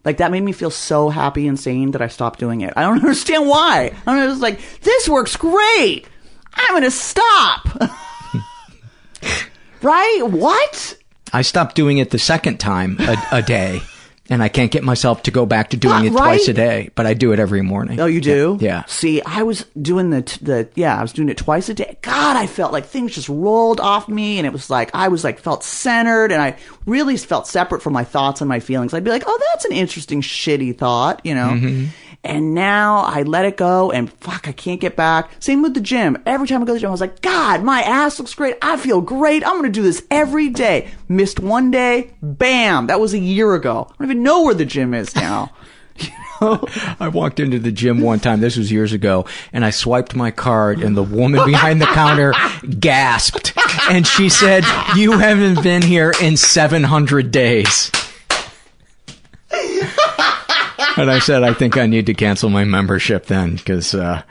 Like 0.04 0.18
that 0.18 0.30
made 0.30 0.42
me 0.42 0.52
feel 0.52 0.70
so 0.70 1.08
happy 1.08 1.46
and 1.46 1.58
sane 1.58 1.90
that 1.90 2.02
I 2.02 2.08
stopped 2.08 2.38
doing 2.38 2.62
it. 2.62 2.72
I 2.76 2.82
don't 2.82 2.96
understand 3.02 3.48
why. 3.48 3.92
I 4.06 4.16
don't 4.16 4.40
like 4.40 4.60
this 4.82 5.08
works 5.08 5.36
great. 5.36 6.06
I'm 6.54 6.74
gonna 6.74 6.90
stop. 6.90 7.68
right? 9.82 10.22
What? 10.22 10.96
I 11.32 11.42
stopped 11.42 11.76
doing 11.76 11.98
it 11.98 12.10
the 12.10 12.18
second 12.18 12.58
time 12.58 12.96
a, 13.00 13.16
a 13.32 13.42
day, 13.42 13.80
and 14.30 14.42
I 14.42 14.48
can't 14.48 14.70
get 14.70 14.82
myself 14.84 15.24
to 15.24 15.30
go 15.30 15.44
back 15.44 15.70
to 15.70 15.76
doing 15.76 16.04
it 16.06 16.12
Right? 16.12 16.22
twice 16.36 16.48
a 16.48 16.52
day. 16.54 16.90
But 16.94 17.04
I 17.06 17.12
do 17.14 17.32
it 17.32 17.38
every 17.38 17.60
morning. 17.62 18.00
Oh, 18.00 18.06
you 18.06 18.20
do? 18.20 18.56
Yeah. 18.60 18.84
See, 18.86 19.20
I 19.22 19.42
was 19.42 19.66
doing 19.80 20.10
the 20.10 20.22
t- 20.22 20.42
the 20.44 20.68
yeah, 20.76 20.96
I 20.98 21.02
was 21.02 21.12
doing 21.12 21.28
it 21.28 21.36
twice 21.36 21.68
a 21.68 21.74
day. 21.74 21.98
God, 22.00 22.36
I 22.36 22.46
felt 22.46 22.72
like 22.72 22.86
things 22.86 23.14
just 23.14 23.28
rolled 23.28 23.80
off 23.80 24.08
me, 24.08 24.38
and 24.38 24.46
it 24.46 24.52
was 24.52 24.70
like 24.70 24.90
I 24.94 25.08
was 25.08 25.24
like 25.24 25.38
felt 25.40 25.64
centered, 25.64 26.32
and 26.32 26.40
I 26.40 26.56
really 26.86 27.16
felt 27.16 27.46
separate 27.46 27.82
from 27.82 27.92
my 27.92 28.04
thoughts 28.04 28.40
and 28.40 28.48
my 28.48 28.60
feelings. 28.60 28.94
I'd 28.94 29.04
be 29.04 29.10
like, 29.10 29.24
oh, 29.26 29.38
that's 29.52 29.64
an 29.66 29.72
interesting 29.72 30.22
shitty 30.22 30.78
thought, 30.78 31.20
you 31.24 31.34
know. 31.34 31.48
Mm-hmm. 31.50 31.86
And 32.22 32.54
now 32.54 32.98
I 32.98 33.22
let 33.22 33.46
it 33.46 33.56
go, 33.56 33.90
and 33.90 34.12
fuck, 34.12 34.46
I 34.46 34.52
can't 34.52 34.80
get 34.80 34.94
back. 34.94 35.30
Same 35.40 35.62
with 35.62 35.72
the 35.72 35.80
gym. 35.80 36.18
Every 36.26 36.46
time 36.46 36.62
I 36.62 36.66
go 36.66 36.72
to 36.72 36.74
the 36.74 36.80
gym, 36.80 36.88
I 36.88 36.92
was 36.92 37.00
like, 37.00 37.22
God, 37.22 37.62
my 37.62 37.80
ass 37.80 38.18
looks 38.18 38.34
great. 38.34 38.56
I 38.60 38.76
feel 38.76 39.00
great. 39.00 39.44
I'm 39.44 39.56
gonna 39.56 39.70
do 39.70 39.82
this 39.82 40.02
every 40.10 40.50
day. 40.50 40.90
Missed 41.08 41.40
one 41.40 41.70
day, 41.70 42.10
bam, 42.22 42.88
that 42.88 43.00
was 43.00 43.14
a 43.14 43.18
year 43.18 43.54
ago. 43.54 43.86
I 43.90 43.94
don't 43.98 44.10
even 44.10 44.22
know 44.22 44.42
where 44.42 44.54
the 44.54 44.66
gym 44.66 44.92
is 44.92 45.14
now. 45.14 45.52
I 47.00 47.08
walked 47.12 47.38
into 47.38 47.58
the 47.58 47.72
gym 47.72 48.00
one 48.00 48.18
time, 48.18 48.40
this 48.40 48.56
was 48.56 48.72
years 48.72 48.92
ago, 48.92 49.26
and 49.52 49.64
I 49.64 49.70
swiped 49.70 50.14
my 50.14 50.30
card, 50.30 50.82
and 50.82 50.96
the 50.96 51.02
woman 51.02 51.44
behind 51.44 51.82
the 51.82 51.86
counter 51.86 52.32
gasped. 52.78 53.52
And 53.90 54.06
she 54.06 54.28
said, 54.28 54.64
You 54.96 55.18
haven't 55.18 55.62
been 55.62 55.82
here 55.82 56.14
in 56.20 56.36
700 56.36 57.30
days. 57.30 57.90
And 60.96 61.10
I 61.10 61.18
said, 61.18 61.42
I 61.42 61.52
think 61.52 61.76
I 61.76 61.86
need 61.86 62.06
to 62.06 62.14
cancel 62.14 62.50
my 62.50 62.64
membership 62.64 63.26
then, 63.26 63.56
because, 63.56 63.94
uh, 63.94 64.22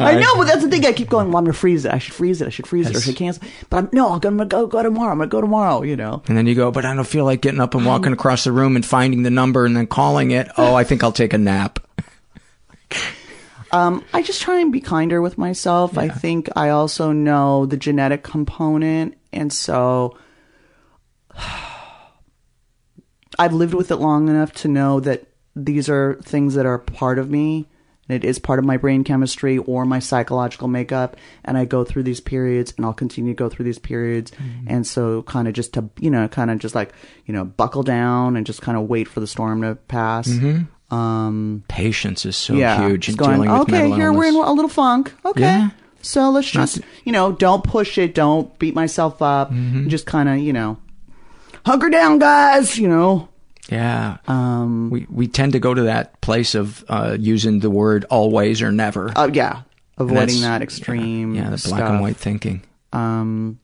I 0.00 0.14
know, 0.20 0.36
but 0.36 0.46
that's 0.46 0.62
the 0.62 0.70
thing. 0.70 0.84
I 0.86 0.92
keep 0.92 1.08
going. 1.08 1.28
Well, 1.28 1.38
I'm 1.38 1.44
gonna 1.44 1.52
freeze 1.52 1.84
it. 1.84 1.92
I 1.92 1.98
should 1.98 2.14
freeze 2.14 2.40
it. 2.40 2.46
I 2.46 2.50
should 2.50 2.66
freeze 2.66 2.88
it. 2.88 2.94
Or 2.94 2.98
I 2.98 3.02
should 3.02 3.16
cancel. 3.16 3.42
But 3.68 3.76
I'm, 3.78 3.88
no, 3.92 4.12
I'm 4.12 4.20
gonna 4.20 4.44
go 4.44 4.66
go 4.66 4.82
tomorrow. 4.82 5.12
I'm 5.12 5.18
gonna 5.18 5.28
go 5.28 5.40
tomorrow. 5.40 5.82
You 5.82 5.96
know. 5.96 6.22
And 6.28 6.36
then 6.36 6.46
you 6.46 6.54
go, 6.54 6.70
but 6.70 6.84
I 6.84 6.94
don't 6.94 7.06
feel 7.06 7.24
like 7.24 7.40
getting 7.40 7.60
up 7.60 7.74
and 7.74 7.84
walking 7.84 8.12
across 8.12 8.44
the 8.44 8.52
room 8.52 8.76
and 8.76 8.84
finding 8.84 9.22
the 9.22 9.30
number 9.30 9.64
and 9.64 9.76
then 9.76 9.86
calling 9.86 10.30
it. 10.30 10.48
Oh, 10.56 10.74
I 10.74 10.84
think 10.84 11.02
I'll 11.02 11.12
take 11.12 11.32
a 11.32 11.38
nap. 11.38 11.80
Um, 13.70 14.04
I 14.14 14.22
just 14.22 14.40
try 14.40 14.60
and 14.60 14.72
be 14.72 14.80
kinder 14.80 15.20
with 15.20 15.36
myself. 15.36 15.98
I 15.98 16.08
think 16.08 16.48
I 16.56 16.70
also 16.70 17.12
know 17.12 17.66
the 17.66 17.76
genetic 17.76 18.22
component, 18.22 19.18
and 19.32 19.52
so 19.52 20.16
I've 23.38 23.52
lived 23.52 23.74
with 23.74 23.90
it 23.90 23.96
long 23.96 24.28
enough 24.28 24.52
to 24.54 24.68
know 24.68 25.00
that 25.00 25.27
these 25.64 25.88
are 25.88 26.18
things 26.22 26.54
that 26.54 26.66
are 26.66 26.78
part 26.78 27.18
of 27.18 27.30
me. 27.30 27.66
And 28.08 28.16
it 28.16 28.26
is 28.26 28.38
part 28.38 28.58
of 28.58 28.64
my 28.64 28.78
brain 28.78 29.04
chemistry 29.04 29.58
or 29.58 29.84
my 29.84 29.98
psychological 29.98 30.66
makeup. 30.66 31.16
And 31.44 31.58
I 31.58 31.66
go 31.66 31.84
through 31.84 32.04
these 32.04 32.20
periods 32.20 32.72
and 32.76 32.86
I'll 32.86 32.94
continue 32.94 33.34
to 33.34 33.36
go 33.36 33.50
through 33.50 33.66
these 33.66 33.78
periods. 33.78 34.32
And 34.66 34.86
so 34.86 35.22
kind 35.24 35.46
of 35.46 35.52
just 35.52 35.74
to, 35.74 35.90
you 36.00 36.10
know, 36.10 36.26
kind 36.26 36.50
of 36.50 36.58
just 36.58 36.74
like, 36.74 36.94
you 37.26 37.34
know, 37.34 37.44
buckle 37.44 37.82
down 37.82 38.36
and 38.36 38.46
just 38.46 38.62
kind 38.62 38.78
of 38.78 38.88
wait 38.88 39.08
for 39.08 39.20
the 39.20 39.26
storm 39.26 39.60
to 39.60 39.74
pass. 39.74 40.26
Mhm. 40.28 40.68
Um, 40.90 41.64
Patience 41.68 42.24
is 42.24 42.34
so 42.34 42.54
yeah, 42.54 42.80
huge 42.80 43.10
in 43.10 43.16
just 43.16 43.18
going, 43.18 43.42
dealing 43.42 43.50
with 43.50 43.60
okay, 43.62 43.72
mental 43.72 43.96
here 43.96 44.10
we're 44.10 44.24
in 44.24 44.36
a 44.36 44.52
little 44.52 44.70
funk. 44.70 45.12
Okay. 45.26 45.42
Yeah. 45.42 45.70
So 46.00 46.30
let's 46.30 46.54
Not 46.54 46.62
just, 46.62 46.80
you 47.04 47.12
know, 47.12 47.32
don't 47.32 47.62
push 47.62 47.98
it. 47.98 48.14
Don't 48.14 48.58
beat 48.58 48.74
myself 48.74 49.20
up. 49.20 49.52
Mm-hmm. 49.52 49.88
Just 49.88 50.06
kind 50.06 50.30
of, 50.30 50.38
you 50.38 50.54
know, 50.54 50.78
hunker 51.66 51.90
down, 51.90 52.18
guys, 52.18 52.78
you 52.78 52.88
know. 52.88 53.28
Yeah. 53.68 54.18
Um, 54.26 54.90
we, 54.90 55.06
we 55.10 55.28
tend 55.28 55.52
to 55.52 55.58
go 55.58 55.74
to 55.74 55.82
that 55.82 56.20
place 56.20 56.54
of 56.54 56.84
uh, 56.88 57.16
using 57.18 57.60
the 57.60 57.70
word 57.70 58.04
always 58.10 58.62
or 58.62 58.72
never. 58.72 59.12
Uh, 59.16 59.30
yeah. 59.32 59.62
Avoiding 59.98 60.40
that 60.42 60.62
extreme. 60.62 61.34
Yeah, 61.34 61.50
the 61.50 61.68
black 61.68 61.82
and 61.82 62.00
white 62.00 62.16
thinking. 62.16 62.62
Um, 62.92 63.58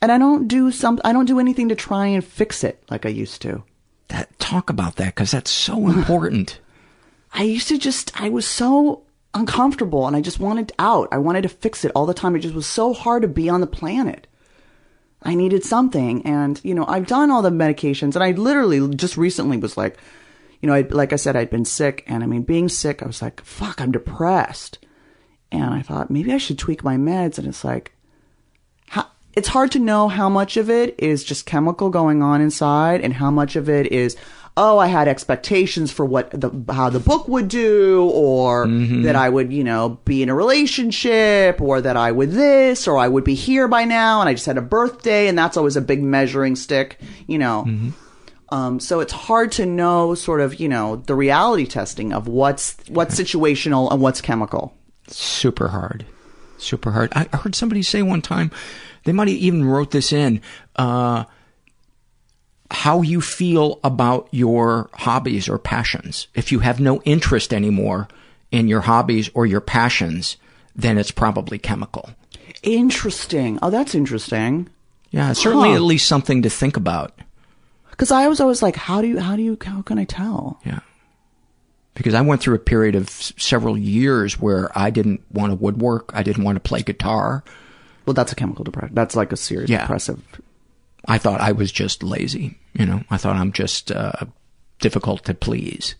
and 0.00 0.10
I 0.10 0.18
don't 0.18 0.48
do 0.48 0.70
some, 0.70 1.00
I 1.04 1.12
don't 1.12 1.26
do 1.26 1.38
anything 1.38 1.68
to 1.68 1.74
try 1.74 2.06
and 2.06 2.24
fix 2.24 2.64
it 2.64 2.82
like 2.90 3.06
I 3.06 3.10
used 3.10 3.42
to. 3.42 3.62
That, 4.08 4.38
talk 4.38 4.70
about 4.70 4.96
that 4.96 5.14
because 5.14 5.30
that's 5.30 5.50
so 5.50 5.88
important. 5.88 6.60
I 7.32 7.42
used 7.42 7.68
to 7.68 7.78
just, 7.78 8.18
I 8.20 8.28
was 8.28 8.46
so 8.46 9.02
uncomfortable 9.34 10.06
and 10.06 10.16
I 10.16 10.20
just 10.20 10.40
wanted 10.40 10.72
out. 10.78 11.08
I 11.12 11.18
wanted 11.18 11.42
to 11.42 11.48
fix 11.48 11.84
it 11.84 11.92
all 11.94 12.06
the 12.06 12.14
time. 12.14 12.36
It 12.36 12.40
just 12.40 12.54
was 12.54 12.66
so 12.66 12.92
hard 12.92 13.22
to 13.22 13.28
be 13.28 13.48
on 13.48 13.60
the 13.60 13.66
planet. 13.66 14.26
I 15.24 15.34
needed 15.34 15.64
something. 15.64 16.24
And, 16.26 16.60
you 16.62 16.74
know, 16.74 16.86
I've 16.86 17.06
done 17.06 17.30
all 17.30 17.42
the 17.42 17.50
medications 17.50 18.14
and 18.14 18.22
I 18.22 18.32
literally 18.32 18.94
just 18.94 19.16
recently 19.16 19.56
was 19.56 19.76
like, 19.76 19.96
you 20.60 20.68
know, 20.68 20.74
I, 20.74 20.82
like 20.82 21.12
I 21.12 21.16
said, 21.16 21.36
I'd 21.36 21.50
been 21.50 21.64
sick 21.64 22.04
and 22.06 22.22
I 22.22 22.26
mean, 22.26 22.42
being 22.42 22.68
sick, 22.68 23.02
I 23.02 23.06
was 23.06 23.22
like, 23.22 23.40
fuck, 23.42 23.80
I'm 23.80 23.92
depressed. 23.92 24.78
And 25.50 25.74
I 25.74 25.82
thought 25.82 26.10
maybe 26.10 26.32
I 26.32 26.38
should 26.38 26.58
tweak 26.58 26.82
my 26.84 26.96
meds. 26.96 27.38
And 27.38 27.46
it's 27.46 27.64
like, 27.64 27.92
how, 28.88 29.06
it's 29.34 29.48
hard 29.48 29.72
to 29.72 29.78
know 29.78 30.08
how 30.08 30.28
much 30.28 30.56
of 30.56 30.68
it 30.70 30.94
is 30.98 31.24
just 31.24 31.46
chemical 31.46 31.90
going 31.90 32.22
on 32.22 32.40
inside 32.40 33.00
and 33.00 33.12
how 33.14 33.30
much 33.30 33.56
of 33.56 33.68
it 33.68 33.92
is, 33.92 34.16
oh, 34.56 34.78
I 34.78 34.86
had 34.86 35.08
expectations 35.08 35.90
for 35.90 36.04
what 36.04 36.30
the, 36.30 36.50
how 36.72 36.88
the 36.88 37.00
book 37.00 37.26
would 37.26 37.48
do 37.48 38.08
or 38.14 38.66
that 39.02 39.16
I 39.16 39.28
would, 39.28 39.52
you 39.52 39.64
know, 39.64 39.98
be 40.04 40.22
in 40.22 40.28
a 40.28 40.34
relationship 40.34 41.60
or 41.60 41.80
that 41.80 41.96
I 41.96 42.12
would 42.12 42.30
this 42.30 42.86
or 42.86 42.96
I 42.98 43.08
would 43.08 43.24
be 43.24 43.34
here 43.34 43.66
by 43.66 43.84
now 43.84 44.20
and 44.20 44.28
I 44.28 44.34
just 44.34 44.46
had 44.46 44.56
a 44.56 44.62
birthday 44.62 45.26
and 45.26 45.36
that's 45.36 45.56
always 45.56 45.76
a 45.76 45.80
big 45.80 46.02
measuring 46.04 46.54
stick, 46.54 47.00
you 47.26 47.38
know. 47.38 47.66
Um, 48.50 48.78
so 48.78 49.00
it's 49.00 49.12
hard 49.12 49.50
to 49.52 49.66
know 49.66 50.14
sort 50.14 50.40
of, 50.40 50.60
you 50.60 50.68
know, 50.68 50.96
the 50.96 51.16
reality 51.16 51.66
testing 51.66 52.12
of 52.12 52.28
what's, 52.28 52.76
what's 52.88 53.18
situational 53.20 53.90
and 53.90 54.00
what's 54.00 54.20
chemical. 54.20 54.72
Super 55.08 55.68
hard. 55.68 56.06
Super 56.58 56.92
hard. 56.92 57.12
I 57.14 57.26
I 57.32 57.36
heard 57.38 57.56
somebody 57.56 57.82
say 57.82 58.02
one 58.02 58.22
time, 58.22 58.52
they 59.04 59.12
might 59.12 59.28
have 59.28 59.36
even 59.36 59.64
wrote 59.64 59.90
this 59.90 60.12
in, 60.12 60.40
uh, 60.76 61.24
how 62.70 63.02
you 63.02 63.20
feel 63.20 63.78
about 63.84 64.28
your 64.30 64.88
hobbies 64.94 65.48
or 65.48 65.58
passions. 65.58 66.26
If 66.34 66.50
you 66.50 66.60
have 66.60 66.80
no 66.80 67.00
interest 67.02 67.52
anymore 67.52 68.08
in 68.50 68.68
your 68.68 68.80
hobbies 68.82 69.30
or 69.34 69.46
your 69.46 69.60
passions, 69.60 70.36
then 70.74 70.98
it's 70.98 71.10
probably 71.10 71.58
chemical. 71.58 72.10
Interesting. 72.62 73.58
Oh, 73.62 73.70
that's 73.70 73.94
interesting. 73.94 74.68
Yeah, 75.10 75.32
certainly 75.34 75.70
Huh. 75.70 75.76
at 75.76 75.82
least 75.82 76.08
something 76.08 76.42
to 76.42 76.50
think 76.50 76.76
about. 76.76 77.12
Because 77.90 78.10
I 78.10 78.26
was 78.26 78.40
always 78.40 78.62
like, 78.62 78.74
how 78.74 79.00
do 79.00 79.06
you, 79.06 79.20
how 79.20 79.36
do 79.36 79.42
you, 79.42 79.56
how 79.64 79.82
can 79.82 79.98
I 79.98 80.04
tell? 80.04 80.58
Yeah. 80.64 80.80
Because 81.94 82.14
I 82.14 82.22
went 82.22 82.40
through 82.40 82.56
a 82.56 82.60
period 82.60 82.96
of 82.96 83.06
s- 83.06 83.32
several 83.36 83.78
years 83.78 84.40
where 84.40 84.76
I 84.76 84.90
didn't 84.90 85.22
want 85.30 85.52
to 85.52 85.54
woodwork. 85.56 86.10
I 86.12 86.24
didn't 86.24 86.42
want 86.42 86.56
to 86.56 86.60
play 86.60 86.82
guitar. 86.82 87.44
Well, 88.04 88.14
that's 88.14 88.32
a 88.32 88.34
chemical 88.34 88.64
depression. 88.64 88.94
That's 88.96 89.14
like 89.14 89.30
a 89.32 89.36
serious 89.36 89.70
Yeah. 89.70 89.82
depressive. 89.82 90.20
I 91.06 91.18
thought 91.18 91.40
I 91.40 91.52
was 91.52 91.70
just 91.72 92.02
lazy. 92.02 92.58
You 92.74 92.86
know, 92.86 93.02
I 93.10 93.16
thought 93.16 93.36
I'm 93.36 93.52
just 93.52 93.90
uh, 93.92 94.12
difficult 94.80 95.24
to 95.24 95.34
please. 95.34 95.94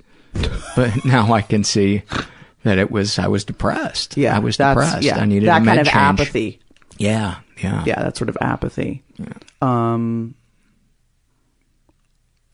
but 0.77 1.05
now 1.05 1.33
I 1.33 1.43
can 1.43 1.65
see 1.65 2.03
that 2.65 2.79
it 2.79 2.91
was 2.91 3.19
I 3.19 3.29
was 3.29 3.45
depressed. 3.45 4.17
Yeah, 4.17 4.37
I 4.37 4.39
was 4.41 4.57
depressed. 4.57 5.03
yeah, 5.03 5.19
I 5.19 5.25
needed 5.27 5.49
that 5.49 5.63
a 5.63 5.65
kind 5.65 5.81
of 5.81 5.87
change. 5.87 6.21
apathy. 6.21 6.61
Yeah, 6.99 7.37
yeah, 7.63 7.85
Yeah, 7.87 8.03
that 8.03 8.17
sort 8.17 8.29
of 8.29 8.39
apathy. 8.41 9.03
Um, 9.61 10.35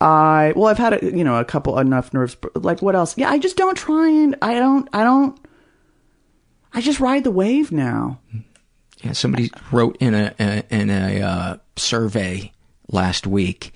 I 0.01 0.53
well, 0.57 0.69
I've 0.69 0.79
had 0.79 1.03
a, 1.03 1.05
you 1.17 1.25
know 1.25 1.37
a 1.37 1.45
couple 1.45 1.79
enough 1.79 2.13
nerves. 2.15 2.37
Like 2.55 2.81
what 2.83 2.95
else? 2.95 3.17
Yeah, 3.19 3.31
I 3.31 3.39
just 3.39 3.57
don't 3.57 3.77
try 3.77 4.09
and 4.09 4.37
I 4.43 4.55
don't 4.55 4.89
I 4.93 5.05
don't. 5.05 5.39
I 6.73 6.81
just 6.81 7.01
ride 7.01 7.25
the 7.25 7.31
wave 7.31 7.73
now. 7.73 8.21
Yeah, 9.03 9.13
somebody 9.13 9.51
wrote 9.73 9.97
in 10.01 10.15
a, 10.15 10.35
a 10.39 10.63
in 10.71 10.91
a 10.91 11.21
uh, 11.23 11.57
survey 11.77 12.53
last 12.91 13.27
week. 13.27 13.75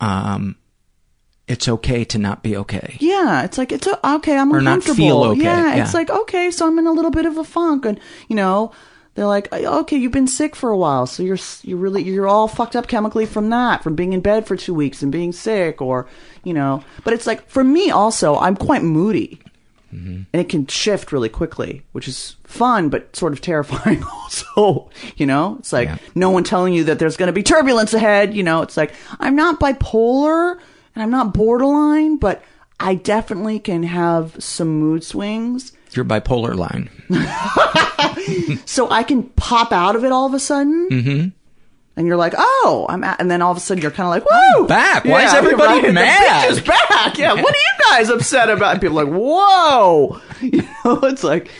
Um, 0.00 0.56
it's 1.46 1.68
okay 1.68 2.04
to 2.06 2.18
not 2.18 2.42
be 2.42 2.56
okay. 2.56 2.96
Yeah, 3.00 3.42
it's 3.44 3.58
like 3.58 3.70
it's 3.72 3.86
a, 3.86 4.14
okay. 4.16 4.36
I'm 4.38 4.50
Or 4.52 4.60
not 4.62 4.76
uncomfortable. 4.76 4.96
feel 4.96 5.24
okay, 5.32 5.42
Yeah, 5.42 5.76
yeah. 5.76 5.82
it's 5.84 5.92
like 5.94 6.08
okay, 6.10 6.50
so 6.50 6.66
I'm 6.66 6.78
in 6.78 6.86
a 6.86 6.92
little 6.92 7.10
bit 7.10 7.26
of 7.26 7.36
a 7.36 7.44
funk, 7.44 7.84
and 7.84 8.00
you 8.28 8.36
know, 8.36 8.72
they're 9.14 9.26
like, 9.26 9.52
okay, 9.52 9.96
you've 9.96 10.10
been 10.12 10.26
sick 10.26 10.56
for 10.56 10.70
a 10.70 10.76
while, 10.76 11.06
so 11.06 11.22
you're 11.22 11.38
you 11.62 11.76
really 11.76 12.02
you're 12.02 12.26
all 12.26 12.48
fucked 12.48 12.74
up 12.74 12.88
chemically 12.88 13.26
from 13.26 13.50
that, 13.50 13.82
from 13.82 13.94
being 13.94 14.14
in 14.14 14.20
bed 14.20 14.46
for 14.46 14.56
two 14.56 14.72
weeks 14.74 15.02
and 15.02 15.12
being 15.12 15.32
sick, 15.32 15.82
or 15.82 16.06
you 16.44 16.54
know. 16.54 16.82
But 17.04 17.12
it's 17.12 17.26
like 17.26 17.46
for 17.50 17.62
me 17.62 17.90
also, 17.90 18.36
I'm 18.36 18.56
quite 18.56 18.82
moody, 18.82 19.38
and 19.94 20.26
it 20.32 20.48
can 20.48 20.66
shift 20.66 21.12
really 21.12 21.28
quickly, 21.28 21.82
which 21.92 22.08
is 22.08 22.36
fun 22.44 22.88
but 22.88 23.14
sort 23.14 23.32
of 23.32 23.40
terrifying 23.40 24.02
also. 24.12 24.90
You 25.16 25.26
know, 25.26 25.56
it's 25.58 25.72
like 25.72 25.90
no 26.14 26.30
one 26.30 26.44
telling 26.44 26.74
you 26.74 26.84
that 26.84 26.98
there's 26.98 27.16
going 27.16 27.28
to 27.28 27.32
be 27.32 27.42
turbulence 27.42 27.94
ahead. 27.94 28.34
You 28.34 28.42
know, 28.42 28.62
it's 28.62 28.76
like 28.76 28.92
I'm 29.20 29.36
not 29.36 29.60
bipolar 29.60 30.58
and 30.94 31.02
I'm 31.02 31.10
not 31.10 31.34
borderline, 31.34 32.16
but 32.16 32.42
I 32.80 32.94
definitely 32.96 33.58
can 33.60 33.82
have 33.84 34.42
some 34.42 34.78
mood 34.80 35.04
swings. 35.04 35.72
Your 35.92 36.04
bipolar 36.04 36.56
line. 36.56 36.90
So 38.66 38.90
I 38.90 39.02
can 39.02 39.24
pop 39.24 39.72
out 39.72 39.96
of 39.96 40.04
it 40.04 40.12
all 40.12 40.26
of 40.26 40.34
a 40.34 40.40
sudden. 40.40 40.88
Mm-hmm. 40.90 41.28
And 41.96 42.06
you're 42.08 42.16
like, 42.16 42.34
oh, 42.36 42.86
I'm 42.88 43.04
at, 43.04 43.20
and 43.20 43.30
then 43.30 43.40
all 43.40 43.52
of 43.52 43.56
a 43.56 43.60
sudden 43.60 43.80
you're 43.80 43.92
kind 43.92 44.06
of 44.06 44.10
like, 44.10 44.24
whoa, 44.28 44.66
back. 44.66 45.04
Why 45.04 45.24
is 45.26 45.32
everybody 45.32 45.74
right? 45.74 45.86
The 45.86 45.92
mad? 45.92 46.44
bitch 46.44 46.50
is 46.50 46.60
back. 46.60 47.16
Yeah. 47.18 47.34
What 47.34 47.54
are 47.54 47.56
you 47.56 47.84
guys 47.90 48.08
upset 48.08 48.50
about? 48.50 48.72
And 48.72 48.80
people 48.80 48.98
are 48.98 49.04
like, 49.04 49.14
whoa. 49.14 50.20
You 50.40 50.62
know, 50.84 51.00
it's 51.04 51.22
like, 51.24 51.50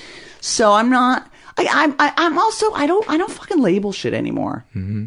so 0.41 0.73
I'm 0.73 0.91
not, 0.91 1.31
I, 1.57 1.67
I'm, 1.71 1.95
I, 1.99 2.13
I'm 2.17 2.39
also, 2.39 2.73
I 2.73 2.87
don't, 2.87 3.09
I 3.09 3.17
don't 3.17 3.31
fucking 3.31 3.61
label 3.63 3.93
shit 3.93 4.13
anymore. 4.13 4.65
Mm-hmm. 4.75 5.05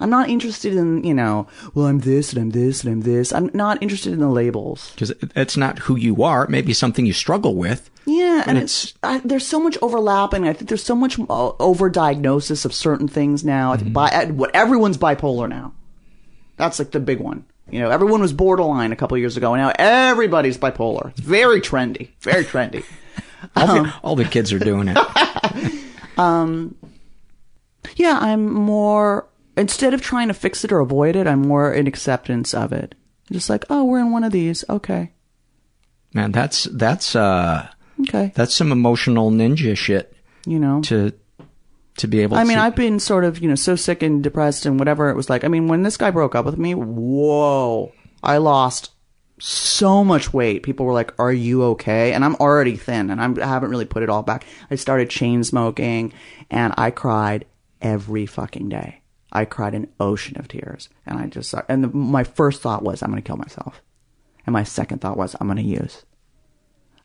I'm 0.00 0.10
not 0.10 0.28
interested 0.28 0.74
in, 0.74 1.02
you 1.04 1.12
know, 1.14 1.48
well, 1.74 1.86
I'm 1.86 1.98
this 2.00 2.32
and 2.32 2.40
I'm 2.40 2.50
this 2.50 2.84
and 2.84 2.92
I'm 2.92 3.00
this. 3.00 3.32
I'm 3.32 3.50
not 3.52 3.82
interested 3.82 4.12
in 4.12 4.20
the 4.20 4.28
labels. 4.28 4.92
Because 4.92 5.12
it's 5.34 5.56
not 5.56 5.80
who 5.80 5.96
you 5.96 6.22
are. 6.22 6.44
It 6.44 6.50
may 6.50 6.62
be 6.62 6.72
something 6.72 7.04
you 7.04 7.12
struggle 7.12 7.54
with. 7.56 7.90
Yeah, 8.06 8.44
and 8.46 8.56
it's- 8.56 8.84
it's, 8.84 8.94
I, 9.02 9.18
there's 9.24 9.46
so 9.46 9.58
much 9.60 9.76
overlapping. 9.82 10.46
I 10.48 10.52
think 10.52 10.68
there's 10.68 10.84
so 10.84 10.94
much 10.94 11.18
uh, 11.18 11.24
overdiagnosis 11.58 12.64
of 12.64 12.72
certain 12.72 13.08
things 13.08 13.44
now. 13.44 13.72
I 13.72 13.76
think 13.76 13.92
bi- 13.92 14.08
uh, 14.10 14.26
what 14.28 14.54
everyone's 14.54 14.96
bipolar 14.98 15.48
now. 15.48 15.72
That's 16.56 16.78
like 16.78 16.92
the 16.92 17.00
big 17.00 17.20
one. 17.20 17.44
You 17.70 17.80
know, 17.80 17.90
everyone 17.90 18.20
was 18.22 18.32
borderline 18.32 18.92
a 18.92 18.96
couple 18.96 19.18
years 19.18 19.36
ago, 19.36 19.52
and 19.52 19.62
now 19.62 19.72
everybody's 19.78 20.56
bipolar. 20.56 21.10
It's 21.10 21.20
very 21.20 21.60
trendy, 21.60 22.08
very 22.20 22.44
trendy. 22.44 22.82
All, 23.56 23.66
the, 23.66 23.72
Um, 23.74 23.92
all 24.02 24.16
the 24.16 24.24
kids 24.24 24.52
are 24.52 24.58
doing 24.58 24.88
it. 24.88 24.98
um, 26.18 26.74
yeah, 27.96 28.18
I'm 28.20 28.50
more 28.52 29.26
instead 29.58 29.94
of 29.94 30.00
trying 30.00 30.28
to 30.28 30.34
fix 30.34 30.64
it 30.64 30.72
or 30.72 30.80
avoid 30.80 31.16
it, 31.16 31.26
I'm 31.26 31.42
more 31.42 31.72
in 31.72 31.86
acceptance 31.86 32.54
of 32.54 32.72
it. 32.72 32.94
Just 33.30 33.50
like, 33.50 33.64
oh, 33.68 33.84
we're 33.84 34.00
in 34.00 34.10
one 34.10 34.24
of 34.24 34.32
these. 34.32 34.64
Okay, 34.70 35.12
Man, 36.14 36.32
that's 36.32 36.64
that's 36.64 37.14
uh 37.14 37.68
okay. 38.00 38.32
that's 38.34 38.54
some 38.54 38.72
emotional 38.72 39.30
ninja 39.30 39.76
shit. 39.76 40.14
You 40.46 40.58
know, 40.58 40.80
to 40.82 41.12
to 41.98 42.08
be 42.08 42.20
able. 42.20 42.36
I 42.36 42.44
mean, 42.44 42.56
to, 42.56 42.62
I've 42.62 42.76
been 42.76 42.98
sort 42.98 43.24
of, 43.24 43.40
you 43.40 43.48
know, 43.48 43.54
so 43.54 43.76
sick 43.76 44.02
and 44.02 44.22
depressed 44.22 44.64
and 44.64 44.78
whatever 44.78 45.10
it 45.10 45.16
was 45.16 45.28
like. 45.28 45.44
I 45.44 45.48
mean, 45.48 45.68
when 45.68 45.82
this 45.82 45.96
guy 45.96 46.10
broke 46.10 46.34
up 46.34 46.46
with 46.46 46.56
me, 46.56 46.74
whoa, 46.74 47.92
I 48.22 48.38
lost 48.38 48.92
so 49.38 50.02
much 50.02 50.32
weight. 50.32 50.62
People 50.62 50.86
were 50.86 50.94
like, 50.94 51.12
"Are 51.18 51.32
you 51.32 51.62
okay?" 51.64 52.14
And 52.14 52.24
I'm 52.24 52.36
already 52.36 52.76
thin, 52.76 53.10
and 53.10 53.20
I'm, 53.20 53.38
I 53.40 53.46
haven't 53.46 53.70
really 53.70 53.84
put 53.84 54.02
it 54.02 54.08
all 54.08 54.22
back. 54.22 54.46
I 54.70 54.76
started 54.76 55.10
chain 55.10 55.44
smoking, 55.44 56.14
and 56.50 56.72
I 56.78 56.90
cried 56.90 57.44
every 57.82 58.24
fucking 58.24 58.70
day. 58.70 59.02
I 59.32 59.44
cried 59.44 59.74
an 59.74 59.88
ocean 60.00 60.38
of 60.38 60.48
tears, 60.48 60.88
and 61.04 61.18
I 61.18 61.26
just 61.26 61.54
and 61.68 61.84
the, 61.84 61.88
my 61.88 62.24
first 62.24 62.62
thought 62.62 62.82
was, 62.82 63.02
"I'm 63.02 63.10
going 63.10 63.22
to 63.22 63.26
kill 63.26 63.36
myself," 63.36 63.82
and 64.46 64.52
my 64.52 64.64
second 64.64 65.00
thought 65.00 65.16
was, 65.16 65.36
"I'm 65.40 65.46
going 65.46 65.58
to 65.58 65.62
use." 65.62 66.04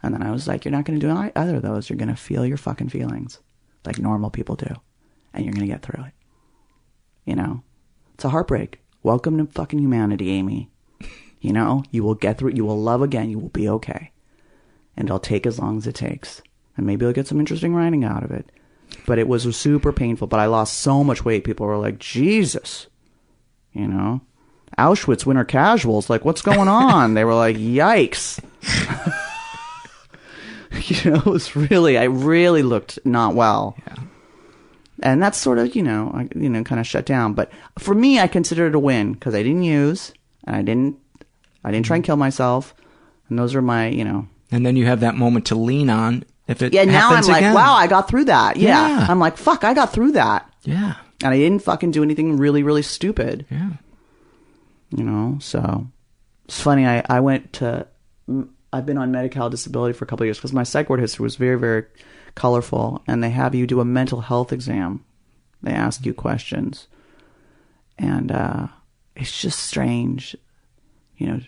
And 0.01 0.13
then 0.13 0.23
I 0.23 0.31
was 0.31 0.47
like, 0.47 0.65
"You're 0.65 0.71
not 0.71 0.85
going 0.85 0.99
to 0.99 1.05
do 1.05 1.31
either 1.35 1.57
of 1.57 1.61
those. 1.61 1.89
You're 1.89 1.97
going 1.97 2.09
to 2.09 2.15
feel 2.15 2.45
your 2.45 2.57
fucking 2.57 2.89
feelings, 2.89 3.39
like 3.85 3.99
normal 3.99 4.29
people 4.29 4.55
do, 4.55 4.75
and 5.33 5.43
you're 5.43 5.53
going 5.53 5.67
to 5.67 5.73
get 5.73 5.81
through 5.81 6.05
it." 6.05 6.13
You 7.25 7.35
know, 7.35 7.63
it's 8.13 8.25
a 8.25 8.29
heartbreak. 8.29 8.79
Welcome 9.01 9.37
to 9.37 9.51
fucking 9.51 9.79
humanity, 9.79 10.29
Amy. 10.31 10.69
You 11.41 11.51
know, 11.51 11.83
you 11.91 12.03
will 12.03 12.15
get 12.15 12.37
through 12.37 12.51
it. 12.51 12.57
You 12.57 12.63
will 12.63 12.81
love 12.81 13.01
again. 13.01 13.29
You 13.29 13.39
will 13.39 13.49
be 13.49 13.67
okay. 13.67 14.11
And 14.95 15.07
it'll 15.07 15.19
take 15.19 15.45
as 15.45 15.59
long 15.59 15.77
as 15.77 15.87
it 15.87 15.95
takes. 15.95 16.41
And 16.77 16.85
maybe 16.85 17.03
you'll 17.03 17.13
get 17.13 17.27
some 17.27 17.39
interesting 17.39 17.75
writing 17.75 18.05
out 18.05 18.23
of 18.23 18.31
it. 18.31 18.49
But 19.05 19.19
it 19.19 19.27
was 19.27 19.55
super 19.55 19.91
painful. 19.91 20.27
But 20.27 20.39
I 20.39 20.45
lost 20.45 20.79
so 20.79 21.03
much 21.03 21.25
weight. 21.25 21.43
People 21.43 21.65
were 21.65 21.77
like, 21.77 21.99
Jesus. 21.99 22.87
You 23.73 23.87
know? 23.87 24.21
Auschwitz 24.77 25.25
winter 25.25 25.43
casuals. 25.43 26.09
Like, 26.09 26.25
what's 26.25 26.41
going 26.41 26.67
on? 26.67 27.13
they 27.13 27.25
were 27.25 27.35
like, 27.35 27.57
yikes. 27.57 28.39
you 31.03 31.11
know, 31.11 31.17
it 31.17 31.25
was 31.25 31.55
really, 31.55 31.97
I 31.97 32.05
really 32.05 32.63
looked 32.63 32.99
not 33.05 33.35
well. 33.35 33.75
Yeah. 33.87 33.95
And 35.01 35.21
that's 35.21 35.37
sort 35.37 35.59
of, 35.59 35.75
you 35.75 35.83
know, 35.83 36.11
I, 36.13 36.29
you 36.35 36.49
know, 36.49 36.63
kind 36.63 36.79
of 36.79 36.87
shut 36.87 37.05
down. 37.05 37.33
But 37.33 37.51
for 37.77 37.93
me, 37.93 38.19
I 38.19 38.27
consider 38.27 38.67
it 38.67 38.75
a 38.75 38.79
win 38.79 39.13
because 39.13 39.35
I 39.35 39.43
didn't 39.43 39.63
use 39.63 40.13
and 40.45 40.55
I 40.55 40.61
didn't, 40.61 40.97
I 41.63 41.71
didn't 41.71 41.85
try 41.85 41.97
and 41.97 42.03
mm-hmm. 42.03 42.07
kill 42.07 42.17
myself. 42.17 42.73
And 43.27 43.37
those 43.37 43.53
are 43.53 43.61
my, 43.61 43.87
you 43.87 44.05
know, 44.05 44.27
and 44.53 44.63
then 44.63 44.75
you 44.75 44.85
have 44.85 44.99
that 44.99 45.15
moment 45.15 45.47
to 45.47 45.55
lean 45.55 45.89
on 45.89 46.23
if 46.47 46.61
it 46.61 46.73
yeah. 46.73 46.83
Now 46.83 47.11
I'm 47.11 47.23
like, 47.25 47.37
again. 47.37 47.53
wow, 47.53 47.73
I 47.73 47.87
got 47.87 48.07
through 48.07 48.25
that. 48.25 48.57
Yeah. 48.57 48.87
Yeah. 48.87 49.07
I'm 49.09 49.19
like, 49.19 49.37
fuck, 49.37 49.63
I 49.63 49.73
got 49.73 49.93
through 49.93 50.13
that. 50.13 50.51
Yeah. 50.63 50.95
And 51.23 51.33
I 51.33 51.37
didn't 51.37 51.63
fucking 51.63 51.91
do 51.91 52.03
anything 52.03 52.37
really, 52.37 52.63
really 52.63 52.81
stupid. 52.81 53.45
Yeah. 53.49 53.71
You 54.89 55.03
know, 55.03 55.37
so 55.39 55.87
it's 56.45 56.61
funny. 56.61 56.85
I, 56.85 57.03
I 57.09 57.21
went 57.21 57.53
to, 57.53 57.87
I've 58.71 58.85
been 58.85 58.97
on 58.97 59.11
Medi-Cal 59.11 59.49
disability 59.49 59.93
for 59.93 60.05
a 60.05 60.07
couple 60.07 60.23
of 60.23 60.27
years 60.27 60.37
because 60.37 60.53
my 60.53 60.63
psych 60.63 60.89
ward 60.89 60.99
history 60.99 61.23
was 61.23 61.37
very, 61.37 61.57
very 61.57 61.85
colorful. 62.35 63.01
And 63.07 63.23
they 63.23 63.29
have 63.29 63.55
you 63.55 63.65
do 63.65 63.79
a 63.79 63.85
mental 63.85 64.21
health 64.21 64.51
exam. 64.51 65.03
They 65.61 65.71
ask 65.71 66.05
you 66.05 66.13
questions. 66.13 66.87
And 67.97 68.31
uh, 68.31 68.67
it's 69.15 69.41
just 69.41 69.59
strange. 69.59 70.35
You 71.17 71.27
know, 71.27 71.39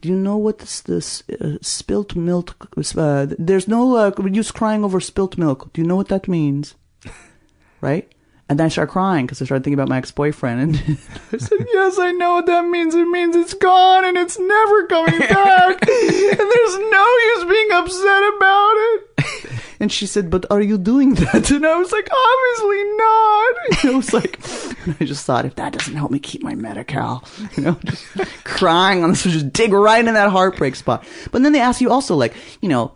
do 0.00 0.08
you 0.08 0.16
know 0.16 0.36
what 0.36 0.58
this, 0.58 0.80
this 0.80 1.22
uh, 1.40 1.58
spilt 1.60 2.16
milk, 2.16 2.68
uh, 2.96 3.26
there's 3.38 3.68
no 3.68 3.96
uh, 3.96 4.12
use 4.30 4.50
crying 4.50 4.84
over 4.84 5.00
spilt 5.00 5.36
milk. 5.36 5.72
Do 5.72 5.80
you 5.80 5.86
know 5.86 5.96
what 5.96 6.08
that 6.08 6.28
means? 6.28 6.74
right? 7.80 8.10
And 8.50 8.58
then 8.58 8.66
I 8.66 8.68
started 8.68 8.90
crying 8.90 9.26
because 9.26 9.40
I 9.40 9.44
started 9.44 9.62
thinking 9.62 9.78
about 9.78 9.88
my 9.88 9.98
ex-boyfriend, 9.98 10.60
and 10.60 10.76
I 11.32 11.36
said, 11.36 11.66
"Yes, 11.72 12.00
I 12.00 12.10
know 12.10 12.32
what 12.32 12.46
that 12.46 12.66
means. 12.66 12.96
It 12.96 13.06
means 13.06 13.36
it's 13.36 13.54
gone 13.54 14.04
and 14.04 14.16
it's 14.18 14.40
never 14.40 14.86
coming 14.88 15.20
back, 15.20 15.88
and 15.88 16.38
there's 16.38 16.78
no 16.78 17.06
use 17.30 17.44
being 17.44 17.70
upset 17.70 18.22
about 18.36 18.74
it." 18.74 19.50
And 19.78 19.92
she 19.92 20.04
said, 20.04 20.30
"But 20.30 20.46
are 20.50 20.60
you 20.60 20.78
doing 20.78 21.14
that?" 21.14 21.48
And 21.52 21.64
I 21.64 21.76
was 21.76 21.92
like, 21.92 22.08
"Obviously 22.10 22.84
not." 22.96 23.56
And 23.82 23.92
I 23.92 23.96
was 23.96 24.12
like, 24.12 24.40
I 25.00 25.04
just 25.04 25.24
thought, 25.24 25.44
if 25.44 25.54
that 25.54 25.72
doesn't 25.72 25.94
help 25.94 26.10
me 26.10 26.18
keep 26.18 26.42
my 26.42 26.56
Medi-Cal, 26.56 27.22
you 27.56 27.62
know, 27.62 27.78
just 27.84 28.04
crying 28.42 29.04
on 29.04 29.10
this, 29.10 29.22
just 29.22 29.52
dig 29.52 29.72
right 29.72 30.04
in 30.04 30.14
that 30.14 30.30
heartbreak 30.30 30.74
spot. 30.74 31.04
But 31.30 31.42
then 31.42 31.52
they 31.52 31.60
ask 31.60 31.80
you 31.80 31.90
also, 31.90 32.16
like, 32.16 32.34
you 32.60 32.68
know, 32.68 32.92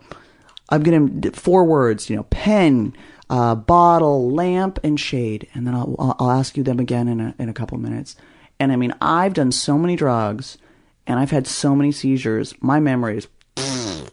I'm 0.69 0.83
gonna 0.83 1.31
four 1.31 1.63
words, 1.63 2.09
you 2.09 2.17
know, 2.17 2.23
pen, 2.23 2.93
uh, 3.29 3.55
bottle, 3.55 4.31
lamp, 4.31 4.79
and 4.83 4.99
shade, 4.99 5.47
and 5.53 5.65
then 5.65 5.73
I'll 5.73 6.15
I'll 6.19 6.31
ask 6.31 6.57
you 6.57 6.63
them 6.63 6.79
again 6.79 7.07
in 7.07 7.19
a 7.19 7.35
in 7.39 7.49
a 7.49 7.53
couple 7.53 7.77
minutes. 7.77 8.15
And 8.59 8.71
I 8.71 8.75
mean, 8.75 8.93
I've 9.01 9.33
done 9.33 9.51
so 9.51 9.77
many 9.77 9.95
drugs, 9.95 10.57
and 11.07 11.19
I've 11.19 11.31
had 11.31 11.47
so 11.47 11.75
many 11.75 11.91
seizures. 11.91 12.53
My 12.61 12.79
memory 12.79 13.17
is 13.17 13.27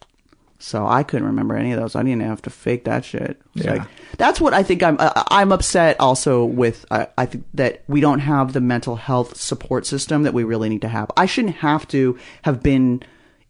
So 0.63 0.87
I 0.87 1.03
couldn't 1.03 1.27
remember 1.27 1.57
any 1.57 1.73
of 1.73 1.81
those. 1.81 1.97
I 1.97 2.05
didn't 2.05 2.23
have 2.23 2.41
to 2.43 2.51
fake 2.51 2.85
that 2.85 3.05
shit. 3.05 3.43
Yeah. 3.55 3.73
like- 3.73 3.89
that's 4.17 4.41
what 4.41 4.55
I 4.55 4.63
think 4.63 4.83
I'm. 4.83 4.97
Uh, 4.99 5.25
I'm 5.29 5.51
upset 5.51 5.97
also 5.99 6.45
with. 6.45 6.87
Uh, 6.91 7.07
I 7.19 7.27
think 7.27 7.45
that 7.55 7.83
we 7.89 8.01
don't 8.01 8.21
have 8.21 8.53
the 8.53 8.61
mental 8.61 8.95
health 8.95 9.37
support 9.37 9.87
system 9.87 10.23
that 10.23 10.35
we 10.35 10.45
really 10.45 10.69
need 10.69 10.83
to 10.83 10.89
have. 10.89 11.11
I 11.17 11.27
shouldn't 11.27 11.57
have 11.57 11.89
to 11.89 12.17
have 12.43 12.63
been 12.63 13.03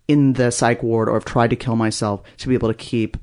in 0.09 0.33
the 0.35 0.51
psych 0.51 0.83
ward 0.83 1.09
or 1.09 1.15
have 1.15 1.25
tried 1.25 1.51
to 1.51 1.57
kill 1.57 1.77
myself 1.77 2.23
to 2.39 2.49
be 2.49 2.55
able 2.55 2.69
to 2.69 2.75
keep 2.75 3.19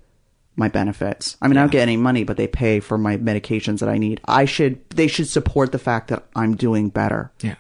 my 0.56 0.68
benefits. 0.68 1.38
I 1.42 1.48
mean, 1.48 1.58
I 1.58 1.62
don't 1.62 1.72
get 1.72 1.82
any 1.84 1.98
money, 1.98 2.24
but 2.24 2.36
they 2.38 2.48
pay 2.48 2.80
for 2.80 2.98
my 2.98 3.18
medications 3.18 3.80
that 3.80 3.90
I 3.90 3.98
need. 3.98 4.20
I 4.26 4.46
should. 4.46 4.88
They 4.90 5.08
should 5.08 5.28
support 5.28 5.72
the 5.72 5.80
fact 5.80 6.10
that 6.10 6.26
I'm 6.36 6.56
doing 6.56 6.90
better 6.90 7.32
Yeah. 7.42 7.56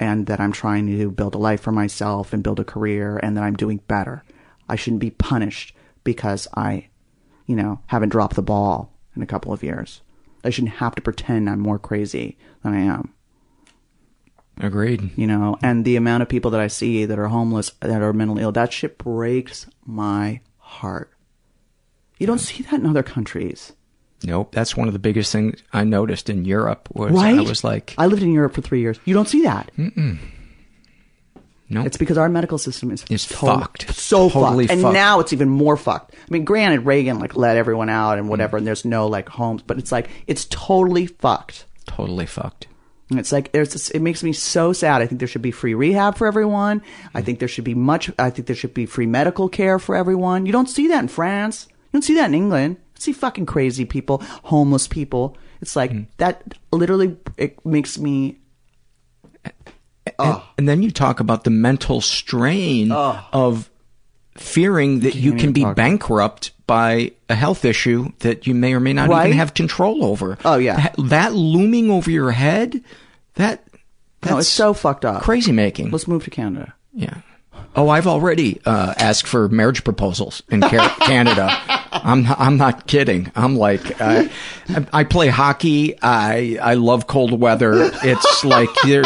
and 0.00 0.26
that 0.26 0.40
I'm 0.40 0.52
trying 0.52 0.86
to 0.86 1.10
build 1.10 1.34
a 1.34 1.38
life 1.38 1.60
for 1.60 1.72
myself 1.72 2.32
and 2.32 2.42
build 2.42 2.60
a 2.60 2.64
career 2.64 3.18
and 3.22 3.36
that 3.36 3.44
I'm 3.44 3.56
doing 3.56 3.78
better. 3.88 4.24
I 4.68 4.76
shouldn't 4.76 5.00
be 5.00 5.10
punished 5.10 5.74
because 6.02 6.48
I, 6.56 6.88
you 7.46 7.56
know, 7.56 7.80
haven't 7.86 8.08
dropped 8.08 8.36
the 8.36 8.42
ball 8.42 8.92
in 9.14 9.20
a 9.22 9.26
couple 9.26 9.52
of 9.52 9.62
years. 9.62 10.00
I 10.44 10.50
shouldn't 10.50 10.74
have 10.74 10.94
to 10.94 11.02
pretend 11.02 11.48
I'm 11.50 11.60
more 11.60 11.78
crazy 11.78 12.38
than 12.62 12.72
I 12.74 12.80
am. 12.80 13.12
Agreed. 14.58 15.10
You 15.16 15.26
know, 15.26 15.56
and 15.62 15.84
the 15.84 15.96
amount 15.96 16.22
of 16.22 16.28
people 16.28 16.50
that 16.52 16.60
I 16.60 16.66
see 16.68 17.04
that 17.04 17.18
are 17.18 17.28
homeless, 17.28 17.70
that 17.80 18.02
are 18.02 18.12
mentally 18.12 18.42
ill, 18.42 18.52
that 18.52 18.72
shit 18.72 18.98
breaks 18.98 19.66
my 19.84 20.40
heart. 20.58 21.10
You 22.22 22.26
don't 22.26 22.38
see 22.38 22.62
that 22.62 22.74
in 22.74 22.86
other 22.86 23.02
countries. 23.02 23.72
Nope. 24.24 24.52
That's 24.52 24.76
one 24.76 24.86
of 24.86 24.92
the 24.94 25.00
biggest 25.00 25.32
things 25.32 25.60
I 25.72 25.82
noticed 25.82 26.30
in 26.30 26.44
Europe 26.44 26.88
was 26.92 27.12
right? 27.12 27.36
I 27.36 27.42
was 27.42 27.64
like, 27.64 27.94
I 27.98 28.06
lived 28.06 28.22
in 28.22 28.32
Europe 28.32 28.54
for 28.54 28.60
three 28.62 28.80
years. 28.80 28.98
You 29.04 29.12
don't 29.14 29.28
see 29.28 29.42
that. 29.42 29.70
Mm-mm. 29.76 30.18
No. 31.68 31.82
It's 31.84 31.96
because 31.96 32.18
our 32.18 32.28
medical 32.28 32.58
system 32.58 32.90
is 32.90 33.04
It's 33.10 33.26
to- 33.26 33.34
fucked. 33.34 33.94
So 33.94 34.28
Totally 34.28 34.66
fucked. 34.66 34.72
And 34.74 34.82
fucked. 34.82 34.94
now 34.94 35.20
it's 35.20 35.32
even 35.32 35.48
more 35.48 35.76
fucked. 35.76 36.14
I 36.14 36.26
mean, 36.30 36.44
granted, 36.44 36.80
Reagan 36.86 37.18
like 37.18 37.34
let 37.34 37.56
everyone 37.56 37.88
out 37.88 38.16
Mm. 38.16 38.20
and 38.20 38.28
whatever, 38.28 38.56
and 38.58 38.66
there's 38.66 38.84
no 38.84 39.06
like 39.06 39.28
homes, 39.30 39.62
but 39.62 39.78
it's 39.78 39.90
like 39.90 40.08
it's 40.26 40.44
totally 40.46 41.06
fucked. 41.06 41.64
totally 41.86 42.26
fucked. 42.26 42.68
And 43.10 43.18
it's 43.18 43.32
like 43.32 43.52
there's 43.52 43.72
this, 43.72 43.90
it 43.90 44.00
makes 44.00 44.22
me 44.22 44.32
so 44.32 44.72
sad. 44.72 45.02
I 45.02 45.06
think 45.06 45.18
there 45.18 45.28
should 45.28 45.42
be 45.42 45.50
free 45.50 45.74
rehab 45.74 46.16
for 46.16 46.26
everyone. 46.26 46.80
I 47.14 47.22
think 47.22 47.38
there 47.40 47.48
should 47.48 47.64
be 47.64 47.74
much. 47.74 48.10
I 48.18 48.30
think 48.30 48.46
there 48.46 48.56
should 48.56 48.72
be 48.74 48.86
free 48.86 49.06
medical 49.06 49.48
care 49.48 49.78
for 49.78 49.96
everyone. 49.96 50.46
You 50.46 50.52
don't 50.52 50.68
see 50.68 50.88
that 50.88 51.00
in 51.02 51.08
France. 51.08 51.68
You 51.92 51.98
don't 51.98 52.02
see 52.02 52.14
that 52.14 52.26
in 52.26 52.34
England. 52.34 52.76
You 52.96 53.00
see 53.00 53.12
fucking 53.12 53.46
crazy 53.46 53.84
people, 53.84 54.22
homeless 54.44 54.88
people. 54.88 55.36
It's 55.60 55.76
like 55.76 55.92
Mm. 55.92 56.06
that. 56.16 56.54
Literally, 56.72 57.16
it 57.36 57.64
makes 57.66 57.98
me. 57.98 58.38
And, 60.18 60.40
and 60.58 60.68
then 60.68 60.82
you 60.82 60.90
talk 60.90 61.20
about 61.20 61.44
the 61.44 61.50
mental 61.50 62.00
strain 62.00 62.90
of 62.92 63.70
fearing 64.36 65.00
that 65.00 65.14
you 65.14 65.34
can 65.34 65.52
be 65.52 65.62
talk. 65.62 65.76
bankrupt 65.76 66.52
by 66.66 67.12
a 67.28 67.34
health 67.34 67.64
issue 67.64 68.10
that 68.20 68.46
you 68.46 68.54
may 68.54 68.74
or 68.74 68.80
may 68.80 68.92
not 68.92 69.08
Right? 69.08 69.26
even 69.28 69.38
have 69.38 69.54
control 69.54 70.04
over. 70.04 70.38
Oh, 70.44 70.56
yeah. 70.56 70.76
that, 70.76 70.94
that 70.98 71.32
looming 71.34 71.90
over 71.90 72.10
your 72.10 72.30
head. 72.32 72.82
That 73.34 73.62
that's 74.20 74.30
No, 74.32 74.38
it's 74.38 74.48
so 74.48 74.72
fucked 74.74 75.04
up. 75.04 75.22
crazy 75.22 75.52
making. 75.52 75.90
Let's 75.90 76.08
move 76.08 76.24
to 76.24 76.30
Canada. 76.30 76.74
Yeah. 76.94 77.18
Oh, 77.76 77.88
I've 77.88 78.06
already 78.06 78.60
uh, 78.66 78.94
asked 78.98 79.26
for 79.26 79.48
marriage 79.48 79.82
proposals 79.84 80.42
in 80.50 80.60
Canada. 81.00 81.48
I'm 81.92 82.26
I'm 82.26 82.56
not 82.56 82.86
kidding. 82.86 83.30
I'm 83.36 83.56
like 83.56 84.00
uh, 84.00 84.24
I, 84.68 84.86
I 84.92 85.04
play 85.04 85.28
hockey. 85.28 85.98
I 86.02 86.58
I 86.60 86.74
love 86.74 87.06
cold 87.06 87.38
weather. 87.38 87.90
It's 88.02 88.44
like 88.44 88.70
you're. 88.84 89.04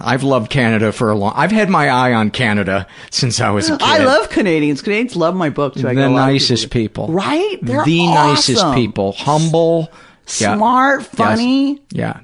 I've 0.00 0.22
loved 0.22 0.48
Canada 0.50 0.92
for 0.92 1.10
a 1.10 1.14
long. 1.16 1.32
I've 1.34 1.50
had 1.50 1.68
my 1.68 1.88
eye 1.88 2.12
on 2.12 2.30
Canada 2.30 2.86
since 3.10 3.40
I 3.40 3.50
was 3.50 3.68
a 3.68 3.72
kid. 3.78 3.82
I 3.82 4.04
love 4.04 4.28
Canadians. 4.30 4.80
Canadians 4.80 5.16
love 5.16 5.34
my 5.34 5.50
book. 5.50 5.74
too. 5.74 5.88
I 5.88 5.94
the 5.94 6.08
nicest 6.08 6.70
people. 6.70 7.08
Right? 7.08 7.58
They're 7.62 7.84
the 7.84 8.06
nicest 8.06 8.74
people. 8.74 9.12
Humble, 9.12 9.90
Yeah. 10.38 10.54
Smart, 10.56 11.00
Yes. 11.00 11.08
funny. 11.14 11.82
Yeah. 11.90 12.20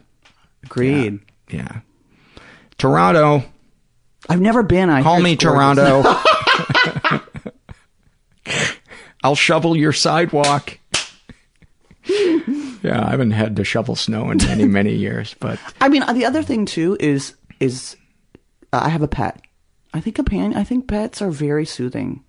Agreed. 0.63 1.19
Yeah. 1.51 1.81
Toronto. 2.79 3.43
I've 4.29 4.41
never 4.41 4.63
been. 4.63 4.89
I 4.89 5.03
Call 5.03 5.21
me. 5.21 5.35
Toronto. 5.35 6.05
I'll 9.25 9.35
shovel 9.35 9.77
your 9.77 9.93
sidewalk. 9.93 10.79
yeah, 12.05 13.05
I 13.05 13.11
haven't 13.11 13.33
had 13.33 13.57
to 13.57 13.65
shovel 13.65 13.97
snow 13.97 14.31
in 14.31 14.39
many, 14.39 14.67
many 14.67 14.95
years, 15.07 15.35
but 15.41 15.59
I 15.81 15.89
mean, 15.89 16.05
the 16.15 16.25
other 16.25 16.43
thing 16.43 16.67
too 16.67 16.97
is 17.01 17.35
is 17.59 17.97
uh, 18.73 18.81
I 18.85 18.91
have 18.91 19.03
a 19.03 19.09
pet. 19.09 19.41
I 19.93 20.01
think 20.01 20.15
companion. 20.15 20.55
I 20.55 20.63
think 20.63 20.87
pets 20.87 21.21
are 21.21 21.31
very 21.31 21.67
soothing. 21.67 22.23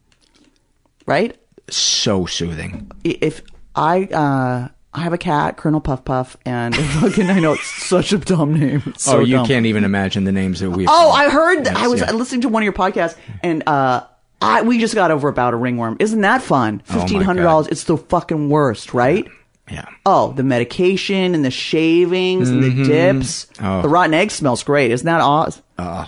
Right? 1.05 1.37
so 1.69 2.25
soothing. 2.25 2.91
If 3.03 3.41
I 3.75 4.03
uh 4.05 4.69
I 4.93 5.01
have 5.01 5.11
a 5.11 5.17
cat, 5.17 5.57
Colonel 5.57 5.81
Puff 5.81 6.05
Puff, 6.05 6.37
and 6.45 6.75
fucking 7.01 7.29
I 7.29 7.39
know 7.39 7.53
it's 7.53 7.67
such 7.67 8.13
a 8.13 8.17
dumb 8.17 8.57
name. 8.57 8.93
So 8.97 9.17
oh, 9.17 9.19
you 9.19 9.37
dumb. 9.37 9.47
can't 9.47 9.65
even 9.65 9.83
imagine 9.83 10.23
the 10.23 10.31
names 10.31 10.61
that 10.61 10.71
we've. 10.71 10.87
Oh, 10.89 11.11
I 11.11 11.29
heard. 11.29 11.65
Yes, 11.65 11.75
I 11.75 11.87
was 11.87 11.99
yeah. 11.99 12.11
listening 12.11 12.41
to 12.41 12.49
one 12.49 12.63
of 12.63 12.65
your 12.65 12.73
podcasts, 12.73 13.17
and 13.43 13.67
uh, 13.67 14.05
I 14.45 14.61
we 14.61 14.79
just 14.79 14.95
got 14.95 15.11
over 15.11 15.27
about 15.27 15.53
a 15.53 15.57
ringworm. 15.57 15.97
Isn't 15.99 16.21
that 16.21 16.41
fun? 16.41 16.81
Oh, 16.89 16.99
Fifteen 16.99 17.21
hundred 17.21 17.43
dollars. 17.43 17.67
It's 17.67 17.83
the 17.85 17.97
fucking 17.97 18.49
worst, 18.49 18.93
right? 18.93 19.27
Yeah. 19.69 19.85
Oh, 20.05 20.31
the 20.33 20.43
medication 20.43 21.33
and 21.33 21.43
the 21.43 21.49
shavings 21.51 22.49
and 22.51 22.63
the 22.63 22.69
Mhm. 22.69 22.85
dips. 22.85 23.47
Oh. 23.61 23.81
The 23.81 23.89
rotten 23.89 24.13
egg 24.13 24.29
smells 24.31 24.63
great. 24.63 24.91
Isn't 24.91 25.05
that 25.07 25.21
awesome? 25.21 25.63
Oh, 25.79 26.07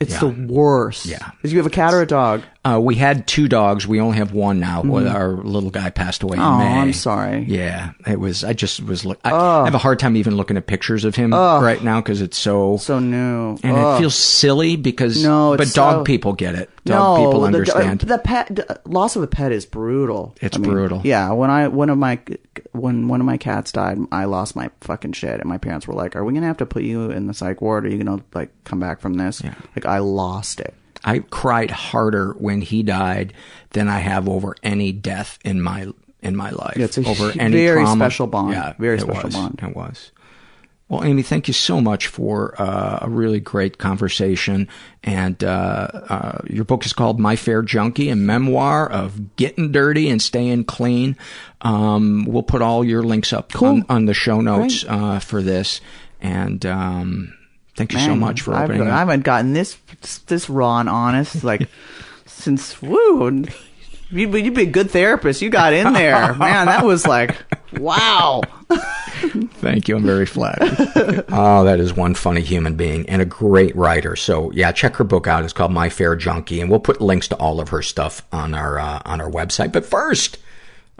It's 0.00 0.12
yeah. 0.14 0.20
the 0.20 0.46
worst. 0.50 1.04
Yeah. 1.04 1.30
Did 1.42 1.52
you 1.52 1.58
have 1.58 1.66
a 1.66 1.70
cat 1.70 1.92
or 1.92 2.00
a 2.00 2.06
dog? 2.06 2.42
Uh, 2.64 2.80
we 2.82 2.94
had 2.94 3.26
two 3.26 3.48
dogs. 3.48 3.86
We 3.86 4.00
only 4.00 4.16
have 4.16 4.32
one 4.32 4.58
now. 4.58 4.82
Mhm. 4.82 5.12
Our 5.14 5.32
little 5.44 5.68
guy 5.68 5.90
passed 5.90 6.22
away 6.22 6.36
in 6.38 6.42
Oh, 6.42 6.46
I'm 6.46 6.94
sorry. 6.94 7.44
Yeah, 7.46 7.92
it 8.06 8.18
was. 8.18 8.42
I 8.42 8.54
just 8.54 8.82
was. 8.82 9.04
Look, 9.04 9.20
I, 9.24 9.30
I 9.30 9.64
have 9.66 9.74
a 9.74 9.78
hard 9.78 9.98
time 9.98 10.16
even 10.16 10.36
looking 10.36 10.56
at 10.56 10.66
pictures 10.66 11.04
of 11.04 11.16
him 11.16 11.34
Ugh. 11.34 11.62
right 11.62 11.82
now 11.84 12.00
because 12.00 12.22
it's 12.22 12.38
so 12.38 12.78
so 12.78 12.98
new, 12.98 13.58
and 13.62 13.76
Ugh. 13.76 13.96
it 13.96 13.98
feels 14.00 14.14
silly 14.14 14.76
because 14.76 15.22
No, 15.22 15.54
but 15.58 15.70
dog 15.74 16.00
so- 16.00 16.04
people 16.04 16.32
get 16.32 16.54
it. 16.54 16.70
Dog 16.86 17.18
no, 17.20 17.26
people 17.26 17.44
understand. 17.44 18.00
The, 18.00 18.06
the 18.06 18.18
pet 18.18 18.46
the 18.56 18.80
loss 18.86 19.16
of 19.16 19.22
a 19.22 19.26
pet 19.26 19.52
is 19.52 19.66
brutal. 19.66 20.34
It's 20.40 20.56
I 20.56 20.60
mean, 20.60 20.70
brutal. 20.70 21.02
Yeah, 21.04 21.30
when 21.32 21.50
I 21.50 21.68
one 21.68 21.90
of 21.90 21.98
my 21.98 22.18
when 22.72 23.08
one 23.08 23.20
of 23.20 23.26
my 23.26 23.36
cats 23.36 23.72
died, 23.72 23.98
I 24.12 24.24
lost 24.26 24.54
my 24.56 24.70
fucking 24.80 25.12
shit, 25.12 25.40
and 25.40 25.48
my 25.48 25.58
parents 25.58 25.86
were 25.88 25.94
like, 25.94 26.14
"Are 26.16 26.24
we 26.24 26.32
gonna 26.32 26.46
have 26.46 26.58
to 26.58 26.66
put 26.66 26.82
you 26.82 27.10
in 27.10 27.26
the 27.26 27.34
psych 27.34 27.60
ward? 27.60 27.84
Are 27.84 27.88
you 27.88 28.02
gonna 28.02 28.22
like 28.34 28.50
come 28.64 28.78
back 28.80 29.00
from 29.00 29.14
this?" 29.14 29.42
Like 29.76 29.86
I 29.86 29.98
lost 29.98 30.60
it. 30.60 30.74
I 31.04 31.20
cried 31.20 31.70
harder 31.70 32.32
when 32.38 32.60
he 32.60 32.82
died 32.82 33.32
than 33.70 33.88
I 33.88 33.98
have 34.00 34.28
over 34.28 34.54
any 34.62 34.92
death 34.92 35.38
in 35.44 35.60
my 35.62 35.88
in 36.22 36.36
my 36.36 36.50
life. 36.50 36.76
Yeah, 36.76 36.84
it's 36.84 36.98
a 36.98 37.06
over 37.08 37.32
any 37.38 37.52
very 37.56 37.82
trauma. 37.82 38.04
special 38.04 38.26
bond. 38.26 38.52
Yeah, 38.52 38.74
Very 38.78 39.00
special 39.00 39.24
was. 39.24 39.34
bond. 39.34 39.60
It 39.62 39.74
was. 39.74 40.12
Well, 40.90 41.04
Amy, 41.04 41.22
thank 41.22 41.46
you 41.46 41.54
so 41.54 41.80
much 41.80 42.08
for 42.08 42.60
uh, 42.60 42.98
a 43.02 43.08
really 43.08 43.38
great 43.38 43.78
conversation. 43.78 44.66
And 45.04 45.42
uh, 45.44 45.88
uh, 46.08 46.38
your 46.48 46.64
book 46.64 46.84
is 46.84 46.92
called 46.92 47.20
My 47.20 47.36
Fair 47.36 47.62
Junkie, 47.62 48.08
a 48.08 48.16
memoir 48.16 48.90
of 48.90 49.36
getting 49.36 49.70
dirty 49.70 50.10
and 50.10 50.20
staying 50.20 50.64
clean. 50.64 51.16
Um, 51.60 52.24
we'll 52.26 52.42
put 52.42 52.60
all 52.60 52.84
your 52.84 53.04
links 53.04 53.32
up 53.32 53.54
on, 53.62 53.86
on 53.88 54.06
the 54.06 54.14
show 54.14 54.40
notes 54.40 54.84
uh, 54.88 55.20
for 55.20 55.42
this. 55.42 55.80
And 56.20 56.66
um, 56.66 57.38
thank 57.76 57.92
you 57.92 58.00
so 58.00 58.16
much 58.16 58.40
for 58.40 58.52
I've, 58.52 58.64
opening 58.64 58.88
I 58.88 58.90
up. 58.90 58.98
haven't 58.98 59.22
gotten 59.22 59.52
this 59.52 59.76
this 60.26 60.50
raw 60.50 60.80
and 60.80 60.88
honest 60.88 61.44
like 61.44 61.68
since 62.26 62.82
woo. 62.82 63.44
You, 64.10 64.36
you'd 64.36 64.54
be 64.54 64.62
a 64.62 64.66
good 64.66 64.90
therapist. 64.90 65.40
You 65.40 65.50
got 65.50 65.72
in 65.72 65.92
there, 65.92 66.34
man. 66.34 66.66
That 66.66 66.84
was 66.84 67.06
like, 67.06 67.36
wow. 67.78 68.42
Thank 68.68 69.88
you. 69.88 69.96
I'm 69.96 70.04
very 70.04 70.26
flattered. 70.26 71.24
oh, 71.28 71.64
that 71.64 71.78
is 71.78 71.94
one 71.94 72.14
funny 72.14 72.40
human 72.40 72.74
being 72.76 73.08
and 73.08 73.22
a 73.22 73.26
great 73.26 73.74
writer. 73.76 74.16
So 74.16 74.50
yeah, 74.52 74.72
check 74.72 74.96
her 74.96 75.04
book 75.04 75.26
out. 75.26 75.44
It's 75.44 75.52
called 75.52 75.72
My 75.72 75.88
Fair 75.88 76.16
Junkie, 76.16 76.60
and 76.60 76.70
we'll 76.70 76.80
put 76.80 77.00
links 77.00 77.28
to 77.28 77.36
all 77.36 77.60
of 77.60 77.68
her 77.68 77.82
stuff 77.82 78.26
on 78.32 78.54
our 78.54 78.78
uh, 78.78 79.02
on 79.04 79.20
our 79.20 79.30
website. 79.30 79.72
But 79.72 79.84
first, 79.84 80.38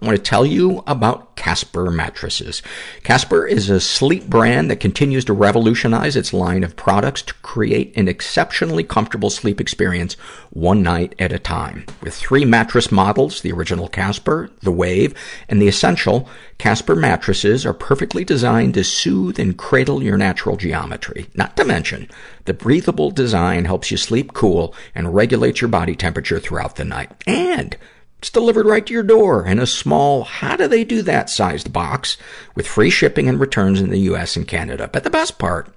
I 0.01 0.07
want 0.07 0.17
to 0.17 0.23
tell 0.23 0.47
you 0.47 0.83
about 0.87 1.37
Casper 1.37 1.91
mattresses. 1.91 2.63
Casper 3.03 3.47
is 3.47 3.69
a 3.69 3.81
sleep 3.81 4.27
brand 4.27 4.71
that 4.71 4.81
continues 4.81 5.27
to 5.27 5.35
revolutionize 5.35 6.17
its 6.17 6.33
line 6.33 6.65
of 6.65 6.75
products 6.75 7.21
to 7.23 7.35
create 7.43 7.95
an 7.97 8.09
exceptionally 8.09 8.83
comfortable 8.83 9.29
sleep 9.29 9.61
experience 9.61 10.15
one 10.51 10.83
night 10.83 11.15
at 11.19 11.33
a 11.33 11.39
time. 11.39 11.85
With 12.03 12.15
three 12.15 12.47
mattress 12.47 12.91
models, 12.91 13.43
the 13.43 13.53
original 13.53 13.89
Casper, 13.89 14.51
the 14.63 14.73
Wave, 14.73 15.15
and 15.51 15.61
the 15.61 15.69
Essential, 15.69 16.29
Casper 16.57 16.97
mattresses 16.97 17.67
are 17.67 17.75
perfectly 17.75 18.25
designed 18.25 18.75
to 18.75 18.85
soothe 18.85 19.39
and 19.39 19.59
cradle 19.59 20.03
your 20.03 20.17
natural 20.17 20.57
geometry. 20.57 21.27
Not 21.35 21.59
to 21.59 21.65
mention, 21.65 22.09
the 22.47 22.55
breathable 22.55 23.11
design 23.11 23.67
helps 23.67 23.91
you 23.91 23.99
sleep 23.99 24.33
cool 24.33 24.75
and 24.95 25.15
regulates 25.15 25.61
your 25.61 25.69
body 25.69 25.95
temperature 25.95 26.41
throughout 26.41 26.77
the 26.77 26.85
night. 26.87 27.13
And 27.27 27.77
it's 28.21 28.29
delivered 28.29 28.67
right 28.67 28.85
to 28.85 28.93
your 28.93 29.03
door 29.03 29.47
in 29.47 29.59
a 29.59 29.67
small, 29.67 30.25
how 30.25 30.55
do 30.55 30.69
they 30.69 30.85
do 30.85 31.01
that 31.01 31.31
sized 31.31 31.73
box 31.73 32.19
with 32.55 32.67
free 32.67 32.91
shipping 32.91 33.31
and 33.31 33.41
returns 33.41 33.81
in 33.81 33.89
the 33.89 34.01
US 34.01 34.37
and 34.37 34.47
Canada. 34.47 34.91
But 34.93 35.05
the 35.05 35.11
best 35.11 35.39
part 35.39 35.75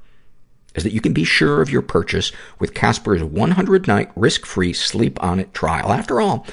is 0.76 0.84
that 0.84 0.92
you 0.92 1.00
can 1.00 1.14
be 1.14 1.24
sure 1.24 1.62
of 1.62 1.70
your 1.70 1.82
purchase 1.82 2.34
with 2.60 2.74
Casper's 2.74 3.24
100 3.24 3.88
night 3.88 4.12
risk 4.18 4.46
free 4.46 4.74
sleep 4.74 5.24
on 5.24 5.40
it 5.40 5.54
trial. 5.54 5.94
After 5.94 6.20
all, 6.20 6.46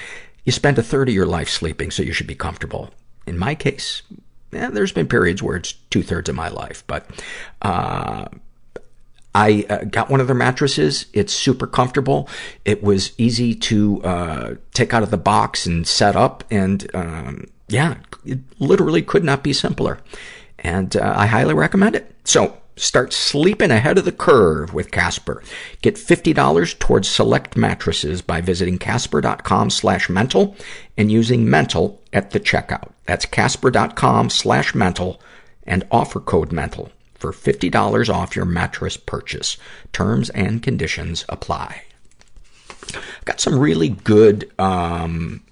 you 0.44 0.52
spend 0.52 0.78
a 0.78 0.82
third 0.84 1.08
of 1.08 1.14
your 1.14 1.26
life 1.26 1.48
sleeping, 1.48 1.90
so 1.90 2.04
you 2.04 2.12
should 2.12 2.28
be 2.28 2.36
comfortable. 2.36 2.90
In 3.26 3.36
my 3.36 3.56
case, 3.56 4.02
yeah, 4.52 4.70
there's 4.70 4.92
been 4.92 5.08
periods 5.08 5.42
where 5.42 5.56
it's 5.56 5.72
two 5.72 6.04
thirds 6.04 6.28
of 6.28 6.36
my 6.36 6.50
life, 6.50 6.84
but, 6.86 7.10
uh, 7.62 8.26
I 9.34 9.64
uh, 9.68 9.84
got 9.84 10.10
one 10.10 10.20
of 10.20 10.26
their 10.26 10.36
mattresses. 10.36 11.06
It's 11.12 11.32
super 11.32 11.66
comfortable. 11.66 12.28
It 12.64 12.82
was 12.82 13.12
easy 13.18 13.54
to 13.54 14.02
uh, 14.02 14.54
take 14.74 14.92
out 14.92 15.02
of 15.02 15.10
the 15.10 15.16
box 15.16 15.66
and 15.66 15.86
set 15.86 16.16
up, 16.16 16.44
and 16.50 16.88
um, 16.94 17.46
yeah, 17.68 17.96
it 18.24 18.40
literally 18.58 19.02
could 19.02 19.24
not 19.24 19.42
be 19.42 19.52
simpler. 19.52 20.00
And 20.58 20.96
uh, 20.96 21.14
I 21.16 21.26
highly 21.26 21.54
recommend 21.54 21.96
it. 21.96 22.14
So 22.24 22.58
start 22.76 23.12
sleeping 23.12 23.70
ahead 23.70 23.98
of 23.98 24.04
the 24.04 24.12
curve 24.12 24.74
with 24.74 24.90
Casper. 24.90 25.42
Get 25.80 25.94
$50 25.94 26.78
towards 26.78 27.08
select 27.08 27.56
mattresses 27.56 28.22
by 28.22 28.40
visiting 28.40 28.78
casper.com 28.78 29.70
slash 29.70 30.08
mental 30.08 30.56
and 30.96 31.10
using 31.10 31.48
mental 31.48 32.02
at 32.12 32.32
the 32.32 32.40
checkout. 32.40 32.90
That's 33.06 33.26
casper.com 33.26 34.30
slash 34.30 34.74
mental 34.74 35.20
and 35.66 35.86
offer 35.90 36.20
code 36.20 36.52
mental 36.52 36.90
for 37.20 37.32
$50 37.32 38.12
off 38.12 38.34
your 38.34 38.46
mattress 38.46 38.96
purchase. 38.96 39.56
Terms 39.92 40.30
and 40.30 40.62
conditions 40.62 41.24
apply. 41.28 41.82
I've 42.94 43.24
got 43.24 43.40
some 43.40 43.58
really 43.58 43.90
good 43.90 44.50
um, 44.58 45.42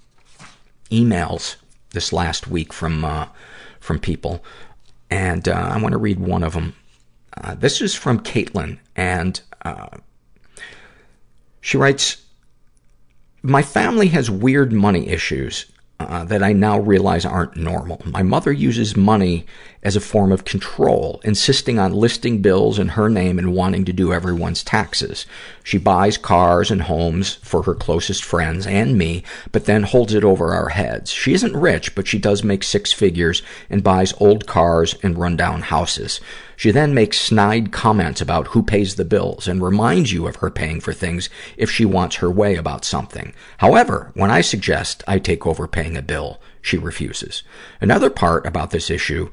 emails 0.90 1.56
this 1.90 2.12
last 2.12 2.48
week 2.48 2.72
from 2.72 3.04
uh, 3.04 3.28
from 3.80 3.98
people, 3.98 4.44
and 5.10 5.48
uh, 5.48 5.52
I 5.52 5.80
want 5.80 5.92
to 5.92 5.98
read 5.98 6.18
one 6.18 6.42
of 6.42 6.54
them. 6.54 6.74
Uh, 7.36 7.54
this 7.54 7.80
is 7.80 7.94
from 7.94 8.20
Caitlin, 8.20 8.78
and 8.96 9.40
uh, 9.64 9.98
she 11.60 11.76
writes, 11.76 12.24
"My 13.42 13.62
family 13.62 14.08
has 14.08 14.30
weird 14.30 14.72
money 14.72 15.08
issues." 15.08 15.66
Uh, 16.00 16.24
that 16.24 16.44
I 16.44 16.52
now 16.52 16.78
realize 16.78 17.26
aren't 17.26 17.56
normal. 17.56 18.00
My 18.04 18.22
mother 18.22 18.52
uses 18.52 18.96
money 18.96 19.44
as 19.82 19.96
a 19.96 20.00
form 20.00 20.30
of 20.30 20.44
control, 20.44 21.20
insisting 21.24 21.80
on 21.80 21.92
listing 21.92 22.40
bills 22.40 22.78
in 22.78 22.90
her 22.90 23.08
name 23.08 23.36
and 23.36 23.52
wanting 23.52 23.84
to 23.84 23.92
do 23.92 24.12
everyone's 24.12 24.62
taxes. 24.62 25.26
She 25.64 25.76
buys 25.76 26.16
cars 26.16 26.70
and 26.70 26.82
homes 26.82 27.34
for 27.42 27.64
her 27.64 27.74
closest 27.74 28.24
friends 28.24 28.64
and 28.64 28.96
me, 28.96 29.24
but 29.50 29.64
then 29.64 29.82
holds 29.82 30.14
it 30.14 30.22
over 30.22 30.54
our 30.54 30.68
heads. 30.68 31.10
She 31.10 31.34
isn't 31.34 31.56
rich, 31.56 31.96
but 31.96 32.06
she 32.06 32.20
does 32.20 32.44
make 32.44 32.62
six 32.62 32.92
figures 32.92 33.42
and 33.68 33.82
buys 33.82 34.14
old 34.20 34.46
cars 34.46 34.94
and 35.02 35.18
rundown 35.18 35.62
houses. 35.62 36.20
She 36.58 36.72
then 36.72 36.92
makes 36.92 37.20
snide 37.20 37.70
comments 37.70 38.20
about 38.20 38.48
who 38.48 38.64
pays 38.64 38.96
the 38.96 39.04
bills 39.04 39.46
and 39.46 39.62
reminds 39.62 40.12
you 40.12 40.26
of 40.26 40.36
her 40.36 40.50
paying 40.50 40.80
for 40.80 40.92
things 40.92 41.30
if 41.56 41.70
she 41.70 41.84
wants 41.84 42.16
her 42.16 42.28
way 42.28 42.56
about 42.56 42.84
something. 42.84 43.32
However, 43.58 44.10
when 44.14 44.32
I 44.32 44.40
suggest 44.40 45.04
I 45.06 45.20
take 45.20 45.46
over 45.46 45.68
paying 45.68 45.96
a 45.96 46.02
bill, 46.02 46.40
she 46.60 46.76
refuses. 46.76 47.44
Another 47.80 48.10
part 48.10 48.44
about 48.44 48.72
this 48.72 48.90
issue 48.90 49.30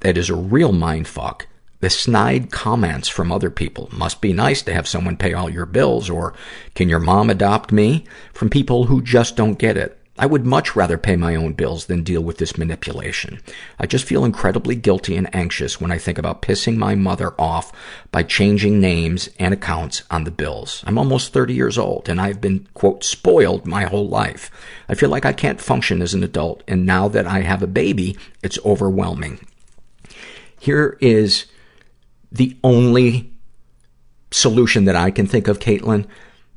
that 0.00 0.16
is 0.16 0.30
a 0.30 0.34
real 0.34 0.72
mindfuck 0.72 1.42
the 1.80 1.90
snide 1.90 2.50
comments 2.50 3.08
from 3.10 3.30
other 3.30 3.50
people. 3.50 3.90
Must 3.92 4.22
be 4.22 4.32
nice 4.32 4.62
to 4.62 4.72
have 4.72 4.88
someone 4.88 5.18
pay 5.18 5.34
all 5.34 5.50
your 5.50 5.66
bills, 5.66 6.08
or 6.08 6.32
can 6.74 6.88
your 6.88 6.98
mom 6.98 7.28
adopt 7.28 7.72
me? 7.72 8.06
From 8.32 8.48
people 8.48 8.86
who 8.86 9.02
just 9.02 9.36
don't 9.36 9.58
get 9.58 9.76
it. 9.76 10.00
I 10.16 10.26
would 10.26 10.46
much 10.46 10.76
rather 10.76 10.96
pay 10.96 11.16
my 11.16 11.34
own 11.34 11.54
bills 11.54 11.86
than 11.86 12.04
deal 12.04 12.22
with 12.22 12.38
this 12.38 12.56
manipulation. 12.56 13.40
I 13.80 13.86
just 13.86 14.04
feel 14.04 14.24
incredibly 14.24 14.76
guilty 14.76 15.16
and 15.16 15.34
anxious 15.34 15.80
when 15.80 15.90
I 15.90 15.98
think 15.98 16.18
about 16.18 16.40
pissing 16.40 16.76
my 16.76 16.94
mother 16.94 17.34
off 17.36 17.72
by 18.12 18.22
changing 18.22 18.80
names 18.80 19.28
and 19.40 19.52
accounts 19.52 20.04
on 20.12 20.22
the 20.22 20.30
bills. 20.30 20.84
I'm 20.86 20.98
almost 20.98 21.32
30 21.32 21.54
years 21.54 21.76
old 21.76 22.08
and 22.08 22.20
I've 22.20 22.40
been, 22.40 22.68
quote, 22.74 23.02
spoiled 23.02 23.66
my 23.66 23.84
whole 23.84 24.08
life. 24.08 24.52
I 24.88 24.94
feel 24.94 25.08
like 25.10 25.26
I 25.26 25.32
can't 25.32 25.60
function 25.60 26.00
as 26.00 26.14
an 26.14 26.22
adult 26.22 26.62
and 26.68 26.86
now 26.86 27.08
that 27.08 27.26
I 27.26 27.40
have 27.40 27.62
a 27.62 27.66
baby, 27.66 28.16
it's 28.40 28.58
overwhelming. 28.64 29.44
Here 30.60 30.96
is 31.00 31.46
the 32.30 32.56
only 32.62 33.32
solution 34.30 34.84
that 34.84 34.96
I 34.96 35.10
can 35.10 35.26
think 35.26 35.48
of, 35.48 35.58
Caitlin, 35.58 36.06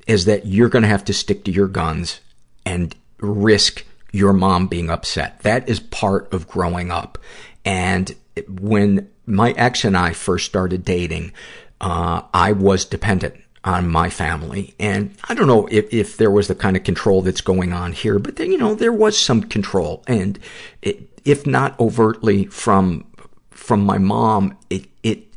is 0.06 0.26
that 0.26 0.46
you're 0.46 0.70
gonna 0.70 0.88
have 0.88 1.06
to 1.06 1.14
stick 1.14 1.44
to 1.46 1.52
your 1.52 1.68
guns 1.68 2.20
and 2.64 2.96
risk 3.20 3.86
your 4.12 4.34
mom 4.34 4.68
being 4.68 4.90
upset. 4.90 5.40
That 5.42 5.68
is 5.70 5.80
part 5.80 6.32
of 6.34 6.48
growing 6.48 6.92
up. 6.92 7.18
And 7.66 8.16
when 8.48 9.10
my 9.26 9.52
ex 9.52 9.84
and 9.84 9.98
I 9.98 10.14
first 10.14 10.46
started 10.46 10.86
dating, 10.86 11.34
uh, 11.82 12.22
I 12.34 12.54
was 12.54 12.86
dependent 12.86 13.36
on 13.64 13.90
my 13.90 14.10
family. 14.10 14.74
And 14.80 15.16
I 15.28 15.34
don't 15.34 15.48
know 15.48 15.68
if, 15.68 15.94
if 15.94 16.18
there 16.18 16.32
was 16.32 16.48
the 16.48 16.56
kind 16.56 16.78
of 16.78 16.84
control 16.84 17.22
that's 17.22 17.42
going 17.42 17.74
on 17.74 17.92
here, 17.92 18.18
but 18.18 18.38
then, 18.38 18.52
you 18.52 18.58
know, 18.58 18.74
there 18.74 18.94
was 18.94 19.20
some 19.20 19.44
control. 19.44 20.04
And 20.08 20.40
it, 20.82 21.22
if 21.26 21.46
not 21.46 21.78
overtly 21.80 22.46
from, 22.46 23.06
from 23.52 23.82
my 23.82 23.98
mom, 23.98 24.58
it, 24.70 24.86
it, 25.04 25.34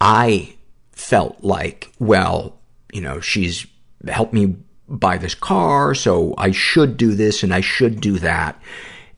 I 0.00 0.54
felt 0.92 1.42
like, 1.42 1.92
well, 1.98 2.58
you 2.92 3.00
know, 3.00 3.20
she's 3.20 3.66
helped 4.06 4.32
me 4.32 4.56
buy 4.88 5.18
this 5.18 5.34
car, 5.34 5.94
so 5.94 6.34
I 6.38 6.50
should 6.50 6.96
do 6.96 7.14
this 7.14 7.42
and 7.42 7.52
I 7.52 7.60
should 7.60 8.00
do 8.00 8.18
that. 8.18 8.60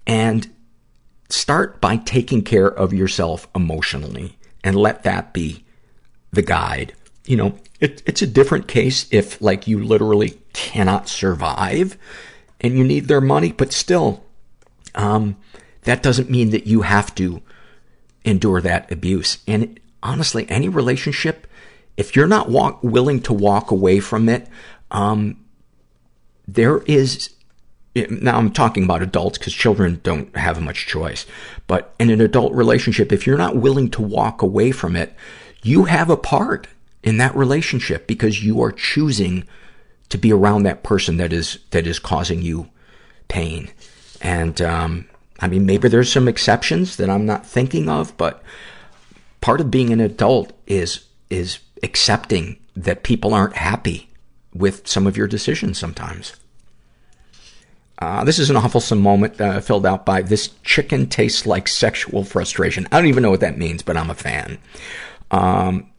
And 0.07 0.51
start 1.28 1.81
by 1.81 1.97
taking 1.97 2.43
care 2.43 2.69
of 2.69 2.93
yourself 2.93 3.49
emotionally 3.55 4.39
and 4.65 4.77
let 4.77 5.03
that 5.05 5.32
be 5.32 5.65
the 6.32 6.43
guide. 6.43 6.95
You 7.27 7.36
know, 7.36 7.59
it, 7.81 8.03
it's 8.07 8.23
a 8.23 8.27
different 8.27 8.69
case 8.69 9.07
if 9.11 9.40
like 9.40 9.66
you 9.66 9.82
literally 9.82 10.39
cannot 10.53 11.09
survive 11.09 11.99
and 12.61 12.77
you 12.77 12.85
need 12.85 13.09
their 13.09 13.20
money, 13.20 13.53
but 13.53 13.73
still, 13.73 14.24
um, 14.95 15.36
that 15.82 16.03
doesn't 16.03 16.31
mean 16.31 16.51
that 16.51 16.66
you 16.66 16.82
have 16.82 17.15
to 17.16 17.43
endure 18.24 18.61
that 18.61 18.90
abuse. 18.90 19.39
And 19.47 19.78
honestly, 20.03 20.47
any 20.49 20.69
relationship, 20.69 21.47
if 21.97 22.16
you're 22.16 22.27
not 22.27 22.49
walk, 22.49 22.82
willing 22.82 23.20
to 23.23 23.32
walk 23.32 23.70
away 23.70 24.01
from 24.01 24.28
it, 24.28 24.49
um, 24.90 25.45
there 26.49 26.79
is 26.79 27.31
now 28.11 28.39
I'm 28.39 28.53
talking 28.53 28.85
about 28.85 29.03
adults 29.03 29.39
because 29.39 29.53
children 29.53 30.01
don't 30.03 30.35
have 30.37 30.61
much 30.61 30.87
choice. 30.87 31.27
But 31.66 31.95
in 31.99 32.11
an 32.11 32.20
adult 32.20 32.53
relationship, 32.53 33.12
if 33.12 33.27
you're 33.27 33.39
not 33.39 33.57
willing 33.57 33.91
to 33.91 34.03
walk 34.03 34.43
away 34.43 34.70
from 34.73 34.95
it, 34.95 35.15
you 35.62 35.85
have 35.85 36.11
a 36.11 36.16
part 36.16 36.69
in 37.03 37.16
that 37.19 37.35
relationship 37.35 38.07
because 38.07 38.45
you 38.45 38.62
are 38.62 38.73
choosing 38.73 39.45
to 40.11 40.19
be 40.19 40.33
around 40.33 40.62
that 40.62 40.83
person 40.83 41.16
that 41.16 41.33
is, 41.33 41.59
that 41.70 41.87
is 41.87 41.99
causing 41.99 42.41
you 42.41 42.70
pain. 43.27 43.70
And, 44.20 44.61
um, 44.62 45.09
I 45.41 45.49
mean, 45.49 45.66
maybe 45.66 45.89
there's 45.89 46.12
some 46.12 46.29
exceptions 46.29 46.97
that 46.97 47.11
I'm 47.11 47.27
not 47.27 47.47
thinking 47.47 47.89
of, 47.89 48.16
but 48.16 48.43
part 49.41 49.61
of 49.61 49.70
being 49.70 49.93
an 49.93 50.01
adult 50.01 50.53
is, 50.66 51.05
is 51.31 51.59
accepting 51.83 52.59
that 52.77 53.03
people 53.03 53.35
aren't 53.35 53.57
happy 53.57 54.08
with 54.55 54.87
some 54.87 55.07
of 55.07 55.16
your 55.16 55.27
decisions 55.27 55.79
sometimes. 55.79 56.35
Uh, 58.01 58.23
this 58.25 58.39
is 58.39 58.49
an 58.49 58.57
awfulsome 58.57 59.01
moment 59.01 59.41
uh, 59.41 59.61
filled 59.61 59.85
out 59.85 60.07
by 60.07 60.23
this 60.23 60.51
chicken 60.62 61.09
tastes 61.09 61.47
like 61.47 61.66
sexual 61.66 62.23
frustration. 62.23 62.87
I 62.93 62.99
don't 62.99 63.09
even 63.09 63.25
know 63.25 63.31
what 63.31 63.41
that 63.41 63.59
means, 63.59 63.83
but 63.83 63.97
I'm 63.97 64.11
a 64.11 64.15
fan. 64.15 64.59
Um, 65.33 65.91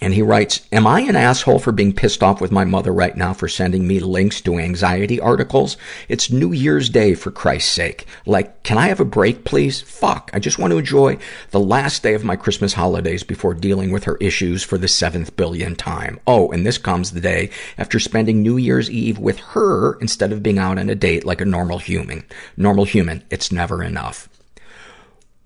and 0.00 0.14
he 0.14 0.22
writes, 0.22 0.66
Am 0.72 0.86
I 0.86 1.00
an 1.00 1.16
asshole 1.16 1.58
for 1.58 1.72
being 1.72 1.92
pissed 1.92 2.22
off 2.22 2.40
with 2.40 2.52
my 2.52 2.64
mother 2.64 2.92
right 2.92 3.16
now 3.16 3.32
for 3.32 3.48
sending 3.48 3.86
me 3.86 4.00
links 4.00 4.40
to 4.42 4.58
anxiety 4.58 5.20
articles? 5.20 5.76
It's 6.08 6.30
New 6.30 6.52
Year's 6.52 6.88
Day, 6.88 7.14
for 7.14 7.30
Christ's 7.30 7.72
sake. 7.72 8.06
Like, 8.24 8.62
can 8.62 8.78
I 8.78 8.88
have 8.88 9.00
a 9.00 9.04
break, 9.04 9.44
please? 9.44 9.80
Fuck. 9.80 10.30
I 10.32 10.38
just 10.38 10.58
want 10.58 10.72
to 10.72 10.78
enjoy 10.78 11.18
the 11.50 11.60
last 11.60 12.02
day 12.02 12.14
of 12.14 12.24
my 12.24 12.36
Christmas 12.36 12.74
holidays 12.74 13.22
before 13.22 13.54
dealing 13.54 13.90
with 13.90 14.04
her 14.04 14.16
issues 14.16 14.62
for 14.62 14.78
the 14.78 14.88
seventh 14.88 15.36
billion 15.36 15.76
time. 15.76 16.20
Oh, 16.26 16.50
and 16.50 16.66
this 16.66 16.78
comes 16.78 17.12
the 17.12 17.20
day 17.20 17.50
after 17.78 17.98
spending 17.98 18.42
New 18.42 18.56
Year's 18.56 18.90
Eve 18.90 19.18
with 19.18 19.38
her 19.38 19.98
instead 20.00 20.32
of 20.32 20.42
being 20.42 20.58
out 20.58 20.78
on 20.78 20.90
a 20.90 20.94
date 20.94 21.24
like 21.24 21.40
a 21.40 21.44
normal 21.46 21.78
human. 21.78 22.24
Normal 22.56 22.84
human. 22.84 23.24
It's 23.30 23.52
never 23.52 23.82
enough. 23.82 24.28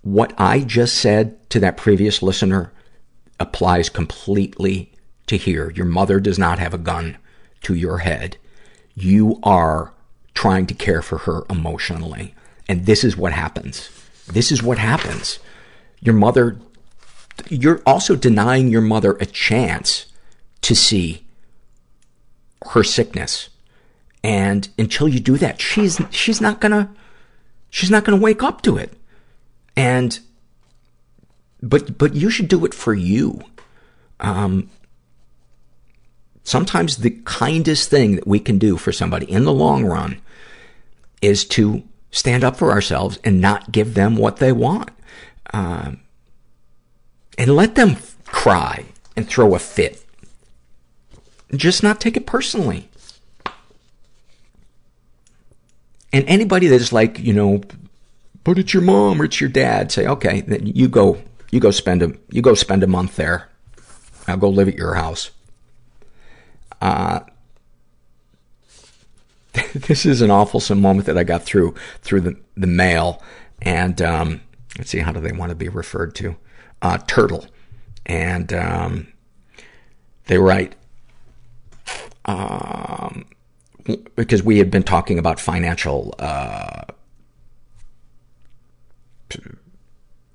What 0.03 0.33
I 0.39 0.61
just 0.61 0.97
said 0.97 1.51
to 1.51 1.61
that 1.61 1.77
previous 1.77 2.23
listener 2.23 2.73
applies 3.41 3.89
completely 3.89 4.93
to 5.27 5.37
here. 5.37 5.71
Your 5.71 5.87
mother 5.87 6.21
does 6.21 6.39
not 6.39 6.59
have 6.59 6.75
a 6.75 6.79
gun 6.79 7.17
to 7.63 7.75
your 7.75 7.99
head. 7.99 8.37
You 8.95 9.41
are 9.43 9.93
trying 10.35 10.67
to 10.67 10.75
care 10.75 11.03
for 11.03 11.19
her 11.19 11.45
emotionally. 11.51 12.35
And 12.69 12.87
this 12.87 13.03
is 13.03 13.17
what 13.17 13.33
happens. 13.33 13.91
This 14.27 14.53
is 14.53 14.63
what 14.63 14.79
happens. 14.79 15.39
Your 16.01 16.15
mother, 16.15 16.59
you're 17.49 17.83
also 17.85 18.15
denying 18.15 18.69
your 18.69 18.81
mother 18.81 19.13
a 19.15 19.27
chance 19.27 20.07
to 20.63 20.75
see 20.75 21.25
her 22.71 22.85
sickness. 22.85 23.49
And 24.23 24.69
until 24.79 25.09
you 25.09 25.19
do 25.19 25.37
that, 25.39 25.61
she's, 25.61 26.01
she's 26.11 26.41
not 26.41 26.61
gonna, 26.61 26.95
she's 27.71 27.91
not 27.91 28.05
gonna 28.05 28.21
wake 28.21 28.43
up 28.43 28.63
to 28.63 28.77
it. 28.77 28.93
And 29.77 30.21
but, 31.63 31.99
but 31.99 32.15
you 32.15 32.31
should 32.31 32.49
do 32.49 32.65
it 32.65 32.75
for 32.75 32.95
you. 32.95 33.41
Um, 34.19 34.71
sometimes 36.45 36.99
the 36.99 37.11
kindest 37.25 37.91
thing 37.91 38.17
that 38.17 38.27
we 38.27 38.41
can 38.41 38.59
do 38.59 38.77
for 38.77 38.93
somebody 38.93 39.31
in 39.31 39.45
the 39.45 39.53
long 39.53 39.85
run 39.85 40.21
is 41.23 41.45
to 41.45 41.83
stand 42.11 42.45
up 42.45 42.57
for 42.57 42.73
ourselves 42.73 43.19
and 43.25 43.41
not 43.41 43.73
give 43.73 43.95
them 43.95 44.17
what 44.17 44.39
they 44.39 44.53
want. 44.53 44.91
Um, 45.53 46.01
and 47.39 47.57
let 47.57 47.75
them 47.75 47.97
cry 48.27 48.85
and 49.17 49.27
throw 49.29 49.55
a 49.55 49.59
fit. 49.59 50.05
Just 51.55 51.83
not 51.83 52.01
take 52.01 52.17
it 52.17 52.27
personally. 52.27 52.89
And 56.13 56.25
anybody 56.27 56.67
that's 56.67 56.93
like, 56.93 57.19
you 57.19 57.33
know, 57.33 57.63
but 58.45 58.59
it's 58.59 58.75
your 58.75 58.83
mom 58.83 59.21
or 59.21 59.25
it's 59.25 59.41
your 59.41 59.51
dad, 59.51 59.93
say, 59.93 60.07
okay, 60.07 60.41
then 60.43 60.67
you 60.67 60.89
go, 60.89 61.23
you 61.51 61.61
go 61.61 61.71
spend 61.71 62.03
a, 62.03 62.13
you 62.31 62.43
go 62.43 62.55
spend 62.55 62.83
a 62.83 62.87
month 62.87 63.17
there. 63.17 63.49
I'll 64.27 64.37
go 64.37 64.49
live 64.49 64.69
at 64.69 64.77
your 64.77 64.95
house. 64.95 65.31
Uh, 66.81 67.21
this 69.75 70.07
is 70.07 70.23
an 70.23 70.31
awful 70.31 70.63
moment 70.77 71.07
that 71.07 71.19
I 71.19 71.25
got 71.25 71.43
through, 71.43 71.75
through 72.03 72.21
the, 72.21 72.37
the 72.57 72.67
mail. 72.67 73.23
And, 73.63 74.01
um, 74.01 74.41
let's 74.79 74.91
see, 74.91 74.99
how 74.99 75.13
do 75.13 75.21
they 75.21 75.33
want 75.33 75.51
to 75.51 75.57
be 75.57 75.69
referred 75.69 76.15
to? 76.17 76.37
Uh, 76.81 76.99
Turtle. 76.99 77.47
And, 78.07 78.53
um, 78.53 79.09
they 80.27 80.39
write, 80.39 80.77
um, 82.25 83.27
because 84.15 84.43
we 84.43 84.59
had 84.59 84.71
been 84.71 84.85
talking 84.85 85.19
about 85.19 85.41
financial, 85.41 86.15
uh, 86.21 86.85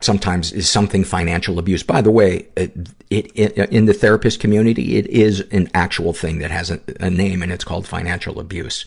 sometimes 0.01 0.51
is 0.51 0.69
something 0.69 1.03
financial 1.03 1.57
abuse. 1.57 1.83
By 1.83 2.01
the 2.01 2.11
way, 2.11 2.47
it, 2.55 2.75
it, 3.09 3.31
it, 3.35 3.69
in 3.71 3.85
the 3.85 3.93
therapist 3.93 4.39
community, 4.39 4.97
it 4.97 5.07
is 5.07 5.41
an 5.51 5.69
actual 5.73 6.13
thing 6.13 6.39
that 6.39 6.51
has 6.51 6.69
a, 6.69 6.79
a 6.99 7.09
name 7.09 7.41
and 7.41 7.51
it's 7.51 7.63
called 7.63 7.87
financial 7.87 8.39
abuse. 8.39 8.85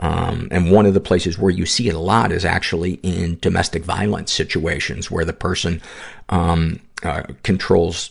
Um, 0.00 0.48
and 0.50 0.70
one 0.70 0.86
of 0.86 0.94
the 0.94 1.00
places 1.00 1.38
where 1.38 1.50
you 1.50 1.66
see 1.66 1.88
it 1.88 1.94
a 1.94 1.98
lot 1.98 2.32
is 2.32 2.44
actually 2.44 2.94
in 3.02 3.38
domestic 3.40 3.84
violence 3.84 4.32
situations 4.32 5.10
where 5.10 5.24
the 5.24 5.32
person, 5.32 5.80
um, 6.28 6.80
uh, 7.02 7.22
controls 7.42 8.10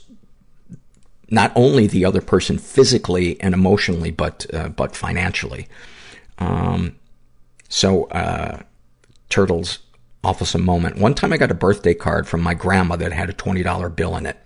not 1.30 1.52
only 1.56 1.88
the 1.88 2.06
other 2.06 2.22
person 2.22 2.57
physically 2.57 3.40
and 3.41 3.53
emotionally, 3.53 4.11
but, 4.11 4.45
uh, 4.53 4.69
but 4.69 4.95
financially. 4.95 5.68
Um, 6.40 6.95
so, 7.68 8.06
uh, 8.06 8.61
Turtles 9.30 9.80
awfulsome 10.28 10.64
moment. 10.64 10.98
One 10.98 11.14
time 11.14 11.32
I 11.32 11.38
got 11.38 11.52
a 11.52 11.56
birthday 11.56 11.94
card 11.94 12.28
from 12.28 12.41
my 12.41 12.54
grandma 12.54 12.98
that 12.98 13.14
had 13.14 13.30
a 13.30 13.34
$20 13.34 13.95
bill 13.95 14.18
in 14.18 14.26
it. 14.26 14.38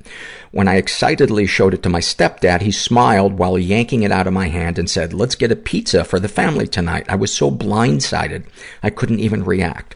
When 0.52 0.68
I 0.68 0.76
excitedly 0.76 1.48
showed 1.48 1.74
it 1.74 1.82
to 1.84 1.90
my 1.90 2.02
stepdad, 2.02 2.62
he 2.62 2.72
smiled 2.72 3.40
while 3.40 3.58
yanking 3.58 4.04
it 4.04 4.12
out 4.12 4.28
of 4.28 4.34
my 4.34 4.50
hand 4.50 4.78
and 4.78 4.90
said, 4.90 5.14
let's 5.14 5.36
get 5.36 5.52
a 5.52 5.56
pizza 5.56 6.04
for 6.04 6.20
the 6.20 6.28
family 6.28 6.68
tonight. 6.68 7.06
I 7.10 7.16
was 7.16 7.34
so 7.34 7.50
blindsided, 7.50 8.46
I 8.84 8.92
couldn't 8.92 9.22
even 9.22 9.44
react. 9.44 9.96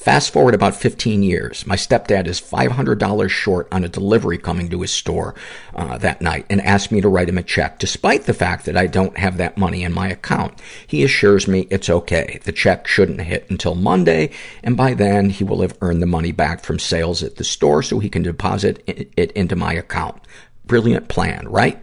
Fast 0.00 0.32
forward 0.32 0.54
about 0.54 0.74
15 0.74 1.22
years. 1.22 1.66
My 1.66 1.76
stepdad 1.76 2.26
is 2.26 2.40
$500 2.40 3.28
short 3.28 3.68
on 3.70 3.84
a 3.84 3.88
delivery 3.88 4.38
coming 4.38 4.70
to 4.70 4.80
his 4.80 4.90
store 4.90 5.34
uh, 5.74 5.98
that 5.98 6.22
night 6.22 6.46
and 6.48 6.58
asked 6.62 6.90
me 6.90 7.02
to 7.02 7.08
write 7.10 7.28
him 7.28 7.36
a 7.36 7.42
check, 7.42 7.78
despite 7.78 8.24
the 8.24 8.32
fact 8.32 8.64
that 8.64 8.78
I 8.78 8.86
don't 8.86 9.18
have 9.18 9.36
that 9.36 9.58
money 9.58 9.82
in 9.82 9.92
my 9.92 10.08
account. 10.08 10.58
He 10.86 11.04
assures 11.04 11.46
me 11.46 11.66
it's 11.68 11.90
okay. 11.90 12.40
The 12.44 12.50
check 12.50 12.86
shouldn't 12.86 13.20
hit 13.20 13.50
until 13.50 13.74
Monday, 13.74 14.30
and 14.62 14.74
by 14.74 14.94
then 14.94 15.28
he 15.28 15.44
will 15.44 15.60
have 15.60 15.76
earned 15.82 16.00
the 16.00 16.06
money 16.06 16.32
back 16.32 16.64
from 16.64 16.78
sales 16.78 17.22
at 17.22 17.36
the 17.36 17.44
store 17.44 17.82
so 17.82 17.98
he 17.98 18.08
can 18.08 18.22
deposit 18.22 18.82
it 18.86 19.32
into 19.32 19.54
my 19.54 19.74
account. 19.74 20.22
Brilliant 20.64 21.08
plan, 21.08 21.46
right? 21.46 21.78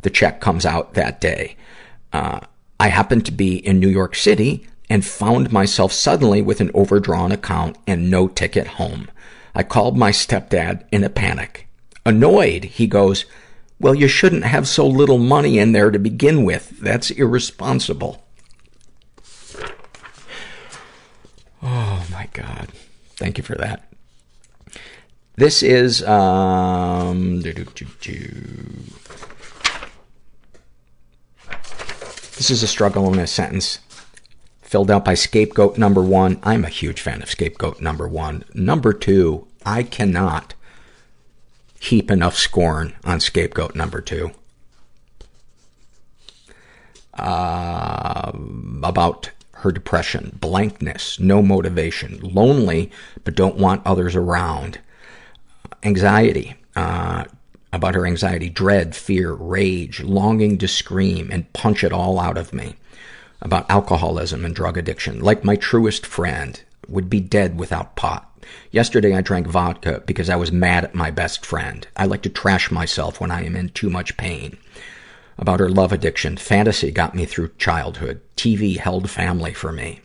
The 0.00 0.10
check 0.10 0.40
comes 0.40 0.66
out 0.66 0.94
that 0.94 1.20
day. 1.20 1.54
Uh, 2.12 2.40
I 2.80 2.88
happen 2.88 3.20
to 3.20 3.30
be 3.30 3.64
in 3.64 3.78
New 3.78 3.88
York 3.88 4.16
City 4.16 4.66
and 4.90 5.06
found 5.06 5.52
myself 5.52 5.92
suddenly 5.92 6.42
with 6.42 6.60
an 6.60 6.72
overdrawn 6.74 7.30
account 7.30 7.78
and 7.86 8.10
no 8.10 8.26
ticket 8.26 8.66
home. 8.66 9.08
I 9.54 9.62
called 9.62 9.96
my 9.96 10.10
stepdad 10.10 10.84
in 10.90 11.04
a 11.04 11.08
panic. 11.08 11.68
Annoyed, 12.04 12.64
he 12.64 12.88
goes, 12.88 13.24
well, 13.78 13.94
you 13.94 14.08
shouldn't 14.08 14.44
have 14.44 14.66
so 14.66 14.86
little 14.86 15.18
money 15.18 15.58
in 15.60 15.70
there 15.72 15.92
to 15.92 15.98
begin 15.98 16.44
with. 16.44 16.80
That's 16.80 17.10
irresponsible. 17.10 18.22
Oh 21.62 22.04
my 22.10 22.28
God. 22.32 22.68
Thank 23.16 23.38
you 23.38 23.44
for 23.44 23.54
that. 23.56 23.86
This 25.36 25.62
is, 25.62 26.02
um, 26.02 27.42
this 27.42 27.60
is 32.50 32.62
a 32.62 32.66
struggle 32.66 33.12
in 33.12 33.18
a 33.20 33.26
sentence 33.26 33.78
filled 34.70 34.88
out 34.88 35.04
by 35.04 35.14
scapegoat 35.14 35.76
number 35.76 36.00
one. 36.00 36.38
I'm 36.44 36.64
a 36.64 36.68
huge 36.68 37.00
fan 37.00 37.22
of 37.22 37.28
scapegoat 37.28 37.80
number 37.80 38.06
one. 38.06 38.44
Number 38.54 38.92
two, 38.92 39.48
I 39.66 39.82
cannot 39.82 40.54
heap 41.80 42.08
enough 42.08 42.36
scorn 42.36 42.94
on 43.02 43.18
scapegoat 43.18 43.74
number 43.74 44.00
two. 44.00 44.30
Uh, 47.14 48.30
about 48.84 49.32
her 49.54 49.72
depression, 49.72 50.38
blankness, 50.40 51.18
no 51.18 51.42
motivation, 51.42 52.20
lonely, 52.22 52.92
but 53.24 53.34
don't 53.34 53.56
want 53.56 53.84
others 53.84 54.14
around, 54.14 54.78
anxiety, 55.82 56.54
uh, 56.76 57.24
about 57.72 57.96
her 57.96 58.06
anxiety, 58.06 58.48
dread, 58.48 58.94
fear, 58.94 59.32
rage, 59.32 60.00
longing 60.00 60.58
to 60.58 60.68
scream 60.68 61.28
and 61.32 61.52
punch 61.52 61.82
it 61.82 61.92
all 61.92 62.20
out 62.20 62.38
of 62.38 62.52
me 62.52 62.76
about 63.42 63.70
alcoholism 63.70 64.44
and 64.44 64.54
drug 64.54 64.76
addiction. 64.76 65.20
Like 65.20 65.44
my 65.44 65.56
truest 65.56 66.06
friend, 66.06 66.62
would 66.90 67.08
be 67.08 67.20
dead 67.20 67.58
without 67.58 67.96
pot. 67.96 68.26
Yesterday 68.70 69.14
I 69.14 69.20
drank 69.20 69.46
vodka 69.46 70.02
because 70.06 70.28
I 70.28 70.36
was 70.36 70.52
mad 70.52 70.84
at 70.84 70.94
my 70.94 71.10
best 71.10 71.46
friend. 71.46 71.86
I 71.96 72.06
like 72.06 72.22
to 72.22 72.28
trash 72.28 72.70
myself 72.70 73.20
when 73.20 73.30
I 73.30 73.44
am 73.44 73.56
in 73.56 73.68
too 73.70 73.90
much 73.90 74.16
pain. 74.16 74.58
About 75.38 75.60
her 75.60 75.68
love 75.68 75.92
addiction, 75.92 76.36
fantasy 76.36 76.90
got 76.90 77.14
me 77.14 77.24
through 77.24 77.52
childhood. 77.58 78.20
TV 78.36 78.76
held 78.76 79.08
family 79.08 79.54
for 79.54 79.72
me. 79.72 80.00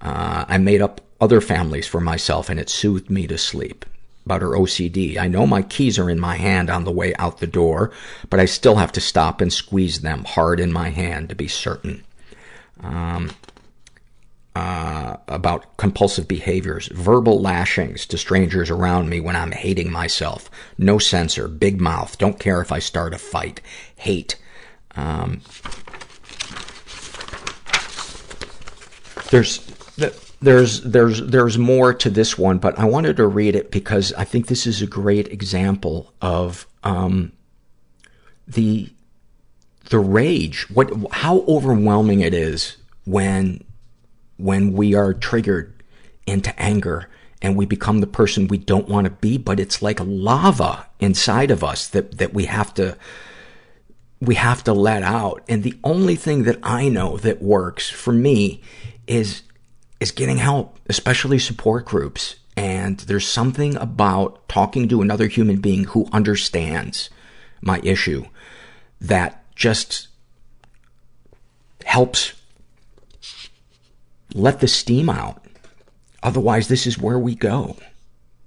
Uh, 0.00 0.44
I 0.48 0.58
made 0.58 0.82
up 0.82 1.00
other 1.20 1.40
families 1.40 1.86
for 1.86 2.00
myself 2.00 2.48
and 2.48 2.58
it 2.58 2.70
soothed 2.70 3.10
me 3.10 3.26
to 3.26 3.38
sleep. 3.38 3.84
About 4.24 4.42
her 4.42 4.50
OCD, 4.50 5.18
I 5.18 5.28
know 5.28 5.46
my 5.46 5.60
keys 5.60 5.98
are 5.98 6.08
in 6.08 6.18
my 6.18 6.36
hand 6.36 6.70
on 6.70 6.84
the 6.84 6.90
way 6.90 7.14
out 7.16 7.38
the 7.38 7.46
door, 7.46 7.92
but 8.30 8.40
I 8.40 8.46
still 8.46 8.76
have 8.76 8.92
to 8.92 9.00
stop 9.00 9.42
and 9.42 9.52
squeeze 9.52 10.00
them 10.00 10.24
hard 10.24 10.60
in 10.60 10.72
my 10.72 10.88
hand 10.88 11.28
to 11.28 11.34
be 11.34 11.46
certain 11.46 12.02
um, 12.84 13.30
uh, 14.56 15.16
about 15.26 15.76
compulsive 15.76 16.28
behaviors, 16.28 16.86
verbal 16.88 17.40
lashings 17.40 18.06
to 18.06 18.16
strangers 18.16 18.70
around 18.70 19.08
me 19.08 19.18
when 19.18 19.34
I'm 19.34 19.50
hating 19.50 19.90
myself, 19.90 20.48
no 20.78 20.98
censor, 20.98 21.48
big 21.48 21.80
mouth, 21.80 22.16
don't 22.18 22.38
care 22.38 22.60
if 22.60 22.70
I 22.70 22.78
start 22.78 23.14
a 23.14 23.18
fight, 23.18 23.60
hate. 23.96 24.36
Um, 24.94 25.40
there's, 29.30 29.58
there's, 30.40 30.82
there's, 30.82 31.20
there's 31.22 31.58
more 31.58 31.92
to 31.92 32.10
this 32.10 32.38
one, 32.38 32.58
but 32.58 32.78
I 32.78 32.84
wanted 32.84 33.16
to 33.16 33.26
read 33.26 33.56
it 33.56 33.72
because 33.72 34.12
I 34.12 34.22
think 34.22 34.46
this 34.46 34.68
is 34.68 34.80
a 34.82 34.86
great 34.86 35.26
example 35.28 36.12
of, 36.22 36.68
um, 36.84 37.32
the, 38.46 38.93
the 39.90 39.98
rage, 39.98 40.68
what, 40.70 40.90
how 41.12 41.40
overwhelming 41.40 42.20
it 42.20 42.34
is 42.34 42.76
when, 43.04 43.62
when 44.36 44.72
we 44.72 44.94
are 44.94 45.12
triggered 45.12 45.82
into 46.26 46.58
anger 46.60 47.08
and 47.42 47.56
we 47.56 47.66
become 47.66 48.00
the 48.00 48.06
person 48.06 48.48
we 48.48 48.56
don't 48.56 48.88
want 48.88 49.04
to 49.04 49.10
be, 49.10 49.36
but 49.36 49.60
it's 49.60 49.82
like 49.82 50.00
lava 50.00 50.86
inside 51.00 51.50
of 51.50 51.62
us 51.62 51.88
that, 51.88 52.16
that 52.18 52.32
we 52.32 52.46
have 52.46 52.72
to, 52.74 52.96
we 54.20 54.36
have 54.36 54.64
to 54.64 54.72
let 54.72 55.02
out. 55.02 55.42
And 55.48 55.62
the 55.62 55.78
only 55.84 56.16
thing 56.16 56.44
that 56.44 56.58
I 56.62 56.88
know 56.88 57.18
that 57.18 57.42
works 57.42 57.90
for 57.90 58.12
me 58.12 58.62
is, 59.06 59.42
is 60.00 60.10
getting 60.10 60.38
help, 60.38 60.78
especially 60.88 61.38
support 61.38 61.84
groups. 61.84 62.36
And 62.56 63.00
there's 63.00 63.26
something 63.26 63.76
about 63.76 64.48
talking 64.48 64.88
to 64.88 65.02
another 65.02 65.26
human 65.26 65.60
being 65.60 65.84
who 65.84 66.08
understands 66.12 67.10
my 67.60 67.80
issue 67.82 68.24
that 69.00 69.43
just 69.54 70.08
helps 71.84 72.32
let 74.34 74.60
the 74.60 74.68
steam 74.68 75.08
out. 75.08 75.44
Otherwise, 76.22 76.68
this 76.68 76.86
is 76.86 76.98
where 76.98 77.18
we 77.18 77.34
go. 77.34 77.76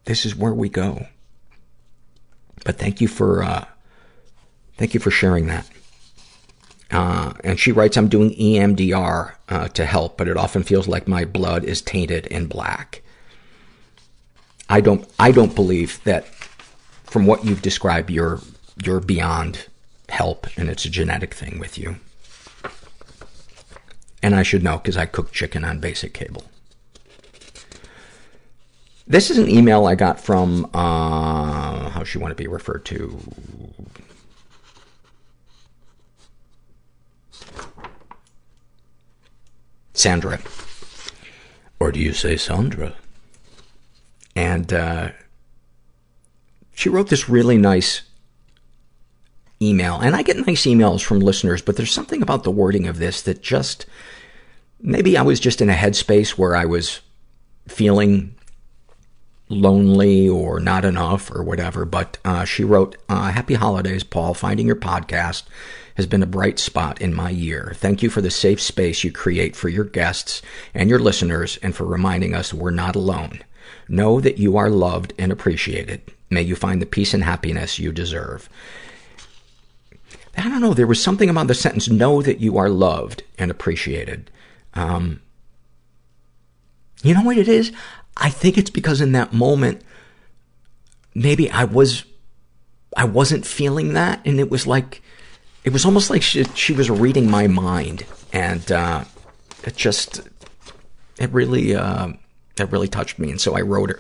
This 0.05 0.25
is 0.25 0.35
where 0.35 0.53
we 0.53 0.69
go. 0.69 1.07
But 2.65 2.77
thank 2.77 2.99
you 2.99 3.07
for, 3.07 3.43
uh, 3.43 3.65
thank 4.77 4.93
you 4.93 4.99
for 4.99 5.11
sharing 5.11 5.47
that. 5.47 5.69
Uh, 6.89 7.33
and 7.43 7.59
she 7.59 7.71
writes, 7.71 7.97
I'm 7.97 8.07
doing 8.07 8.31
EMDR, 8.31 9.33
uh, 9.49 9.67
to 9.69 9.85
help, 9.85 10.17
but 10.17 10.27
it 10.27 10.37
often 10.37 10.63
feels 10.63 10.87
like 10.87 11.07
my 11.07 11.25
blood 11.25 11.63
is 11.63 11.81
tainted 11.81 12.25
in 12.27 12.47
black. 12.47 13.01
I 14.69 14.81
don't, 14.81 15.07
I 15.19 15.31
don't 15.31 15.55
believe 15.55 16.03
that 16.03 16.25
from 17.03 17.25
what 17.25 17.45
you've 17.45 17.61
described, 17.61 18.09
you're, 18.09 18.39
you're 18.83 18.99
beyond 18.99 19.67
help 20.09 20.47
and 20.57 20.69
it's 20.69 20.85
a 20.85 20.89
genetic 20.89 21.33
thing 21.33 21.59
with 21.59 21.77
you. 21.77 21.97
And 24.23 24.35
I 24.35 24.43
should 24.43 24.63
know 24.63 24.77
because 24.77 24.97
I 24.97 25.05
cook 25.05 25.31
chicken 25.31 25.63
on 25.63 25.79
basic 25.79 26.13
cable. 26.13 26.43
This 29.05 29.29
is 29.29 29.37
an 29.37 29.49
email 29.49 29.85
I 29.85 29.95
got 29.95 30.19
from, 30.19 30.65
uh, 30.73 31.89
how 31.89 32.03
she 32.03 32.17
want 32.17 32.31
to 32.31 32.35
be 32.35 32.47
referred 32.47 32.83
to? 32.85 33.17
Sandra. 39.93 40.39
Or 41.79 41.91
do 41.91 41.99
you 41.99 42.11
say 42.11 42.35
Sandra? 42.35 42.95
And, 44.35 44.73
uh, 44.73 45.11
she 46.75 46.89
wrote 46.89 47.07
this 47.09 47.29
really 47.29 47.57
nice 47.57 48.01
email. 49.61 49.99
And 49.99 50.15
I 50.15 50.21
get 50.21 50.45
nice 50.45 50.63
emails 50.63 51.01
from 51.01 51.19
listeners, 51.19 51.61
but 51.61 51.75
there's 51.75 51.91
something 51.91 52.21
about 52.21 52.43
the 52.43 52.51
wording 52.51 52.87
of 52.87 52.99
this 52.99 53.21
that 53.23 53.41
just, 53.41 53.85
maybe 54.79 55.17
I 55.17 55.23
was 55.23 55.39
just 55.39 55.61
in 55.61 55.69
a 55.69 55.73
headspace 55.73 56.31
where 56.31 56.55
I 56.55 56.65
was 56.65 57.01
feeling 57.67 58.35
lonely 59.49 60.27
or 60.27 60.59
not 60.59 60.85
enough 60.85 61.31
or 61.31 61.43
whatever. 61.43 61.85
But 61.85 62.17
uh, 62.25 62.45
she 62.45 62.63
wrote, 62.63 62.97
uh, 63.09 63.31
"Happy 63.31 63.53
holidays, 63.55 64.03
Paul. 64.03 64.33
Finding 64.33 64.67
your 64.67 64.75
podcast 64.75 65.43
has 65.95 66.05
been 66.05 66.21
a 66.23 66.27
bright 66.27 66.59
spot 66.59 67.01
in 67.01 67.13
my 67.13 67.29
year. 67.29 67.73
Thank 67.75 68.03
you 68.03 68.09
for 68.09 68.21
the 68.21 68.29
safe 68.29 68.61
space 68.61 69.03
you 69.03 69.11
create 69.11 69.55
for 69.55 69.69
your 69.69 69.85
guests 69.85 70.41
and 70.73 70.89
your 70.89 70.99
listeners, 70.99 71.57
and 71.63 71.75
for 71.75 71.85
reminding 71.85 72.35
us 72.35 72.53
we're 72.53 72.71
not 72.71 72.95
alone. 72.95 73.41
Know 73.87 74.19
that 74.19 74.37
you 74.37 74.57
are 74.57 74.69
loved 74.69 75.13
and 75.17 75.31
appreciated. 75.31 76.01
May 76.29 76.41
you 76.41 76.55
find 76.55 76.81
the 76.81 76.85
peace 76.85 77.13
and 77.13 77.23
happiness 77.23 77.79
you 77.79 77.91
deserve." 77.91 78.49
I 80.37 80.49
don't 80.49 80.61
know. 80.61 80.73
There 80.73 80.87
was 80.87 81.01
something 81.01 81.29
about 81.29 81.47
the 81.47 81.55
sentence, 81.55 81.89
know 81.89 82.21
that 82.21 82.39
you 82.39 82.57
are 82.57 82.69
loved 82.69 83.23
and 83.39 83.49
appreciated. 83.49 84.29
Um, 84.75 85.21
you 87.03 87.13
know 87.13 87.23
what 87.23 87.37
it 87.37 87.47
is? 87.47 87.71
I 88.15 88.29
think 88.29 88.57
it's 88.57 88.69
because 88.69 89.01
in 89.01 89.13
that 89.13 89.33
moment, 89.33 89.81
maybe 91.15 91.49
I 91.49 91.63
was, 91.63 92.05
I 92.95 93.05
wasn't 93.05 93.45
feeling 93.45 93.93
that. 93.93 94.21
And 94.25 94.39
it 94.39 94.51
was 94.51 94.67
like, 94.67 95.01
it 95.63 95.73
was 95.73 95.85
almost 95.85 96.09
like 96.09 96.21
she, 96.21 96.43
she 96.55 96.73
was 96.73 96.89
reading 96.89 97.29
my 97.29 97.47
mind. 97.47 98.05
And, 98.31 98.71
uh, 98.71 99.05
it 99.63 99.75
just, 99.75 100.21
it 101.19 101.31
really, 101.31 101.75
uh, 101.75 102.09
it 102.59 102.71
really 102.71 102.87
touched 102.87 103.17
me. 103.17 103.31
And 103.31 103.41
so 103.41 103.55
I 103.55 103.61
wrote 103.61 103.89
her, 103.89 103.99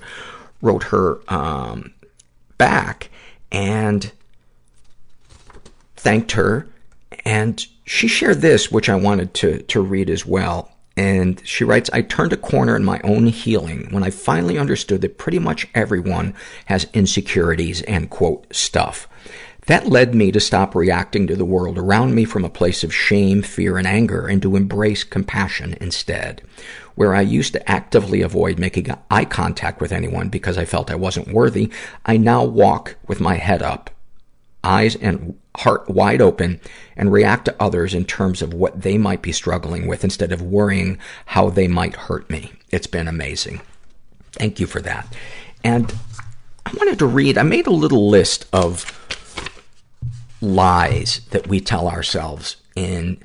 wrote 0.61 0.83
her, 0.83 1.19
um, 1.27 1.93
back 2.57 3.09
and 3.51 4.11
thanked 5.97 6.31
her. 6.33 6.67
And 7.25 7.65
she 7.85 8.07
shared 8.07 8.41
this, 8.41 8.71
which 8.71 8.89
I 8.89 8.95
wanted 8.95 9.33
to, 9.35 9.61
to 9.63 9.81
read 9.81 10.09
as 10.09 10.25
well. 10.25 10.71
And 10.95 11.39
she 11.45 11.63
writes, 11.63 11.91
I 11.93 12.01
turned 12.01 12.33
a 12.33 12.37
corner 12.37 12.75
in 12.75 12.83
my 12.83 12.99
own 13.03 13.27
healing 13.27 13.87
when 13.91 14.03
I 14.03 14.09
finally 14.09 14.57
understood 14.57 15.01
that 15.01 15.19
pretty 15.19 15.37
much 15.37 15.67
everyone 15.75 16.33
has 16.65 16.87
insecurities 16.93 17.83
and 17.83 18.09
quote, 18.09 18.47
stuff. 18.53 19.07
That 19.67 19.87
led 19.87 20.15
me 20.15 20.31
to 20.31 20.39
stop 20.39 20.73
reacting 20.73 21.27
to 21.27 21.35
the 21.35 21.45
world 21.45 21.77
around 21.77 22.15
me 22.15 22.23
from 22.23 22.45
a 22.45 22.49
place 22.49 22.83
of 22.83 22.95
shame, 22.95 23.41
fear, 23.41 23.77
and 23.77 23.85
anger 23.85 24.25
and 24.25 24.41
to 24.41 24.55
embrace 24.55 25.03
compassion 25.03 25.75
instead. 25.81 26.41
Where 26.95 27.13
I 27.13 27.21
used 27.21 27.53
to 27.53 27.69
actively 27.69 28.21
avoid 28.21 28.57
making 28.57 28.87
eye 29.11 29.25
contact 29.25 29.81
with 29.81 29.91
anyone 29.91 30.29
because 30.29 30.57
I 30.57 30.65
felt 30.65 30.89
I 30.89 30.95
wasn't 30.95 31.33
worthy, 31.33 31.71
I 32.05 32.17
now 32.17 32.43
walk 32.43 32.95
with 33.07 33.19
my 33.19 33.35
head 33.35 33.61
up, 33.61 33.89
eyes 34.67 34.95
and 34.97 35.39
heart 35.55 35.89
wide 35.89 36.21
open 36.21 36.59
and 36.95 37.11
react 37.11 37.45
to 37.45 37.55
others 37.59 37.93
in 37.93 38.05
terms 38.05 38.41
of 38.41 38.53
what 38.53 38.81
they 38.81 38.97
might 38.97 39.21
be 39.21 39.31
struggling 39.31 39.87
with 39.87 40.03
instead 40.03 40.31
of 40.31 40.41
worrying 40.41 40.99
how 41.25 41.49
they 41.49 41.67
might 41.67 41.95
hurt 41.95 42.29
me. 42.29 42.51
It's 42.69 42.87
been 42.87 43.07
amazing. 43.07 43.61
Thank 44.33 44.59
you 44.59 44.67
for 44.67 44.81
that. 44.81 45.15
And 45.63 45.93
I 46.65 46.71
wanted 46.73 46.99
to 46.99 47.07
read, 47.07 47.37
I 47.37 47.43
made 47.43 47.65
a 47.65 47.71
little 47.71 48.09
list 48.09 48.45
of 48.53 48.93
lies 50.41 51.21
that 51.31 51.47
we 51.47 51.59
tell 51.59 51.87
ourselves 51.87 52.57
in 52.75 53.17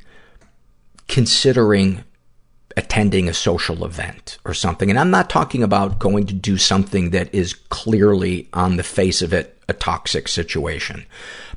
considering 1.09 2.05
attending 2.77 3.29
a 3.29 3.35
social 3.35 3.85
event 3.85 4.39
or 4.47 4.55
something. 4.55 4.89
And 4.89 4.99
I'm 4.99 5.11
not 5.11 5.29
talking 5.29 5.63
about 5.63 5.99
going 5.99 6.27
to 6.27 6.35
do 6.35 6.57
something 6.57 7.11
that 7.11 7.35
is 7.35 7.53
clearly 7.53 8.49
on 8.55 8.77
the 8.77 8.83
face 8.83 9.21
of 9.21 9.35
it 9.35 9.52
a 9.69 9.73
toxic 9.73 10.29
situation. 10.29 11.07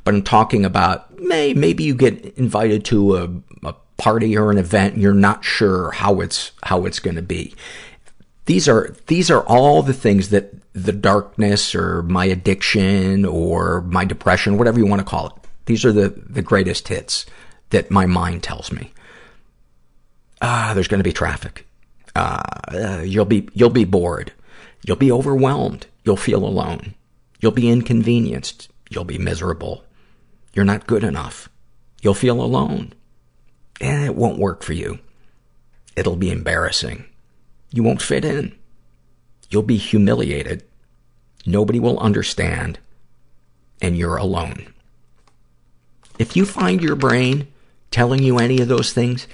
But 0.04 0.14
I'm 0.14 0.24
talking 0.24 0.66
about 0.66 1.20
may, 1.20 1.54
maybe 1.54 1.84
you 1.84 1.96
get 1.96 2.38
invited 2.38 2.86
to 2.86 3.18
a, 3.18 3.68
a 3.68 3.76
party 3.98 4.38
or 4.38 4.52
an 4.52 4.58
event 4.58 4.94
and 4.94 5.04
you're 5.04 5.14
not 5.14 5.44
sure 5.44 5.92
how 5.92 6.22
it's, 6.22 6.52
how 6.64 6.86
it's 6.86 7.00
going 7.00 7.16
to 7.16 7.22
be. 7.22 7.56
These 8.46 8.70
are, 8.70 8.96
these 9.08 9.32
are 9.32 9.44
all 9.44 9.82
the 9.82 9.94
things 9.94 10.30
that 10.30 10.54
the 10.74 10.92
darkness 10.92 11.74
or 11.74 12.04
my 12.04 12.26
addiction 12.26 13.26
or 13.26 13.82
my 13.82 14.06
depression, 14.06 14.58
whatever 14.58 14.78
you 14.78 14.86
want 14.86 15.00
to 15.00 15.06
call 15.06 15.28
it. 15.28 15.34
These 15.66 15.86
are 15.86 15.92
the, 15.92 16.10
the 16.10 16.42
greatest 16.42 16.88
hits 16.88 17.26
that 17.72 17.90
my 17.90 18.06
mind 18.06 18.44
tells 18.44 18.72
me. 18.72 18.92
Ah, 20.42 20.74
there's 20.76 20.88
going 20.88 21.00
to 21.00 21.04
be 21.04 21.14
traffic. 21.14 21.66
Uh, 22.16 22.44
uh, 22.68 23.02
you'll 23.04 23.26
be, 23.26 23.50
you'll 23.54 23.70
be 23.70 23.86
bored. 23.86 24.32
You'll 24.86 24.98
be 24.98 25.12
overwhelmed. 25.12 25.88
You'll 26.04 26.18
feel 26.18 26.46
alone. 26.46 26.94
You'll 27.46 27.52
be 27.52 27.70
inconvenienced. 27.70 28.70
You'll 28.90 29.04
be 29.04 29.20
miserable. 29.20 29.84
You're 30.56 30.66
not 30.66 30.88
good 30.88 31.04
enough. 31.04 31.48
You'll 32.02 32.16
feel 32.16 32.42
alone. 32.42 32.94
It 33.80 34.16
won't 34.16 34.40
work 34.40 34.64
for 34.64 34.74
you. 34.74 34.98
It'll 35.96 36.16
be 36.16 36.32
embarrassing. 36.32 37.06
You 37.70 37.84
won't 37.84 38.02
fit 38.02 38.26
in. 38.26 38.56
You'll 39.52 39.62
be 39.62 39.78
humiliated. 39.78 40.64
Nobody 41.46 41.80
will 41.80 42.00
understand. 42.00 42.80
And 43.80 43.96
you're 43.96 44.18
alone. 44.18 44.74
If 46.18 46.36
you 46.36 46.46
find 46.46 46.82
your 46.82 46.96
brain 46.96 47.48
telling 47.92 48.24
you 48.24 48.40
any 48.40 48.60
of 48.60 48.70
those 48.70 48.92
things, 48.92 49.28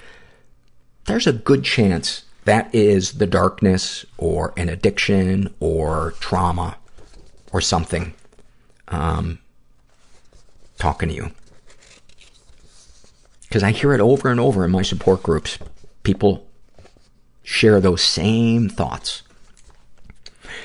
there's 1.05 1.27
a 1.27 1.31
good 1.31 1.63
chance 1.63 2.25
that 2.43 2.75
is 2.75 3.13
the 3.19 3.27
darkness 3.27 4.05
or 4.17 4.53
an 4.57 4.67
addiction 4.67 5.55
or 5.61 6.13
trauma 6.19 6.75
or 7.51 7.61
something 7.61 8.13
um, 8.87 9.39
talking 10.77 11.09
to 11.09 11.15
you. 11.15 11.31
Because 13.43 13.63
I 13.63 13.71
hear 13.71 13.93
it 13.93 13.99
over 13.99 14.29
and 14.29 14.39
over 14.39 14.63
in 14.63 14.71
my 14.71 14.81
support 14.81 15.23
groups. 15.23 15.57
People 16.03 16.47
share 17.43 17.79
those 17.79 18.01
same 18.01 18.69
thoughts. 18.69 19.23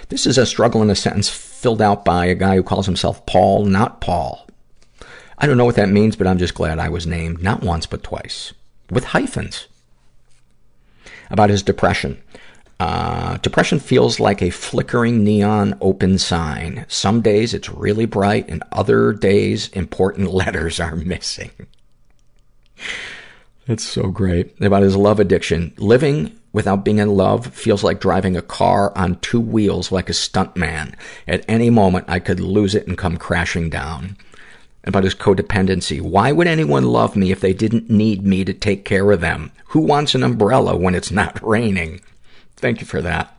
This 0.08 0.26
is 0.26 0.38
a 0.38 0.46
struggle 0.46 0.82
in 0.82 0.90
a 0.90 0.94
sentence 0.94 1.28
filled 1.28 1.82
out 1.82 2.04
by 2.04 2.26
a 2.26 2.34
guy 2.34 2.54
who 2.54 2.62
calls 2.62 2.86
himself 2.86 3.26
Paul, 3.26 3.64
not 3.64 4.00
Paul. 4.00 4.46
I 5.38 5.46
don't 5.46 5.56
know 5.56 5.64
what 5.64 5.76
that 5.76 5.88
means, 5.88 6.16
but 6.16 6.26
I'm 6.26 6.38
just 6.38 6.54
glad 6.54 6.78
I 6.78 6.88
was 6.88 7.06
named 7.06 7.42
not 7.42 7.62
once, 7.62 7.86
but 7.86 8.02
twice. 8.02 8.52
With 8.88 9.04
hyphens. 9.04 9.66
About 11.28 11.50
his 11.50 11.62
depression. 11.62 12.22
Uh, 12.78 13.38
depression 13.38 13.78
feels 13.78 14.20
like 14.20 14.42
a 14.42 14.50
flickering 14.50 15.24
neon 15.24 15.76
open 15.80 16.18
sign. 16.18 16.84
Some 16.88 17.22
days 17.22 17.54
it's 17.54 17.70
really 17.70 18.04
bright 18.04 18.48
and 18.48 18.62
other 18.72 19.12
days 19.12 19.68
important 19.68 20.30
letters 20.32 20.78
are 20.78 20.96
missing. 20.96 21.50
That's 23.66 23.84
so 23.84 24.08
great. 24.08 24.60
About 24.60 24.82
his 24.82 24.94
love 24.94 25.18
addiction. 25.18 25.72
Living 25.78 26.38
without 26.52 26.84
being 26.84 26.98
in 26.98 27.08
love 27.08 27.46
feels 27.48 27.82
like 27.82 28.00
driving 28.00 28.36
a 28.36 28.42
car 28.42 28.96
on 28.96 29.18
two 29.20 29.40
wheels 29.40 29.90
like 29.90 30.08
a 30.08 30.12
stuntman. 30.12 30.94
At 31.26 31.44
any 31.48 31.70
moment 31.70 32.04
I 32.08 32.18
could 32.18 32.40
lose 32.40 32.74
it 32.74 32.86
and 32.86 32.96
come 32.96 33.16
crashing 33.16 33.70
down. 33.70 34.16
About 34.84 35.02
his 35.02 35.16
codependency. 35.16 36.00
Why 36.00 36.30
would 36.30 36.46
anyone 36.46 36.84
love 36.84 37.16
me 37.16 37.32
if 37.32 37.40
they 37.40 37.52
didn't 37.52 37.90
need 37.90 38.24
me 38.24 38.44
to 38.44 38.54
take 38.54 38.84
care 38.84 39.10
of 39.10 39.20
them? 39.20 39.50
Who 39.68 39.80
wants 39.80 40.14
an 40.14 40.22
umbrella 40.22 40.76
when 40.76 40.94
it's 40.94 41.10
not 41.10 41.42
raining? 41.46 42.02
Thank 42.56 42.80
you 42.80 42.86
for 42.86 43.02
that. 43.02 43.36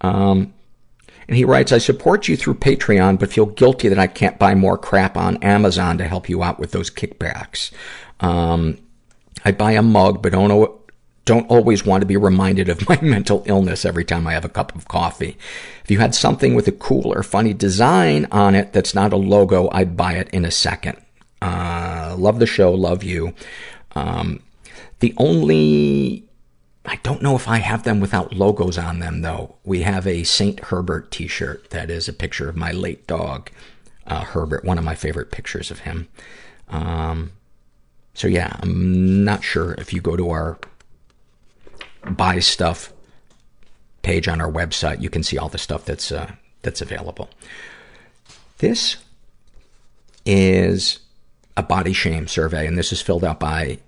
Um, 0.00 0.52
and 1.26 1.36
he 1.36 1.44
writes, 1.44 1.72
I 1.72 1.78
support 1.78 2.28
you 2.28 2.36
through 2.36 2.54
Patreon, 2.54 3.18
but 3.18 3.32
feel 3.32 3.46
guilty 3.46 3.88
that 3.88 3.98
I 3.98 4.06
can't 4.06 4.38
buy 4.38 4.54
more 4.54 4.76
crap 4.76 5.16
on 5.16 5.42
Amazon 5.42 5.98
to 5.98 6.06
help 6.06 6.28
you 6.28 6.42
out 6.42 6.58
with 6.58 6.72
those 6.72 6.90
kickbacks. 6.90 7.70
Um, 8.20 8.78
I 9.44 9.52
buy 9.52 9.72
a 9.72 9.82
mug, 9.82 10.22
but 10.22 10.32
don't, 10.32 10.70
don't 11.24 11.50
always 11.50 11.86
want 11.86 12.02
to 12.02 12.06
be 12.06 12.16
reminded 12.16 12.68
of 12.68 12.86
my 12.88 12.98
mental 13.02 13.42
illness 13.46 13.84
every 13.84 14.04
time 14.04 14.26
I 14.26 14.32
have 14.32 14.44
a 14.44 14.50
cup 14.50 14.74
of 14.74 14.88
coffee. 14.88 15.38
If 15.82 15.90
you 15.90 15.98
had 15.98 16.14
something 16.14 16.54
with 16.54 16.68
a 16.68 16.72
cool 16.72 17.12
or 17.12 17.22
funny 17.22 17.54
design 17.54 18.26
on 18.30 18.54
it 18.54 18.72
that's 18.72 18.94
not 18.94 19.12
a 19.12 19.16
logo, 19.16 19.70
I'd 19.72 19.96
buy 19.96 20.14
it 20.14 20.28
in 20.30 20.44
a 20.44 20.50
second. 20.50 20.98
Uh, 21.40 22.14
love 22.18 22.38
the 22.38 22.46
show, 22.46 22.72
love 22.72 23.02
you. 23.02 23.34
Um, 23.94 24.40
the 25.00 25.14
only 25.16 26.24
I 26.86 26.96
don't 26.96 27.22
know 27.22 27.34
if 27.34 27.48
I 27.48 27.58
have 27.58 27.82
them 27.84 28.00
without 28.00 28.34
logos 28.34 28.76
on 28.76 28.98
them, 28.98 29.22
though. 29.22 29.56
We 29.64 29.82
have 29.82 30.06
a 30.06 30.22
St. 30.22 30.60
Herbert 30.60 31.10
t-shirt 31.10 31.70
that 31.70 31.90
is 31.90 32.08
a 32.08 32.12
picture 32.12 32.48
of 32.48 32.56
my 32.56 32.72
late 32.72 33.06
dog, 33.06 33.50
uh, 34.06 34.20
Herbert, 34.20 34.64
one 34.64 34.76
of 34.76 34.84
my 34.84 34.94
favorite 34.94 35.30
pictures 35.30 35.70
of 35.70 35.80
him. 35.80 36.08
Um, 36.68 37.32
so 38.12 38.28
yeah, 38.28 38.56
I'm 38.60 39.24
not 39.24 39.42
sure 39.42 39.72
if 39.74 39.92
you 39.92 40.00
go 40.00 40.16
to 40.16 40.30
our 40.30 40.58
buy 42.10 42.38
stuff 42.38 42.92
page 44.02 44.28
on 44.28 44.40
our 44.40 44.50
website, 44.50 45.00
you 45.00 45.08
can 45.08 45.22
see 45.22 45.38
all 45.38 45.48
the 45.48 45.58
stuff 45.58 45.86
that's, 45.86 46.12
uh, 46.12 46.32
that's 46.62 46.82
available. 46.82 47.30
This 48.58 48.96
is 50.26 51.00
a 51.56 51.62
body 51.62 51.92
shame 51.92 52.28
survey, 52.28 52.66
and 52.66 52.76
this 52.76 52.92
is 52.92 53.00
filled 53.00 53.24
out 53.24 53.40
by 53.40 53.78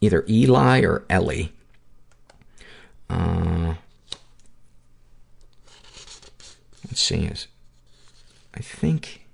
either 0.00 0.24
Eli 0.28 0.82
or 0.82 1.04
Ellie. 1.10 1.52
Uh, 3.12 3.74
let's 6.88 7.02
see, 7.02 7.26
is 7.26 7.46
I 8.54 8.60
think 8.60 9.26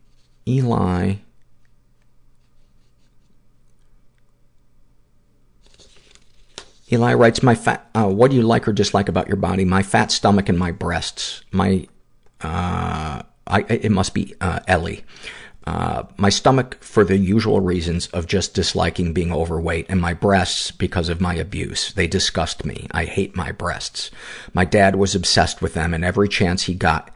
Eli. 0.47 1.15
Eli 6.91 7.15
writes, 7.15 7.43
"My 7.43 7.55
fat. 7.55 7.89
Uh, 7.95 8.09
what 8.09 8.31
do 8.31 8.37
you 8.37 8.43
like 8.43 8.67
or 8.67 8.73
dislike 8.73 9.09
about 9.09 9.29
your 9.29 9.37
body? 9.37 9.65
My 9.65 9.83
fat 9.83 10.11
stomach 10.11 10.49
and 10.49 10.59
my 10.59 10.73
breasts. 10.73 11.43
My, 11.53 11.87
uh, 12.41 13.23
I, 13.47 13.61
it 13.69 13.93
must 13.93 14.15
be 14.15 14.35
uh, 14.41 14.61
Ellie. 14.67 15.05
Uh, 15.69 16.03
my 16.16 16.31
stomach 16.31 16.82
for 16.82 17.05
the 17.05 17.19
usual 17.19 17.61
reasons 17.61 18.07
of 18.07 18.27
just 18.27 18.55
disliking 18.55 19.12
being 19.12 19.31
overweight, 19.31 19.85
and 19.90 20.01
my 20.01 20.15
breasts 20.15 20.70
because 20.70 21.11
of 21.11 21.20
my 21.20 21.35
abuse. 21.35 21.93
They 21.93 22.07
disgust 22.07 22.65
me. 22.65 22.86
I 22.93 23.05
hate 23.05 23.36
my 23.36 23.53
breasts. 23.53 24.11
My 24.55 24.65
dad 24.65 24.97
was 24.97 25.15
obsessed 25.15 25.61
with 25.61 25.74
them, 25.74 25.93
and 25.93 26.07
every 26.07 26.27
chance 26.27 26.62
he 26.62 26.73
got, 26.73 27.11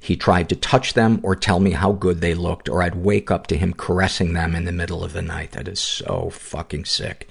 he 0.00 0.16
tried 0.16 0.48
to 0.48 0.56
touch 0.56 0.94
them 0.94 1.20
or 1.22 1.36
tell 1.36 1.60
me 1.60 1.72
how 1.72 1.92
good 1.92 2.22
they 2.22 2.32
looked, 2.32 2.66
or 2.66 2.82
I'd 2.82 2.94
wake 2.94 3.30
up 3.30 3.46
to 3.48 3.58
him 3.58 3.74
caressing 3.74 4.32
them 4.32 4.54
in 4.54 4.64
the 4.64 4.72
middle 4.72 5.04
of 5.04 5.12
the 5.12 5.20
night. 5.20 5.50
That 5.50 5.68
is 5.68 5.78
so 5.78 6.30
fucking 6.30 6.86
sick. 6.86 7.28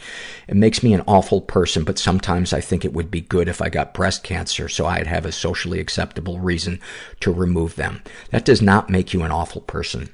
It 0.48 0.58
makes 0.58 0.84
me 0.84 0.94
an 0.94 1.04
awful 1.08 1.41
person, 1.41 1.86
but 1.86 1.98
sometimes 1.98 2.54
I 2.54 2.62
think 2.62 2.86
it 2.86 2.94
would 2.94 3.10
be 3.10 3.22
good 3.22 3.48
if 3.48 3.64
I 3.64 3.70
got 3.70 3.95
breast 3.95 4.24
cancer 4.24 4.70
so 4.70 4.86
I'd 4.86 5.08
have 5.08 5.26
a 5.26 5.32
socially 5.32 5.80
acceptable 5.80 6.40
reason 6.40 6.80
to 7.22 7.32
remove 7.32 7.78
them. 7.78 8.04
That 8.30 8.45
does 8.45 8.62
not 8.62 8.91
make 8.91 9.12
you 9.12 9.24
an 9.24 9.32
awful 9.32 9.62
person. 9.62 10.10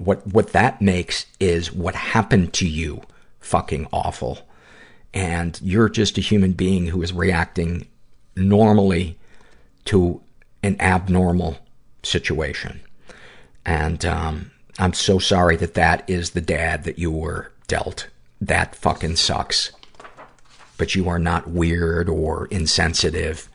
What, 0.00 0.26
what 0.26 0.52
that 0.52 0.80
makes 0.80 1.26
is 1.38 1.72
what 1.72 1.94
happened 1.94 2.52
to 2.54 2.68
you 2.68 3.02
fucking 3.40 3.86
awful. 3.92 4.38
And 5.12 5.60
you're 5.62 5.88
just 5.88 6.18
a 6.18 6.22
human 6.22 6.52
being 6.52 6.86
who 6.86 7.02
is 7.02 7.12
reacting 7.12 7.86
normally 8.34 9.18
to 9.86 10.20
an 10.62 10.76
abnormal 10.80 11.58
situation. 12.02 12.80
And, 13.64 14.04
um, 14.04 14.50
I'm 14.80 14.94
so 14.94 15.18
sorry 15.18 15.56
that 15.56 15.74
that 15.74 16.08
is 16.08 16.30
the 16.30 16.40
dad 16.40 16.84
that 16.84 16.98
you 16.98 17.10
were 17.10 17.52
dealt. 17.66 18.08
That 18.40 18.74
fucking 18.74 19.16
sucks. 19.16 19.72
But 20.78 20.94
you 20.94 21.06
are 21.10 21.18
not 21.18 21.50
weird 21.50 22.08
or 22.08 22.46
insensitive. 22.46 23.46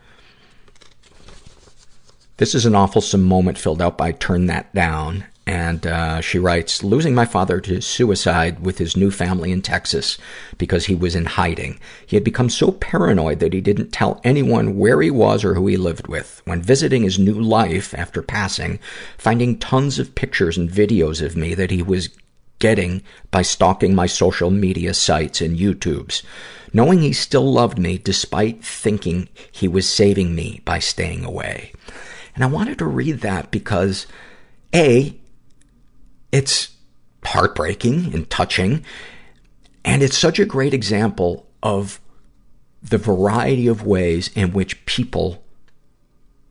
This 2.38 2.54
is 2.54 2.68
an 2.68 2.76
awful 2.76 3.02
moment 3.18 3.58
filled 3.58 3.82
out 3.82 3.98
by 3.98 4.12
Turn 4.12 4.46
That 4.46 4.72
Down. 4.76 5.26
And, 5.48 5.86
uh, 5.86 6.22
she 6.22 6.40
writes, 6.40 6.84
losing 6.84 7.14
my 7.14 7.26
father 7.26 7.60
to 7.62 7.80
suicide 7.80 8.62
with 8.62 8.80
his 8.80 8.98
new 8.98 9.12
family 9.12 9.52
in 9.52 9.62
Texas 9.62 10.18
because 10.58 10.86
he 10.88 10.96
was 10.96 11.14
in 11.16 11.26
hiding. 11.26 11.80
He 12.06 12.16
had 12.16 12.24
become 12.24 12.50
so 12.50 12.72
paranoid 12.72 13.40
that 13.40 13.54
he 13.54 13.62
didn't 13.62 13.92
tell 13.92 14.20
anyone 14.24 14.78
where 14.78 15.02
he 15.02 15.12
was 15.12 15.44
or 15.44 15.54
who 15.54 15.68
he 15.68 15.78
lived 15.78 16.08
with. 16.08 16.42
When 16.46 16.64
visiting 16.64 17.04
his 17.04 17.20
new 17.20 17.40
life 17.40 17.94
after 17.94 18.24
passing, 18.24 18.80
finding 19.20 19.60
tons 19.60 20.00
of 20.00 20.16
pictures 20.16 20.58
and 20.58 20.70
videos 20.70 21.24
of 21.24 21.36
me 21.36 21.54
that 21.54 21.70
he 21.70 21.84
was 21.84 22.10
getting 22.58 23.04
by 23.32 23.42
stalking 23.42 23.94
my 23.94 24.08
social 24.08 24.50
media 24.50 24.94
sites 24.94 25.42
and 25.42 25.60
YouTubes. 25.60 26.24
Knowing 26.74 27.02
he 27.02 27.14
still 27.14 27.54
loved 27.54 27.78
me 27.78 27.98
despite 27.98 28.64
thinking 28.64 29.30
he 29.52 29.68
was 29.68 29.88
saving 29.88 30.34
me 30.34 30.62
by 30.66 30.80
staying 30.80 31.24
away. 31.24 31.72
And 32.34 32.44
I 32.44 32.48
wanted 32.48 32.80
to 32.80 32.86
read 32.86 33.22
that 33.22 33.52
because, 33.52 34.08
A, 34.74 35.16
it's 36.36 36.76
heartbreaking 37.24 38.14
and 38.14 38.30
touching. 38.30 38.84
And 39.86 40.04
it's 40.04 40.18
such 40.18 40.38
a 40.38 40.46
great 40.46 40.74
example 40.74 41.48
of 41.64 42.02
the 42.84 42.98
variety 42.98 43.68
of 43.68 43.86
ways 43.86 44.30
in 44.36 44.52
which 44.52 44.86
people 44.86 45.42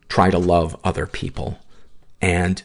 try 0.09 0.31
to 0.31 0.39
love 0.39 0.75
other 0.85 1.07
people. 1.07 1.59
And 2.23 2.63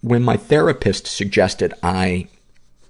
when 0.00 0.22
my 0.22 0.36
therapist 0.36 1.08
suggested 1.08 1.74
I 1.82 2.28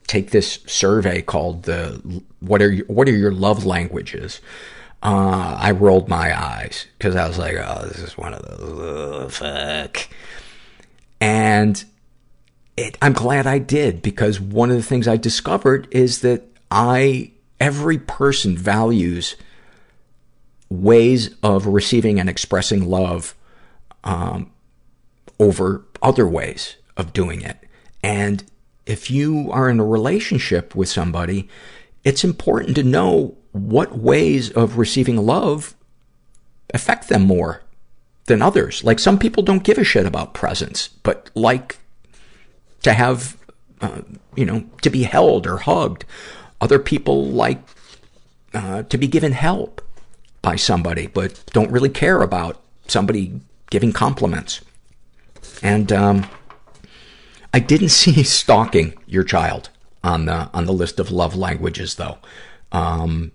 take 0.07 0.31
this 0.31 0.59
survey 0.67 1.23
called 1.23 1.63
the 1.63 2.23
what 2.41 2.61
are 2.61 2.71
your, 2.71 2.85
what 2.87 3.09
are 3.09 3.17
your 3.17 3.33
love 3.33 3.65
languages, 3.65 4.43
uh, 5.03 5.57
I 5.59 5.71
rolled 5.71 6.09
my 6.09 6.39
eyes 6.39 6.87
because 6.99 7.17
I 7.17 7.27
was 7.27 7.39
like, 7.39 7.57
oh, 7.57 7.87
this 7.87 7.99
is 7.99 8.19
one 8.19 8.35
of 8.35 8.43
those 8.43 9.39
fuck. 9.39 10.09
And 11.19 11.83
it, 12.77 12.97
I'm 13.03 13.12
glad 13.12 13.47
I 13.47 13.59
did 13.59 14.03
because 14.03 14.40
one 14.40 14.70
of 14.70 14.77
the 14.77 14.82
things 14.82 15.07
I 15.07 15.16
discovered 15.16 15.89
is 15.90 16.20
that 16.23 16.44
I, 16.70 17.32
every 17.61 17.99
person 17.99 18.57
values 18.57 19.36
ways 20.70 21.35
of 21.43 21.66
receiving 21.66 22.19
and 22.19 22.31
expressing 22.31 22.89
love, 22.89 23.35
um, 24.05 24.51
over 25.39 25.85
other 26.01 26.27
ways 26.27 26.77
of 26.97 27.12
doing 27.12 27.43
it. 27.43 27.59
And 28.03 28.43
if 28.86 29.11
you 29.11 29.51
are 29.53 29.69
in 29.69 29.81
a 29.81 29.85
relationship 29.85 30.74
with 30.74 30.89
somebody, 30.89 31.49
it's 32.05 32.24
important 32.24 32.74
to 32.77 32.82
know 32.82 33.36
what 33.53 33.99
ways 33.99 34.51
of 34.51 34.78
receiving 34.78 35.19
love 35.19 35.74
affect 36.73 37.09
them 37.09 37.23
more 37.23 37.62
than 38.27 38.40
others. 38.40 38.82
Like 38.82 38.99
some 38.99 39.19
people 39.19 39.43
don't 39.43 39.62
give 39.65 39.78
a 39.78 39.85
shit 39.85 40.07
about 40.07 40.35
presents, 40.35 40.89
but 41.03 41.31
like 41.35 41.78
to 42.83 42.93
have, 42.93 43.37
uh, 43.81 44.03
you 44.35 44.45
know, 44.45 44.65
to 44.83 44.91
be 44.91 45.05
held 45.05 45.47
or 45.47 45.59
hugged. 45.59 46.05
Other 46.61 46.79
people 46.79 47.27
like 47.27 47.59
uh, 48.55 48.83
to 48.85 48.99
be 48.99 49.07
given 49.07 49.33
help 49.33 49.81
by 50.43 50.57
somebody, 50.57 51.07
but 51.07 51.43
don't 51.53 51.71
really 51.71 51.89
care 51.89 52.23
about 52.23 52.61
somebody 52.89 53.41
giving 53.71 53.93
compliments. 53.93 54.61
And 55.63 55.93
um, 55.93 56.27
I 57.55 57.61
didn't 57.61 57.89
see 58.01 58.23
stalking 58.23 58.95
your 59.07 59.25
child 59.25 59.71
on 60.05 60.27
the 60.27 60.51
on 60.53 60.67
the 60.67 60.73
list 60.73 60.99
of 60.99 61.11
love 61.11 61.37
languages, 61.37 61.95
though. 61.95 62.19
Um, 62.73 63.33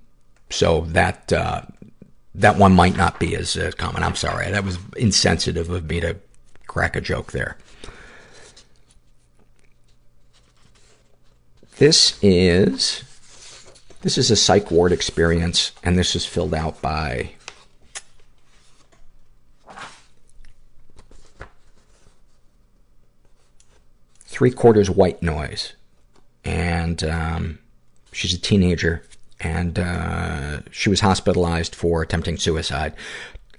so 0.49 0.81
that 0.81 1.31
uh, 1.33 1.63
that 2.35 2.57
one 2.57 2.73
might 2.73 2.95
not 2.95 3.19
be 3.19 3.35
as 3.35 3.57
uh, 3.57 3.71
common. 3.77 4.03
I'm 4.03 4.15
sorry, 4.15 4.51
that 4.51 4.63
was 4.63 4.77
insensitive 4.95 5.69
of 5.69 5.89
me 5.89 5.99
to 6.01 6.17
crack 6.67 6.95
a 6.95 7.01
joke 7.01 7.31
there. 7.31 7.57
This 11.77 12.17
is, 12.23 13.03
this 14.01 14.17
is 14.17 14.31
a 14.31 14.35
psych 14.35 14.71
ward 14.71 14.91
experience, 14.91 15.73
and 15.83 15.95
this 15.95 16.15
is 16.15 16.25
filled 16.25 16.55
out 16.55 16.81
by 16.81 17.33
three 24.25 24.49
quarters 24.49 24.89
white 24.89 25.21
noise. 25.21 25.73
And, 26.43 27.03
um, 27.03 27.59
she's 28.11 28.33
a 28.33 28.39
teenager, 28.39 29.03
and, 29.39 29.77
uh, 29.77 30.61
she 30.71 30.89
was 30.89 31.01
hospitalized 31.01 31.75
for 31.75 32.01
attempting 32.01 32.37
suicide. 32.37 32.93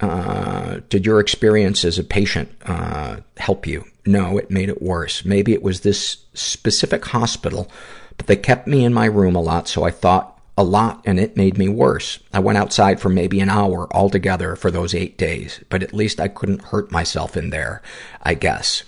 Uh, 0.01 0.81
did 0.89 1.07
your 1.07 1.21
experience 1.21 1.85
as 1.85 2.01
a 2.01 2.05
patient, 2.05 2.51
uh, 2.67 3.19
help 3.37 3.65
you? 3.65 3.85
No, 4.05 4.39
it 4.39 4.51
made 4.51 4.71
it 4.71 4.83
worse. 4.83 5.25
Maybe 5.25 5.53
it 5.53 5.63
was 5.63 5.83
this 5.83 6.17
specific 6.35 7.05
hospital 7.05 7.71
but 8.19 8.27
they 8.27 8.37
kept 8.37 8.67
me 8.67 8.85
in 8.85 8.93
my 8.93 9.07
room 9.07 9.35
a 9.35 9.41
lot, 9.41 9.69
so 9.69 9.85
I 9.85 9.91
thought 9.91 10.39
a 10.59 10.65
lot 10.65 11.01
and 11.05 11.21
it 11.21 11.37
made 11.37 11.57
me 11.57 11.69
worse. 11.69 12.19
I 12.33 12.41
went 12.41 12.59
outside 12.59 13.01
for 13.01 13.09
maybe 13.09 13.39
an 13.41 13.49
hour 13.49 13.87
altogether 13.95 14.57
for 14.57 14.73
those 14.73 14.93
eight 14.93 15.17
days, 15.17 15.63
but 15.69 15.85
at 15.85 15.95
least 15.95 16.19
I 16.19 16.27
couldn't 16.27 16.65
hurt 16.65 16.91
myself 16.91 17.37
in 17.37 17.51
there, 17.51 17.81
I 18.23 18.35
guess. 18.35 18.83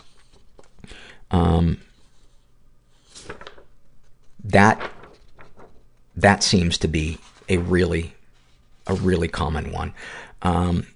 Um, 1.30 1.80
that, 4.42 4.90
that 6.16 6.42
seems 6.42 6.76
to 6.78 6.88
be 6.88 7.18
a 7.48 7.58
really, 7.58 8.14
a 8.88 8.94
really 8.94 9.28
common 9.28 9.70
one. 9.70 9.94
Um, 10.42 10.88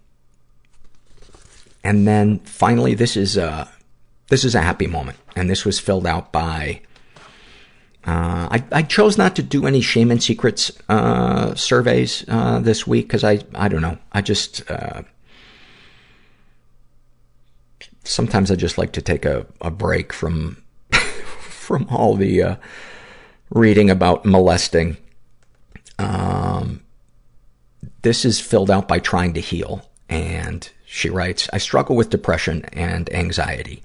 and 1.85 2.09
then 2.09 2.41
finally, 2.41 2.95
this 2.95 3.17
is 3.17 3.37
a, 3.37 3.71
this 4.29 4.43
is 4.45 4.57
a 4.57 4.61
happy 4.61 4.89
moment, 4.89 5.19
and 5.37 5.49
this 5.49 5.65
was 5.65 5.79
filled 5.79 6.07
out 6.07 6.33
by 6.33 6.81
I, 8.13 8.65
I 8.73 8.83
chose 8.83 9.17
not 9.17 9.35
to 9.37 9.43
do 9.43 9.67
any 9.67 9.81
shame 9.81 10.11
and 10.11 10.23
secrets, 10.23 10.71
uh, 10.89 11.55
surveys, 11.55 12.25
uh, 12.29 12.61
this 12.61 12.87
week 12.87 13.07
because 13.07 13.25
I, 13.25 13.41
I 13.55 13.69
don't 13.69 13.83
know. 13.83 13.99
I 14.13 14.21
just, 14.21 14.69
uh, 14.71 15.03
sometimes 18.05 18.51
I 18.51 18.57
just 18.57 18.79
like 18.79 18.93
to 18.93 19.03
take 19.03 19.25
a, 19.25 19.47
a 19.61 19.71
break 19.71 20.13
from, 20.13 20.63
from 20.93 21.87
all 21.91 22.15
the, 22.15 22.43
uh, 22.43 22.57
reading 23.51 23.89
about 23.89 24.25
molesting. 24.25 24.97
Um, 25.99 26.83
this 28.03 28.25
is 28.25 28.41
filled 28.41 28.71
out 28.71 28.87
by 28.87 28.99
Trying 28.99 29.33
to 29.35 29.41
Heal. 29.41 29.89
And 30.09 30.69
she 30.85 31.09
writes, 31.09 31.49
I 31.53 31.59
struggle 31.59 31.97
with 31.97 32.11
depression 32.11 32.67
and 32.73 33.13
anxiety. 33.13 33.83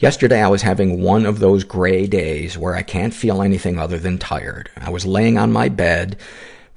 Yesterday 0.00 0.40
I 0.40 0.48
was 0.48 0.62
having 0.62 1.02
one 1.02 1.26
of 1.26 1.40
those 1.40 1.62
gray 1.62 2.06
days 2.06 2.56
where 2.56 2.74
I 2.74 2.80
can't 2.80 3.12
feel 3.12 3.42
anything 3.42 3.78
other 3.78 3.98
than 3.98 4.16
tired. 4.16 4.70
I 4.78 4.88
was 4.88 5.04
laying 5.04 5.36
on 5.36 5.52
my 5.52 5.68
bed 5.68 6.16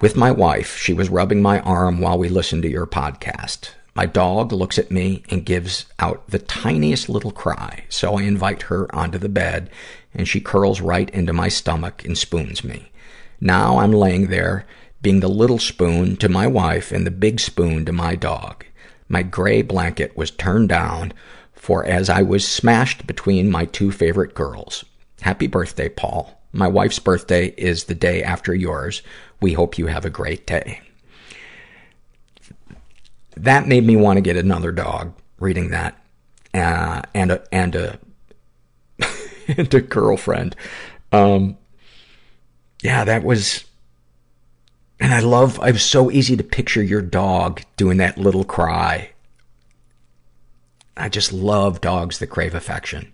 with 0.01 0.17
my 0.17 0.29
wife. 0.29 0.75
She 0.77 0.91
was 0.91 1.07
rubbing 1.07 1.41
my 1.41 1.61
arm 1.61 2.01
while 2.01 2.17
we 2.17 2.27
listened 2.27 2.63
to 2.63 2.69
your 2.69 2.85
podcast. 2.85 3.69
My 3.95 4.05
dog 4.05 4.51
looks 4.51 4.77
at 4.77 4.91
me 4.91 5.23
and 5.29 5.45
gives 5.45 5.85
out 5.99 6.27
the 6.27 6.39
tiniest 6.39 7.07
little 7.07 7.31
cry. 7.31 7.85
So 7.87 8.17
I 8.17 8.23
invite 8.23 8.63
her 8.63 8.93
onto 8.93 9.17
the 9.17 9.29
bed 9.29 9.69
and 10.13 10.27
she 10.27 10.41
curls 10.41 10.81
right 10.81 11.09
into 11.11 11.31
my 11.31 11.47
stomach 11.47 12.03
and 12.03 12.17
spoons 12.17 12.61
me. 12.61 12.91
Now 13.39 13.77
I'm 13.77 13.93
laying 13.93 14.27
there 14.27 14.65
being 15.01 15.21
the 15.21 15.29
little 15.29 15.59
spoon 15.59 16.17
to 16.17 16.27
my 16.27 16.45
wife 16.45 16.91
and 16.91 17.07
the 17.07 17.11
big 17.11 17.39
spoon 17.39 17.85
to 17.85 17.93
my 17.93 18.15
dog. 18.15 18.65
My 19.07 19.23
gray 19.23 19.61
blanket 19.61 20.17
was 20.17 20.29
turned 20.29 20.67
down 20.67 21.13
for 21.63 21.85
as 21.85 22.09
I 22.09 22.23
was 22.23 22.45
smashed 22.45 23.07
between 23.07 23.49
my 23.49 23.63
two 23.63 23.89
favorite 23.89 24.33
girls. 24.33 24.83
Happy 25.21 25.47
birthday, 25.47 25.87
Paul. 25.87 26.37
My 26.51 26.67
wife's 26.67 26.99
birthday 26.99 27.53
is 27.57 27.85
the 27.85 27.95
day 27.95 28.21
after 28.21 28.53
yours. 28.53 29.01
We 29.39 29.53
hope 29.53 29.77
you 29.77 29.87
have 29.87 30.03
a 30.03 30.09
great 30.09 30.45
day. 30.45 30.81
That 33.37 33.65
made 33.65 33.85
me 33.85 33.95
want 33.95 34.17
to 34.17 34.21
get 34.21 34.35
another 34.35 34.73
dog 34.73 35.13
reading 35.39 35.69
that. 35.69 35.97
Uh, 36.53 37.03
and 37.13 37.31
a, 37.31 37.43
and 37.53 37.75
a, 37.75 37.99
and 39.47 39.73
a 39.73 39.79
girlfriend. 39.79 40.57
Um, 41.13 41.57
yeah, 42.81 43.05
that 43.05 43.23
was, 43.23 43.63
and 44.99 45.13
I 45.13 45.21
love, 45.21 45.59
it 45.65 45.71
was 45.71 45.81
so 45.81 46.11
easy 46.11 46.35
to 46.35 46.43
picture 46.43 46.83
your 46.83 47.01
dog 47.01 47.61
doing 47.77 47.99
that 47.99 48.17
little 48.17 48.43
cry. 48.43 49.12
I 50.95 51.09
just 51.09 51.33
love 51.33 51.81
dogs 51.81 52.19
that 52.19 52.27
crave 52.27 52.53
affection. 52.53 53.11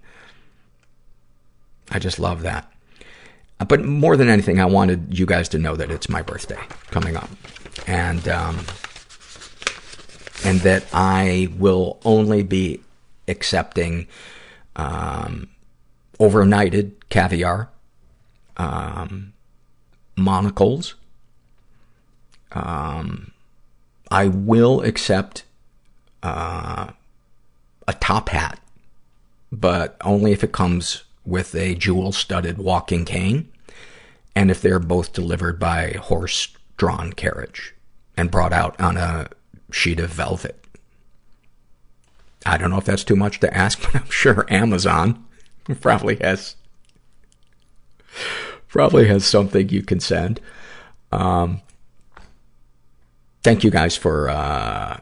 I 1.92 2.00
just 2.00 2.20
love 2.20 2.42
that. 2.44 2.72
But 3.68 3.84
more 3.84 4.16
than 4.16 4.30
anything, 4.30 4.60
I 4.60 4.66
wanted 4.66 5.18
you 5.18 5.26
guys 5.26 5.50
to 5.50 5.60
know 5.60 5.76
that 5.76 5.92
it's 5.92 6.10
my 6.10 6.22
birthday 6.22 6.60
coming 6.92 7.16
up. 7.16 7.30
And, 7.88 8.28
um, 8.28 8.60
and 10.46 10.60
that 10.62 10.86
I 10.94 11.50
will 11.58 12.00
only 12.06 12.44
be 12.44 12.82
accepting, 13.28 14.08
um, 14.76 15.50
overnighted 16.20 16.94
caviar, 17.10 17.70
um, 18.58 19.34
monocles. 20.16 20.96
Um, 22.52 23.32
I 24.10 24.28
will 24.28 24.82
accept, 24.82 25.44
uh, 26.24 26.92
a 27.90 27.94
top 27.94 28.30
hat, 28.30 28.60
but 29.52 29.98
only 30.02 30.32
if 30.32 30.44
it 30.44 30.52
comes 30.52 31.04
with 31.26 31.56
a 31.56 31.74
jewel 31.74 32.12
studded 32.12 32.60
walking 32.60 33.04
cane 33.04 33.52
and 34.36 34.52
if 34.52 34.62
they're 34.62 34.80
both 34.80 35.12
delivered 35.12 35.60
by 35.60 35.94
horse 35.94 36.50
drawn 36.78 37.12
carriage 37.12 37.74
and 38.16 38.30
brought 38.30 38.54
out 38.54 38.80
on 38.80 38.96
a 38.96 39.28
sheet 39.72 40.00
of 40.00 40.12
velvet. 40.12 40.64
I 42.46 42.58
don't 42.58 42.70
know 42.70 42.78
if 42.78 42.86
that's 42.86 43.04
too 43.04 43.16
much 43.16 43.40
to 43.40 43.58
ask, 43.58 43.82
but 43.92 43.96
I'm 43.96 44.10
sure 44.10 44.46
Amazon 44.50 45.26
probably 45.82 46.18
has 46.18 46.56
probably 48.68 49.08
has 49.08 49.26
something 49.26 49.68
you 49.70 49.82
can 49.82 50.00
send. 50.00 50.40
Um, 51.12 51.62
thank 53.44 53.64
you 53.64 53.72
guys 53.72 53.98
for 53.98 54.30
uh, 54.30 55.00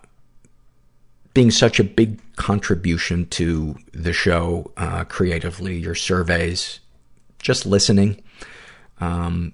being 1.38 1.52
such 1.52 1.80
a 1.80 1.84
big 1.84 2.20
contribution 2.36 3.28
to 3.28 3.78
the 3.92 4.12
show 4.12 4.72
uh, 4.76 5.04
creatively. 5.04 5.78
Your 5.78 5.94
surveys, 5.94 6.80
just 7.38 7.64
listening. 7.64 8.24
Um, 9.00 9.54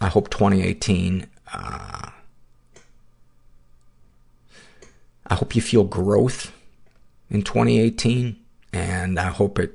I 0.00 0.06
hope 0.06 0.30
2018. 0.30 1.26
Uh, 1.52 2.10
I 5.26 5.34
hope 5.34 5.56
you 5.56 5.60
feel 5.60 5.82
growth 5.82 6.52
in 7.30 7.42
2018, 7.42 8.36
and 8.72 9.18
I 9.18 9.30
hope 9.30 9.58
it 9.58 9.74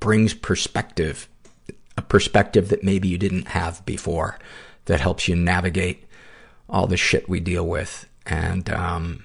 brings 0.00 0.34
perspective, 0.34 1.28
a 1.96 2.02
perspective 2.02 2.70
that 2.70 2.82
maybe 2.82 3.06
you 3.06 3.18
didn't 3.18 3.46
have 3.46 3.86
before, 3.86 4.40
that 4.86 4.98
helps 4.98 5.28
you 5.28 5.36
navigate 5.36 6.06
all 6.68 6.88
the 6.88 6.96
shit 6.96 7.28
we 7.28 7.38
deal 7.38 7.64
with. 7.64 8.08
And 8.26 8.68
um, 8.70 9.24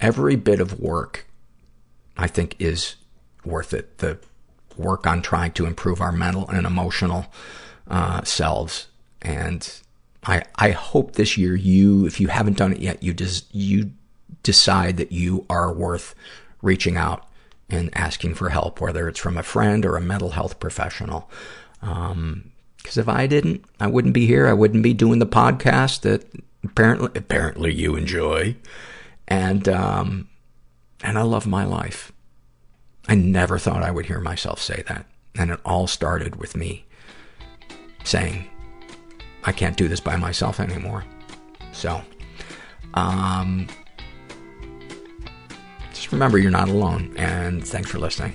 every 0.00 0.36
bit 0.36 0.60
of 0.60 0.80
work, 0.80 1.26
I 2.16 2.26
think, 2.26 2.56
is 2.58 2.96
worth 3.44 3.74
it. 3.74 3.98
The 3.98 4.18
work 4.76 5.06
on 5.06 5.22
trying 5.22 5.52
to 5.52 5.66
improve 5.66 6.00
our 6.00 6.12
mental 6.12 6.48
and 6.48 6.66
emotional 6.66 7.26
uh, 7.88 8.22
selves. 8.24 8.86
And 9.22 9.70
I, 10.24 10.42
I 10.56 10.70
hope 10.70 11.12
this 11.12 11.36
year 11.36 11.54
you, 11.54 12.06
if 12.06 12.20
you 12.20 12.28
haven't 12.28 12.56
done 12.56 12.72
it 12.72 12.80
yet, 12.80 13.02
you 13.02 13.12
just, 13.12 13.54
you 13.54 13.92
decide 14.42 14.96
that 14.96 15.12
you 15.12 15.44
are 15.50 15.72
worth 15.72 16.14
reaching 16.62 16.96
out 16.96 17.26
and 17.68 17.90
asking 17.96 18.34
for 18.34 18.48
help, 18.48 18.80
whether 18.80 19.08
it's 19.08 19.18
from 19.18 19.36
a 19.36 19.42
friend 19.42 19.84
or 19.84 19.96
a 19.96 20.00
mental 20.00 20.30
health 20.30 20.58
professional. 20.58 21.30
Um, 21.82 22.50
cause 22.82 22.96
if 22.96 23.08
I 23.08 23.26
didn't, 23.26 23.64
I 23.78 23.86
wouldn't 23.86 24.14
be 24.14 24.26
here. 24.26 24.46
I 24.46 24.52
wouldn't 24.52 24.82
be 24.82 24.94
doing 24.94 25.18
the 25.18 25.26
podcast 25.26 26.00
that 26.00 26.24
apparently, 26.64 27.10
apparently 27.14 27.72
you 27.72 27.96
enjoy. 27.96 28.56
And, 29.28 29.68
um, 29.68 30.28
and 31.02 31.18
I 31.18 31.22
love 31.22 31.46
my 31.46 31.64
life. 31.64 32.12
I 33.08 33.14
never 33.14 33.58
thought 33.58 33.82
I 33.82 33.90
would 33.90 34.06
hear 34.06 34.20
myself 34.20 34.60
say 34.60 34.82
that. 34.88 35.06
And 35.36 35.50
it 35.50 35.60
all 35.64 35.86
started 35.86 36.36
with 36.36 36.56
me 36.56 36.84
saying, 38.04 38.48
I 39.44 39.52
can't 39.52 39.76
do 39.76 39.88
this 39.88 40.00
by 40.00 40.16
myself 40.16 40.60
anymore. 40.60 41.04
So, 41.72 42.02
um, 42.94 43.68
just 45.92 46.12
remember 46.12 46.38
you're 46.38 46.50
not 46.50 46.68
alone. 46.68 47.14
And 47.16 47.66
thanks 47.66 47.90
for 47.90 47.98
listening. 47.98 48.34